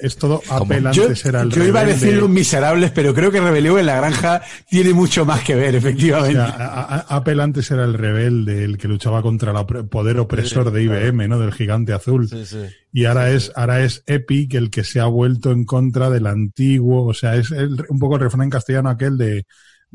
[0.00, 3.30] es todo Apple Yo, antes era el yo iba a decir los miserables, pero creo
[3.30, 6.34] que Rebelión en la Granja tiene mucho más que ver, O efectivamente.
[6.34, 10.70] sea, a- a- Apple antes era el rebelde, el que luchaba contra el poder opresor
[10.70, 11.38] de IBM, ¿no?
[11.38, 12.28] Del gigante azul.
[12.28, 12.58] Sí, sí.
[12.92, 17.06] Y ahora es, ahora es Epic el que se ha vuelto en contra del antiguo.
[17.06, 19.44] O sea, es el- un poco el refrán castellano aquel de,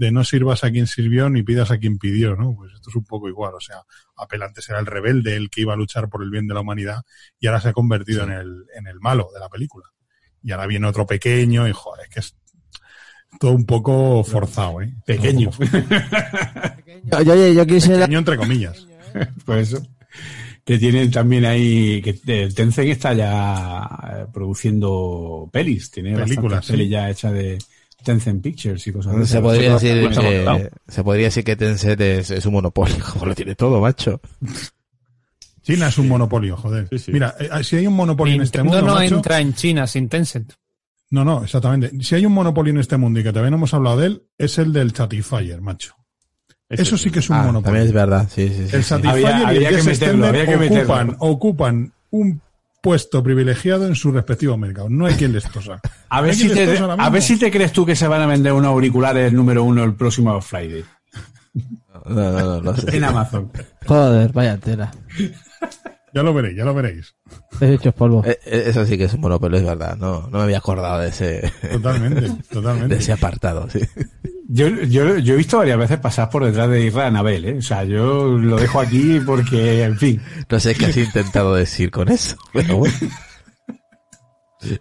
[0.02, 2.56] de no sirvas a quien sirvió ni pidas a quien pidió, ¿no?
[2.56, 3.54] Pues esto es un poco igual.
[3.54, 3.84] O sea,
[4.18, 6.62] Apple antes era el rebelde, el que iba a luchar por el bien de la
[6.62, 7.04] humanidad
[7.40, 9.86] y ahora se ha convertido en el, en el malo de la película.
[10.42, 12.36] Y ahora viene otro pequeño y joder, es que es
[13.40, 14.92] todo un poco forzado, ¿eh?
[15.06, 15.52] Pequeño.
[17.54, 18.06] Yo quisiera...
[18.06, 18.88] Pequeño entre comillas.
[19.46, 19.86] Pues eso.
[20.64, 26.72] Que tienen también ahí, que eh, Tencent está ya eh, produciendo pelis, tiene Películas, sí.
[26.72, 27.60] pelis ya hechas de
[28.04, 29.42] Tencent Pictures y cosas de se esas.
[29.42, 33.56] podría decir que, se podría decir que Tencent es, es un monopolio, como lo tiene
[33.56, 34.20] todo, macho.
[35.64, 36.88] China es un monopolio, joder.
[36.90, 37.12] Sí, sí.
[37.12, 40.10] Mira, eh, si hay un monopolio en este mundo, no macho, entra en China sin
[40.10, 40.54] Tencent.
[41.12, 41.92] No, no, exactamente.
[42.04, 44.24] Si hay un monopolio en este mundo y que todavía no hemos hablado de él,
[44.38, 45.94] es el del Satisfyer, macho.
[46.70, 47.64] Eso sí que es un Ah, monopolio.
[47.66, 48.76] también es verdad, sí, sí, sí.
[48.78, 48.90] El sí.
[48.90, 50.82] Satisfyer Había- y había el que meterlo, Extender había que meterlo.
[50.94, 52.42] ocupan, ocupan un
[52.82, 54.90] puesto privilegiado en su respectivo mercado.
[54.90, 55.80] No hay quien les tosa.
[56.10, 58.54] A ver, si te, a ver si te crees tú que se van a vender
[58.54, 60.84] unos auriculares número uno el próximo Friday
[62.06, 63.52] No, no, no, en Amazon.
[63.86, 64.92] Joder, vaya tela.
[66.14, 67.16] Ya lo veréis, ya lo veréis.
[67.62, 68.24] He hecho polvo.
[68.26, 69.96] Eh, eh, Eso sí que es un monopolio, es verdad.
[69.98, 72.96] No, no me había acordado de ese, Totalmente, de totalmente.
[72.98, 73.80] ese apartado, sí.
[74.54, 77.58] Yo, yo, yo he visto varias veces pasar por detrás de Isra Anabel, ¿eh?
[77.60, 80.22] O sea, yo lo dejo aquí porque, en fin.
[80.50, 82.94] No sé qué has intentado decir con eso, pero bueno.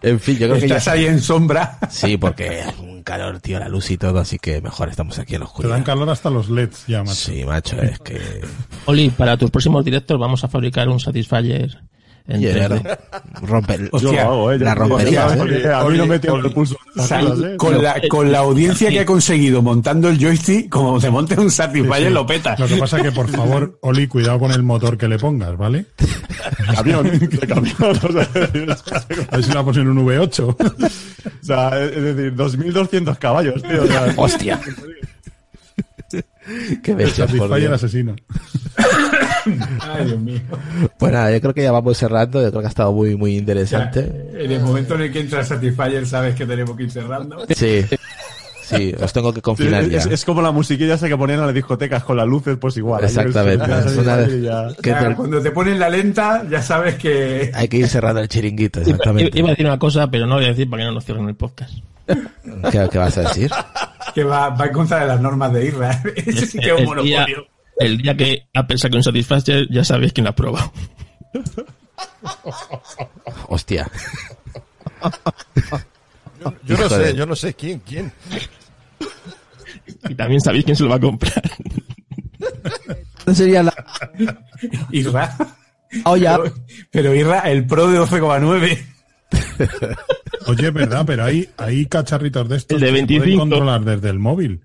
[0.02, 0.66] En fin, yo creo que.
[0.66, 1.78] Estás ahí en sombra.
[1.88, 5.36] Sí, porque es un calor, tío, la luz y todo, así que mejor estamos aquí
[5.36, 5.84] en la Te dan oscuridad.
[5.84, 7.14] calor hasta los LEDs ya, macho.
[7.14, 8.20] Sí, macho, es que...
[8.86, 11.80] Oli, para tus próximos directos vamos a fabricar un Satisfyer
[12.28, 12.98] en Yeah, 3D.
[13.42, 14.58] rompe, Yo Hostia, lo hago, ¿eh?
[14.58, 15.72] la Yo- porque ¿eh?
[15.72, 16.46] A mí no me Oli.
[16.46, 16.76] el pulso.
[16.96, 17.54] ¿eh?
[17.56, 21.50] con, la, con la audiencia que ha conseguido montando el joystick, como te montes un
[21.50, 22.10] Satisfyer, Sí, sí.
[22.10, 22.54] lo peta.
[22.58, 25.56] Lo que pasa es que, por favor, Oli, cuidado con el motor que le pongas,
[25.56, 25.86] ¿vale?
[26.74, 27.74] Camión, de camión.
[27.80, 28.28] O sea,
[29.30, 30.40] A ver si la pones en un V8.
[30.48, 33.82] o sea, es decir, 2.200 caballos, tío.
[33.82, 34.60] O sea, ¡Hostia!
[36.82, 38.16] Qué bestia, Satisfyer asesino.
[39.80, 40.40] Ay, Dios mío.
[40.98, 43.36] Pues nada, yo creo que ya vamos cerrando, yo creo que ha estado muy, muy
[43.36, 44.00] interesante.
[44.34, 47.44] En el momento en el que entra el Satisfyer, sabes que tenemos que ir cerrando.
[47.54, 47.84] Sí,
[48.62, 49.98] sí, os tengo que confinar ya.
[49.98, 52.76] es, es como la musiquilla esa que ponían en las discotecas con las luces, pues
[52.76, 53.02] igual.
[53.04, 57.50] Exactamente, es una ya- que te- Cuando te ponen la lenta, ya sabes que...
[57.54, 59.38] Hay que ir cerrando el chiringuito, exactamente.
[59.38, 61.04] iba a decir una cosa, pero no lo voy a decir para que no nos
[61.04, 61.72] cierren el podcast.
[62.06, 63.50] ¿Qué, qué vas a decir?
[64.14, 66.02] que va, va en contra de las normas de Isra.
[66.16, 67.46] Ese sí que es un día, monopolio.
[67.80, 70.70] El día que Apple saque un Satisfyer, ya sabéis quién ha probado.
[73.48, 73.90] Hostia.
[76.64, 78.12] Yo no sé, yo no sé quién, quién.
[80.08, 81.42] Y también sabéis quién se lo va a comprar.
[83.34, 83.74] Sería la
[84.90, 85.36] Isra.
[86.04, 86.38] olla.
[86.38, 86.54] Pero,
[86.90, 88.86] pero Isra, el Pro de 12,9.
[90.46, 93.40] Oye, es verdad, pero hay, hay cacharritos de estos El de que se pueden 25.
[93.40, 94.60] controlar desde el móvil.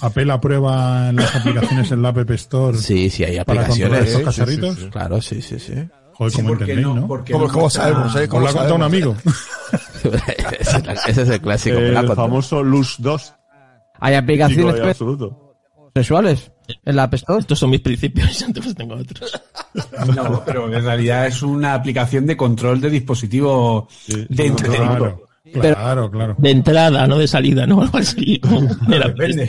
[0.00, 2.76] Apple aprueba en las aplicaciones en la App Store.
[2.78, 4.00] Sí, sí, hay Para aplicaciones.
[4.06, 4.74] estos Sí, cacharritos.
[4.76, 4.90] sí, sí.
[4.90, 5.72] Claro, sí, sí, sí.
[6.14, 7.06] Joder, Sí, ¿cómo ¿por qué entendéis, no?
[7.08, 8.16] Porque ¿Cómo, no cómo sabemos?
[8.16, 8.28] eh?
[8.28, 9.16] ¿Cómo lo ha contado un amigo.
[11.06, 11.78] ese, es el clásico.
[11.78, 13.34] El famoso Luz 2.
[14.00, 15.54] Hay Digo, aplicaciones absoluto.
[15.94, 16.50] sexuales
[16.84, 17.40] en la App Store.
[17.40, 19.40] Estos son mis principios y entonces tengo otros.
[20.14, 24.98] No, pero en realidad es una aplicación de control de dispositivo de entretenimiento.
[24.98, 26.34] Claro, claro, claro.
[26.38, 27.82] De entrada, no de salida, ¿no?
[27.82, 28.40] Algo así.
[28.88, 29.46] Depende.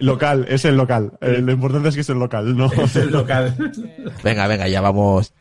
[0.00, 1.12] Local, es el local.
[1.20, 2.70] Eh, lo importante es que es el local, ¿no?
[2.84, 3.54] Es el local.
[4.22, 5.32] Venga, venga, ya vamos.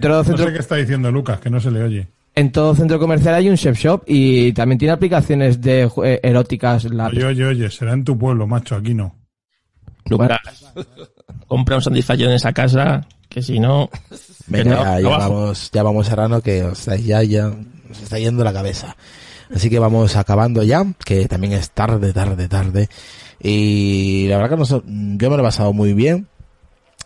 [0.00, 2.08] Todo No centro- sé qué está diciendo Lucas, que no se le oye.
[2.34, 6.84] en todo centro comercial hay un chef shop y también tiene aplicaciones de eh, eróticas.
[6.84, 9.14] La Oye, oye, oye, será en tu pueblo, macho, aquí no.
[10.06, 10.38] Lucas,
[11.46, 13.88] compra un Satisfyer en esa casa, que si no...
[14.48, 17.50] Venga, no, ya, vamos, ya vamos cerrando que os está, ya, ya,
[17.94, 18.96] os está yendo la cabeza.
[19.54, 22.88] Así que vamos acabando ya, que también es tarde, tarde, tarde.
[23.40, 26.26] Y la verdad que noso- yo me lo he pasado muy bien.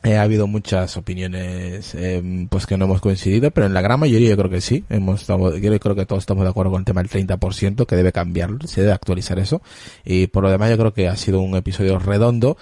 [0.04, 3.98] Eh, ha habido muchas opiniones eh, pues que no hemos coincidido, pero en la gran
[3.98, 4.84] mayoría yo creo que sí.
[4.88, 7.96] Hemos estado, yo creo que todos estamos de acuerdo con el tema del 30%, que
[7.96, 9.60] debe cambiar, se debe actualizar eso.
[10.04, 12.56] Y por lo demás yo creo que ha sido un episodio redondo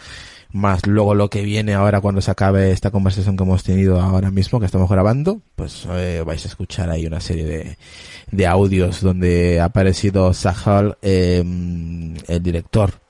[0.57, 4.31] más luego lo que viene ahora cuando se acabe esta conversación que hemos tenido ahora
[4.31, 7.78] mismo, que estamos grabando, pues eh, vais a escuchar ahí una serie de,
[8.31, 11.44] de audios donde ha aparecido Sahal, eh,
[12.26, 13.06] el director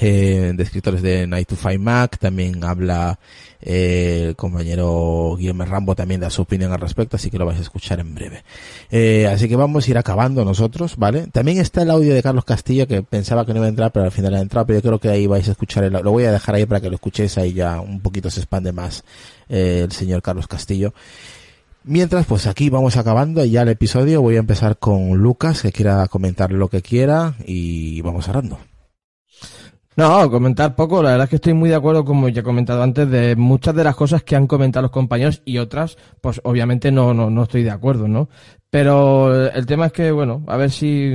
[0.00, 3.18] eh, de escritores de Night to Find Mac, también habla
[3.60, 7.58] eh, el compañero Guillermo Rambo también da su opinión al respecto, así que lo vais
[7.58, 8.42] a escuchar en breve.
[8.90, 11.26] Eh, así que vamos a ir acabando nosotros, ¿vale?
[11.26, 14.06] También está el audio de Carlos Castillo que pensaba que no iba a entrar, pero
[14.06, 16.24] al final ha entrado, pero yo creo que ahí vais a escuchar, el, lo voy
[16.24, 19.04] a dejar ahí para que lo escuchéis, ahí ya un poquito se expande más
[19.48, 20.94] eh, el señor Carlos Castillo.
[21.84, 26.08] Mientras, pues aquí vamos acabando ya el episodio, voy a empezar con Lucas, que quiera
[26.08, 28.69] comentar lo que quiera y vamos hablando.
[30.00, 31.02] No, comentar poco.
[31.02, 33.74] La verdad es que estoy muy de acuerdo, como ya he comentado antes, de muchas
[33.74, 37.42] de las cosas que han comentado los compañeros y otras, pues obviamente no, no, no
[37.42, 38.30] estoy de acuerdo, ¿no?
[38.70, 41.12] Pero el tema es que, bueno, a ver si,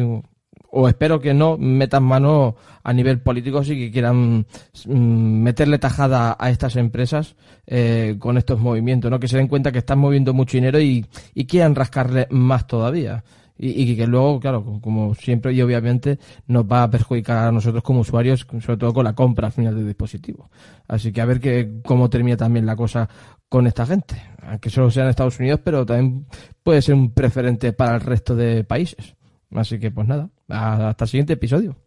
[0.69, 4.45] o espero que no metan mano a nivel político si que quieran
[4.85, 9.19] mm, meterle tajada a estas empresas eh, con estos movimientos, ¿no?
[9.19, 13.23] Que se den cuenta que están moviendo mucho dinero y, y quieran rascarle más todavía.
[13.57, 18.01] Y, que luego, claro, como siempre y obviamente, nos va a perjudicar a nosotros como
[18.01, 20.49] usuarios, sobre todo con la compra al final del dispositivo.
[20.87, 23.07] Así que a ver que, cómo termina también la cosa
[23.47, 24.21] con esta gente.
[24.41, 26.25] Aunque solo sea en Estados Unidos, pero también
[26.63, 29.15] puede ser un preferente para el resto de países.
[29.51, 31.77] Así que pues nada, hasta el siguiente episodio.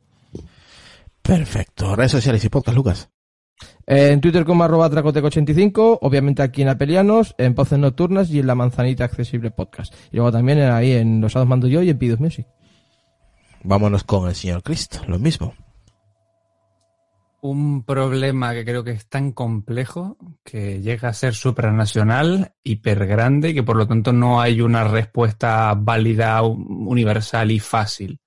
[1.21, 1.95] Perfecto.
[1.95, 3.11] Redes sociales y podcast, Lucas.
[3.87, 8.55] En Twitter como arroba tracoteco85, obviamente aquí en Apelianos, en Voces Nocturnas y en La
[8.55, 9.95] Manzanita Accesible Podcast.
[10.13, 12.47] Y luego también ahí en Los Hados Mando Yo y en Pidus Music.
[13.65, 15.55] Vámonos con el señor Cristo, lo mismo.
[17.41, 23.51] Un problema que creo que es tan complejo que llega a ser supranacional, hiper grande
[23.51, 28.21] y que por lo tanto no hay una respuesta válida, universal y fácil.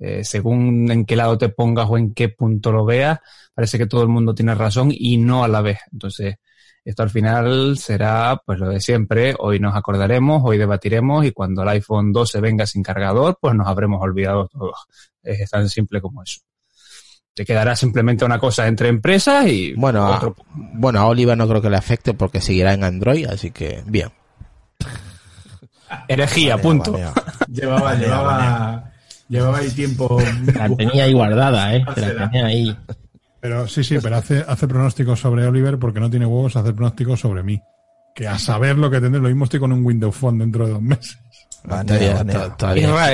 [0.00, 3.18] Eh, según en qué lado te pongas o en qué punto lo veas,
[3.54, 5.78] parece que todo el mundo tiene razón y no a la vez.
[5.92, 6.36] Entonces,
[6.82, 9.34] esto al final será pues lo de siempre.
[9.38, 13.66] Hoy nos acordaremos, hoy debatiremos y cuando el iPhone 12 venga sin cargador, pues nos
[13.68, 14.86] habremos olvidado todos.
[15.22, 16.40] Es tan simple como eso
[17.34, 20.34] te quedará simplemente una cosa entre empresas y bueno a,
[20.74, 24.10] bueno a Oliver no creo que le afecte porque seguirá en Android así que bien
[26.08, 26.98] herejía punto
[27.48, 28.92] llevaba llevaba
[29.30, 30.20] llevaba ahí tiempo
[30.54, 31.94] la tenía ahí guardada eh la
[32.30, 32.76] tenía ahí.
[33.40, 37.20] Pero sí sí pero hace hace pronósticos sobre Oliver porque no tiene huevos hacer pronósticos
[37.20, 37.62] sobre mí.
[38.14, 39.20] Que a saber lo que tendré.
[39.20, 41.18] Lo mismo estoy con un Windows Phone dentro de dos meses.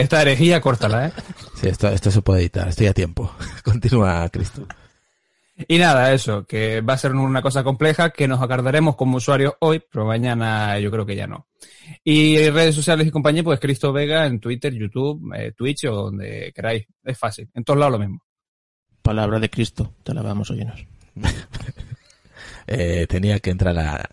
[0.01, 1.13] Esta herejía, córtala, ¿eh?
[1.61, 3.31] Sí, esto, esto se puede editar, estoy a tiempo.
[3.65, 4.67] Continúa, Cristo.
[5.69, 9.55] Y nada, eso, que va a ser una cosa compleja que nos acordaremos como usuarios
[9.61, 11.47] hoy, pero mañana yo creo que ya no.
[12.05, 16.53] Y redes sociales y compañía, pues Cristo Vega en Twitter, YouTube, eh, Twitch o donde
[16.55, 16.87] queráis.
[17.03, 18.23] Es fácil, en todos lados lo mismo.
[19.01, 20.85] Palabra de Cristo, te la vamos a oírnos.
[22.67, 24.11] eh, tenía que entrar a,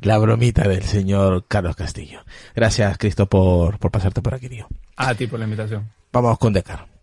[0.00, 2.24] la bromita del señor Carlos Castillo.
[2.54, 4.66] Gracias, Cristo, por, por pasarte por aquí, tío.
[4.96, 5.90] A ti por la invitación.
[6.12, 6.95] Vamos con Decar.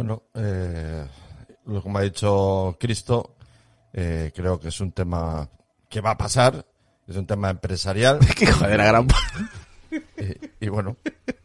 [0.00, 1.06] Bueno, eh,
[1.66, 3.36] lo me ha dicho Cristo,
[3.92, 5.46] eh, creo que es un tema
[5.90, 6.64] que va a pasar,
[7.06, 8.18] es un tema empresarial.
[8.34, 9.08] que joder, la gran...
[9.90, 10.96] y, y bueno,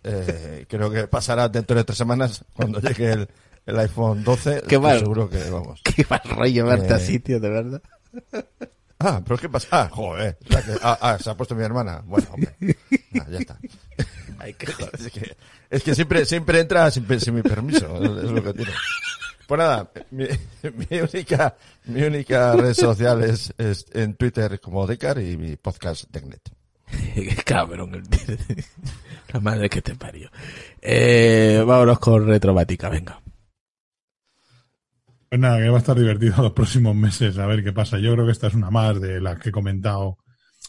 [0.06, 3.30] eh, creo que pasará dentro de tres semanas cuando llegue el,
[3.66, 4.64] el iPhone 12.
[4.70, 5.00] Qué mal.
[5.00, 5.82] Seguro que vamos.
[5.84, 7.82] Qué mal rollo verte Eh, a sitio, de verdad.
[9.00, 9.68] Ah, pero ¿qué pasa?
[9.72, 10.38] Ah, joder.
[10.48, 12.02] O sea que- ah, ah, se ha puesto mi hermana.
[12.06, 12.56] Bueno, hombre.
[13.20, 13.60] Ah, ya está.
[14.40, 14.92] Ay, qué joder.
[15.00, 15.36] Es que,
[15.70, 17.96] es que siempre, siempre entra sin, mi permiso.
[18.04, 18.72] Es, lo que tiene.
[19.48, 20.26] Pues nada, mi,
[20.90, 26.06] mi única, mi única red social es, es en Twitter como Decar y mi podcast
[26.12, 26.42] Tecnet.
[27.14, 27.94] Qué cabrón.
[27.96, 28.66] el-
[29.34, 30.30] La madre que te parió.
[30.82, 33.22] Eh, vámonos con Retromática, venga.
[35.30, 37.98] Pues nada, que va a estar divertido los próximos meses a ver qué pasa.
[37.98, 40.18] Yo creo que esta es una más de las que he comentado,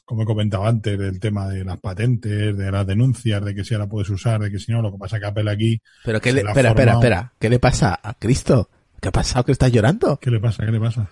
[0.07, 3.75] como he comentado antes, del tema de las patentes, de las denuncias, de que si
[3.75, 5.83] ahora puedes usar, de que si no, lo que pasa que Apple aquí.
[6.05, 7.33] Pero qué se le, la espera, espera, espera.
[7.39, 8.71] ¿Qué le pasa a Cristo?
[9.01, 9.45] ¿Qué ha pasado?
[9.45, 10.17] ¿Que estás llorando?
[10.19, 10.65] ¿Qué le pasa?
[10.65, 11.09] ¿Qué le pasa?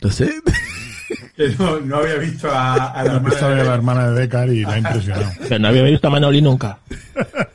[0.00, 0.30] No sé.
[1.36, 4.62] Que no, no había visto a, a la hermana la de- hermana de Decar y
[4.62, 5.30] la ha impresionado.
[5.48, 6.78] Pero no había visto a Manoli nunca.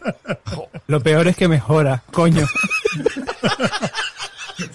[0.87, 2.45] Lo peor es que mejora, coño.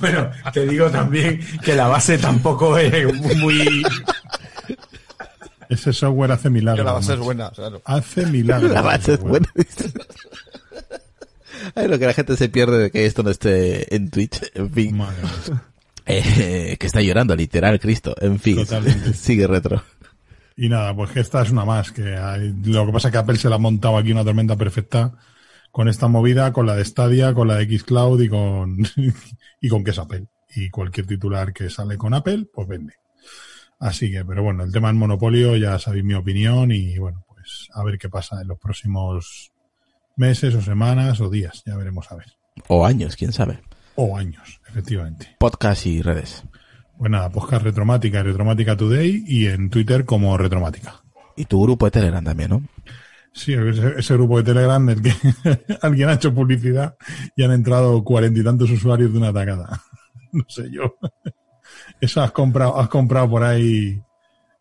[0.00, 3.82] Bueno, te digo también que la base tampoco es muy...
[5.68, 6.80] Ese software hace milagros.
[6.80, 7.82] Que la base es buena, claro.
[7.84, 8.70] Hace milagros.
[8.72, 9.48] La base es buena.
[11.74, 14.40] Ay, lo que la gente se pierde de que esto no esté en Twitch.
[14.54, 14.96] En fin.
[14.96, 15.62] Madre mía.
[16.08, 18.14] Eh, que está llorando, literal, Cristo.
[18.20, 18.54] En fin.
[18.58, 19.12] Totalmente.
[19.12, 19.82] Sigue retro.
[20.56, 21.90] Y nada, pues que esta es una más.
[21.90, 24.54] que hay- Lo que pasa es que Apple se la ha montado aquí una tormenta
[24.54, 25.14] perfecta
[25.72, 28.76] con esta movida, con la de Stadia, con la de Xcloud y con,
[29.60, 30.28] y con que es Apple.
[30.54, 32.92] Y cualquier titular que sale con Apple, pues vende.
[33.78, 37.68] Así que, pero bueno, el tema del monopolio ya sabéis mi opinión y bueno, pues
[37.74, 39.52] a ver qué pasa en los próximos
[40.16, 41.62] meses o semanas o días.
[41.66, 42.26] Ya veremos a ver.
[42.68, 43.60] O años, quién sabe.
[43.94, 45.36] O años, efectivamente.
[45.38, 46.44] Podcast y redes.
[46.98, 51.02] Pues nada, podcast Retromática Retromática Today y en Twitter como Retromática.
[51.36, 52.62] Y tu grupo de Telegram también, ¿no?
[53.32, 55.12] Sí, ese, ese grupo de Telegram del que
[55.82, 56.96] alguien ha hecho publicidad
[57.36, 59.82] y han entrado cuarenta y tantos usuarios de una atacada.
[60.32, 60.98] No sé yo.
[62.00, 64.00] Eso has comprado, has comprado por ahí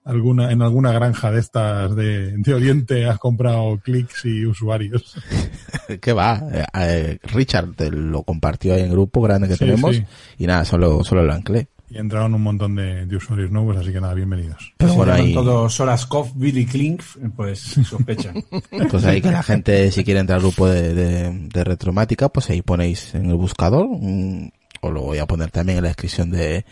[0.05, 5.15] alguna, en alguna granja de estas de, de Oriente, has comprado clics y usuarios.
[6.01, 6.41] ¿Qué va?
[6.51, 9.95] Eh, eh, Richard te lo compartió ahí en el grupo grande que Sí, tenemos.
[9.95, 10.05] sí.
[10.37, 11.67] Y nada, solo, solo lo anclé.
[11.87, 14.73] Y entraron un montón de, de usuarios nuevos, así que nada, bienvenidos.
[14.77, 17.01] Pero bueno, ahí, todos Solaskov, Billy Klink,
[17.35, 18.43] pues sospechan.
[18.89, 22.49] pues ahí que la gente, si quiere entrar al grupo de, de, de Retromática, pues
[22.49, 24.49] ahí ponéis en el buscador, mm,
[24.81, 26.65] o lo voy a poner también en la descripción de,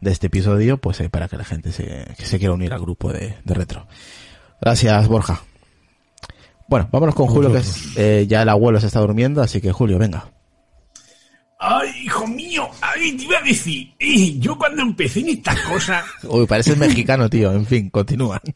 [0.00, 2.80] de este episodio, pues ahí para que la gente se, que se quiera unir al
[2.80, 3.86] grupo de, de Retro.
[4.60, 5.42] Gracias, Borja.
[6.68, 9.72] Bueno, vámonos con Julio, que es, eh, ya el abuelo se está durmiendo, así que
[9.72, 10.30] Julio, venga.
[11.58, 16.04] Ay, hijo mío, ay, te iba a decir, eh, yo cuando empecé en estas cosas,
[16.24, 17.52] Uy, pareces mexicano, tío.
[17.52, 18.40] En fin, continúa.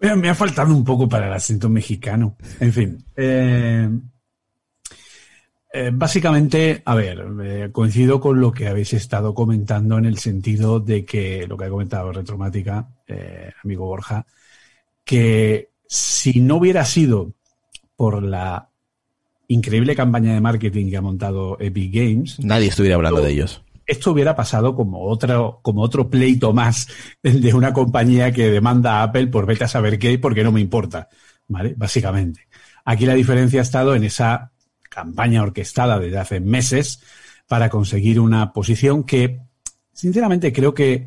[0.00, 2.36] Me, me ha faltado un poco para el acento mexicano.
[2.58, 3.04] En fin.
[3.16, 3.88] eh,
[5.74, 10.80] eh, básicamente, a ver, eh, coincido con lo que habéis estado comentando en el sentido
[10.80, 14.26] de que lo que ha comentado Retromática, eh, amigo Borja,
[15.02, 17.32] que si no hubiera sido
[17.96, 18.68] por la
[19.48, 23.62] increíble campaña de marketing que ha montado Epic Games, Nadie estuviera hablando de ellos.
[23.86, 26.86] esto hubiera pasado como otro, como otro pleito más
[27.22, 30.60] de una compañía que demanda a Apple por vete a saber qué, porque no me
[30.60, 31.08] importa,
[31.48, 31.72] ¿vale?
[31.78, 32.46] Básicamente.
[32.84, 34.51] Aquí la diferencia ha estado en esa
[34.92, 37.02] campaña orquestada desde hace meses
[37.48, 39.40] para conseguir una posición que,
[39.92, 41.06] sinceramente, creo que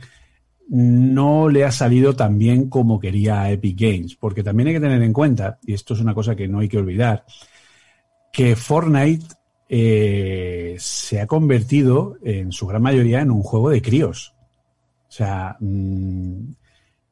[0.68, 5.02] no le ha salido tan bien como quería Epic Games, porque también hay que tener
[5.02, 7.26] en cuenta, y esto es una cosa que no hay que olvidar,
[8.34, 9.26] que Fortnite
[9.70, 14.34] eh, se ha convertido en su gran mayoría en un juego de críos.
[15.08, 16.40] O sea, mm,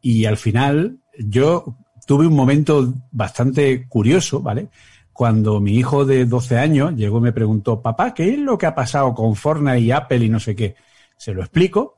[0.01, 4.69] y al final yo tuve un momento bastante curioso, ¿vale?
[5.13, 8.65] Cuando mi hijo de 12 años llegó y me preguntó, papá, ¿qué es lo que
[8.65, 10.75] ha pasado con Fortnite y Apple y no sé qué?
[11.17, 11.97] Se lo explico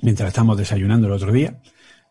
[0.00, 1.60] mientras estamos desayunando el otro día.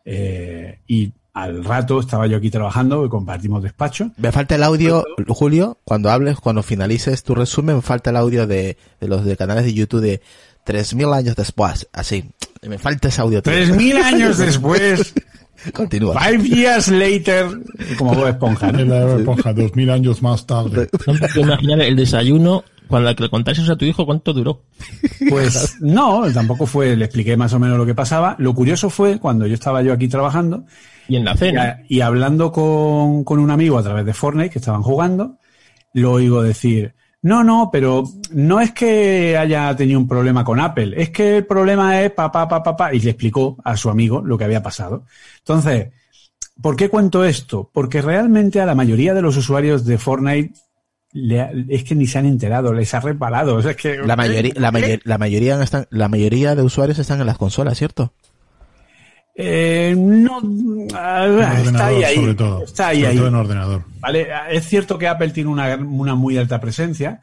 [0.04, 4.10] eh, y al rato estaba yo aquí trabajando y compartimos despacho.
[4.18, 8.46] Me falta el audio, Julio, cuando hables, cuando finalices tu resumen, me falta el audio
[8.46, 10.20] de, de los de canales de YouTube de
[10.66, 11.88] 3.000 años después.
[11.94, 13.42] Así, me falta ese audio.
[13.42, 13.50] tío.
[13.50, 15.14] Tres mil años después,
[15.72, 16.20] Continúa.
[16.20, 17.46] five years later,
[17.98, 18.72] como Bob Esponja.
[18.72, 18.78] ¿no?
[18.82, 20.88] Es la esponja, dos mil años más tarde.
[21.06, 24.62] No me puedo imaginar el desayuno cuando le contases a tu hijo cuánto duró.
[25.30, 28.36] Pues no, tampoco fue, le expliqué más o menos lo que pasaba.
[28.38, 30.64] Lo curioso fue cuando yo estaba yo aquí trabajando
[31.08, 31.62] Y en la y, cena.
[31.62, 35.38] a- y hablando con, con un amigo a través de Fortnite que estaban jugando,
[35.94, 40.94] lo oigo decir, no, no, pero no es que haya tenido un problema con Apple,
[40.96, 44.36] es que el problema es papá, papá, papá, y le explicó a su amigo lo
[44.36, 45.04] que había pasado.
[45.38, 45.90] Entonces,
[46.60, 47.70] ¿por qué cuento esto?
[47.72, 50.54] Porque realmente a la mayoría de los usuarios de Fortnite
[51.12, 53.60] le es que ni se han enterado, les ha reparado.
[53.60, 54.72] Es que, La mayoría, la,
[55.04, 55.60] la mayoría
[55.90, 58.12] la mayoría de usuarios están en las consolas, ¿cierto?
[59.34, 60.40] Eh, no,
[60.94, 62.16] ah, está ahí, ahí.
[62.16, 62.64] sobre todo.
[62.64, 63.16] Está ahí, sobre ahí.
[63.16, 63.84] todo en ordenador.
[64.00, 67.22] Vale, es cierto que Apple tiene una, una muy alta presencia,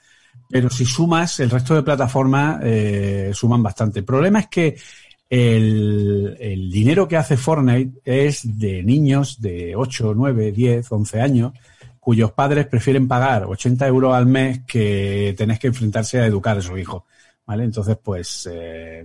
[0.49, 3.99] pero si sumas, el resto de plataformas eh, suman bastante.
[3.99, 4.77] El problema es que
[5.29, 11.53] el, el dinero que hace Fortnite es de niños de 8, 9, 10, 11 años,
[11.99, 16.61] cuyos padres prefieren pagar 80 euros al mes que tenés que enfrentarse a educar a
[16.61, 17.05] su hijo.
[17.45, 17.63] ¿Vale?
[17.63, 19.03] Entonces, pues eh,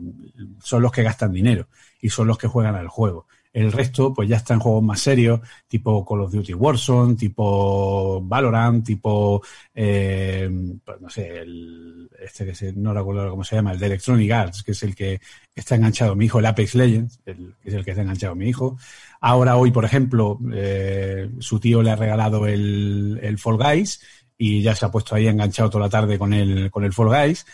[0.63, 1.67] son los que gastan dinero
[2.05, 3.27] y son los que juegan al juego.
[3.51, 8.21] El resto, pues ya está en juegos más serios, tipo Call of Duty Warzone, tipo
[8.21, 9.41] Valorant, tipo,
[9.75, 10.51] eh,
[10.85, 14.31] pues no sé, el, este que se, no recuerdo cómo se llama, el de Electronic
[14.31, 15.19] Arts, que es el que
[15.55, 17.33] está enganchado mi hijo, el Apex Legends, que
[17.65, 18.77] es el que está enganchado mi hijo.
[19.23, 24.03] Ahora hoy, por ejemplo, eh, su tío le ha regalado el, el Fall Guys
[24.37, 27.09] y ya se ha puesto ahí enganchado toda la tarde con el, con el Fall
[27.09, 27.47] Guys.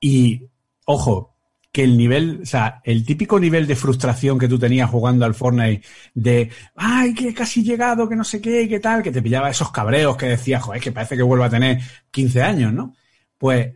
[0.00, 0.44] Y,
[0.86, 1.34] ojo,
[1.70, 5.34] que el nivel, o sea, el típico nivel de frustración que tú tenías jugando al
[5.34, 9.50] Fortnite de, ay, que casi llegado, que no sé qué, que tal, que te pillaba
[9.50, 11.80] esos cabreos que decías, joder, que parece que vuelvo a tener
[12.10, 12.94] 15 años, ¿no?
[13.36, 13.72] Pues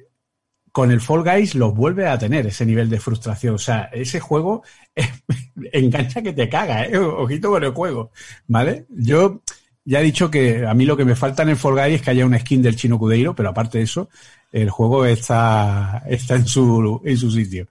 [0.72, 3.54] con el Fall Guys lo vuelve a tener ese nivel de frustración.
[3.56, 4.62] O sea, ese juego
[5.72, 6.98] engancha que te caga, ¿eh?
[6.98, 8.10] Ojito con el juego,
[8.46, 8.86] ¿vale?
[8.88, 9.42] Yo
[9.84, 12.02] ya he dicho que a mí lo que me falta en el Fall Guys es
[12.02, 14.08] que haya una skin del Chino Cudeiro, pero aparte de eso,
[14.52, 17.66] el juego está, está en su, en su sitio.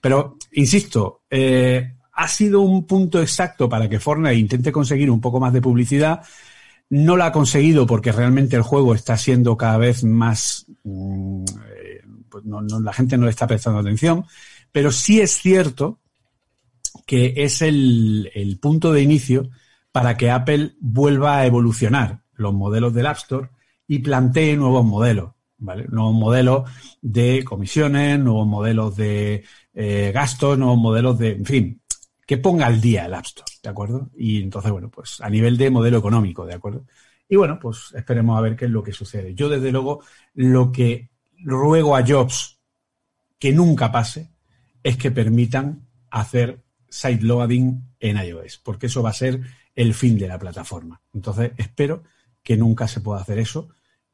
[0.00, 5.40] Pero, insisto, eh, ha sido un punto exacto para que Fortnite intente conseguir un poco
[5.40, 6.22] más de publicidad.
[6.90, 11.44] No lo ha conseguido porque realmente el juego está siendo cada vez más, mm,
[11.76, 14.24] eh, pues no, no, la gente no le está prestando atención,
[14.70, 15.98] pero sí es cierto
[17.06, 19.50] que es el, el punto de inicio
[19.92, 23.48] para que Apple vuelva a evolucionar los modelos del App Store
[23.88, 25.32] y plantee nuevos modelos,
[25.66, 25.84] ¿vale?
[25.90, 26.70] Nuevos modelos
[27.02, 31.82] de comisiones, nuevos modelos de eh, gastos, nuevos modelos de, en fin,
[32.26, 34.10] que ponga al día el App Store, ¿de acuerdo?
[34.16, 36.86] Y entonces, bueno, pues a nivel de modelo económico, ¿de acuerdo?
[37.28, 39.34] Y bueno, pues esperemos a ver qué es lo que sucede.
[39.34, 40.02] Yo, desde luego,
[40.34, 41.10] lo que
[41.44, 42.58] ruego a Jobs
[43.38, 44.30] que nunca pase
[44.82, 49.40] es que permitan hacer sideloading en iOS, porque eso va a ser
[49.74, 51.02] el fin de la plataforma.
[51.12, 52.04] Entonces, espero
[52.42, 53.68] que nunca se pueda hacer eso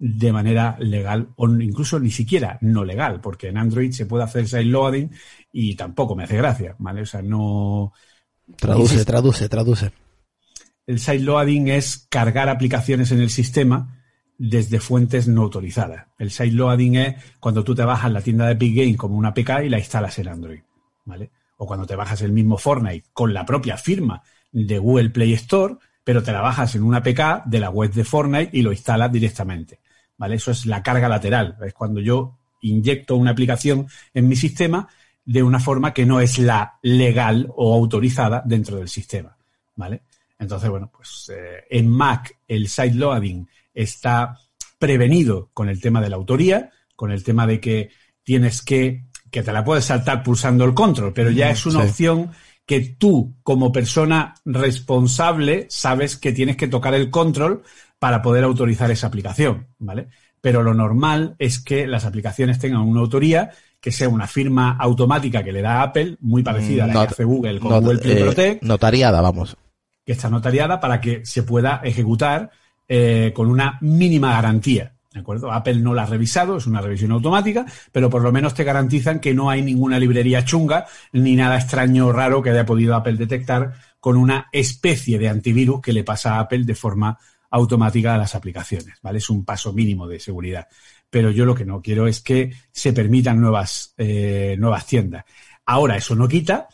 [0.05, 4.48] de manera legal o incluso ni siquiera no legal, porque en Android se puede hacer
[4.48, 5.12] sideloading
[5.52, 7.02] y tampoco me hace gracia, ¿vale?
[7.02, 7.92] O sea, no...
[8.56, 9.92] Traduce, traduce, traduce.
[10.89, 14.02] el sideloading es cargar aplicaciones en el sistema
[14.36, 16.08] desde fuentes no autorizadas.
[16.18, 19.62] El sideloading es cuando tú te bajas la tienda de Epic Game como una APK
[19.64, 20.62] y la instalas en Android,
[21.05, 21.31] ¿vale?
[21.58, 25.76] O cuando te bajas el mismo Fortnite con la propia firma de Google Play Store,
[26.02, 29.12] pero te la bajas en una APK de la web de Fortnite y lo instalas
[29.12, 29.78] directamente.
[30.23, 30.36] ¿Vale?
[30.36, 31.57] Eso es la carga lateral.
[31.67, 34.86] Es cuando yo inyecto una aplicación en mi sistema
[35.25, 39.36] de una forma que no es la legal o autorizada dentro del sistema.
[39.75, 40.02] ¿Vale?
[40.39, 44.39] Entonces, bueno, pues eh, en Mac el sideloading está
[44.78, 47.91] prevenido con el tema de la autoría, con el tema de que
[48.23, 51.89] tienes que, que te la puedes saltar pulsando el control, pero ya es una Sí.
[51.89, 52.31] opción
[52.65, 57.65] que tú, como persona responsable, sabes que tienes que tocar el control
[58.02, 60.08] para poder autorizar esa aplicación, ¿vale?
[60.40, 63.50] Pero lo normal es que las aplicaciones tengan una autoría
[63.81, 67.12] que sea una firma automática que le da Apple, muy parecida a la Not- que
[67.14, 69.56] hace Google con not- Google Play eh, Protect, notariada, vamos.
[70.05, 72.50] que está notariada para que se pueda ejecutar
[72.89, 74.94] eh, con una mínima garantía.
[75.14, 75.52] ¿De acuerdo?
[75.52, 79.20] Apple no la ha revisado, es una revisión automática, pero por lo menos te garantizan
[79.20, 83.12] que no hay ninguna librería chunga ni nada extraño o raro que haya podido Apple
[83.16, 87.16] detectar con una especie de antivirus que le pasa a Apple de forma
[87.52, 88.98] automática a las aplicaciones.
[89.02, 89.18] ¿Vale?
[89.18, 90.66] Es un paso mínimo de seguridad.
[91.08, 95.24] Pero yo lo que no quiero es que se permitan nuevas, eh, nuevas tiendas.
[95.64, 96.68] Ahora, eso no quita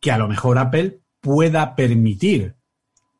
[0.00, 2.56] que a lo mejor Apple pueda permitir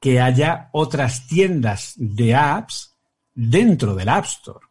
[0.01, 2.97] que haya otras tiendas de apps
[3.35, 4.67] dentro del App Store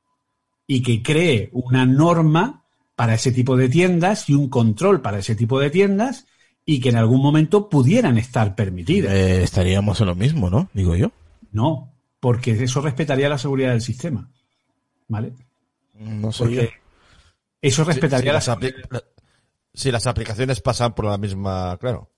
[0.68, 5.36] y que cree una norma para ese tipo de tiendas y un control para ese
[5.36, 6.26] tipo de tiendas
[6.66, 9.14] y que en algún momento pudieran estar permitidas.
[9.14, 10.70] Eh, estaríamos en lo mismo, ¿no?
[10.74, 11.12] Digo yo.
[11.52, 11.91] No,
[12.22, 14.30] porque eso respetaría la seguridad del sistema.
[15.10, 15.34] ¿Vale?
[16.00, 16.62] No sé Porque yo.
[17.62, 22.10] eso respetaría la las apli- la- las aplicaciones pasan por la misma, claro.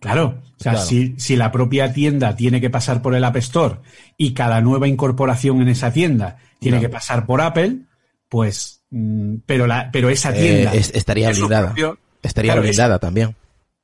[0.00, 0.86] Claro, o sea, Claro.
[0.86, 3.76] Si, si la propia tienda tiene que pasar por el App Store
[4.16, 7.80] y cada nueva incorporación en esa tienda tiene que pasar por Apple,
[8.28, 11.74] pues, mm, pero la, pero esa Eh, tienda es- estaría blindada.
[12.22, 13.34] Estaría Claro, blindada también.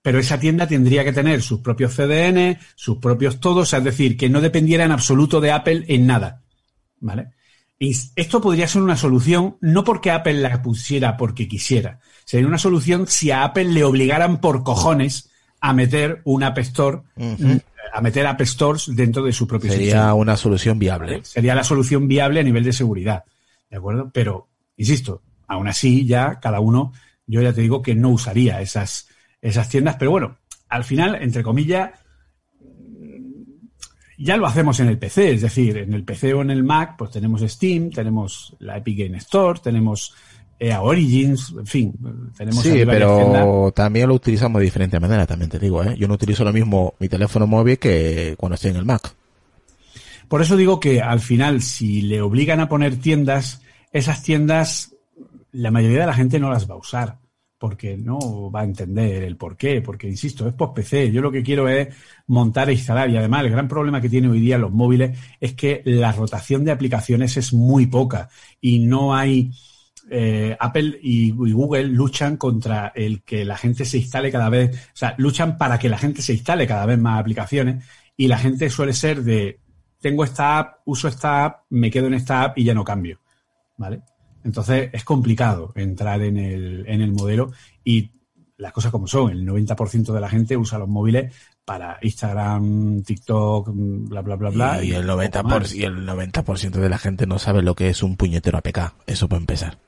[0.04, 4.28] Pero esa tienda tendría que tener sus propios CDN, sus propios todos, es decir, que
[4.28, 6.42] no dependiera en absoluto de Apple en nada,
[7.00, 7.28] ¿vale?
[7.80, 13.06] Esto podría ser una solución no porque Apple la pusiera porque quisiera, sería una solución
[13.06, 17.00] si a Apple le obligaran por cojones a meter un App Store,
[17.90, 20.12] a meter App Stores dentro de su propio Sería sistema.
[20.12, 21.24] una solución viable.
[21.24, 23.24] Sería la solución viable a nivel de seguridad,
[23.70, 24.10] ¿de acuerdo?
[24.12, 26.92] Pero, insisto, aún así ya cada uno,
[27.26, 29.08] yo ya te digo que no usaría esas,
[29.44, 31.90] esas tiendas, pero bueno, al final, entre comillas,
[34.16, 36.94] ya lo hacemos en el PC, es decir, en el PC o en el Mac,
[36.96, 40.14] pues tenemos Steam, tenemos la Epic Game Store, tenemos
[40.58, 41.94] EA Origins, en fin,
[42.36, 42.94] tenemos Sí, tiendas.
[42.94, 45.96] pero también lo utilizamos de diferente manera, también te digo, ¿eh?
[45.98, 49.12] Yo no utilizo lo mismo mi teléfono móvil que cuando estoy en el Mac.
[50.28, 54.94] Por eso digo que al final, si le obligan a poner tiendas, esas tiendas,
[55.52, 57.18] la mayoría de la gente no las va a usar,
[57.64, 61.10] porque no va a entender el por qué, porque insisto, es post PC.
[61.10, 61.88] Yo lo que quiero es
[62.26, 63.08] montar e instalar.
[63.08, 66.62] Y además, el gran problema que tiene hoy día los móviles es que la rotación
[66.62, 68.28] de aplicaciones es muy poca
[68.60, 69.50] y no hay.
[70.10, 74.96] eh, Apple y Google luchan contra el que la gente se instale cada vez, o
[74.96, 77.82] sea, luchan para que la gente se instale cada vez más aplicaciones
[78.14, 79.58] y la gente suele ser de
[80.02, 83.20] tengo esta app, uso esta app, me quedo en esta app y ya no cambio.
[83.78, 84.02] ¿Vale?
[84.44, 87.50] Entonces es complicado entrar en el, en el modelo
[87.82, 88.10] y
[88.56, 89.30] las cosas como son.
[89.32, 94.84] El 90% de la gente usa los móviles para Instagram, TikTok, bla, bla, bla, bla.
[94.84, 95.68] y, el 90%, poco más.
[95.68, 98.94] por- y el 90% de la gente no sabe lo que es un puñetero APK.
[99.06, 99.78] Eso para empezar.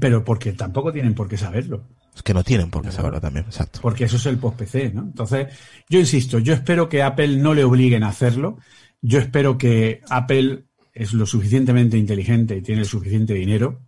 [0.00, 1.82] Pero porque tampoco tienen por qué saberlo.
[2.14, 3.78] Es que no tienen por qué saberlo también, exacto.
[3.80, 5.02] Porque eso es el post-PC, ¿no?
[5.02, 5.48] Entonces,
[5.88, 8.58] yo insisto, yo espero que Apple no le obliguen a hacerlo.
[9.00, 10.64] Yo espero que Apple
[10.98, 13.80] es lo suficientemente inteligente y tiene el suficiente dinero,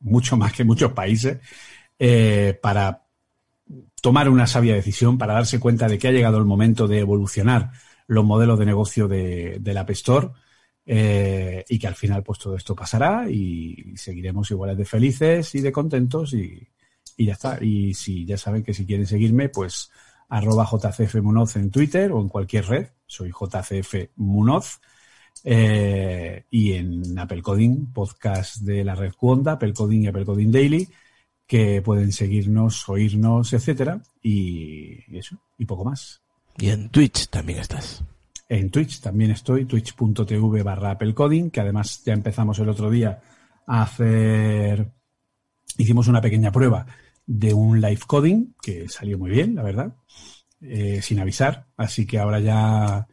[0.00, 1.38] mucho más que muchos países,
[1.98, 3.04] eh, para
[4.02, 7.70] tomar una sabia decisión, para darse cuenta de que ha llegado el momento de evolucionar
[8.06, 9.90] los modelos de negocio de, del App
[10.90, 15.60] eh, y que al final pues todo esto pasará y seguiremos iguales de felices y
[15.60, 16.66] de contentos y,
[17.16, 17.62] y ya está.
[17.62, 19.90] Y si ya saben que si quieren seguirme, pues
[20.28, 22.88] arroba JCF Munoz en Twitter o en cualquier red.
[23.06, 24.80] Soy JCF Munoz.
[25.44, 30.50] Eh, y en Apple Coding, podcast de la red Cuonda, Apple Coding y Apple Coding
[30.50, 30.88] Daily,
[31.46, 36.20] que pueden seguirnos, oírnos, etcétera, y eso, y poco más.
[36.58, 38.04] Y en Twitch también estás.
[38.48, 43.20] En Twitch también estoy, twitch.tv barra Apple Coding, que además ya empezamos el otro día
[43.66, 44.90] a hacer,
[45.76, 46.86] hicimos una pequeña prueba
[47.26, 49.94] de un live coding, que salió muy bien, la verdad,
[50.62, 53.06] eh, sin avisar, así que ahora ya,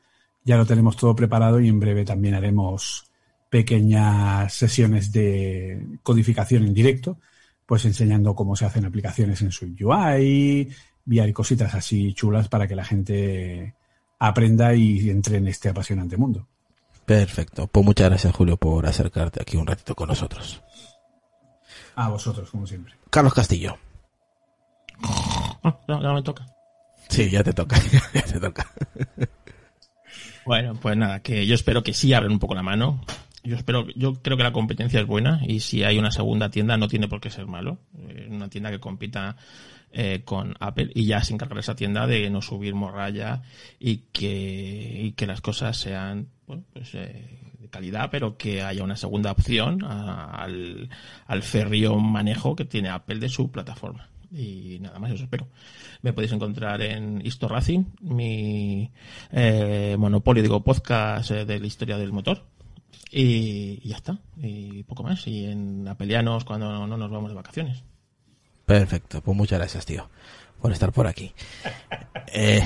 [0.45, 3.09] ya lo tenemos todo preparado y en breve también haremos
[3.49, 7.17] pequeñas sesiones de codificación en directo,
[7.65, 10.69] pues enseñando cómo se hacen aplicaciones en su UI,
[11.05, 13.73] VR y cositas así chulas para que la gente
[14.19, 16.47] aprenda y entre en este apasionante mundo.
[17.05, 17.67] Perfecto.
[17.67, 20.61] Pues muchas gracias, Julio, por acercarte aquí un ratito con nosotros.
[21.95, 22.95] A vosotros, como siempre.
[23.09, 23.77] Carlos Castillo.
[25.63, 26.45] Ah, ya, ya me toca.
[27.09, 27.77] Sí, ya te toca.
[28.13, 28.71] ya te toca.
[30.45, 33.01] Bueno, pues nada, que yo espero que sí abran un poco la mano.
[33.43, 36.77] Yo espero, yo creo que la competencia es buena y si hay una segunda tienda
[36.77, 37.79] no tiene por qué ser malo.
[38.07, 39.37] Eh, una tienda que compita
[39.91, 43.41] eh, con Apple y ya se encargará esa tienda de no subir morralla
[43.79, 48.83] y que, y que las cosas sean bueno, pues, eh, de calidad, pero que haya
[48.83, 50.89] una segunda opción al,
[51.25, 54.09] al férreo manejo que tiene Apple de su plataforma.
[54.31, 55.47] Y nada más, eso espero.
[56.01, 58.91] Me podéis encontrar en Histo Racing, mi
[59.31, 62.43] eh, monopolio, digo, podcast eh, de la historia del motor.
[63.11, 65.25] Y, y ya está, y poco más.
[65.27, 67.83] Y en Apelianos cuando no nos vamos de vacaciones.
[68.65, 69.21] Perfecto.
[69.21, 70.09] Pues muchas gracias, tío,
[70.61, 71.33] por estar por aquí.
[72.37, 72.61] Eh,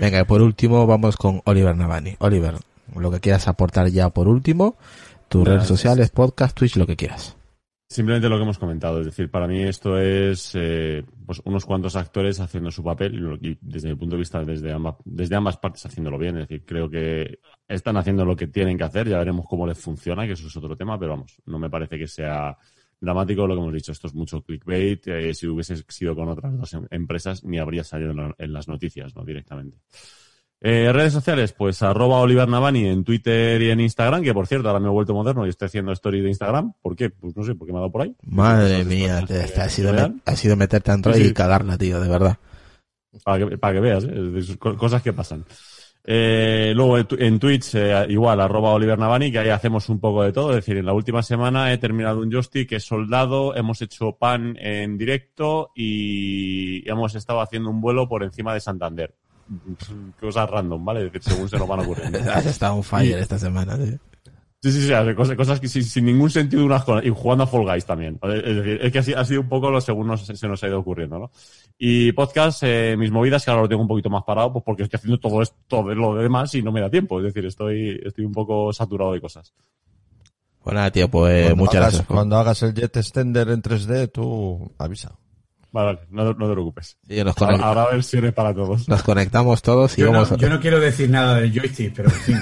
[0.00, 2.16] venga, y por último vamos con Oliver Navani.
[2.18, 2.56] Oliver,
[2.96, 4.76] lo que quieras aportar ya por último,
[5.28, 7.36] tus redes sociales, podcast, Twitch, lo que quieras.
[7.92, 11.94] Simplemente lo que hemos comentado, es decir, para mí esto es eh, pues unos cuantos
[11.94, 15.84] actores haciendo su papel y, desde mi punto de vista desde ambas, desde ambas partes
[15.84, 16.38] haciéndolo bien.
[16.38, 19.78] Es decir, creo que están haciendo lo que tienen que hacer, ya veremos cómo les
[19.78, 22.56] funciona, que eso es otro tema, pero vamos, no me parece que sea
[22.98, 23.92] dramático lo que hemos dicho.
[23.92, 25.06] Esto es mucho clickbait.
[25.08, 29.14] eh, si hubiese sido con otras dos em- empresas, ni habría salido en las noticias,
[29.14, 29.22] ¿no?
[29.22, 29.76] Directamente.
[30.64, 34.68] Eh, redes sociales, pues arroba Oliver Navani en Twitter y en Instagram, que por cierto
[34.68, 36.72] ahora me he vuelto moderno y estoy haciendo story de Instagram.
[36.80, 37.10] ¿Por qué?
[37.10, 38.14] Pues no sé, porque me ha dado por ahí.
[38.22, 39.92] Madre mía, te, te ha, sido,
[40.24, 41.30] ha sido meterte a Android Sí, sí.
[41.30, 42.38] y cagarla, tío, de verdad.
[43.24, 44.56] Para que, para que veas, ¿eh?
[44.58, 45.44] Cosas que pasan.
[46.04, 50.32] Eh, luego en Twitch, eh, igual, arroba Oliver Navani, que ahí hacemos un poco de
[50.32, 50.50] todo.
[50.50, 54.56] Es decir, en la última semana he terminado un joystick, he soldado, hemos hecho pan
[54.60, 59.14] en directo y hemos estado haciendo un vuelo por encima de Santander.
[60.20, 61.06] Cosas random, ¿vale?
[61.06, 62.18] Es decir, según se nos van ocurriendo.
[62.32, 63.98] Has estado on fire Y- esta semana, tío.
[64.64, 67.46] Sí, sí, sí, cosas, cosas que sin, sin ningún sentido unas cosas, y jugando a
[67.48, 68.20] Fall Guys también.
[68.22, 70.62] Es decir, es que ha sido, ha sido un poco lo según nos- se nos
[70.62, 71.32] ha ido ocurriendo, ¿no?
[71.76, 74.84] Y podcast, eh, mis movidas, que ahora lo tengo un poquito más parado, pues porque
[74.84, 77.18] estoy haciendo todo esto de lo demás y no me da tiempo.
[77.18, 79.52] Es decir, estoy, estoy un poco saturado de cosas.
[80.62, 82.06] Pues nada, tío, pues Cuando muchas hagas- gracias.
[82.06, 85.18] Cuando hagas el Jet Extender en 3D, tú avisa.
[85.72, 86.98] Vale, vale, no, no te preocupes.
[87.08, 88.88] Sí, nos, Ahora, conect- habrá versiones para todos.
[88.88, 90.36] nos conectamos todos y Yo no, vamos a...
[90.36, 92.38] yo no quiero decir nada del joystick, pero en fin.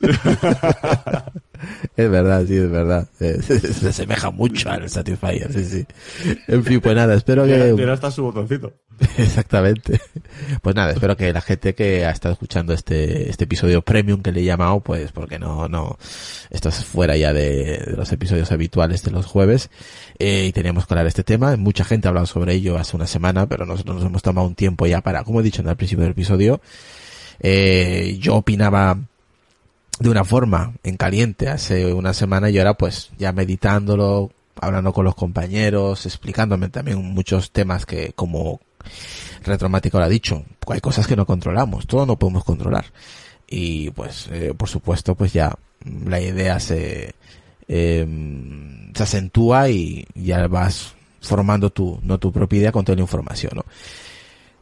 [1.96, 3.08] Es verdad, sí, es verdad.
[3.18, 5.86] Se, se asemeja mucho al Satisfyer, sí, sí.
[6.48, 7.72] En fin, pues nada, espero que...
[7.74, 8.72] tiene hasta su botoncito.
[9.18, 10.00] Exactamente.
[10.62, 14.32] Pues nada, espero que la gente que ha estado escuchando este, este episodio premium que
[14.32, 15.98] le he llamado, pues porque no, no,
[16.50, 19.70] esto es fuera ya de, de los episodios habituales de los jueves,
[20.18, 21.56] eh, y teníamos que hablar de este tema.
[21.56, 24.54] Mucha gente ha hablado sobre ello hace una semana, pero nosotros nos hemos tomado un
[24.54, 26.60] tiempo ya para, como he dicho en el principio del episodio,
[27.40, 28.98] eh, yo opinaba
[30.00, 35.04] de una forma en caliente hace una semana y ahora pues ya meditándolo, hablando con
[35.04, 38.60] los compañeros, explicándome también muchos temas que como
[39.42, 42.84] Retromático lo ha dicho, hay cosas que no controlamos, todo no podemos controlar.
[43.48, 45.54] Y pues, eh, por supuesto, pues ya
[46.04, 47.14] la idea se,
[47.68, 48.06] eh,
[48.94, 53.52] se acentúa y ya vas formando tu, no tu propia idea con toda la información,
[53.56, 53.64] ¿no?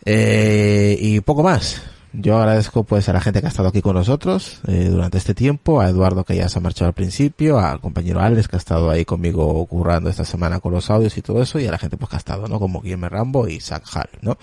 [0.05, 1.83] Eh, y poco más.
[2.13, 5.35] Yo agradezco pues a la gente que ha estado aquí con nosotros eh, durante este
[5.35, 8.59] tiempo, a Eduardo que ya se ha marchado al principio, al compañero Alex que ha
[8.59, 11.79] estado ahí conmigo currando esta semana con los audios y todo eso, y a la
[11.79, 12.59] gente pues que ha estado, ¿no?
[12.59, 14.39] Como Guillermo Rambo y Zach Hall, ¿no?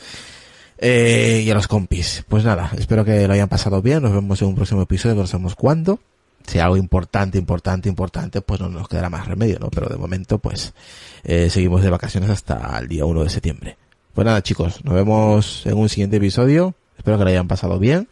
[0.77, 2.23] Eh, y a los compis.
[2.27, 5.27] Pues nada, espero que lo hayan pasado bien, nos vemos en un próximo episodio, no
[5.27, 5.99] sabemos cuándo.
[6.45, 9.69] Si algo importante, importante, importante, pues no nos quedará más remedio, ¿no?
[9.71, 10.75] Pero de momento, pues,
[11.23, 13.77] eh, seguimos de vacaciones hasta el día 1 de septiembre.
[14.13, 16.75] Pues nada, chicos, nos vemos en un siguiente episodio.
[16.97, 18.07] Espero que lo hayan pasado bien,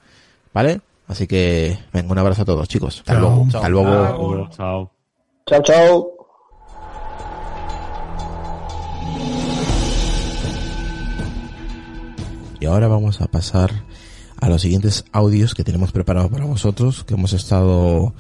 [0.54, 0.82] ¿vale?
[1.08, 3.00] Así que, venga, un abrazo a todos, chicos.
[3.00, 3.22] Hasta Chao.
[3.22, 3.48] luego.
[3.50, 3.58] Chao.
[3.62, 4.50] Hasta luego.
[4.52, 4.92] Chao.
[5.46, 6.10] Chao, chao.
[12.60, 13.72] Y ahora vamos a pasar
[14.40, 18.14] a los siguientes audios que tenemos preparados para vosotros, que hemos estado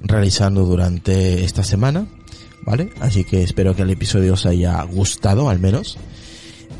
[0.00, 2.06] realizando durante esta semana,
[2.62, 2.90] ¿vale?
[3.00, 5.98] Así que espero que el episodio os haya gustado, al menos.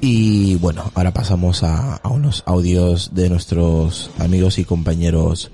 [0.00, 5.50] Y bueno, ahora pasamos a, unos audios de nuestros amigos y compañeros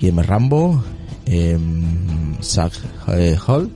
[0.00, 0.84] Guillermo Rambo,
[1.26, 2.72] em, Zach
[3.08, 3.70] eh, Hall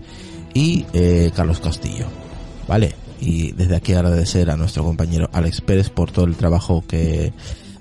[0.55, 2.07] y eh, Carlos Castillo,
[2.67, 2.95] ¿vale?
[3.21, 7.35] Y desde aquí agradecer a nuestro compañero Alex Pérez por todo el trabajo que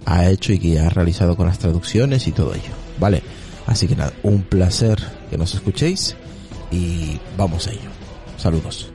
[0.06, 3.24] ha hecho y que ha realizado con las traducciones y todo ello, ¿vale?
[3.66, 4.98] Así que nada, un placer
[5.30, 6.16] que nos escuchéis
[6.70, 7.90] y vamos a ello.
[8.38, 8.92] Saludos.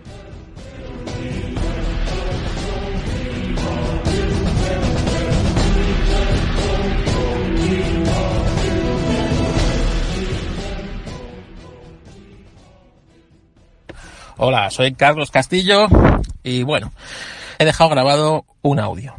[14.43, 15.87] Hola, soy Carlos Castillo
[16.43, 16.95] y bueno,
[17.59, 19.15] he dejado grabado un audio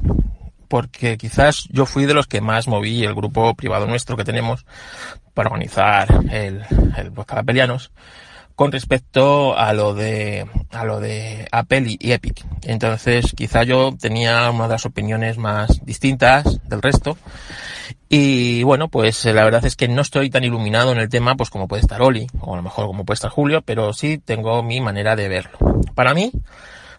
[0.68, 4.66] porque quizás yo fui de los que más moví el grupo privado nuestro que tenemos
[5.36, 6.64] para organizar el,
[6.98, 7.92] el podcast Apelianos
[8.56, 12.46] con respecto a lo de a lo de Apple y Epic.
[12.64, 17.18] Entonces, quizá yo tenía una de las opiniones más distintas del resto.
[18.10, 21.50] Y bueno, pues la verdad es que no estoy tan iluminado en el tema, pues
[21.50, 24.62] como puede estar Oli, o a lo mejor como puede estar Julio, pero sí tengo
[24.64, 25.58] mi manera de verlo.
[25.96, 26.32] Para mí,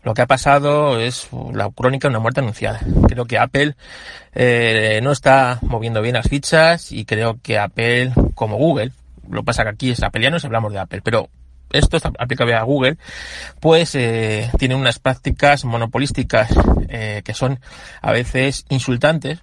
[0.02, 2.80] lo que ha pasado es la crónica de una muerte anunciada.
[3.08, 3.76] Creo que Apple
[4.34, 8.92] eh, no está moviendo bien las fichas y creo que Apple, como Google,
[9.30, 11.28] lo pasa que aquí es Appleianos y hablamos de Apple, pero
[11.72, 12.96] esto está aplicable a Google,
[13.60, 16.50] pues eh, tiene unas prácticas monopolísticas
[16.88, 17.60] eh, que son
[18.00, 19.40] a veces insultantes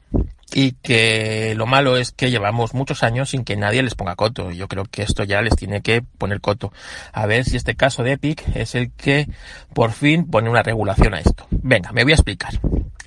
[0.53, 4.51] y que lo malo es que llevamos muchos años sin que nadie les ponga coto.
[4.51, 6.74] Yo creo que esto ya les tiene que poner coto.
[7.14, 9.27] A ver si este caso de Epic es el que
[9.74, 11.45] por fin pone una regulación a esto.
[11.51, 12.53] Venga, me voy a explicar.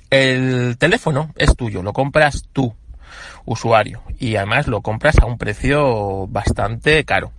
[0.09, 2.75] El teléfono es tuyo, lo compras tú,
[3.45, 7.31] usuario, y además lo compras a un precio bastante caro.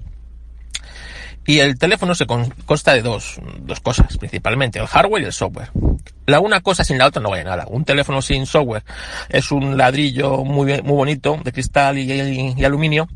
[1.47, 5.70] Y el teléfono se consta de dos, dos cosas, principalmente, el hardware y el software.
[6.26, 7.66] La una cosa sin la otra no vale nada.
[7.68, 8.82] Un teléfono sin software
[9.28, 13.08] es un ladrillo muy, muy bonito, de cristal y, aluminio.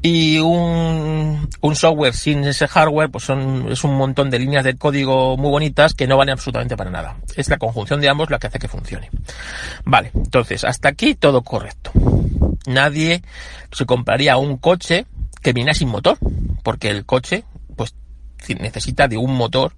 [0.00, 4.76] Y un, un, software sin ese hardware, pues son, es un montón de líneas de
[4.76, 7.16] código muy bonitas que no valen absolutamente para nada.
[7.36, 9.10] Es la conjunción de ambos la que hace que funcione.
[9.84, 11.92] Vale, entonces, hasta aquí todo correcto.
[12.66, 13.22] Nadie
[13.72, 15.04] se compraría un coche
[15.42, 16.16] que viene sin motor,
[16.62, 17.44] porque el coche
[18.58, 19.72] necesita de un motor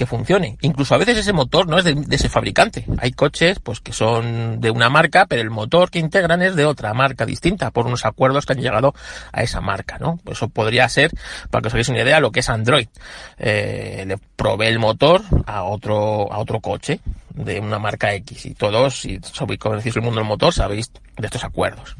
[0.00, 0.56] que funcione.
[0.62, 2.86] Incluso a veces ese motor no es de, ese fabricante.
[2.98, 6.64] Hay coches pues que son de una marca, pero el motor que integran es de
[6.64, 8.94] otra marca distinta por unos acuerdos que han llegado
[9.30, 10.18] a esa marca, ¿no?
[10.24, 11.10] Eso podría ser,
[11.50, 12.88] para que os hagáis una idea, lo que es Android.
[13.36, 17.00] Eh, le provee el motor a otro a otro coche
[17.34, 19.20] de una marca X y todos, si
[19.58, 21.96] conocéis el mundo del motor, sabéis de estos acuerdos,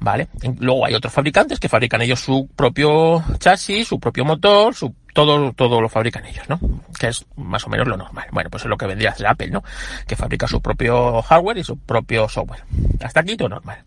[0.00, 0.26] ¿vale?
[0.58, 5.52] Luego hay otros fabricantes que fabrican ellos su propio chasis, su propio motor, su todo,
[5.54, 6.60] todo lo fabrican ellos, ¿no?
[6.98, 8.26] Que es más o menos lo normal.
[8.32, 9.64] Bueno, pues es lo que vendría a hacer Apple, ¿no?
[10.06, 12.62] Que fabrica su propio hardware y su propio software.
[13.02, 13.82] Hasta aquí todo normal.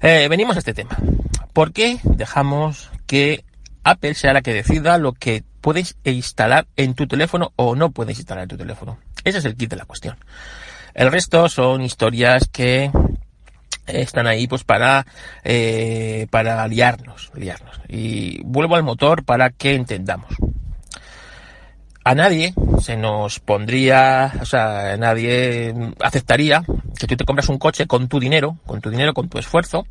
[0.00, 0.98] Eh, venimos a este tema.
[1.52, 3.44] ¿Por qué dejamos que
[3.84, 8.18] Apple sea la que decida lo que puedes instalar en tu teléfono o no puedes
[8.18, 8.98] instalar en tu teléfono?
[9.22, 10.16] Ese es el kit de la cuestión.
[10.92, 12.90] El resto son historias que
[13.86, 15.06] están ahí pues para
[15.44, 17.30] eh, para liarnos.
[17.88, 20.30] Y vuelvo al motor para que entendamos.
[22.04, 26.64] A nadie se nos pondría, o sea, nadie aceptaría
[26.98, 29.86] que tú te compras un coche con tu dinero, con tu dinero, con tu esfuerzo,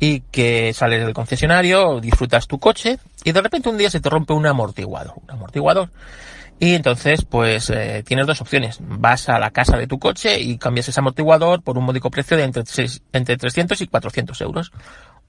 [0.00, 4.10] y que sales del concesionario, disfrutas tu coche, y de repente un día se te
[4.10, 5.90] rompe un amortiguador, un amortiguador
[6.60, 8.78] y entonces, pues eh, tienes dos opciones.
[8.80, 12.36] Vas a la casa de tu coche y cambias ese amortiguador por un módico precio
[12.36, 12.64] de entre,
[13.12, 14.72] entre 300 y 400 euros.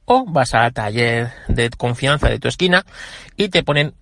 [0.05, 2.83] O vas al taller de confianza de tu esquina
[3.37, 3.93] y te ponen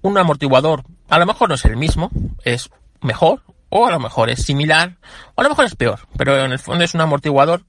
[0.00, 0.82] un amortiguador.
[1.08, 2.10] A lo mejor no es el mismo,
[2.44, 2.68] es
[3.00, 4.96] mejor, o a lo mejor es similar,
[5.36, 7.64] o a lo mejor es peor, pero en el fondo es un amortiguador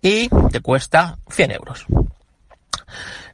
[0.00, 1.86] y te cuesta 100 euros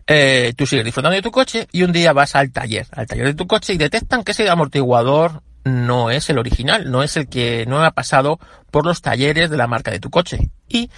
[0.07, 3.27] eh, tú sigues disfrutando de tu coche y un día vas al taller, al taller
[3.27, 7.29] de tu coche y detectan que ese amortiguador no es el original, no es el
[7.29, 8.39] que no ha pasado
[8.71, 10.91] por los talleres de la marca de tu coche y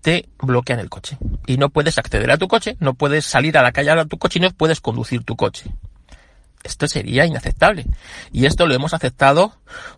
[0.00, 1.16] te bloquean el coche
[1.46, 4.18] y no puedes acceder a tu coche, no puedes salir a la calle a tu
[4.18, 5.72] coche y no puedes conducir tu coche.
[6.62, 7.86] Esto sería inaceptable.
[8.30, 9.52] Y esto lo hemos aceptado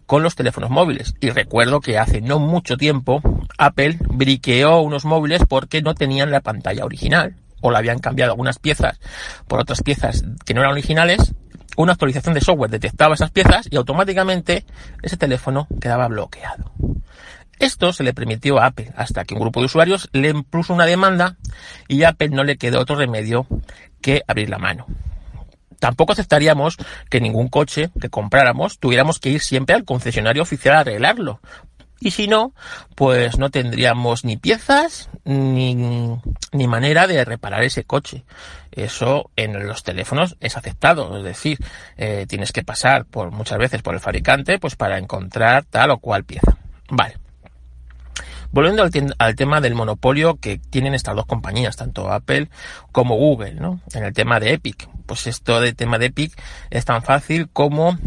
[0.07, 1.15] con los teléfonos móviles.
[1.21, 3.21] Y recuerdo que hace no mucho tiempo
[3.59, 8.59] Apple briqueó unos móviles porque no tenían la pantalla original o le habían cambiado algunas
[8.59, 9.01] piezas
[9.49, 11.33] por otras piezas que no eran originales,
[11.79, 14.67] una actualización de software detectaba esas piezas y automáticamente
[15.03, 16.73] ese teléfono quedaba bloqueado.
[17.59, 20.85] Esto se le permitió a Apple hasta que un grupo de usuarios le puso una
[20.85, 21.37] demanda
[21.89, 23.47] y a Apple no le quedó otro remedio
[24.03, 24.85] que abrir la mano.
[25.81, 26.77] Tampoco aceptaríamos
[27.09, 31.41] que ningún coche que compráramos tuviéramos que ir siempre al concesionario oficial a arreglarlo,
[32.05, 32.53] y si no,
[32.95, 35.75] pues no tendríamos ni piezas ni,
[36.53, 38.25] ni manera de reparar ese coche.
[38.73, 41.59] Eso en los teléfonos es aceptado, es decir,
[41.97, 45.99] eh, tienes que pasar por muchas veces por el fabricante pues para encontrar tal o
[45.99, 46.59] cual pieza.
[46.91, 47.17] Vale.
[48.51, 52.51] Volviendo al, al, tema del monopolio que tienen estas dos compañías, tanto Apple
[52.93, 53.81] como Google, ¿no?
[53.95, 54.89] En el tema de Epic.
[55.07, 56.39] Pues esto de tema de Epic
[56.71, 57.99] es tan fácil como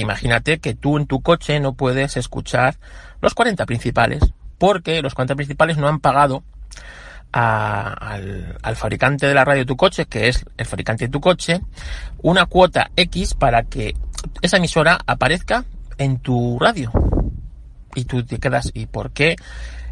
[0.00, 2.76] imagínate que tú en tu coche no puedes escuchar
[3.20, 4.22] los 40 principales,
[4.58, 6.44] porque los 40 principales no han pagado
[7.32, 11.60] al, fabricante de la radio de tu coche, que es el fabricante de tu coche,
[12.22, 13.94] una cuota X para que
[14.40, 15.64] esa emisora aparezca
[15.98, 16.92] en tu radio.
[17.94, 19.36] Y tú te quedas, ¿y por qué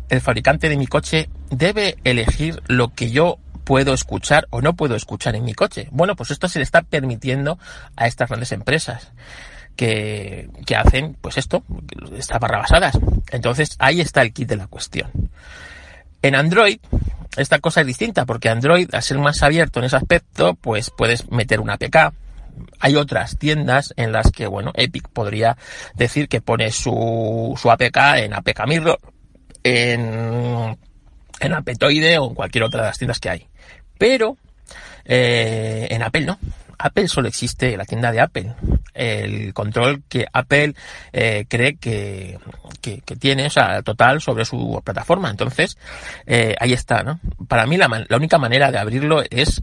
[0.09, 4.95] el fabricante de mi coche debe elegir lo que yo puedo escuchar o no puedo
[4.95, 5.89] escuchar en mi coche?
[5.91, 7.59] Bueno, pues esto se le está permitiendo
[7.97, 9.13] a estas grandes empresas
[9.77, 11.65] que, hacen, pues esto,
[12.17, 12.99] estas barrabasadas.
[13.31, 15.11] Entonces ahí está el kit de la cuestión.
[16.23, 16.79] En Android,
[17.37, 21.31] esta cosa es distinta, porque Android, al ser más abierto en ese aspecto, pues puedes
[21.31, 22.15] meter una APK.
[22.79, 25.57] Hay otras tiendas en las que, bueno, Epic podría
[25.95, 29.01] decir que pone su, su APK en APK Mirror,
[29.65, 30.77] en,
[31.41, 33.47] en Apetoide o en cualquier otra de las tiendas que hay.
[33.99, 34.37] Pero,
[35.05, 36.39] eh, en Apple no.
[36.83, 38.55] Apple solo existe la tienda de Apple.
[38.95, 40.75] El control que Apple
[41.13, 42.39] eh, cree que,
[42.81, 45.31] que, que, tiene, o sea, total sobre su plataforma.
[45.31, 45.79] Entonces,
[46.27, 47.21] eh, ahí está, ¿no?
[47.49, 49.63] Para mí la, la única manera de abrirlo es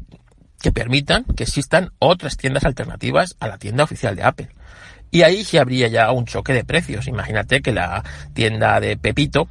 [0.62, 4.50] que permitan que existan otras tiendas alternativas a la tienda oficial de Apple.
[5.12, 7.08] Y ahí sí habría ya un choque de precios.
[7.08, 9.48] Imagínate que la tienda de Pepito,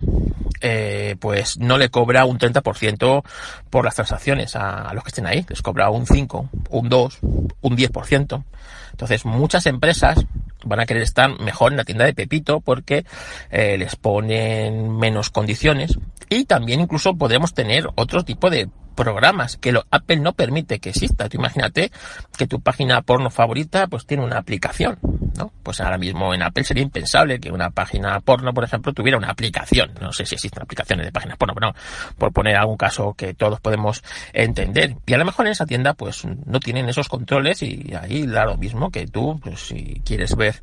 [0.61, 3.23] eh, pues no le cobra un 30%
[3.71, 5.45] por las transacciones a, los que estén ahí.
[5.49, 8.45] Les cobra un 5, un 2, un 10%.
[8.91, 10.27] Entonces muchas empresas
[10.65, 13.05] van a querer estar mejor en la tienda de Pepito porque
[13.51, 19.71] eh, les ponen menos condiciones y también incluso podremos tener otro tipo de programas que
[19.71, 21.29] lo, Apple no permite que exista.
[21.33, 21.93] Imagínate
[22.37, 24.99] que tu página porno favorita pues tiene una aplicación,
[25.37, 25.53] ¿no?
[25.63, 29.31] Pues ahora mismo en Apple sería impensable que una página porno, por ejemplo, tuviera una
[29.31, 29.93] aplicación.
[30.01, 31.75] No sé si existen aplicaciones de páginas porno, pero no,
[32.19, 34.03] por poner algún caso que todos podemos
[34.33, 34.97] entender.
[35.07, 38.47] Y a lo mejor en esa tienda pues no tienen esos controles y ahí da
[38.47, 40.57] lo mismo que tú, pues si quieres ver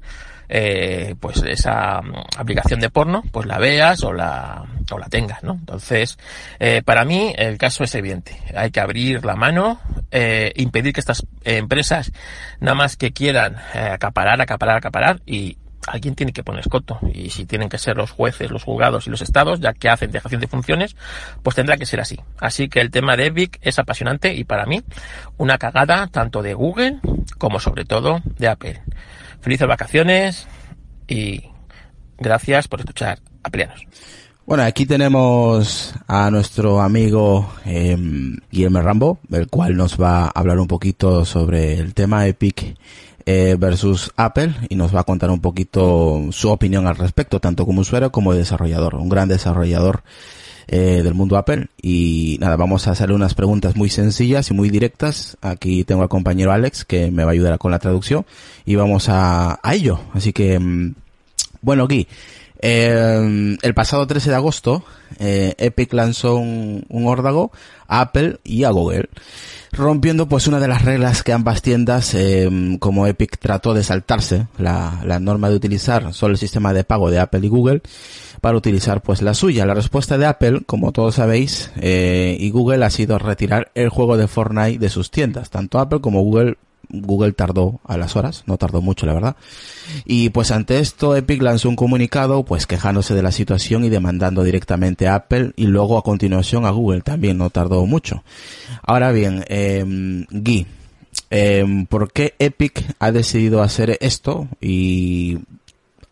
[0.50, 2.02] eh, pues esa
[2.38, 5.54] aplicación de porno, pues la veas o la, o la tengas, ¿no?
[5.54, 6.18] Entonces,
[6.60, 8.40] eh, para mí el caso es evidente.
[8.56, 9.80] Hay que abrir la mano,
[10.12, 12.12] eh, impedir que estas empresas
[12.60, 15.58] nada más que quieran eh, acaparar, acaparar, acaparar y
[15.88, 19.10] alguien tiene que poner escoto y si tienen que ser los jueces, los juzgados y
[19.10, 20.96] los estados, ya que hacen dejación de funciones,
[21.44, 22.20] pues tendrá que ser así.
[22.40, 24.82] Así que el tema de Epic es apasionante y para mí
[25.38, 27.00] una cagada tanto de Google
[27.38, 28.82] como sobre todo de Apple.
[29.46, 30.48] Felices vacaciones
[31.08, 31.44] y
[32.18, 33.76] gracias por escuchar a.
[34.48, 37.96] Bueno, aquí tenemos a nuestro amigo eh,
[38.50, 42.76] Guillermo Rambo, el cual nos va a hablar un poquito sobre el tema Epic
[43.28, 47.68] eh, versus Apple y nos va a contar un poquito su opinión al respecto, tanto
[47.68, 50.02] como usuario como desarrollador, un gran desarrollador
[50.68, 51.68] eh, del mundo Apple.
[51.82, 55.38] Y nada, vamos a hacerle unas preguntas muy sencillas y muy directas.
[55.42, 58.26] Aquí tengo al compañero Alex que me va a ayudar con la traducción
[58.66, 60.00] y vamos a, a ello.
[60.14, 60.60] Así que,
[61.62, 62.08] bueno, Gui,
[62.60, 64.84] eh, el pasado 13 de agosto,
[65.20, 67.52] eh, Epic lanzó un, un órdago
[67.88, 69.10] a Apple y a Google
[69.72, 74.48] rompiendo pues una de las reglas que ambas tiendas eh, como Epic trató de saltarse
[74.58, 77.82] la, la, norma de utilizar solo el sistema de pago de Apple y Google
[78.46, 79.66] para utilizar pues la suya.
[79.66, 84.18] La respuesta de Apple, como todos sabéis, eh, y Google ha sido retirar el juego
[84.18, 85.50] de Fortnite de sus tiendas.
[85.50, 86.58] Tanto Apple como Google
[86.90, 89.36] Google tardó a las horas, no tardó mucho la verdad.
[90.06, 94.44] Y pues ante esto Epic lanzó un comunicado pues quejándose de la situación y demandando
[94.44, 98.24] directamente a Apple y luego a continuación a Google también, no tardó mucho.
[98.84, 99.84] Ahora bien, eh,
[100.30, 100.68] Guy,
[101.32, 104.48] eh, ¿por qué Epic ha decidido hacer esto?
[104.62, 105.40] Y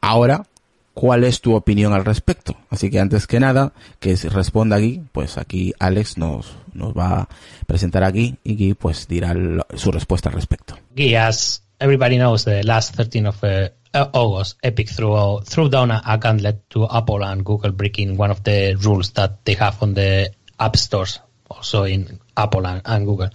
[0.02, 0.48] ahora,
[0.94, 2.56] ¿cuál es tu opinión al respecto?
[2.70, 7.30] Así que antes que nada, que responda Guy, pues aquí Alex nos, nos va a
[7.68, 9.36] presentar aquí y pues dirá
[9.76, 10.76] su respuesta al respecto.
[10.96, 13.70] Guy, as everybody knows, the last 13 of uh,
[14.14, 18.32] August, Epic threw, uh, threw down a, a gauntlet to Apple and Google breaking one
[18.32, 23.06] of the rules that they have on the app stores, also in Apple and, and
[23.06, 23.30] Google.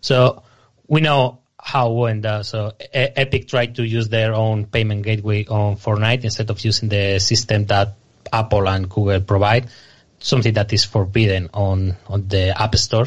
[0.00, 0.42] So
[0.86, 2.44] we know how went that.
[2.44, 6.88] So e Epic tried to use their own payment gateway on Fortnite instead of using
[6.88, 7.94] the system that
[8.32, 9.68] Apple and Google provide,
[10.18, 13.06] something that is forbidden on, on the app Store,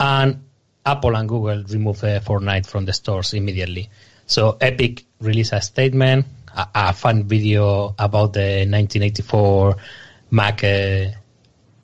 [0.00, 0.42] And
[0.84, 3.88] Apple and Google removed uh, Fortnite from the stores immediately.
[4.26, 6.26] So Epic released a statement,
[6.56, 9.76] a, a fun video about the 1984
[10.32, 11.06] Mac uh,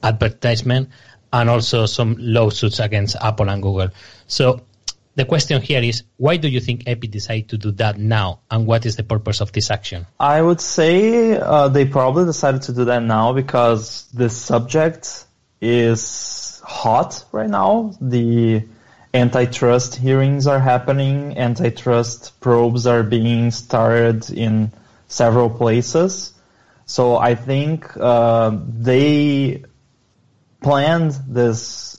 [0.02, 0.88] advertisement,
[1.32, 3.90] and also some lawsuits against Apple and Google.
[4.26, 4.62] So
[5.18, 8.68] the question here is, why do you think Epic decided to do that now, and
[8.68, 10.06] what is the purpose of this action?
[10.20, 15.26] I would say uh, they probably decided to do that now because the subject
[15.60, 17.96] is hot right now.
[18.00, 18.62] The
[19.12, 21.36] antitrust hearings are happening.
[21.36, 24.70] Antitrust probes are being started in
[25.08, 26.32] several places.
[26.86, 29.64] So I think uh, they
[30.62, 31.97] planned this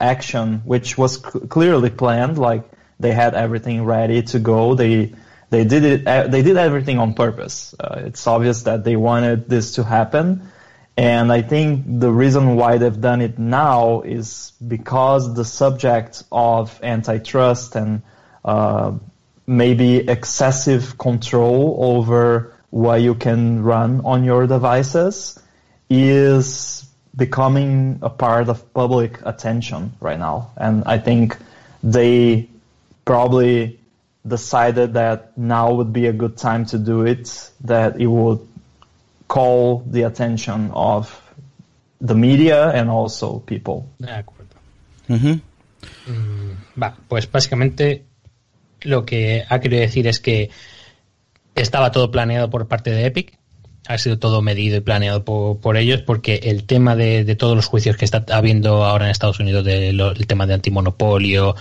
[0.00, 2.38] action, which was c- clearly planned.
[2.38, 2.64] Like
[2.98, 4.74] they had everything ready to go.
[4.74, 5.14] They
[5.50, 6.06] they did it.
[6.06, 7.74] Uh, they did everything on purpose.
[7.78, 10.50] Uh, it's obvious that they wanted this to happen,
[10.96, 16.78] and I think the reason why they've done it now is because the subject of
[16.82, 18.02] antitrust and
[18.44, 18.92] uh,
[19.46, 25.38] maybe excessive control over what you can run on your devices
[25.88, 30.50] is becoming a part of public attention right now.
[30.56, 31.36] And I think
[31.82, 32.48] they
[33.04, 33.80] probably
[34.26, 38.46] decided that now would be a good time to do it, that it would
[39.28, 41.20] call the attention of
[42.00, 43.88] the media and also people.
[43.98, 44.56] De acuerdo.
[45.08, 48.04] Mm, va, pues básicamente
[48.82, 50.50] lo que ha querido decir es que
[51.54, 53.38] estaba todo planeado por parte de Epic,
[53.86, 57.66] ha sido todo medido y planeado por, ellos, porque el tema de, de, todos los
[57.66, 61.56] juicios que está habiendo ahora en Estados Unidos, de lo, el tema de antimonopolio,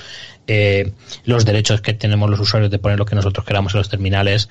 [0.48, 0.94] eh,
[1.26, 4.50] los derechos que tenemos los usuarios de poner lo que nosotros queramos en los terminales,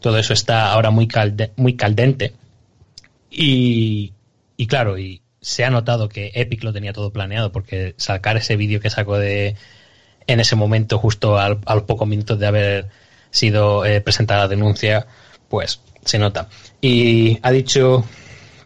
[0.00, 2.34] todo eso está ahora muy, calde, muy caldente.
[3.30, 4.12] Y,
[4.56, 8.56] y claro, y se ha notado que Epic lo tenía todo planeado, porque sacar ese
[8.56, 9.56] vídeo que sacó de
[10.26, 12.88] en ese momento, justo al, al pocos minutos de haber
[13.30, 15.06] sido eh, presentada la denuncia,
[15.48, 16.48] pues se nota.
[16.80, 18.04] Y ha dicho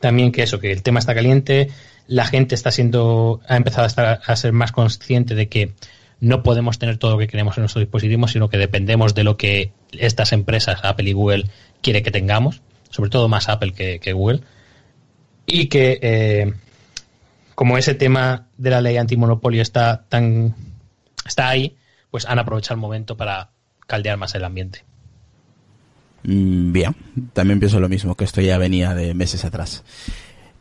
[0.00, 1.70] también que eso, que el tema está caliente,
[2.06, 5.72] la gente está siendo, ha empezado a, estar, a ser más consciente de que
[6.20, 9.36] no podemos tener todo lo que queremos en nuestros dispositivos, sino que dependemos de lo
[9.36, 11.44] que estas empresas, Apple y Google,
[11.80, 14.40] quiere que tengamos, sobre todo más Apple que, que Google,
[15.46, 16.52] y que eh,
[17.54, 20.54] como ese tema de la ley antimonopolio está tan
[21.24, 21.76] está ahí,
[22.10, 23.50] pues han aprovechado el momento para
[23.86, 24.84] caldear más el ambiente.
[26.24, 26.94] Mm, bien,
[27.32, 29.82] también pienso lo mismo, que esto ya venía de meses atrás.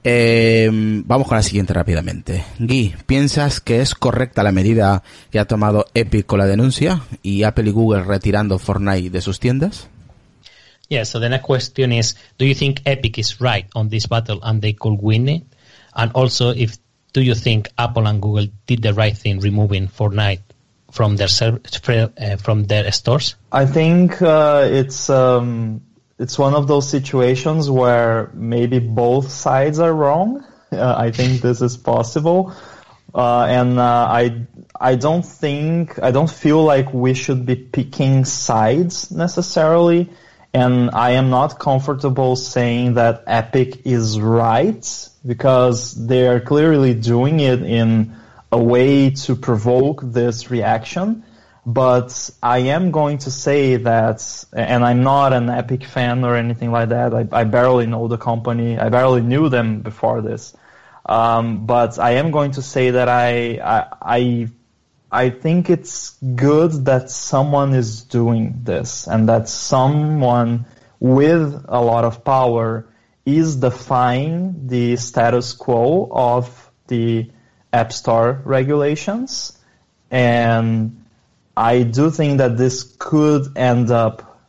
[0.04, 2.44] Eh, vamos con la siguiente rápidamente.
[2.58, 7.44] Guy, ¿piensas que es correcta la medida que ha tomado Epic con la denuncia y
[7.44, 9.90] Apple y Google retirando Fortnite de sus tiendas?
[10.90, 14.40] Yeah, so the next question is, do you think Epic is right on this battle
[14.44, 15.44] and they could win it?
[15.94, 16.80] And also, if
[17.14, 20.42] do you think Apple and Google did the right thing removing Fortnite
[20.92, 23.36] from their uh, from their stores?
[23.52, 25.82] I think uh, it's um,
[26.20, 30.46] it's one of those situations where maybe both sides are wrong.
[30.72, 32.54] Uh, I think this is possible,
[33.14, 34.46] uh, and uh, I
[34.80, 40.10] I don't think I don't feel like we should be picking sides necessarily.
[40.54, 44.86] And I am not comfortable saying that Epic is right
[45.26, 48.18] because they are clearly doing it in
[48.52, 51.24] a way to provoke this reaction.
[51.66, 56.72] But I am going to say that, and I'm not an Epic fan or anything
[56.72, 57.14] like that.
[57.14, 58.80] I, I barely know the company.
[58.80, 60.56] I barely knew them before this.
[61.06, 64.48] Um, but I am going to say that I, I, I,
[65.12, 70.66] I think it's good that someone is doing this and that someone
[71.00, 72.88] with a lot of power
[73.26, 77.30] is defying the status quo of the
[77.74, 79.58] App Store regulations.
[80.10, 81.06] And
[81.56, 84.40] I do think that this could end up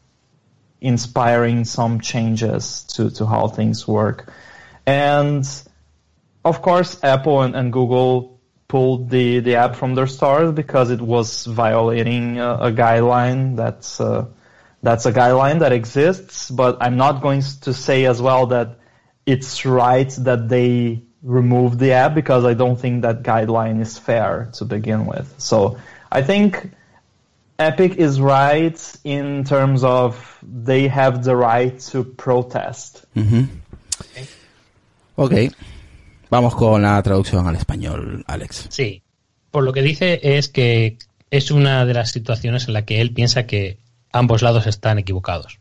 [0.81, 4.33] inspiring some changes to, to how things work.
[4.85, 5.47] And
[6.45, 11.01] of course, Apple and, and Google pulled the, the app from their stores because it
[11.01, 14.27] was violating a, a guideline that's, uh,
[14.83, 18.79] that's a guideline that exists, but I'm not going to say as well that
[19.25, 24.51] it's right that they remove the app because I don't think that guideline is fair
[24.55, 25.33] to begin with.
[25.39, 25.77] So
[26.11, 26.71] I think
[27.59, 33.05] Epic is right in terms of they have the right to protest.
[33.15, 33.47] Uh -huh.
[35.17, 35.47] okay.
[35.47, 35.53] ok.
[36.31, 38.67] Vamos con la traducción al español, Alex.
[38.71, 39.03] Sí.
[39.51, 40.97] Por lo que dice es que
[41.31, 43.79] es una de las situaciones en la que él piensa que
[44.13, 45.59] ambos lados están equivocados.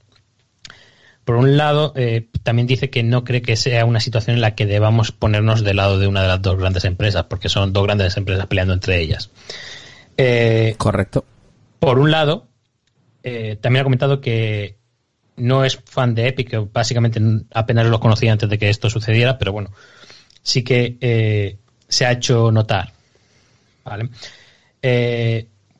[1.26, 4.56] Por un lado, eh, también dice que no cree que sea una situación en la
[4.56, 7.84] que debamos ponernos del lado de una de las dos grandes empresas, porque son dos
[7.84, 9.30] grandes empresas peleando entre ellas.
[10.18, 11.24] Eh, Correcto.
[11.80, 12.48] Por un lado,
[13.24, 14.78] eh, también ha comentado que
[15.38, 17.22] no es fan de Epic, que básicamente
[17.54, 19.72] apenas lo conocía antes de que esto sucediera, pero bueno,
[20.42, 22.94] sí que se ha hecho notar.
[23.84, 24.10] ¿vale?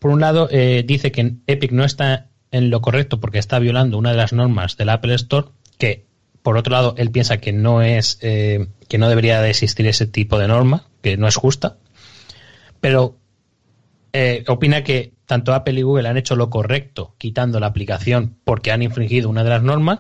[0.02, 3.98] Por un lado, eh, dice que Epic no está en lo correcto porque está violando
[3.98, 5.48] una de las normas del Apple Store,
[5.78, 6.06] que
[6.44, 10.08] por otro lado él piensa que no es eh, que no debería de existir ese
[10.08, 11.78] tipo de norma, que no es justa,
[12.80, 13.18] pero
[14.14, 18.72] eh, opina que tanto Apple y Google han hecho lo correcto quitando la aplicación porque
[18.72, 20.00] han infringido una de las normas,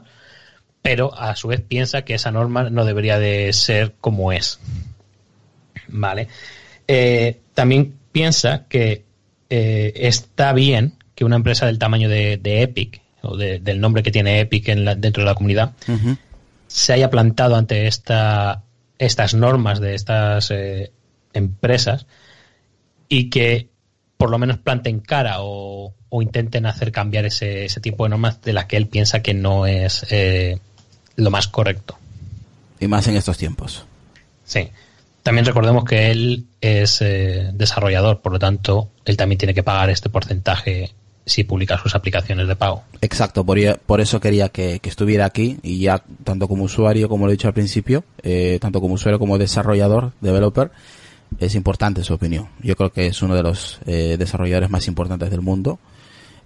[0.82, 4.60] pero a su vez piensa que esa norma no debería de ser como es.
[5.88, 6.28] Vale.
[6.88, 9.06] Eh, también piensa que
[9.50, 14.02] eh, está bien que una empresa del tamaño de, de, Epic, o de- del nombre
[14.02, 15.74] que tiene Epic en la- dentro de la comunidad,
[16.66, 18.64] se haya plantado ante esta,
[18.98, 20.92] estas normas de estas eh,
[21.34, 22.08] empresas
[23.08, 23.70] y que
[24.18, 28.42] por lo menos planten cara o, o intenten hacer cambiar ese, ese tipo de normas
[28.42, 30.58] de las que él piensa que no es eh,
[31.18, 32.00] lo más correcto.
[32.80, 33.86] Y más en estos tiempos.
[34.44, 34.70] Sí.
[35.22, 39.92] También recordemos que él es eh, desarrollador, por lo tanto, él también tiene que pagar
[39.92, 40.90] este porcentaje
[41.32, 42.84] si publica sus aplicaciones de pago.
[43.02, 47.26] Exacto, por, por eso quería que, que estuviera aquí y ya tanto como usuario, como
[47.26, 50.72] lo he dicho al principio, eh, tanto como usuario como desarrollador, developer,
[51.40, 52.50] es importante su opinión.
[52.62, 55.80] Yo creo que es uno de los eh, desarrolladores más importantes del mundo,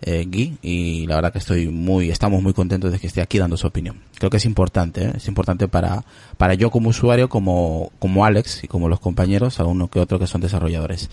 [0.01, 3.39] eh, Guy, y la verdad que estoy muy, estamos muy contentos de que esté aquí
[3.39, 4.01] dando su opinión.
[4.19, 5.13] Creo que es importante, ¿eh?
[5.15, 6.03] es importante para,
[6.37, 10.27] para yo como usuario, como, como Alex y como los compañeros, alguno que otro que
[10.27, 11.09] son desarrolladores.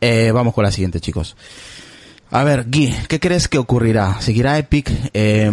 [0.00, 1.36] Eh, vamos con la siguiente, chicos.
[2.30, 4.20] A ver, Guy, ¿qué crees que ocurrirá?
[4.20, 5.50] ¿Seguirá Epic eh,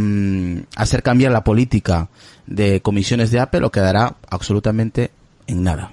[0.75, 2.09] hacer cambiar la política
[2.48, 5.11] de comisiones de Apple o quedará absolutamente
[5.48, 5.91] en nada?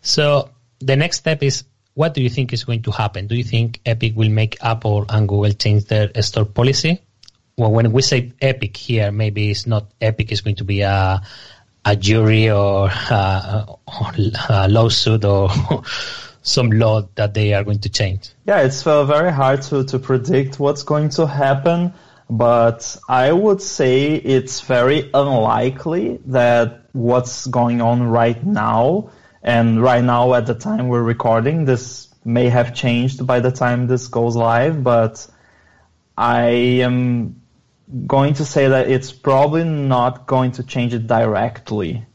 [0.00, 0.50] So
[0.84, 3.26] the next step is what do you think is going to happen?
[3.26, 7.00] Do you think Epic will make Apple and Google change their store policy?
[7.56, 11.20] Well, when we say Epic here, maybe it's not Epic is going to be a
[11.84, 13.66] a jury or a,
[14.48, 15.50] a lawsuit or
[16.42, 18.30] some law that they are going to change.
[18.44, 21.94] Yeah, it's uh, very hard to, to predict what's going to happen,
[22.28, 29.10] but I would say it's very unlikely that what's going on right now,
[29.42, 33.86] and right now at the time we're recording, this may have changed by the time
[33.86, 35.26] this goes live, but
[36.16, 36.48] I
[36.82, 37.40] am
[38.06, 42.06] going to say that it's probably not going to change it directly.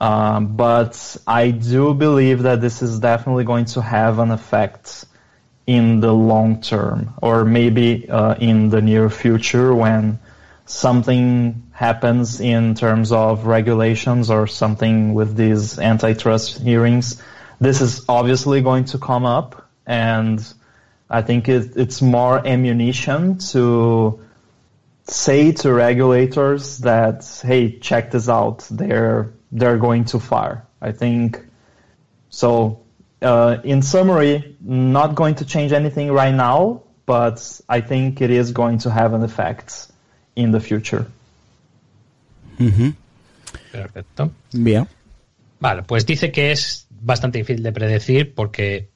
[0.00, 5.04] Um, but I do believe that this is definitely going to have an effect
[5.66, 10.18] in the long term, or maybe uh, in the near future when
[10.66, 17.22] something happens in terms of regulations or something with these antitrust hearings.
[17.60, 20.40] This is obviously going to come up, and
[21.10, 24.20] I think it, it's more ammunition to
[25.04, 28.66] say to regulators that, hey, check this out.
[28.70, 30.64] They're they're going too far.
[30.80, 31.38] I think
[32.30, 32.80] so.
[33.20, 38.52] Uh, in summary, not going to change anything right now, but I think it is
[38.52, 39.88] going to have an effect
[40.36, 41.06] in the future.
[43.72, 44.30] Perfecto.
[44.52, 44.86] Bien.
[45.60, 48.90] Vale, pues dice que es bastante difícil de predecir porque,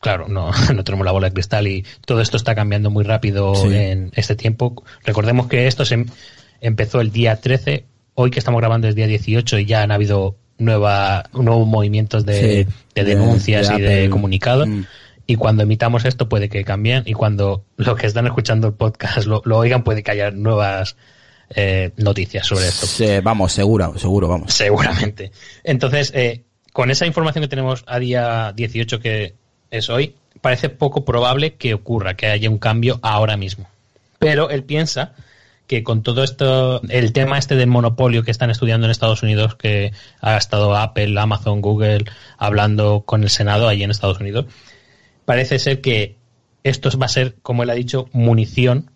[0.00, 3.54] claro, no, no tenemos la bola de cristal y todo esto está cambiando muy rápido
[3.54, 3.74] Sí.
[3.74, 4.84] en este tiempo.
[5.04, 6.06] Recordemos que esto se em-
[6.60, 10.36] empezó el día 13, hoy que estamos grabando es día 18 y ya han habido
[10.58, 14.10] nueva, nuevos movimientos de, Sí, de de- denuncias de y de Apple.
[14.10, 14.68] comunicados.
[14.68, 14.82] Mm.
[15.26, 19.24] Y cuando emitamos esto puede que cambien y cuando los que están escuchando el podcast
[19.26, 20.96] lo, lo oigan puede que haya nuevas
[21.54, 22.86] eh, noticias sobre esto.
[22.86, 24.52] Sí, vamos, seguro, seguro, vamos.
[24.52, 25.32] Seguramente.
[25.62, 29.34] Entonces, eh, con esa información que tenemos a día 18, que
[29.70, 33.66] es hoy, parece poco probable que ocurra, que haya un cambio ahora mismo.
[34.18, 35.14] Pero él piensa
[35.66, 39.54] que con todo esto, el tema este del monopolio que están estudiando en Estados Unidos,
[39.54, 42.04] que ha estado Apple, Amazon, Google
[42.36, 44.46] hablando con el Senado allí en Estados Unidos,
[45.24, 46.16] parece ser que
[46.64, 48.90] esto va a ser, como él ha dicho, munición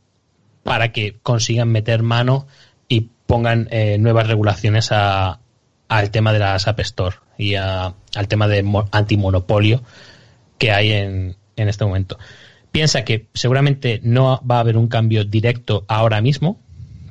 [0.62, 2.46] para que consigan meter mano
[2.88, 5.40] y pongan eh, nuevas regulaciones a-
[5.88, 9.82] al tema de las App Store y a- al tema de mo- antimonopolio
[10.58, 12.18] que hay en, en este momento.
[12.72, 16.60] Piensa que seguramente no va a haber un cambio directo ahora mismo,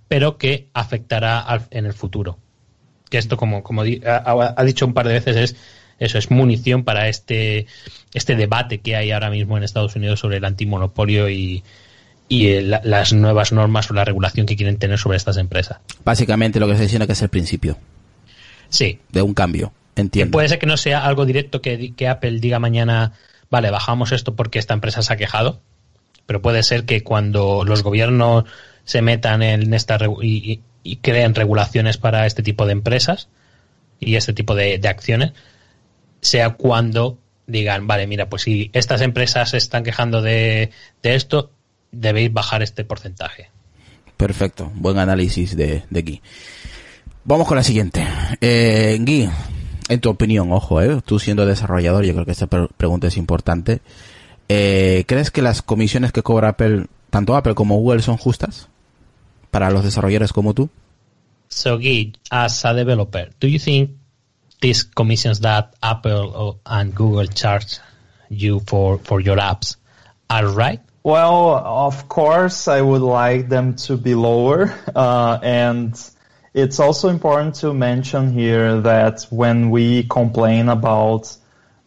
[0.07, 2.37] pero que afectará al- en el futuro.
[3.09, 5.55] Que esto, como, como di- ha, ha dicho un par de veces, es
[5.99, 7.65] eso es munición para este,
[8.13, 11.63] este debate que hay ahora mismo en Estados Unidos sobre el antimonopolio y,
[12.29, 15.79] y el- la- las nuevas normas o la regulación que quieren tener sobre estas empresas.
[16.05, 17.77] Básicamente lo que se dice que es el principio
[18.69, 19.71] Sí, de un cambio.
[19.95, 20.31] que Entiendo.
[20.33, 23.13] puede ser que no sea algo directo que, que Apple diga mañana,
[23.49, 25.61] vale, bajamos esto porque esta empresa se ha quejado,
[26.25, 28.45] pero puede ser que cuando los gobiernos
[28.83, 33.27] se metan en esta y, y- creen regulaciones para este tipo de empresas
[33.99, 35.33] y este tipo de, acciones,
[36.21, 40.71] sea cuando digan, vale, mira, pues si estas empresas se están quejando de,
[41.03, 41.51] esto,
[41.91, 43.49] debéis bajar este porcentaje.
[44.17, 46.21] Perfecto, buen análisis de, de Guy.
[47.23, 48.05] Vamos con la siguiente.
[48.39, 49.29] Eh, Guy,
[49.89, 53.17] en tu opinión, ojo, eh, tú siendo desarrollador, yo creo que esta pre- pregunta es
[53.17, 53.81] importante.
[54.49, 58.67] Eh, ¿Crees que las comisiones que cobra Apple, tanto Apple como Google, son justas
[59.51, 60.69] para los desarrolladores como tú?
[61.49, 63.91] So, Guy, as a developer, do you think
[64.61, 67.79] these commissions that Apple and Google charge
[68.29, 69.77] you for, for your apps
[70.29, 70.81] are right?
[71.03, 74.73] Well, of course, I would like them to be lower.
[74.93, 75.93] Uh, and
[76.57, 81.37] it's also important to mention here that when we complain about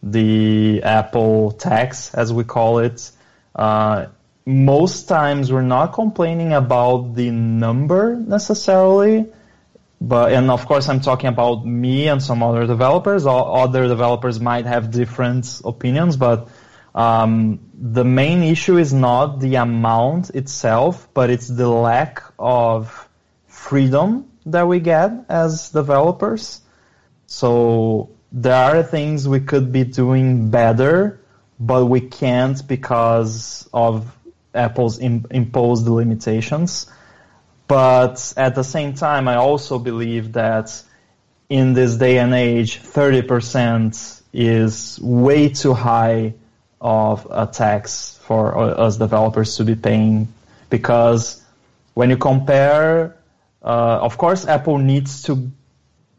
[0.01, 3.11] the Apple tax, as we call it,
[3.53, 4.05] uh,
[4.45, 9.25] most times we're not complaining about the number necessarily,
[9.99, 13.25] but and of course I'm talking about me and some other developers.
[13.27, 16.47] Other developers might have different opinions, but
[16.95, 23.09] um, the main issue is not the amount itself, but it's the lack of
[23.47, 26.61] freedom that we get as developers.
[27.27, 31.19] So there are things we could be doing better,
[31.59, 34.15] but we can't because of
[34.53, 36.89] Apple's Im- imposed limitations.
[37.67, 40.83] But at the same time, I also believe that
[41.49, 46.33] in this day and age, 30% is way too high
[46.79, 50.27] of a tax for uh, us developers to be paying
[50.69, 51.43] because
[51.93, 53.15] when you compare,
[53.63, 55.51] uh, of course, Apple needs to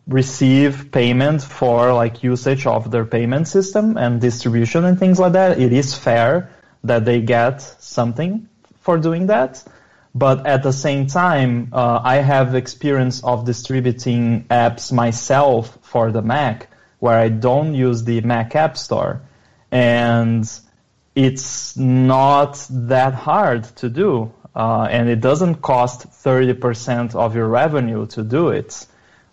[0.07, 5.61] receive payment for like usage of their payment system and distribution and things like that.
[5.61, 6.51] It is fair
[6.85, 8.49] that they get something
[8.81, 9.63] for doing that.
[10.15, 16.21] But at the same time, uh, I have experience of distributing apps myself for the
[16.21, 19.23] Mac where I don't use the Mac App Store.
[19.71, 20.49] And
[21.15, 24.33] it's not that hard to do.
[24.55, 28.87] Uh, and it doesn't cost 30% of your revenue to do it.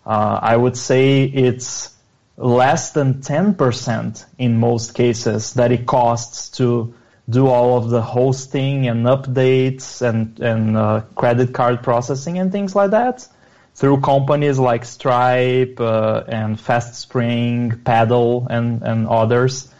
[0.06, 1.94] Uh, I would say it's
[2.36, 6.94] less than 10% in most cases that it costs to
[7.28, 12.74] do all of the hosting and updates and, and uh, credit card processing and things
[12.74, 13.28] like that
[13.74, 19.72] through companies like Stripe uh, and FastSpring, Paddle, and, and others.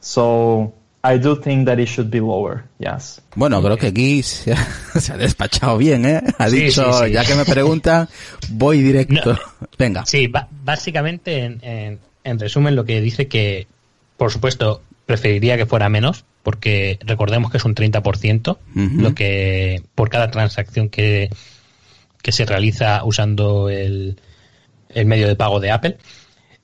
[0.00, 3.22] So I do think that it should be lower, yes.
[3.36, 4.56] Bueno, creo que aquí se ha,
[5.00, 6.20] se ha despachado bien, ¿eh?
[6.38, 7.12] Ha Sí, dicho, sí, sí.
[7.12, 8.08] ya que me preguntan,
[8.50, 9.32] voy directo.
[9.34, 9.68] No.
[9.78, 10.04] Venga.
[10.06, 10.30] Sí,
[10.64, 13.66] básicamente, en, en- en resumen, lo que dice que,
[14.16, 19.00] por supuesto, preferiría que fuera menos, porque recordemos que es un 30%, Ujú.
[19.00, 21.30] lo que por cada transacción que,
[22.20, 24.20] que se realiza usando el,
[24.90, 25.96] el medio de pago de Apple.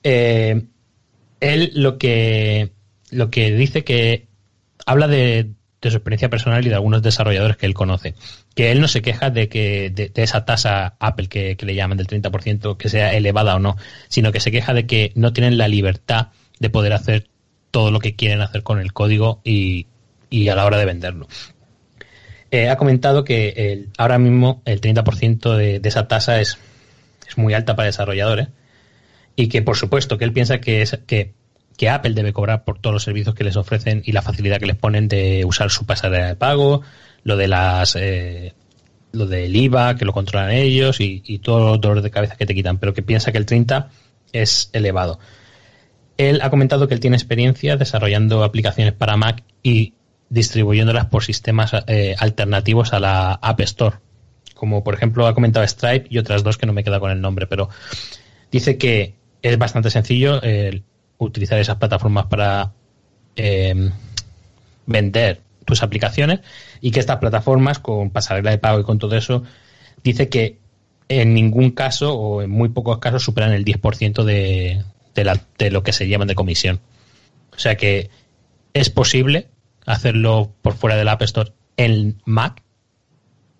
[0.03, 0.61] Eh,
[1.39, 2.71] él lo que,
[3.11, 4.27] lo que dice que
[4.85, 5.51] habla de,
[5.85, 8.15] de su experiencia personal y de algunos desarrolladores que él conoce.
[8.55, 12.07] Que él no se queja de que de, esa tasa Apple que, le llaman del
[12.07, 13.77] 30% que sea elevada o no,
[14.07, 17.27] sino que se queja de que no tienen la libertad de poder hacer
[17.71, 19.87] todo lo que quieren hacer con el código y,
[20.29, 21.27] y a la hora de venderlo.
[22.49, 26.57] Eh, ha comentado que ahora mismo el 30% de, esa tasa es,
[27.27, 28.47] es muy alta para desarrolladores
[29.35, 31.33] y que por supuesto que él piensa que, que,
[31.77, 34.65] que Apple debe cobrar por todos los servicios que les ofrecen y la facilidad que
[34.65, 36.81] les ponen de usar su pasarela de pago,
[37.23, 38.53] lo de las eh,
[39.11, 42.53] lo del IVA, que lo controlan ellos y, todos los dolores de cabeza que te
[42.53, 43.89] quitan, pero que piensa que el 30
[44.33, 45.19] es elevado.
[46.17, 49.93] Él ha comentado que él tiene experiencia desarrollando aplicaciones para Mac y
[50.29, 53.97] distribuyéndolas por sistemas eh, alternativos a la App Store.
[54.53, 57.21] Como por ejemplo ha comentado Stripe y otras dos que no me queda con el
[57.21, 57.69] nombre, pero
[58.51, 60.83] dice que es bastante sencillo eh,
[61.17, 62.71] utilizar esas plataformas para
[63.35, 63.89] eh,
[64.85, 66.41] vender tus aplicaciones
[66.81, 69.43] y que estas plataformas con pasarela de pago y con todo eso
[70.03, 70.59] dice que
[71.09, 74.83] en ningún caso o en muy pocos casos superan el 10% de,
[75.15, 76.79] de, la- de lo que se llevan de comisión.
[77.55, 78.09] O sea que
[78.73, 79.47] es posible
[79.85, 82.61] hacerlo por fuera del App Store en Mac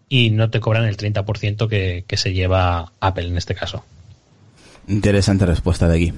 [0.09, 3.83] y no te cobran el 30% que, que se lleva Apple en este caso.
[4.87, 6.13] Interesante respuesta de Gui,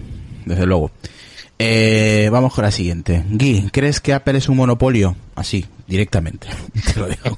[0.46, 0.92] desde luego.
[1.60, 3.24] Eh, vamos con la siguiente.
[3.30, 5.16] Gui, ¿crees que Apple es un monopolio?
[5.36, 6.48] Así, directamente.
[6.94, 7.38] Te lo digo.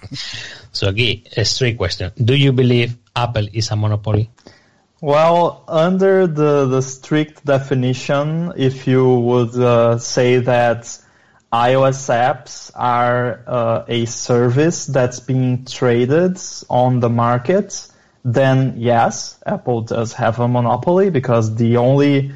[0.71, 2.11] So Guy, a straight question.
[2.17, 4.29] Do you believe Apple is a monopoly?
[5.01, 10.83] Well, under the, the strict definition, if you would uh, say that
[11.53, 16.37] iOS apps are uh, a service that's being traded
[16.69, 17.87] on the market,
[18.25, 22.33] then yes, Apple does have a monopoly because the only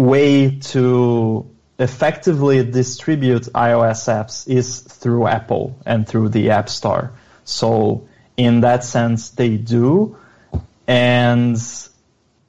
[0.00, 7.12] way to effectively distribute iOS apps is through Apple and through the App Store.
[7.44, 10.16] So in that sense, they do.
[10.86, 11.58] And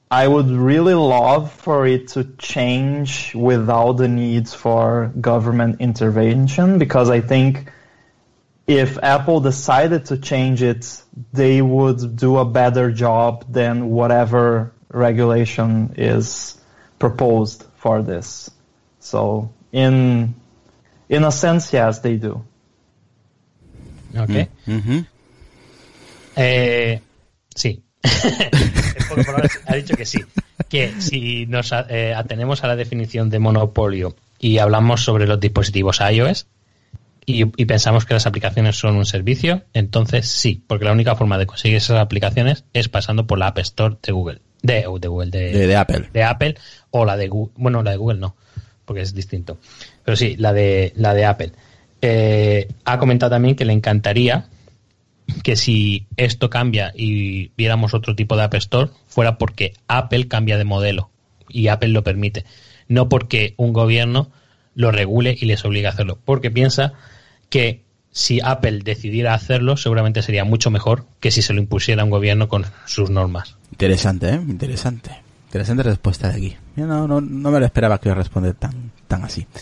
[0.09, 7.09] I would really love for it to change without the need for government intervention because
[7.09, 7.71] I think
[8.67, 15.95] if Apple decided to change it, they would do a better job than whatever regulation
[15.97, 16.60] is
[17.01, 18.51] proposed for this.
[18.99, 20.35] So in
[21.09, 22.45] in a sense, yes, they do.
[24.13, 24.47] ¿Ok?
[24.67, 25.05] Mm, ujú.
[26.35, 27.01] Eh,
[27.55, 27.81] sí.
[29.67, 30.23] Ha dicho que sí.
[30.69, 35.99] Que si nos eh, atenemos a la definición de monopolio y hablamos sobre los dispositivos
[35.99, 36.47] iOS
[37.25, 41.37] y, y pensamos que las aplicaciones son un servicio, entonces sí, porque la única forma
[41.37, 44.41] de conseguir esas aplicaciones es pasando por la App Store de Google.
[44.63, 46.09] De, de Google, de, De, de Apple.
[46.13, 46.55] de Apple
[46.91, 47.53] o la de Google.
[47.57, 48.35] Bueno, la de Google no,
[48.85, 49.57] porque es distinto.
[50.03, 51.51] Pero sí, la de, la de Apple.
[52.01, 54.47] Eh, ha comentado también que le encantaría
[55.43, 60.57] que si esto cambia y viéramos otro tipo de App Store, fuera porque Apple cambia
[60.57, 61.09] de modelo
[61.47, 62.45] y Apple lo permite,
[62.87, 64.31] no porque un gobierno
[64.75, 66.93] lo regule y les obligue a hacerlo, porque piensa
[67.49, 72.09] que si Apple decidiera hacerlo, seguramente sería mucho mejor que si se lo impusiera un
[72.09, 73.55] gobierno con sus normas.
[73.71, 74.35] Interesante, ¿eh?
[74.35, 75.11] Interesante.
[75.47, 76.57] Interesante respuesta de aquí.
[76.75, 79.45] Yo no, no, no me lo esperaba que responda tan, tan así.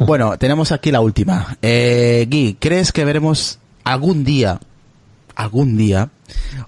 [0.00, 1.56] Bueno, tenemos aquí la última.
[1.62, 4.60] Eh, Guy, ¿crees que veremos algún día,
[5.34, 6.10] algún día,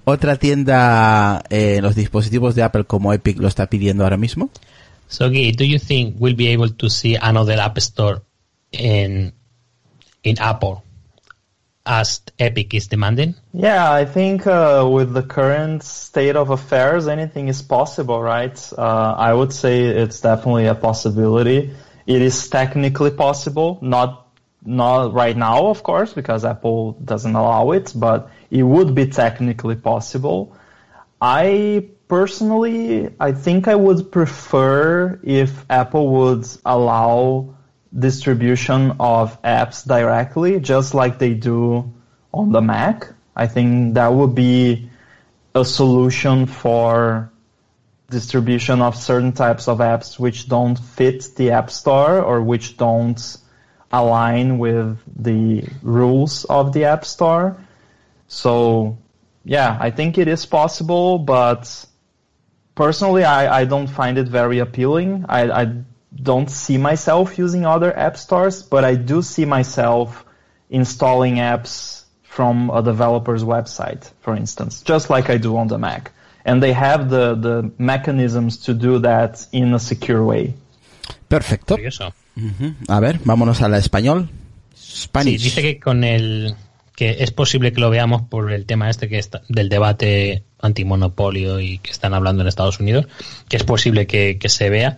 [0.05, 4.51] otra tienda eh, en los dispositivos de Apple como Epic lo está pidiendo ahora mismo?
[5.09, 8.23] So, Guy, do you think we'll be able to see another App Store
[8.73, 9.33] in
[10.25, 10.83] in Apple
[11.87, 13.35] as Epic is demanding?
[13.53, 18.73] Yeah, I think uh, with the current state of affairs, anything is possible, right?
[18.77, 21.73] Uh, I would say it's definitely a possibility.
[22.07, 24.27] It is technically possible, not
[24.65, 29.77] not right now, of course, because Apple doesn't allow it, but it would be technically
[29.77, 30.57] possible.
[31.21, 37.55] I personally, I think I would prefer if Apple would allow
[37.97, 41.93] distribution of apps directly, just like they do
[42.33, 43.13] on the Mac.
[43.35, 44.91] I think that would be
[45.55, 47.33] a solution for
[48.11, 53.37] distribution of certain types of apps which don't fit the App Store or which don't
[53.93, 57.57] align with the rules of the App Store.
[58.29, 58.99] So,
[59.45, 61.87] yeah, I think it is possible, but
[62.77, 65.25] personally, I, I don't find it very appealing.
[65.29, 65.73] I, I
[66.15, 70.25] don't see myself using other app stores, but I do see myself
[70.71, 76.13] installing apps from a developer's website, for instance, just like I do on the Mac.
[76.45, 80.55] And they have the, the mechanisms to do that in a secure way.
[81.29, 81.75] Perfecto.
[81.75, 82.13] Curioso.
[82.37, 82.75] Ujú.
[82.89, 84.29] A ver, vámonos a la español.
[84.75, 86.55] Sí, dice que con el
[86.97, 91.61] que es posible que lo veamos por el tema este que está, del debate antimonopolio
[91.61, 93.07] y que están hablando en Estados Unidos,
[93.49, 94.97] que es posible que, que se vea,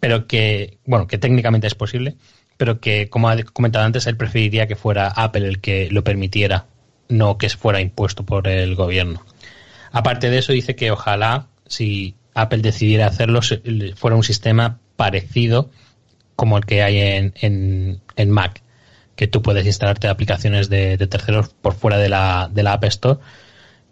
[0.00, 2.16] pero que, bueno, que técnicamente es posible,
[2.56, 6.66] pero que, como ha comentado antes, él preferiría que fuera Apple el que lo permitiera,
[7.08, 9.20] no que fuera impuesto por el gobierno.
[9.90, 13.40] Aparte de eso, dice que ojalá, si Apple decidiera hacerlo,
[13.96, 15.70] fuera un sistema parecido
[16.36, 18.63] como el que hay en, en, en Mac,
[19.16, 22.84] que tú puedes instalarte aplicaciones de, de terceros por fuera de la, de la App
[22.84, 23.20] Store.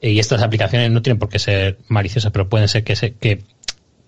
[0.01, 3.42] Y estas aplicaciones no tienen por qué ser maliciosas, pero pueden ser que, se, que,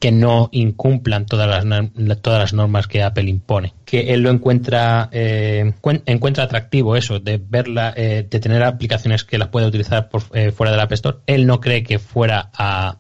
[0.01, 3.75] que no incumplan todas las, todas las normas que Apple impone.
[3.85, 9.23] Que él lo encuentra, eh, cuen- encuentra atractivo eso, de verla, eh, de tener aplicaciones
[9.23, 11.19] que las puede utilizar por, eh, fuera de la App Store.
[11.27, 12.99] Él no cree que fuera a,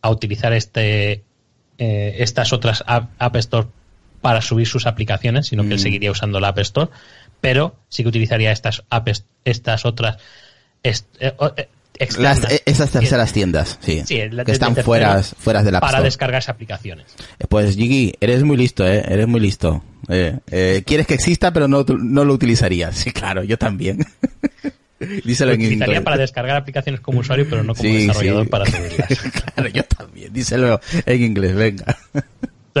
[0.00, 1.24] a utilizar este,
[1.78, 3.66] eh, estas otras App, App Store
[4.20, 5.82] para subir sus aplicaciones, sino que él Mm.
[5.82, 6.90] seguiría usando la App Store,
[7.40, 10.18] pero sí que utilizaría estas apps, estas otras
[10.82, 12.40] est- eh, eh, externas.
[12.42, 16.00] Las- eh, esas terceras tiendas, sí, Sí, la- que están fuera, fuera de la para
[16.00, 17.06] descargarse aplicaciones.
[17.48, 19.02] Pues Gigi, eres muy listo, ¿eh?
[19.06, 19.82] Eres muy listo.
[20.08, 22.96] Eh, eh, quieres que exista, pero no, no lo utilizarías.
[22.96, 23.98] Sí, claro, yo también.
[25.24, 26.02] Díselo Lo en utilizaría inglés.
[26.02, 28.50] para descargar aplicaciones como usuario, pero no como Sí, desarrollador sí.
[28.50, 29.08] para subirlas.
[29.54, 30.30] claro, yo también.
[30.32, 31.96] Díselo en inglés, venga.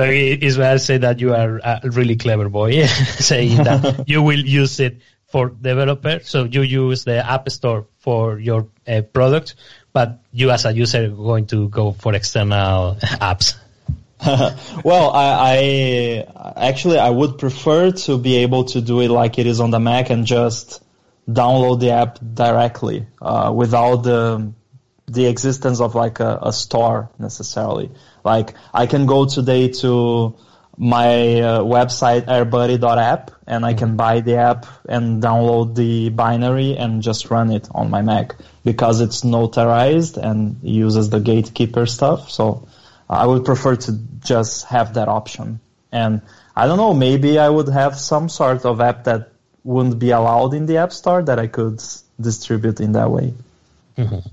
[0.00, 4.80] So Israel said that you are a really clever boy, saying that you will use
[4.80, 6.26] it for developers.
[6.26, 9.56] So you use the App Store for your uh, product,
[9.92, 13.56] but you as a user are going to go for external apps.
[14.82, 16.24] well, I,
[16.56, 19.70] I actually I would prefer to be able to do it like it is on
[19.70, 20.82] the Mac and just
[21.28, 24.50] download the app directly uh, without the
[25.08, 27.90] the existence of like a, a store necessarily.
[28.24, 30.34] Like I can go today to
[30.76, 37.02] my uh, website airbuddy.app and I can buy the app and download the binary and
[37.02, 42.30] just run it on my Mac because it's notarized and uses the gatekeeper stuff.
[42.30, 42.66] So
[43.10, 45.60] I would prefer to just have that option.
[45.92, 46.22] And
[46.56, 49.32] I don't know, maybe I would have some sort of app that
[49.64, 51.82] wouldn't be allowed in the App Store that I could
[52.18, 53.34] distribute in that way.
[53.98, 54.26] Ujú.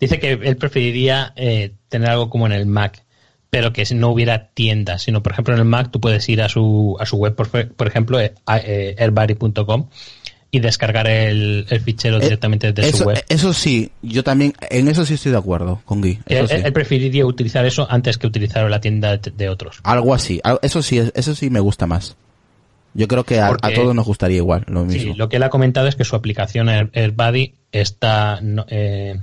[0.00, 3.02] Dice que él preferiría eh, tener algo como en el Mac,
[3.50, 6.48] pero que no hubiera tiendas, sino por ejemplo en el Mac tú puedes ir a
[6.48, 8.34] su, a su web, por, por ejemplo, eh,
[8.64, 9.88] eh, airbuddy.com
[10.50, 13.24] y descargar el, el fichero directamente desde Eh, Eso, su web.
[13.28, 16.20] eso sí, yo también, en eso sí estoy de acuerdo con Guy.
[16.26, 16.54] Él, sí.
[16.62, 19.80] él preferiría utilizar eso antes que utilizar la tienda de, de otros.
[19.82, 22.16] Algo así, eso sí, eso sí me gusta más.
[22.94, 25.12] Yo creo que a, Porque- a todos nos gustaría igual, lo mismo.
[25.12, 29.18] Sí, lo que él ha comentado es que su aplicación Air- AirBuddy está no- eh,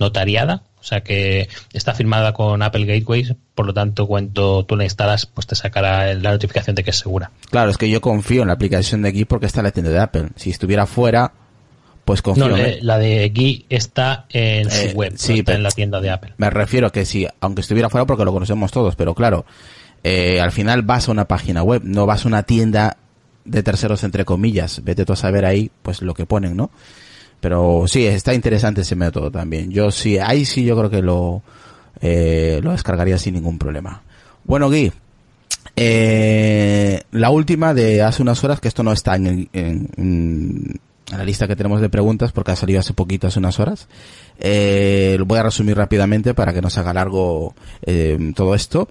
[0.00, 4.84] notariada, o sea que está firmada con Apple Gateways, por lo tanto cuando tú la
[4.84, 7.30] instalas pues te sacará la notificación de que es segura.
[7.50, 9.90] Claro, es que yo confío en la aplicación de aquí porque está en la tienda
[9.90, 10.28] de Apple.
[10.36, 11.32] Si estuviera fuera,
[12.04, 12.78] pues confío No, en la, él.
[12.82, 16.10] la de Guy está en su Eh, web, sí, no está en la tienda de
[16.10, 16.34] Apple.
[16.38, 19.44] Me refiero que si, aunque estuviera fuera porque lo conocemos todos, pero claro,
[20.04, 22.96] eh, al final vas a una página web, no vas a una tienda
[23.44, 24.82] de terceros entre comillas.
[24.84, 26.70] Vete tú a saber ahí, pues lo que ponen, ¿no?
[27.40, 29.70] Pero sí, está interesante ese método también.
[29.70, 31.42] Yo sí, ahí sí yo creo que lo,
[32.00, 34.02] eh, lo descargaría sin ningún problema.
[34.44, 34.92] Bueno, Gui,
[35.76, 40.80] eh, la última de hace unas horas, que esto no está en, el- en-
[41.16, 43.86] la lista que tenemos de preguntas porque ha salido hace poquito, hace unas horas.
[44.40, 48.88] Eh, lo voy a resumir rápidamente para que no se haga largo eh, todo esto.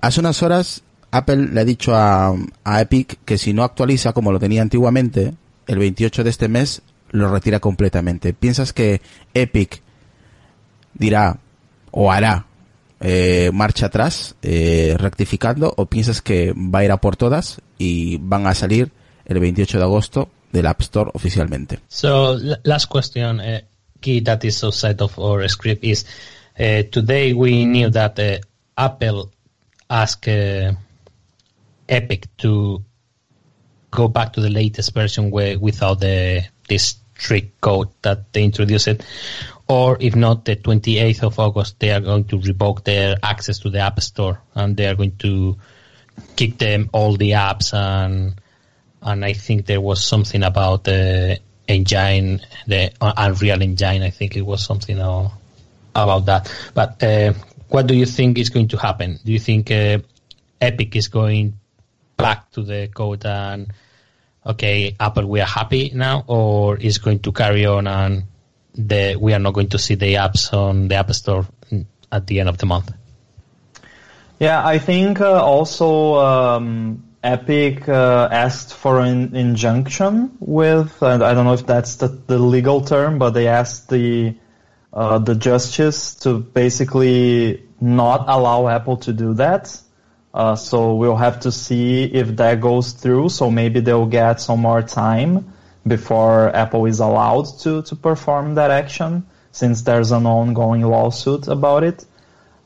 [0.00, 4.32] Hace unas horas Apple le ha dicho a, a Epic que si no actualiza como
[4.32, 5.32] lo tenía antiguamente,
[5.66, 6.82] el 28 de este mes
[7.18, 8.32] lo retira completamente.
[8.32, 9.00] ¿Piensas que
[9.34, 9.82] Epic
[10.94, 11.38] dirá
[11.90, 12.46] o hará
[13.00, 18.18] eh, marcha atrás eh, rectificando o piensas que va a ir a por todas y
[18.18, 18.90] van a salir
[19.26, 21.80] el 28 de agosto del App Store oficialmente?
[21.88, 23.60] So last question, uh,
[24.00, 26.06] key that is outside of our script is
[26.58, 28.18] uh, today we knew that
[28.76, 29.30] Apple
[29.88, 30.28] asked
[31.88, 32.82] Epic to
[33.90, 38.88] go back to the latest version where, without the this strict code that they introduced,
[38.88, 39.04] it.
[39.68, 43.70] or if not, the 28th of August they are going to revoke their access to
[43.70, 45.56] the App Store and they are going to
[46.34, 48.34] kick them all the apps and
[49.02, 51.38] and I think there was something about the
[51.68, 54.02] engine, the uh, Unreal Engine.
[54.02, 56.52] I think it was something about that.
[56.74, 57.34] But uh,
[57.68, 59.18] what do you think is going to happen?
[59.24, 59.98] Do you think uh,
[60.60, 61.58] Epic is going
[62.16, 63.72] back to the code and
[64.46, 68.24] okay, Apple, we are happy now, or is going to carry on and
[68.74, 71.46] the we are not going to see the apps on the App Store
[72.12, 72.92] at the end of the month?
[74.38, 81.44] Yeah, I think uh, also um, Epic uh, asked for an injunction with, I don't
[81.44, 84.36] know if that's the, the legal term, but they asked the
[84.92, 89.78] uh, the justice to basically not allow Apple to do that.
[90.36, 93.30] Uh, so we'll have to see if that goes through.
[93.30, 95.54] So maybe they'll get some more time
[95.86, 101.84] before Apple is allowed to, to perform that action since there's an ongoing lawsuit about
[101.84, 102.04] it.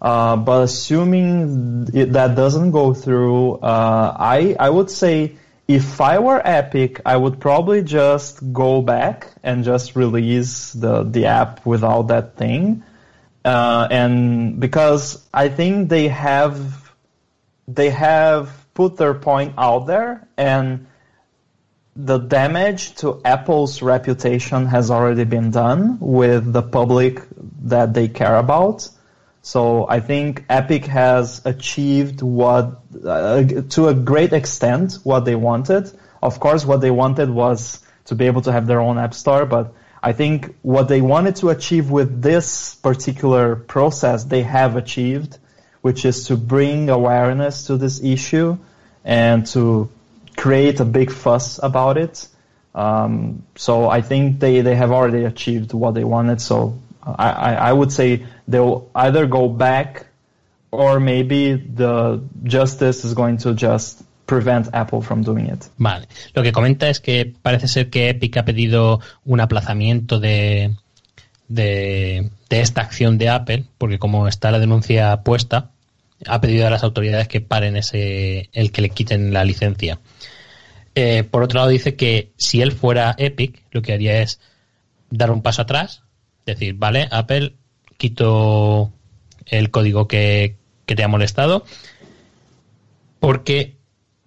[0.03, 5.37] Uh, but assuming it, that doesn't go through, uh, I I would say
[5.69, 11.27] if I were Epic, I would probably just go back and just release the the
[11.27, 12.83] app without that thing,
[13.45, 16.80] uh, and because I think they have
[17.75, 20.87] they have put their point out there and
[21.97, 27.23] the damage to Apple's reputation has already been done with the public
[27.65, 28.89] that they care about.
[29.43, 35.91] So I think Epic has achieved what, uh, to a great extent, what they wanted.
[36.23, 39.47] Of course, what they wanted was to be able to have their own app store,
[39.47, 45.39] but I think what they wanted to achieve with this particular process, they have achieved,
[45.83, 48.59] which is to bring awareness to this issue
[49.05, 49.89] and to
[50.37, 52.29] create a big fuss about it.
[52.75, 56.41] Um, so I think they, they have already achieved what they wanted.
[56.41, 60.07] So I, I, I would say they'll either go back
[60.71, 65.69] or maybe the justice is going to just prevent Apple from doing it.
[65.79, 66.07] Vale.
[66.35, 70.77] Lo que comenta es que parece ser que Epic ha pedido un aplazamiento de,
[71.51, 75.73] de, esta acción de Apple, porque como está la denuncia puesta,
[76.27, 80.01] ha pedido a las autoridades que paren ese, el que le quiten la licencia.
[80.95, 84.41] Eh, por otro lado dice que si él fuera Epic, lo que haría es
[85.11, 86.03] dar un paso atrás,
[86.47, 87.55] decir, vale, Apple,
[87.97, 88.93] quito
[89.47, 90.57] el código que,
[90.87, 91.65] que te ha molestado,
[93.19, 93.77] porque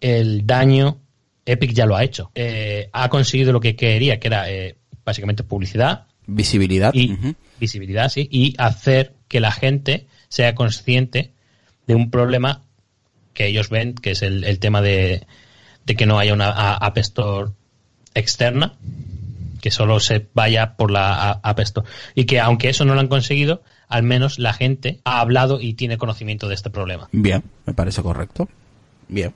[0.02, 1.00] el daño
[1.46, 2.32] Epic ya lo ha hecho.
[2.36, 6.08] Eh, ha conseguido lo que quería, que era eh, básicamente publicidad.
[6.28, 6.94] Visibilidad.
[6.94, 7.18] Y.
[7.60, 8.28] Visibilidad, sí.
[8.32, 11.32] Y hacer que la gente sea consciente
[11.88, 12.62] de un problema
[13.34, 15.26] que ellos ven, que es el, el tema de,
[15.86, 17.52] de que no haya una App Store
[18.14, 18.74] externa,
[19.62, 21.88] que solo se vaya por la App Store.
[22.16, 25.74] Y que aunque eso no lo han conseguido, al menos la gente ha hablado y
[25.74, 27.10] tiene conocimiento de este problema.
[27.12, 28.48] Bien, me parece correcto.
[29.08, 29.34] Bien.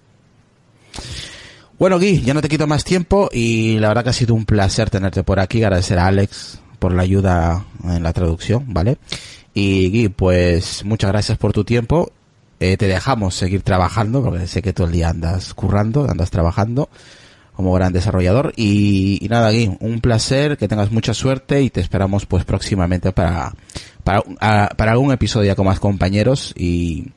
[1.80, 4.46] Bueno, Gui, ya no te quito más tiempo y la verdad que ha sido un
[4.46, 5.64] placer tenerte por aquí.
[5.64, 8.98] Agradecer a Alex por la ayuda en la traducción, ¿vale?
[9.54, 12.12] Y Gui, pues muchas gracias por tu tiempo.
[12.60, 16.90] Eh, te dejamos seguir trabajando porque sé que todo el día andas currando, andas trabajando
[17.56, 18.54] como gran desarrollador.
[18.56, 23.54] Y, nada, Gui, un placer, que tengas mucha suerte y te esperamos pues próximamente para,
[24.04, 24.22] para,
[24.70, 27.08] para algún episodio con más compañeros y,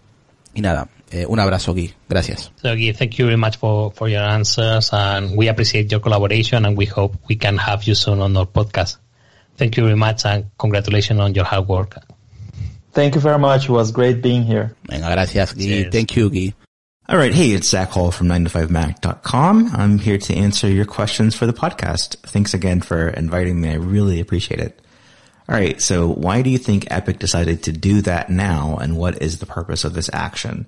[0.55, 1.92] y nada, eh, un abrazo, Gui.
[2.08, 2.52] Gracias.
[2.62, 6.64] So, Guy, thank you very much for, for your answers, and we appreciate your collaboration,
[6.64, 8.98] and we hope we can have you soon on our podcast.
[9.60, 11.94] Thank you very much, and congratulations on your hard work.
[12.92, 13.64] Thank you very much.
[13.64, 14.74] It was great being here.
[14.89, 15.90] Venga, gracias, Gui.
[15.90, 16.55] Thank you, Gui.
[17.10, 17.34] All right.
[17.34, 19.70] Hey, it's Zach Hall from 9to5mac.com.
[19.74, 22.16] I'm here to answer your questions for the podcast.
[22.20, 23.68] Thanks again for inviting me.
[23.68, 24.80] I really appreciate it.
[25.47, 25.78] All right.
[25.78, 28.78] So why do you think Epic decided to do that now?
[28.80, 30.64] And what is the purpose of this action?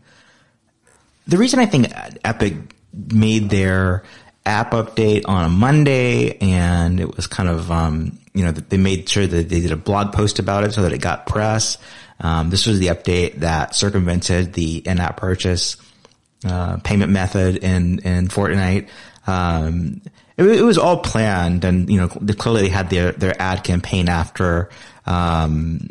[1.27, 1.91] The reason I think
[2.27, 4.05] Epic made their
[4.45, 9.09] app update on a Monday and it was kind of, um, you know, they made
[9.09, 11.79] sure that they did a blog post about it so that it got press.
[12.21, 15.77] Um, this was the update that circumvented the in-app purchase
[16.45, 18.89] uh, payment method in in Fortnite.
[19.27, 20.03] Um,
[20.37, 23.65] it, it was all planned, and you know they clearly they had their their ad
[23.65, 24.71] campaign after
[25.07, 25.91] um,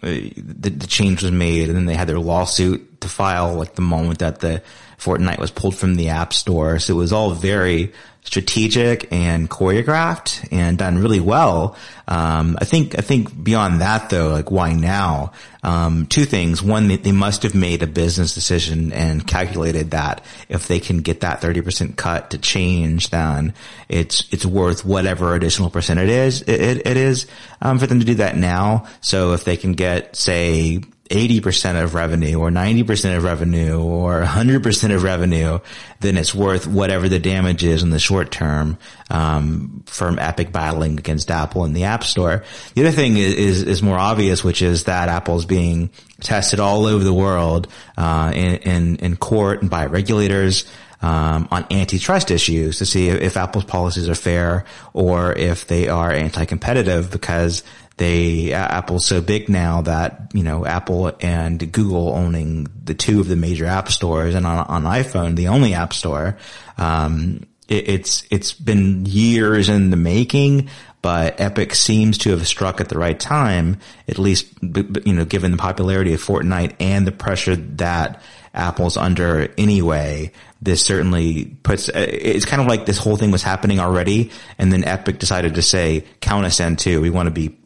[0.00, 0.30] the,
[0.70, 4.20] the change was made, and then they had their lawsuit to file like the moment
[4.20, 4.62] that the
[4.98, 6.78] Fortnite was pulled from the App Store.
[6.78, 11.74] So it was all very strategic and choreographed and done really well.
[12.06, 15.32] Um, I think I think beyond that though, like why now?
[15.62, 16.62] Um, two things.
[16.62, 21.20] One, they, must have made a business decision and calculated that if they can get
[21.20, 23.52] that 30% cut to change, then
[23.88, 27.26] it's, it's worth whatever additional percent it is, it, it, it is,
[27.60, 28.86] um, for them to do that now.
[29.02, 30.80] So if they can get, say,
[31.10, 35.58] 80% of revenue or 90% of revenue or 100% of revenue,
[35.98, 38.78] then it's worth whatever the damage is in the short term,
[39.10, 42.44] um, from Epic battling against Apple in the App Store.
[42.74, 45.90] The other thing is, is, is more obvious, which is that Apple's being
[46.20, 47.66] tested all over the world,
[47.96, 50.64] uh, in, in, in court and by regulators,
[51.02, 55.88] um, on antitrust issues to see if, if Apple's policies are fair or if they
[55.88, 57.62] are anti-competitive because
[58.00, 63.28] they Apple's so big now that you know Apple and Google owning the two of
[63.28, 66.38] the major app stores and on, on iPhone the only app store.
[66.78, 70.70] Um, it, it's it's been years in the making,
[71.02, 73.76] but Epic seems to have struck at the right time.
[74.08, 78.22] At least you know given the popularity of Fortnite and the pressure that
[78.54, 80.32] Apple's under anyway.
[80.62, 84.72] This certainly puts, uh, it's kind of like this whole thing was happening already and
[84.72, 87.00] then Epic decided to say, count us in too.
[87.00, 87.56] We want to be,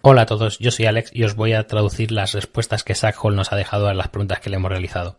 [0.00, 3.16] Hola a todos, yo soy Alex y os voy a traducir las respuestas que Zach
[3.22, 5.18] Hall nos ha dejado a las preguntas que le hemos realizado.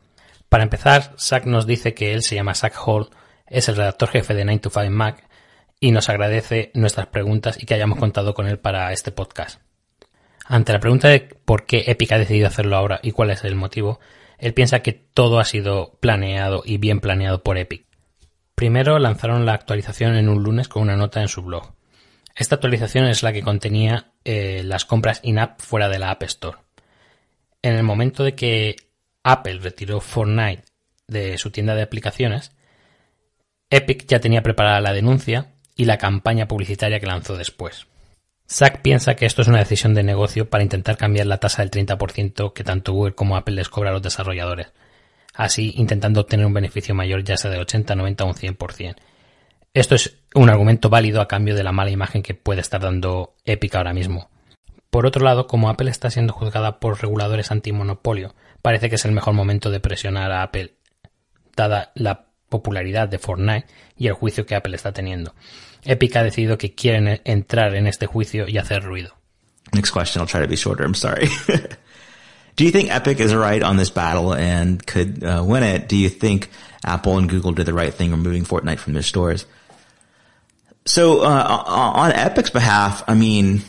[0.49, 3.09] Para empezar, Zach nos dice que él se llama Zach Hall,
[3.45, 5.29] es el redactor jefe de 9 to 5 Mac
[5.79, 9.61] y nos agradece nuestras preguntas y que hayamos contado con él para este podcast.
[10.47, 13.55] Ante la pregunta de por qué Epic ha decidido hacerlo ahora y cuál es el
[13.55, 13.99] motivo,
[14.39, 17.85] él piensa que todo ha sido planeado y bien planeado por Epic.
[18.55, 21.75] Primero lanzaron la actualización en un lunes con una nota en su blog.
[22.35, 26.57] Esta actualización es la que contenía eh, las compras in-app fuera de la App Store.
[27.61, 28.75] En el momento de que
[29.23, 30.63] Apple retiró Fortnite
[31.07, 32.51] de su tienda de aplicaciones,
[33.69, 37.87] Epic ya tenía preparada la denuncia y la campaña publicitaria que lanzó después.
[38.47, 41.71] Zack piensa que esto es una decisión de negocio para intentar cambiar la tasa del
[41.71, 44.67] 30% que tanto Google como Apple les cobra a los desarrolladores,
[45.33, 48.95] así intentando obtener un beneficio mayor ya sea de 80, 90 o un 100%.
[49.73, 53.35] Esto es un argumento válido a cambio de la mala imagen que puede estar dando
[53.45, 54.29] Epic ahora mismo.
[54.89, 59.11] Por otro lado, como Apple está siendo juzgada por reguladores antimonopolio, parece que es el
[59.11, 60.75] mejor momento de presionar a Apple,
[61.55, 65.33] dada la popularidad de Fortnite y el juicio que Apple está teniendo.
[65.83, 69.15] Epic ha decidido que quieren entrar en este juicio y hacer ruido.
[69.73, 70.85] Next question, I'll try to be shorter.
[70.85, 71.29] I'm sorry.
[72.55, 75.87] do you think Epic is right on this battle and could uh, win it?
[75.87, 76.49] Do you think
[76.83, 79.45] Apple and Google did the right thing removing Fortnite from their stores?
[80.85, 83.63] So, uh, on Epic's behalf, I mean,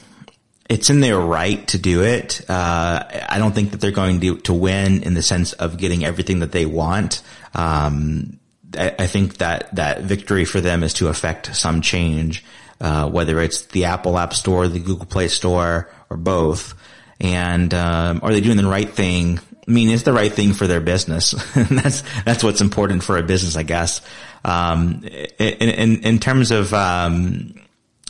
[0.68, 2.42] it's in their right to do it.
[2.48, 6.04] Uh, I don't think that they're going to, to win in the sense of getting
[6.04, 7.22] everything that they want.
[7.54, 8.38] Um,
[8.76, 12.44] I, I think that that victory for them is to affect some change,
[12.80, 16.74] uh, whether it's the Apple App Store, the Google Play Store, or both.
[17.20, 19.40] And um, are they doing the right thing?
[19.66, 21.32] I mean, it's the right thing for their business.
[21.54, 24.00] that's that's what's important for a business, I guess.
[24.46, 25.02] Um,
[25.38, 27.54] in, in in terms of um,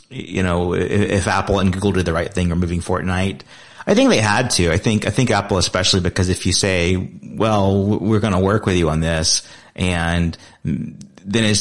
[0.09, 3.41] you know, if, Apple and Google did the right thing removing Fortnite,
[3.87, 4.71] I think they had to.
[4.71, 8.67] I think I think Apple especially because if you say, "Well, we're going to work
[8.67, 11.55] with you on this," and then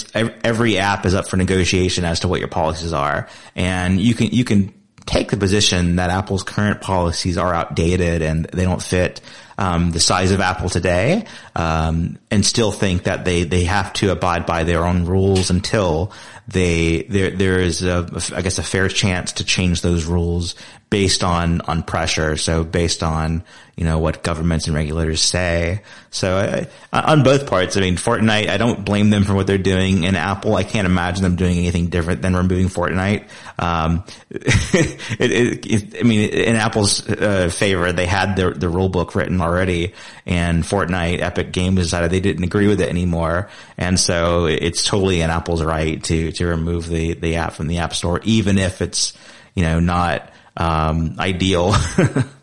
[0.44, 4.26] every app is up for negotiation as to what your policies are, and you can
[4.26, 4.74] you can
[5.07, 9.20] take the position that Apple's current policies are outdated and they don't fit
[9.59, 14.10] um, the size of Apple today, um, and still think that they they have to
[14.10, 16.12] abide by their own rules until
[16.47, 20.57] they there there is a I guess a fair chance to change those rules
[20.97, 22.39] based on on pressure.
[22.39, 23.44] So based on
[23.76, 25.83] you know what governments and regulators say.
[26.08, 28.49] So uh, on both parts, I mean Fortnite.
[28.49, 30.07] I don't blame them for what they're doing.
[30.07, 33.28] And Apple, I can't imagine them doing anything different than removing Fortnite.
[33.58, 38.89] Um, it, it, it, I mean, in Apple's uh, favor, they had the the rule
[38.89, 39.92] book written already,
[40.25, 45.20] and Fortnite, Epic Games decided they didn't agree with it anymore, and so it's totally
[45.20, 48.81] in Apple's right to to remove the the app from the App Store, even if
[48.81, 49.12] it's
[49.55, 51.17] you know not um.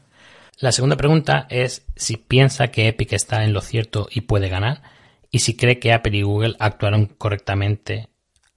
[0.60, 4.82] La segunda pregunta es si piensa que Epic está en lo cierto y puede ganar,
[5.30, 8.08] y si cree que Apple y Google actuaron correctamente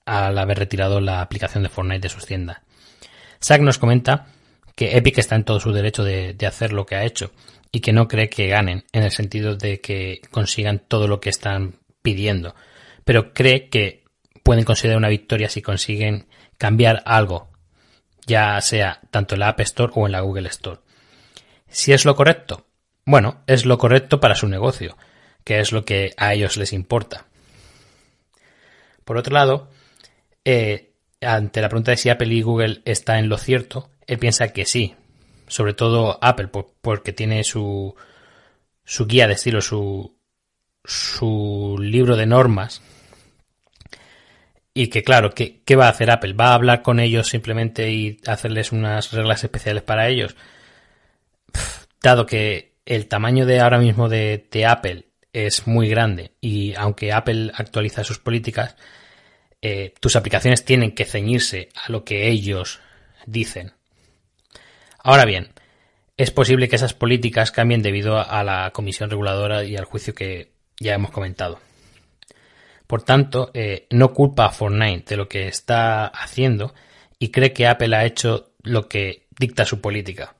[0.05, 2.59] al haber retirado la aplicación de Fortnite de sus tiendas.
[3.43, 4.27] Zack nos comenta
[4.75, 7.31] que Epic está en todo su derecho de, de, hacer lo que ha hecho
[7.71, 11.29] y que no cree que ganen en el sentido de que consigan todo lo que
[11.29, 12.55] están pidiendo,
[13.03, 14.05] pero cree que
[14.43, 16.27] pueden considerar una victoria si consiguen
[16.57, 17.46] cambiar algo,
[18.27, 20.81] ya sea tanto en la App Store o en la Google Store.
[21.67, 22.67] Si es lo correcto,
[23.05, 24.97] bueno, es lo correcto para su negocio,
[25.43, 27.25] que es lo que a ellos les importa.
[29.05, 29.71] Por otro lado,
[30.43, 30.91] eh,
[31.21, 34.65] ante la pregunta de si Apple y Google está en lo cierto, él piensa que
[34.65, 34.95] sí,
[35.47, 36.49] sobre todo Apple,
[36.81, 37.95] porque tiene su,
[38.83, 40.17] su guía de estilo, su,
[40.83, 42.81] su libro de normas.
[44.79, 46.33] Y que claro, ¿qué, ¿qué va a hacer Apple?
[46.33, 50.35] ¿Va a hablar con ellos simplemente y hacerles unas reglas especiales para ellos?
[52.03, 57.11] dado que el tamaño de ahora mismo de, de, Apple es muy grande y aunque
[57.11, 58.75] Apple actualiza sus políticas,
[59.63, 62.79] eh, tus aplicaciones tienen que ceñirse a lo que ellos
[63.25, 63.71] dicen.
[64.99, 65.53] Ahora bien,
[66.17, 70.51] es posible que esas políticas cambien debido a la comisión reguladora y al juicio que
[70.79, 71.59] ya hemos comentado.
[72.87, 76.73] Por tanto, eh, no culpa a Fortnite de lo que está haciendo
[77.19, 80.35] y cree que Apple ha hecho lo que dicta su política.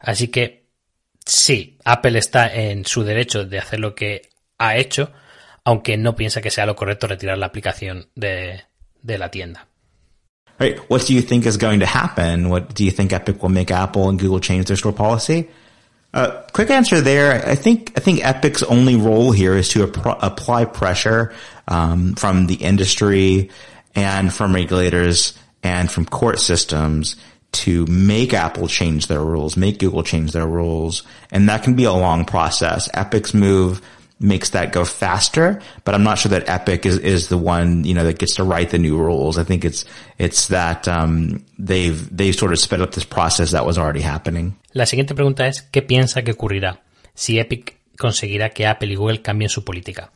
[0.00, 0.64] Así que
[1.24, 4.22] sí, Apple está en su derecho de hacer lo que
[4.58, 5.12] ha hecho,
[5.64, 8.64] aunque no piensa que sea lo correcto retirar la aplicación de,
[9.02, 9.68] la tienda.
[10.58, 10.78] Right.
[10.88, 12.46] What do you think is going to happen?
[12.46, 15.48] What do you think Epic will make Apple and Google change their store policy?
[16.14, 17.44] Uh, quick answer there.
[17.44, 21.34] I think I think Epic's only role here is to ap- apply pressure
[21.66, 23.50] um, from the industry
[23.96, 27.16] and from regulators and from court systems
[27.50, 31.02] to make Apple change their rules, make Google change their rules.
[31.32, 32.88] And that can be a long process.
[32.94, 33.82] Epic's move
[34.24, 38.34] makes that go faster, but I'm not sure that Epic is, the one, that gets
[38.36, 39.38] to write the new rules.
[39.38, 39.84] I think it's,
[40.48, 44.56] that, um, they've, they've sort of sped up this process that was already happening.
[44.72, 46.82] La siguiente pregunta es, ¿qué piensa que ocurrirá
[47.14, 50.10] si Epic conseguirá que Apple y Google cambien su política?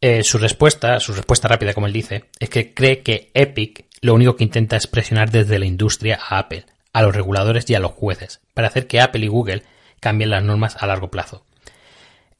[0.00, 4.14] Eh, su respuesta, su respuesta rápida, como él dice, es que cree que Epic lo
[4.14, 7.80] único que intenta es presionar desde la industria a Apple, a los reguladores y a
[7.80, 9.62] los jueces, para hacer que Apple y Google
[10.00, 11.46] cambien las normas a largo plazo.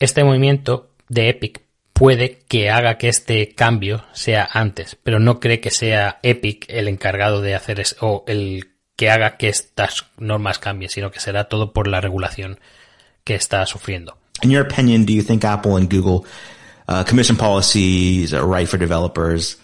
[0.05, 1.63] Este movimiento de Epic
[1.95, 6.89] puede que haga que este cambio sea antes, pero no cree que sea Epic el
[6.89, 11.45] encargado de hacer eso, o el que haga que estas normas cambien, sino que será
[11.45, 12.61] todo por la regulación
[13.25, 14.19] que está sufriendo.
[14.43, 16.29] In your opinion, do you think Apple and Google
[16.87, 19.57] uh, commission policies are right for developers?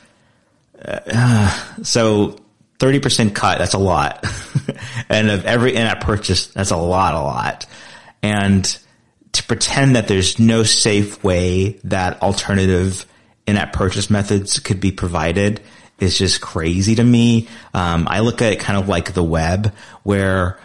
[0.82, 1.50] Uh,
[1.82, 2.36] so
[2.78, 4.24] 30% cut, that's a lot.
[5.10, 7.66] and of every in-app purchase, that's a lot, a lot.
[8.22, 8.64] And
[9.32, 13.06] to pretend that there's no safe way that alternative
[13.46, 15.60] in-app purchase methods could be provided
[15.98, 17.48] is just crazy to me.
[17.74, 20.58] Um, I look at it kind of like the web where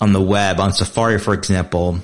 [0.00, 1.98] on the web, on Safari, for example,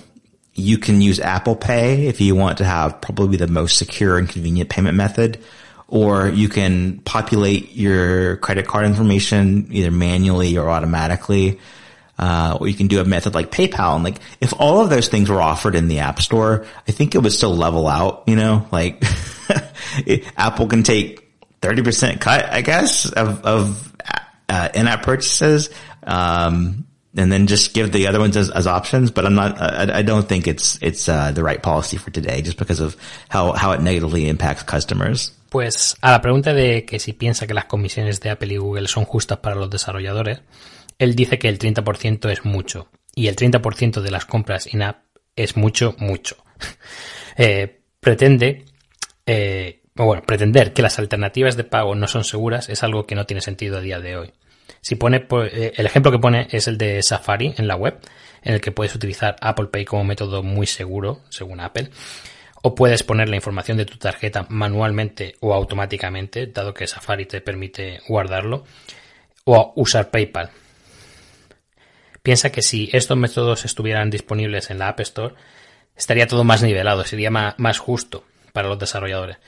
[0.54, 4.28] you can use Apple Pay if you want to have probably the most secure and
[4.28, 5.42] convenient payment method
[5.90, 11.58] or you can populate your credit card information either manually or automatically.
[12.20, 13.94] Uh, or you can do a method like PayPal.
[13.94, 17.14] And like, if all of those things were offered in the App Store, I think
[17.14, 19.02] it would still level out, you know, like
[20.36, 21.26] Apple can take
[21.62, 23.94] 30% cut, I guess, of, of,
[24.50, 25.70] uh, in-app purchases.
[26.02, 26.84] Um,
[27.16, 29.10] and then just give the other ones as, as options.
[29.10, 32.42] But I'm not, I, I don't think it's, it's, uh, the right policy for today
[32.42, 32.96] just because of
[33.30, 35.32] how, how it negatively impacts customers.
[35.48, 38.88] Pues a la pregunta de que si piensa que las comisiones de Apple y Google
[38.88, 40.40] son justas para los desarrolladores,
[41.00, 45.04] él dice que el 30% es mucho y el 30% de las compras in-app
[45.34, 46.36] es mucho, mucho.
[47.36, 48.66] Eh, pretende,
[49.24, 53.24] eh, bueno, pretender que las alternativas de pago no son seguras es algo que no
[53.24, 54.32] tiene sentido a día de hoy.
[54.82, 57.98] Si pone, pues, eh, el ejemplo que pone es el de Safari en la web,
[58.42, 61.88] en el que puedes utilizar Apple Pay como método muy seguro, según Apple,
[62.62, 67.40] o puedes poner la información de tu tarjeta manualmente o automáticamente, dado que Safari te
[67.40, 68.64] permite guardarlo,
[69.44, 70.50] o usar PayPal.
[72.22, 75.34] Piensa que si estos métodos estuvieran disponibles en la App Store,
[75.96, 79.38] estaría todo más nivelado, sería más justo para los desarrolladores,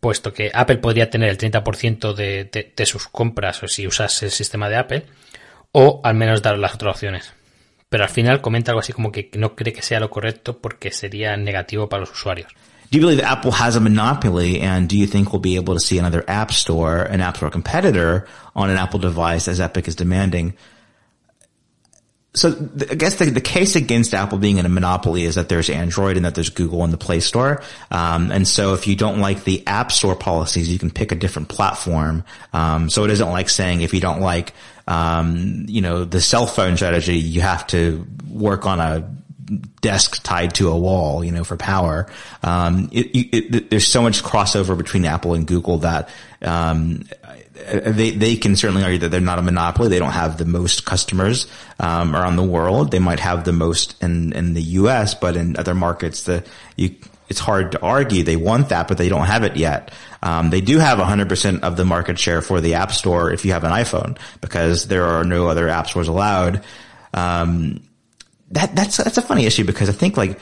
[0.00, 4.30] puesto que Apple podría tener el 30% de, de- de sus compras si usas el
[4.30, 5.06] sistema de Apple,
[5.72, 7.32] o al menos dar las otras opciones.
[7.88, 10.90] Pero al final comenta algo así como que no cree que sea lo correcto porque
[10.92, 12.50] sería negativo para los usuarios.
[12.90, 15.80] Do you believe Apple has a monopoly, and do you think we'll be able to
[15.80, 19.94] see another App Store, an App Store competitor, on an Apple device as Epic is
[19.96, 20.54] demanding?
[22.34, 25.50] So th- I guess the, the case against Apple being in a monopoly is that
[25.50, 27.62] there's Android and that there's Google in the Play Store.
[27.90, 31.14] Um, and so if you don't like the App Store policies, you can pick a
[31.14, 32.24] different platform.
[32.54, 34.54] Um, so it isn't like saying if you don't like,
[34.88, 39.14] um, you know, the cell phone strategy, you have to work on a
[39.82, 42.10] desk tied to a wall, you know, for power.
[42.42, 46.08] Um, it, it, it, there's so much crossover between Apple and Google that,
[46.40, 47.04] um,
[47.62, 49.88] they, they can certainly argue that they're not a monopoly.
[49.88, 51.46] They don't have the most customers,
[51.78, 52.90] um, around the world.
[52.90, 56.44] They might have the most in, in the US, but in other markets, the,
[56.76, 56.94] you,
[57.28, 59.90] it's hard to argue they want that, but they don't have it yet.
[60.22, 63.52] Um, they do have 100% of the market share for the App Store if you
[63.52, 66.62] have an iPhone because there are no other app stores allowed.
[67.14, 67.82] Um,
[68.52, 70.38] that that's that's a funny issue because I think like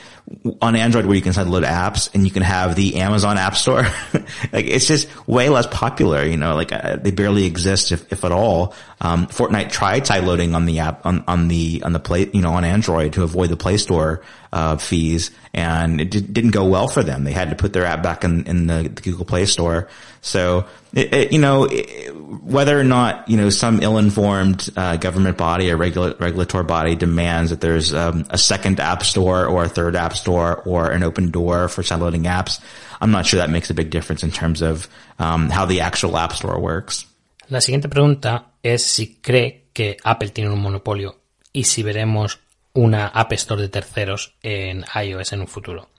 [0.61, 3.83] on Android where you can sideload apps and you can have the Amazon App Store,
[4.53, 6.25] like it's just way less popular.
[6.25, 8.73] You know, like uh, they barely exist if, if at all.
[9.03, 12.53] Um, Fortnite tried sideloading on the app on on the on the play you know
[12.53, 14.21] on Android to avoid the Play Store
[14.53, 17.23] uh, fees, and it did, didn't go well for them.
[17.23, 19.89] They had to put their app back in in the, the Google Play Store.
[20.21, 25.35] So it, it, you know it, whether or not you know some ill-informed uh, government
[25.35, 29.69] body or regula- regulatory body demands that there's um, a second app store or a
[29.69, 32.61] third app store or an open door for sideloading apps,
[33.01, 36.15] I'm not sure that makes a big difference in terms of um, how the actual
[36.17, 37.07] app store works.
[37.51, 41.19] La siguiente pregunta es si cree que Apple tiene un monopolio
[41.51, 42.39] y si veremos
[42.71, 45.89] una App Store de terceros en iOS en un futuro.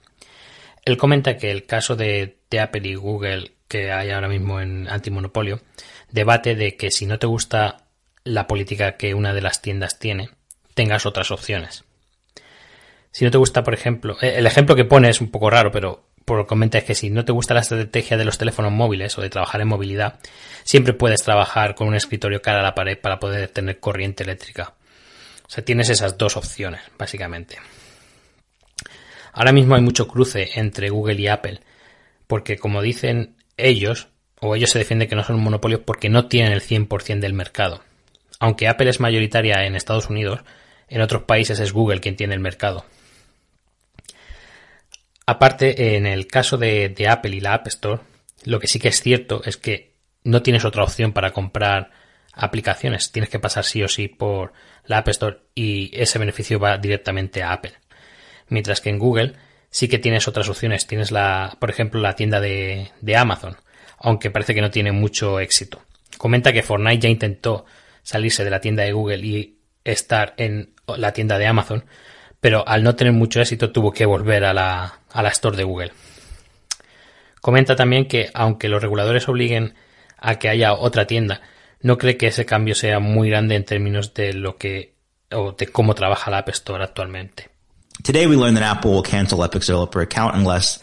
[0.83, 5.61] Él comenta que el caso de, Apple y Google que hay ahora mismo en antimonopolio
[6.09, 7.85] debate de que si no te gusta
[8.23, 10.31] la política que una de las tiendas tiene,
[10.73, 11.83] tengas otras opciones.
[13.11, 15.71] Si no te gusta, por ejemplo, eh, el ejemplo que pone es un poco raro,
[15.71, 18.71] pero por lo que es que si no te gusta la estrategia de los teléfonos
[18.71, 20.19] móviles o de trabajar en movilidad,
[20.63, 24.73] siempre puedes trabajar con un escritorio cara a la pared para poder tener corriente eléctrica.
[25.45, 27.57] O sea, tienes esas dos opciones, básicamente.
[29.33, 31.59] Ahora mismo hay mucho cruce entre Google y Apple,
[32.27, 34.07] porque como dicen ellos,
[34.39, 37.33] o ellos se defienden que no son un monopolio porque no tienen el 100% del
[37.33, 37.81] mercado.
[38.39, 40.41] Aunque Apple es mayoritaria en Estados Unidos,
[40.87, 42.85] en otros países es Google quien tiene el mercado.
[45.25, 48.01] Aparte, en el caso de, Apple y la App Store,
[48.43, 49.93] lo que sí que es cierto es que
[50.23, 51.91] no tienes otra opción para comprar
[52.33, 53.11] aplicaciones.
[53.11, 54.53] Tienes que pasar sí o sí por
[54.85, 57.73] la App Store y ese beneficio va directamente a Apple.
[58.49, 59.35] Mientras que en Google
[59.73, 60.87] sí que tienes otras opciones.
[60.87, 63.57] Tienes la, por ejemplo, la tienda de, de Amazon,
[63.97, 65.81] aunque parece que no tiene mucho éxito.
[66.17, 67.65] Comenta que Fortnite ya intentó
[68.03, 71.85] salirse de la tienda de Google y estar en la tienda de Amazon,
[72.39, 75.63] pero al no tener mucho éxito tuvo que volver a la, a la store de
[75.63, 75.93] Google.
[77.41, 79.75] Comenta también que aunque los reguladores obliguen
[80.17, 81.41] a que haya otra tienda,
[81.81, 84.93] no cree que ese cambio sea muy grande en términos de lo que
[85.31, 87.49] o de cómo trabaja la App Store actualmente.
[88.03, 90.79] Today we learned that Apple will cancel Epic's developer account unless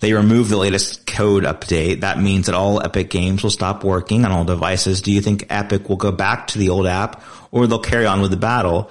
[0.00, 2.00] they remove the latest code update.
[2.00, 5.02] That means that all Epic games will stop working on all devices.
[5.02, 8.20] Do you think Epic will go back to the old app or they'll carry on
[8.20, 8.90] with the battle?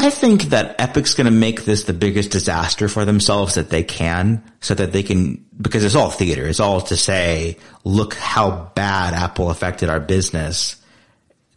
[0.00, 3.82] I think that Epic's going to make this the biggest disaster for themselves that they
[3.82, 6.46] can so that they can, because it's all theater.
[6.46, 10.76] It's all to say, look how bad Apple affected our business.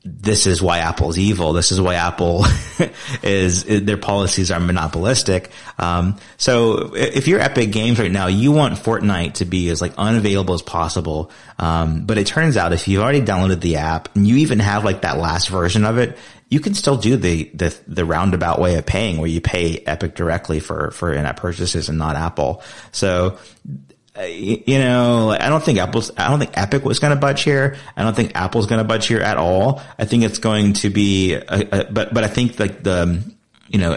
[0.04, 1.54] This is why Apple's evil.
[1.54, 2.46] This is why Apple
[3.24, 5.52] is, their policies are monopolistic.
[5.78, 9.94] Um, so if you're Epic Games right now, you want Fortnite to be as like
[10.00, 11.30] unavailable as possible.
[11.60, 14.84] Um, but it turns out if you've already downloaded the app and you even have
[14.84, 16.18] like that last version of it,
[16.52, 20.14] you can still do the, the, the roundabout way of paying where you pay Epic
[20.14, 22.62] directly for, for in-app purchases and not Apple.
[22.92, 23.40] So
[24.18, 27.44] uh, you know, I don't think Apple's, I don't think Epic was going to budge
[27.44, 27.78] here.
[27.96, 29.82] I don't think Apple's going to budge here at all.
[29.98, 33.24] I think it's going to be, a, a, but, but I think like the,
[33.72, 33.94] you know,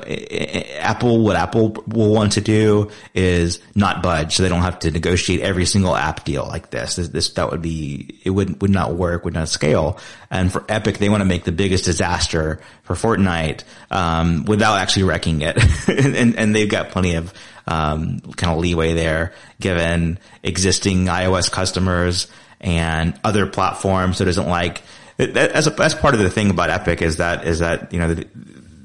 [0.78, 4.90] Apple, what Apple will want to do is not budge so they don't have to
[4.92, 6.94] negotiate every single app deal like this.
[6.94, 9.98] This, this that would be, it would, would not work, would not scale.
[10.30, 15.02] And for Epic, they want to make the biggest disaster for Fortnite, um, without actually
[15.04, 15.58] wrecking it.
[15.88, 17.34] and, and, they've got plenty of,
[17.66, 22.28] um, kind of leeway there given existing iOS customers
[22.60, 24.18] and other platforms.
[24.18, 24.82] So it isn't like,
[25.16, 27.98] that, as a, that's part of the thing about Epic is that, is that, you
[27.98, 28.14] know,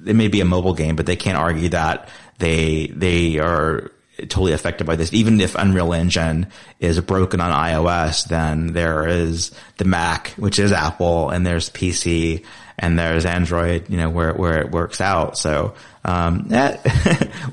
[0.05, 3.91] it may be a mobile game, but they can't argue that they they are
[4.27, 5.13] totally affected by this.
[5.13, 6.47] Even if Unreal Engine
[6.79, 12.45] is broken on iOS, then there is the Mac, which is Apple, and there's PC,
[12.77, 13.89] and there's Android.
[13.89, 15.37] You know where where it works out.
[15.37, 16.77] So um, eh,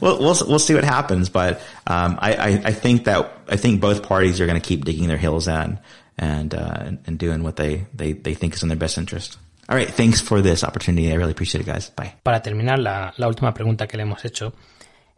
[0.00, 1.28] we'll we'll we'll see what happens.
[1.28, 4.84] But um, I, I I think that I think both parties are going to keep
[4.84, 5.78] digging their heels in
[6.18, 9.38] and uh, and, and doing what they, they they think is in their best interest.
[9.68, 11.10] All right, thanks for this opportunity.
[11.10, 11.92] I really appreciate it, guys.
[11.96, 12.14] Bye.
[12.22, 14.54] Para terminar, la, última pregunta que le hemos hecho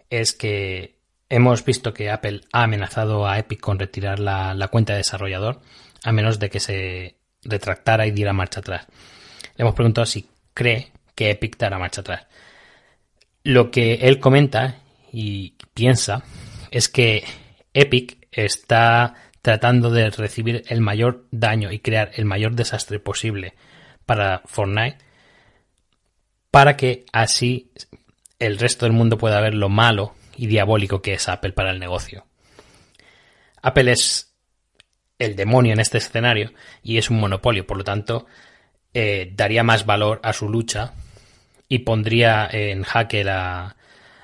[0.09, 0.97] es que
[1.28, 5.60] hemos visto que Apple ha amenazado a Epic con retirar la, la cuenta de desarrollador
[6.02, 8.86] a menos de que se retractara y diera marcha atrás.
[9.57, 12.27] Le hemos preguntado si cree que Epic dará marcha atrás.
[13.43, 14.77] Lo que él comenta
[15.12, 16.23] y piensa
[16.70, 17.25] es que
[17.75, 23.55] Epic está tratando de recibir el mayor daño y crear el mayor desastre posible
[24.08, 24.96] para Fortnite
[26.50, 27.70] para que así
[28.38, 31.78] el resto del mundo pueda ver lo malo y diabólico que es Apple para el
[31.78, 32.26] negocio.
[33.60, 34.32] Apple es
[35.18, 38.26] el demonio en este escenario y es un monopolio, por lo tanto,
[38.94, 40.94] eh, daría más valor a su lucha
[41.68, 43.76] y pondría en jaque la,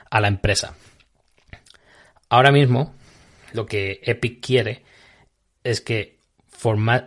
[0.08, 0.74] a la empresa.
[2.30, 2.94] Ahora mismo,
[3.52, 4.82] lo que Epic quiere
[5.62, 6.16] es que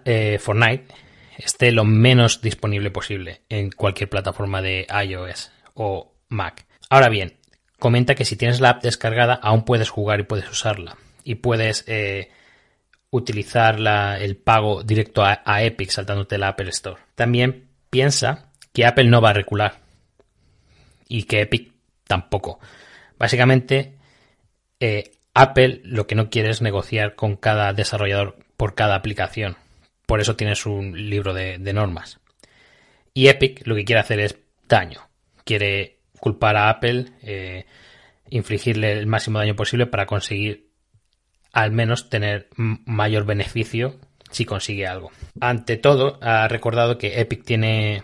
[0.06, 0.94] eh, Fortnite
[1.38, 6.66] esté lo menos disponible posible en cualquier plataforma de iOS o Mac.
[6.90, 7.38] Ahora bien,
[7.80, 11.84] comenta que si tienes la app descargada aún puedes jugar y puedes usarla y puedes
[11.88, 12.30] eh,
[13.10, 13.80] utilizar
[14.20, 17.02] el pago directo a, a Epic saltándote la Apple Store.
[17.16, 19.80] También piensa que Apple no va a recular
[21.08, 21.72] y que Epic
[22.06, 22.60] tampoco.
[23.18, 23.98] Básicamente,
[24.80, 29.58] eh, Apple lo que no quiere es negociar con cada desarrollador por cada aplicación.
[30.08, 32.20] Por eso tienes un libro de, normas.
[33.14, 35.02] Y Epic lo que quiere hacer es daño.
[35.44, 37.66] Quiere culpar a Apple, eh,
[38.30, 40.70] infligirle el máximo daño posible para conseguir
[41.52, 44.00] al menos tener mayor beneficio
[44.32, 45.12] si consigue algo.
[45.42, 48.04] Ante todo, ha recordado que Epic tiene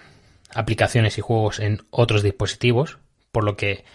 [0.54, 2.98] aplicaciones y juegos en otros dispositivos,
[3.32, 3.86] por lo que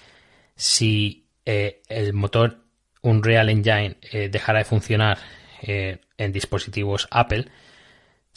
[0.57, 2.65] si eh, el motor
[3.03, 5.19] Unreal Engine eh, dejara de funcionar
[5.61, 7.51] en dispositivos Apple,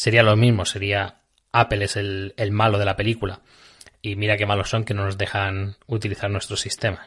[0.01, 1.19] sería lo mismo, sería
[1.51, 3.41] Apple es el, el malo de la película.
[4.01, 7.05] Y mira qué malos son que no nos dejan utilizar nuestro sistema.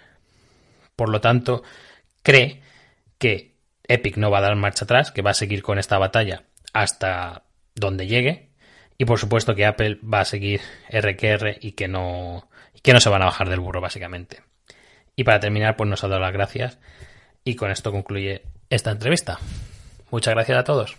[0.95, 1.65] Por lo tanto,
[2.23, 2.63] cree
[3.19, 3.57] que
[3.89, 7.43] Epic no va a dar marcha atrás, que va a seguir con esta batalla hasta
[7.75, 8.51] donde llegue.
[8.97, 12.49] Y por supuesto que Apple va a seguir RQR y que no,
[12.81, 14.45] que no se van a bajar del burro, básicamente.
[15.17, 16.79] Y para terminar, pues nos ha dado las gracias.
[17.43, 19.41] Y con esto concluye esta entrevista.
[20.13, 20.97] Muchas gracias a todos.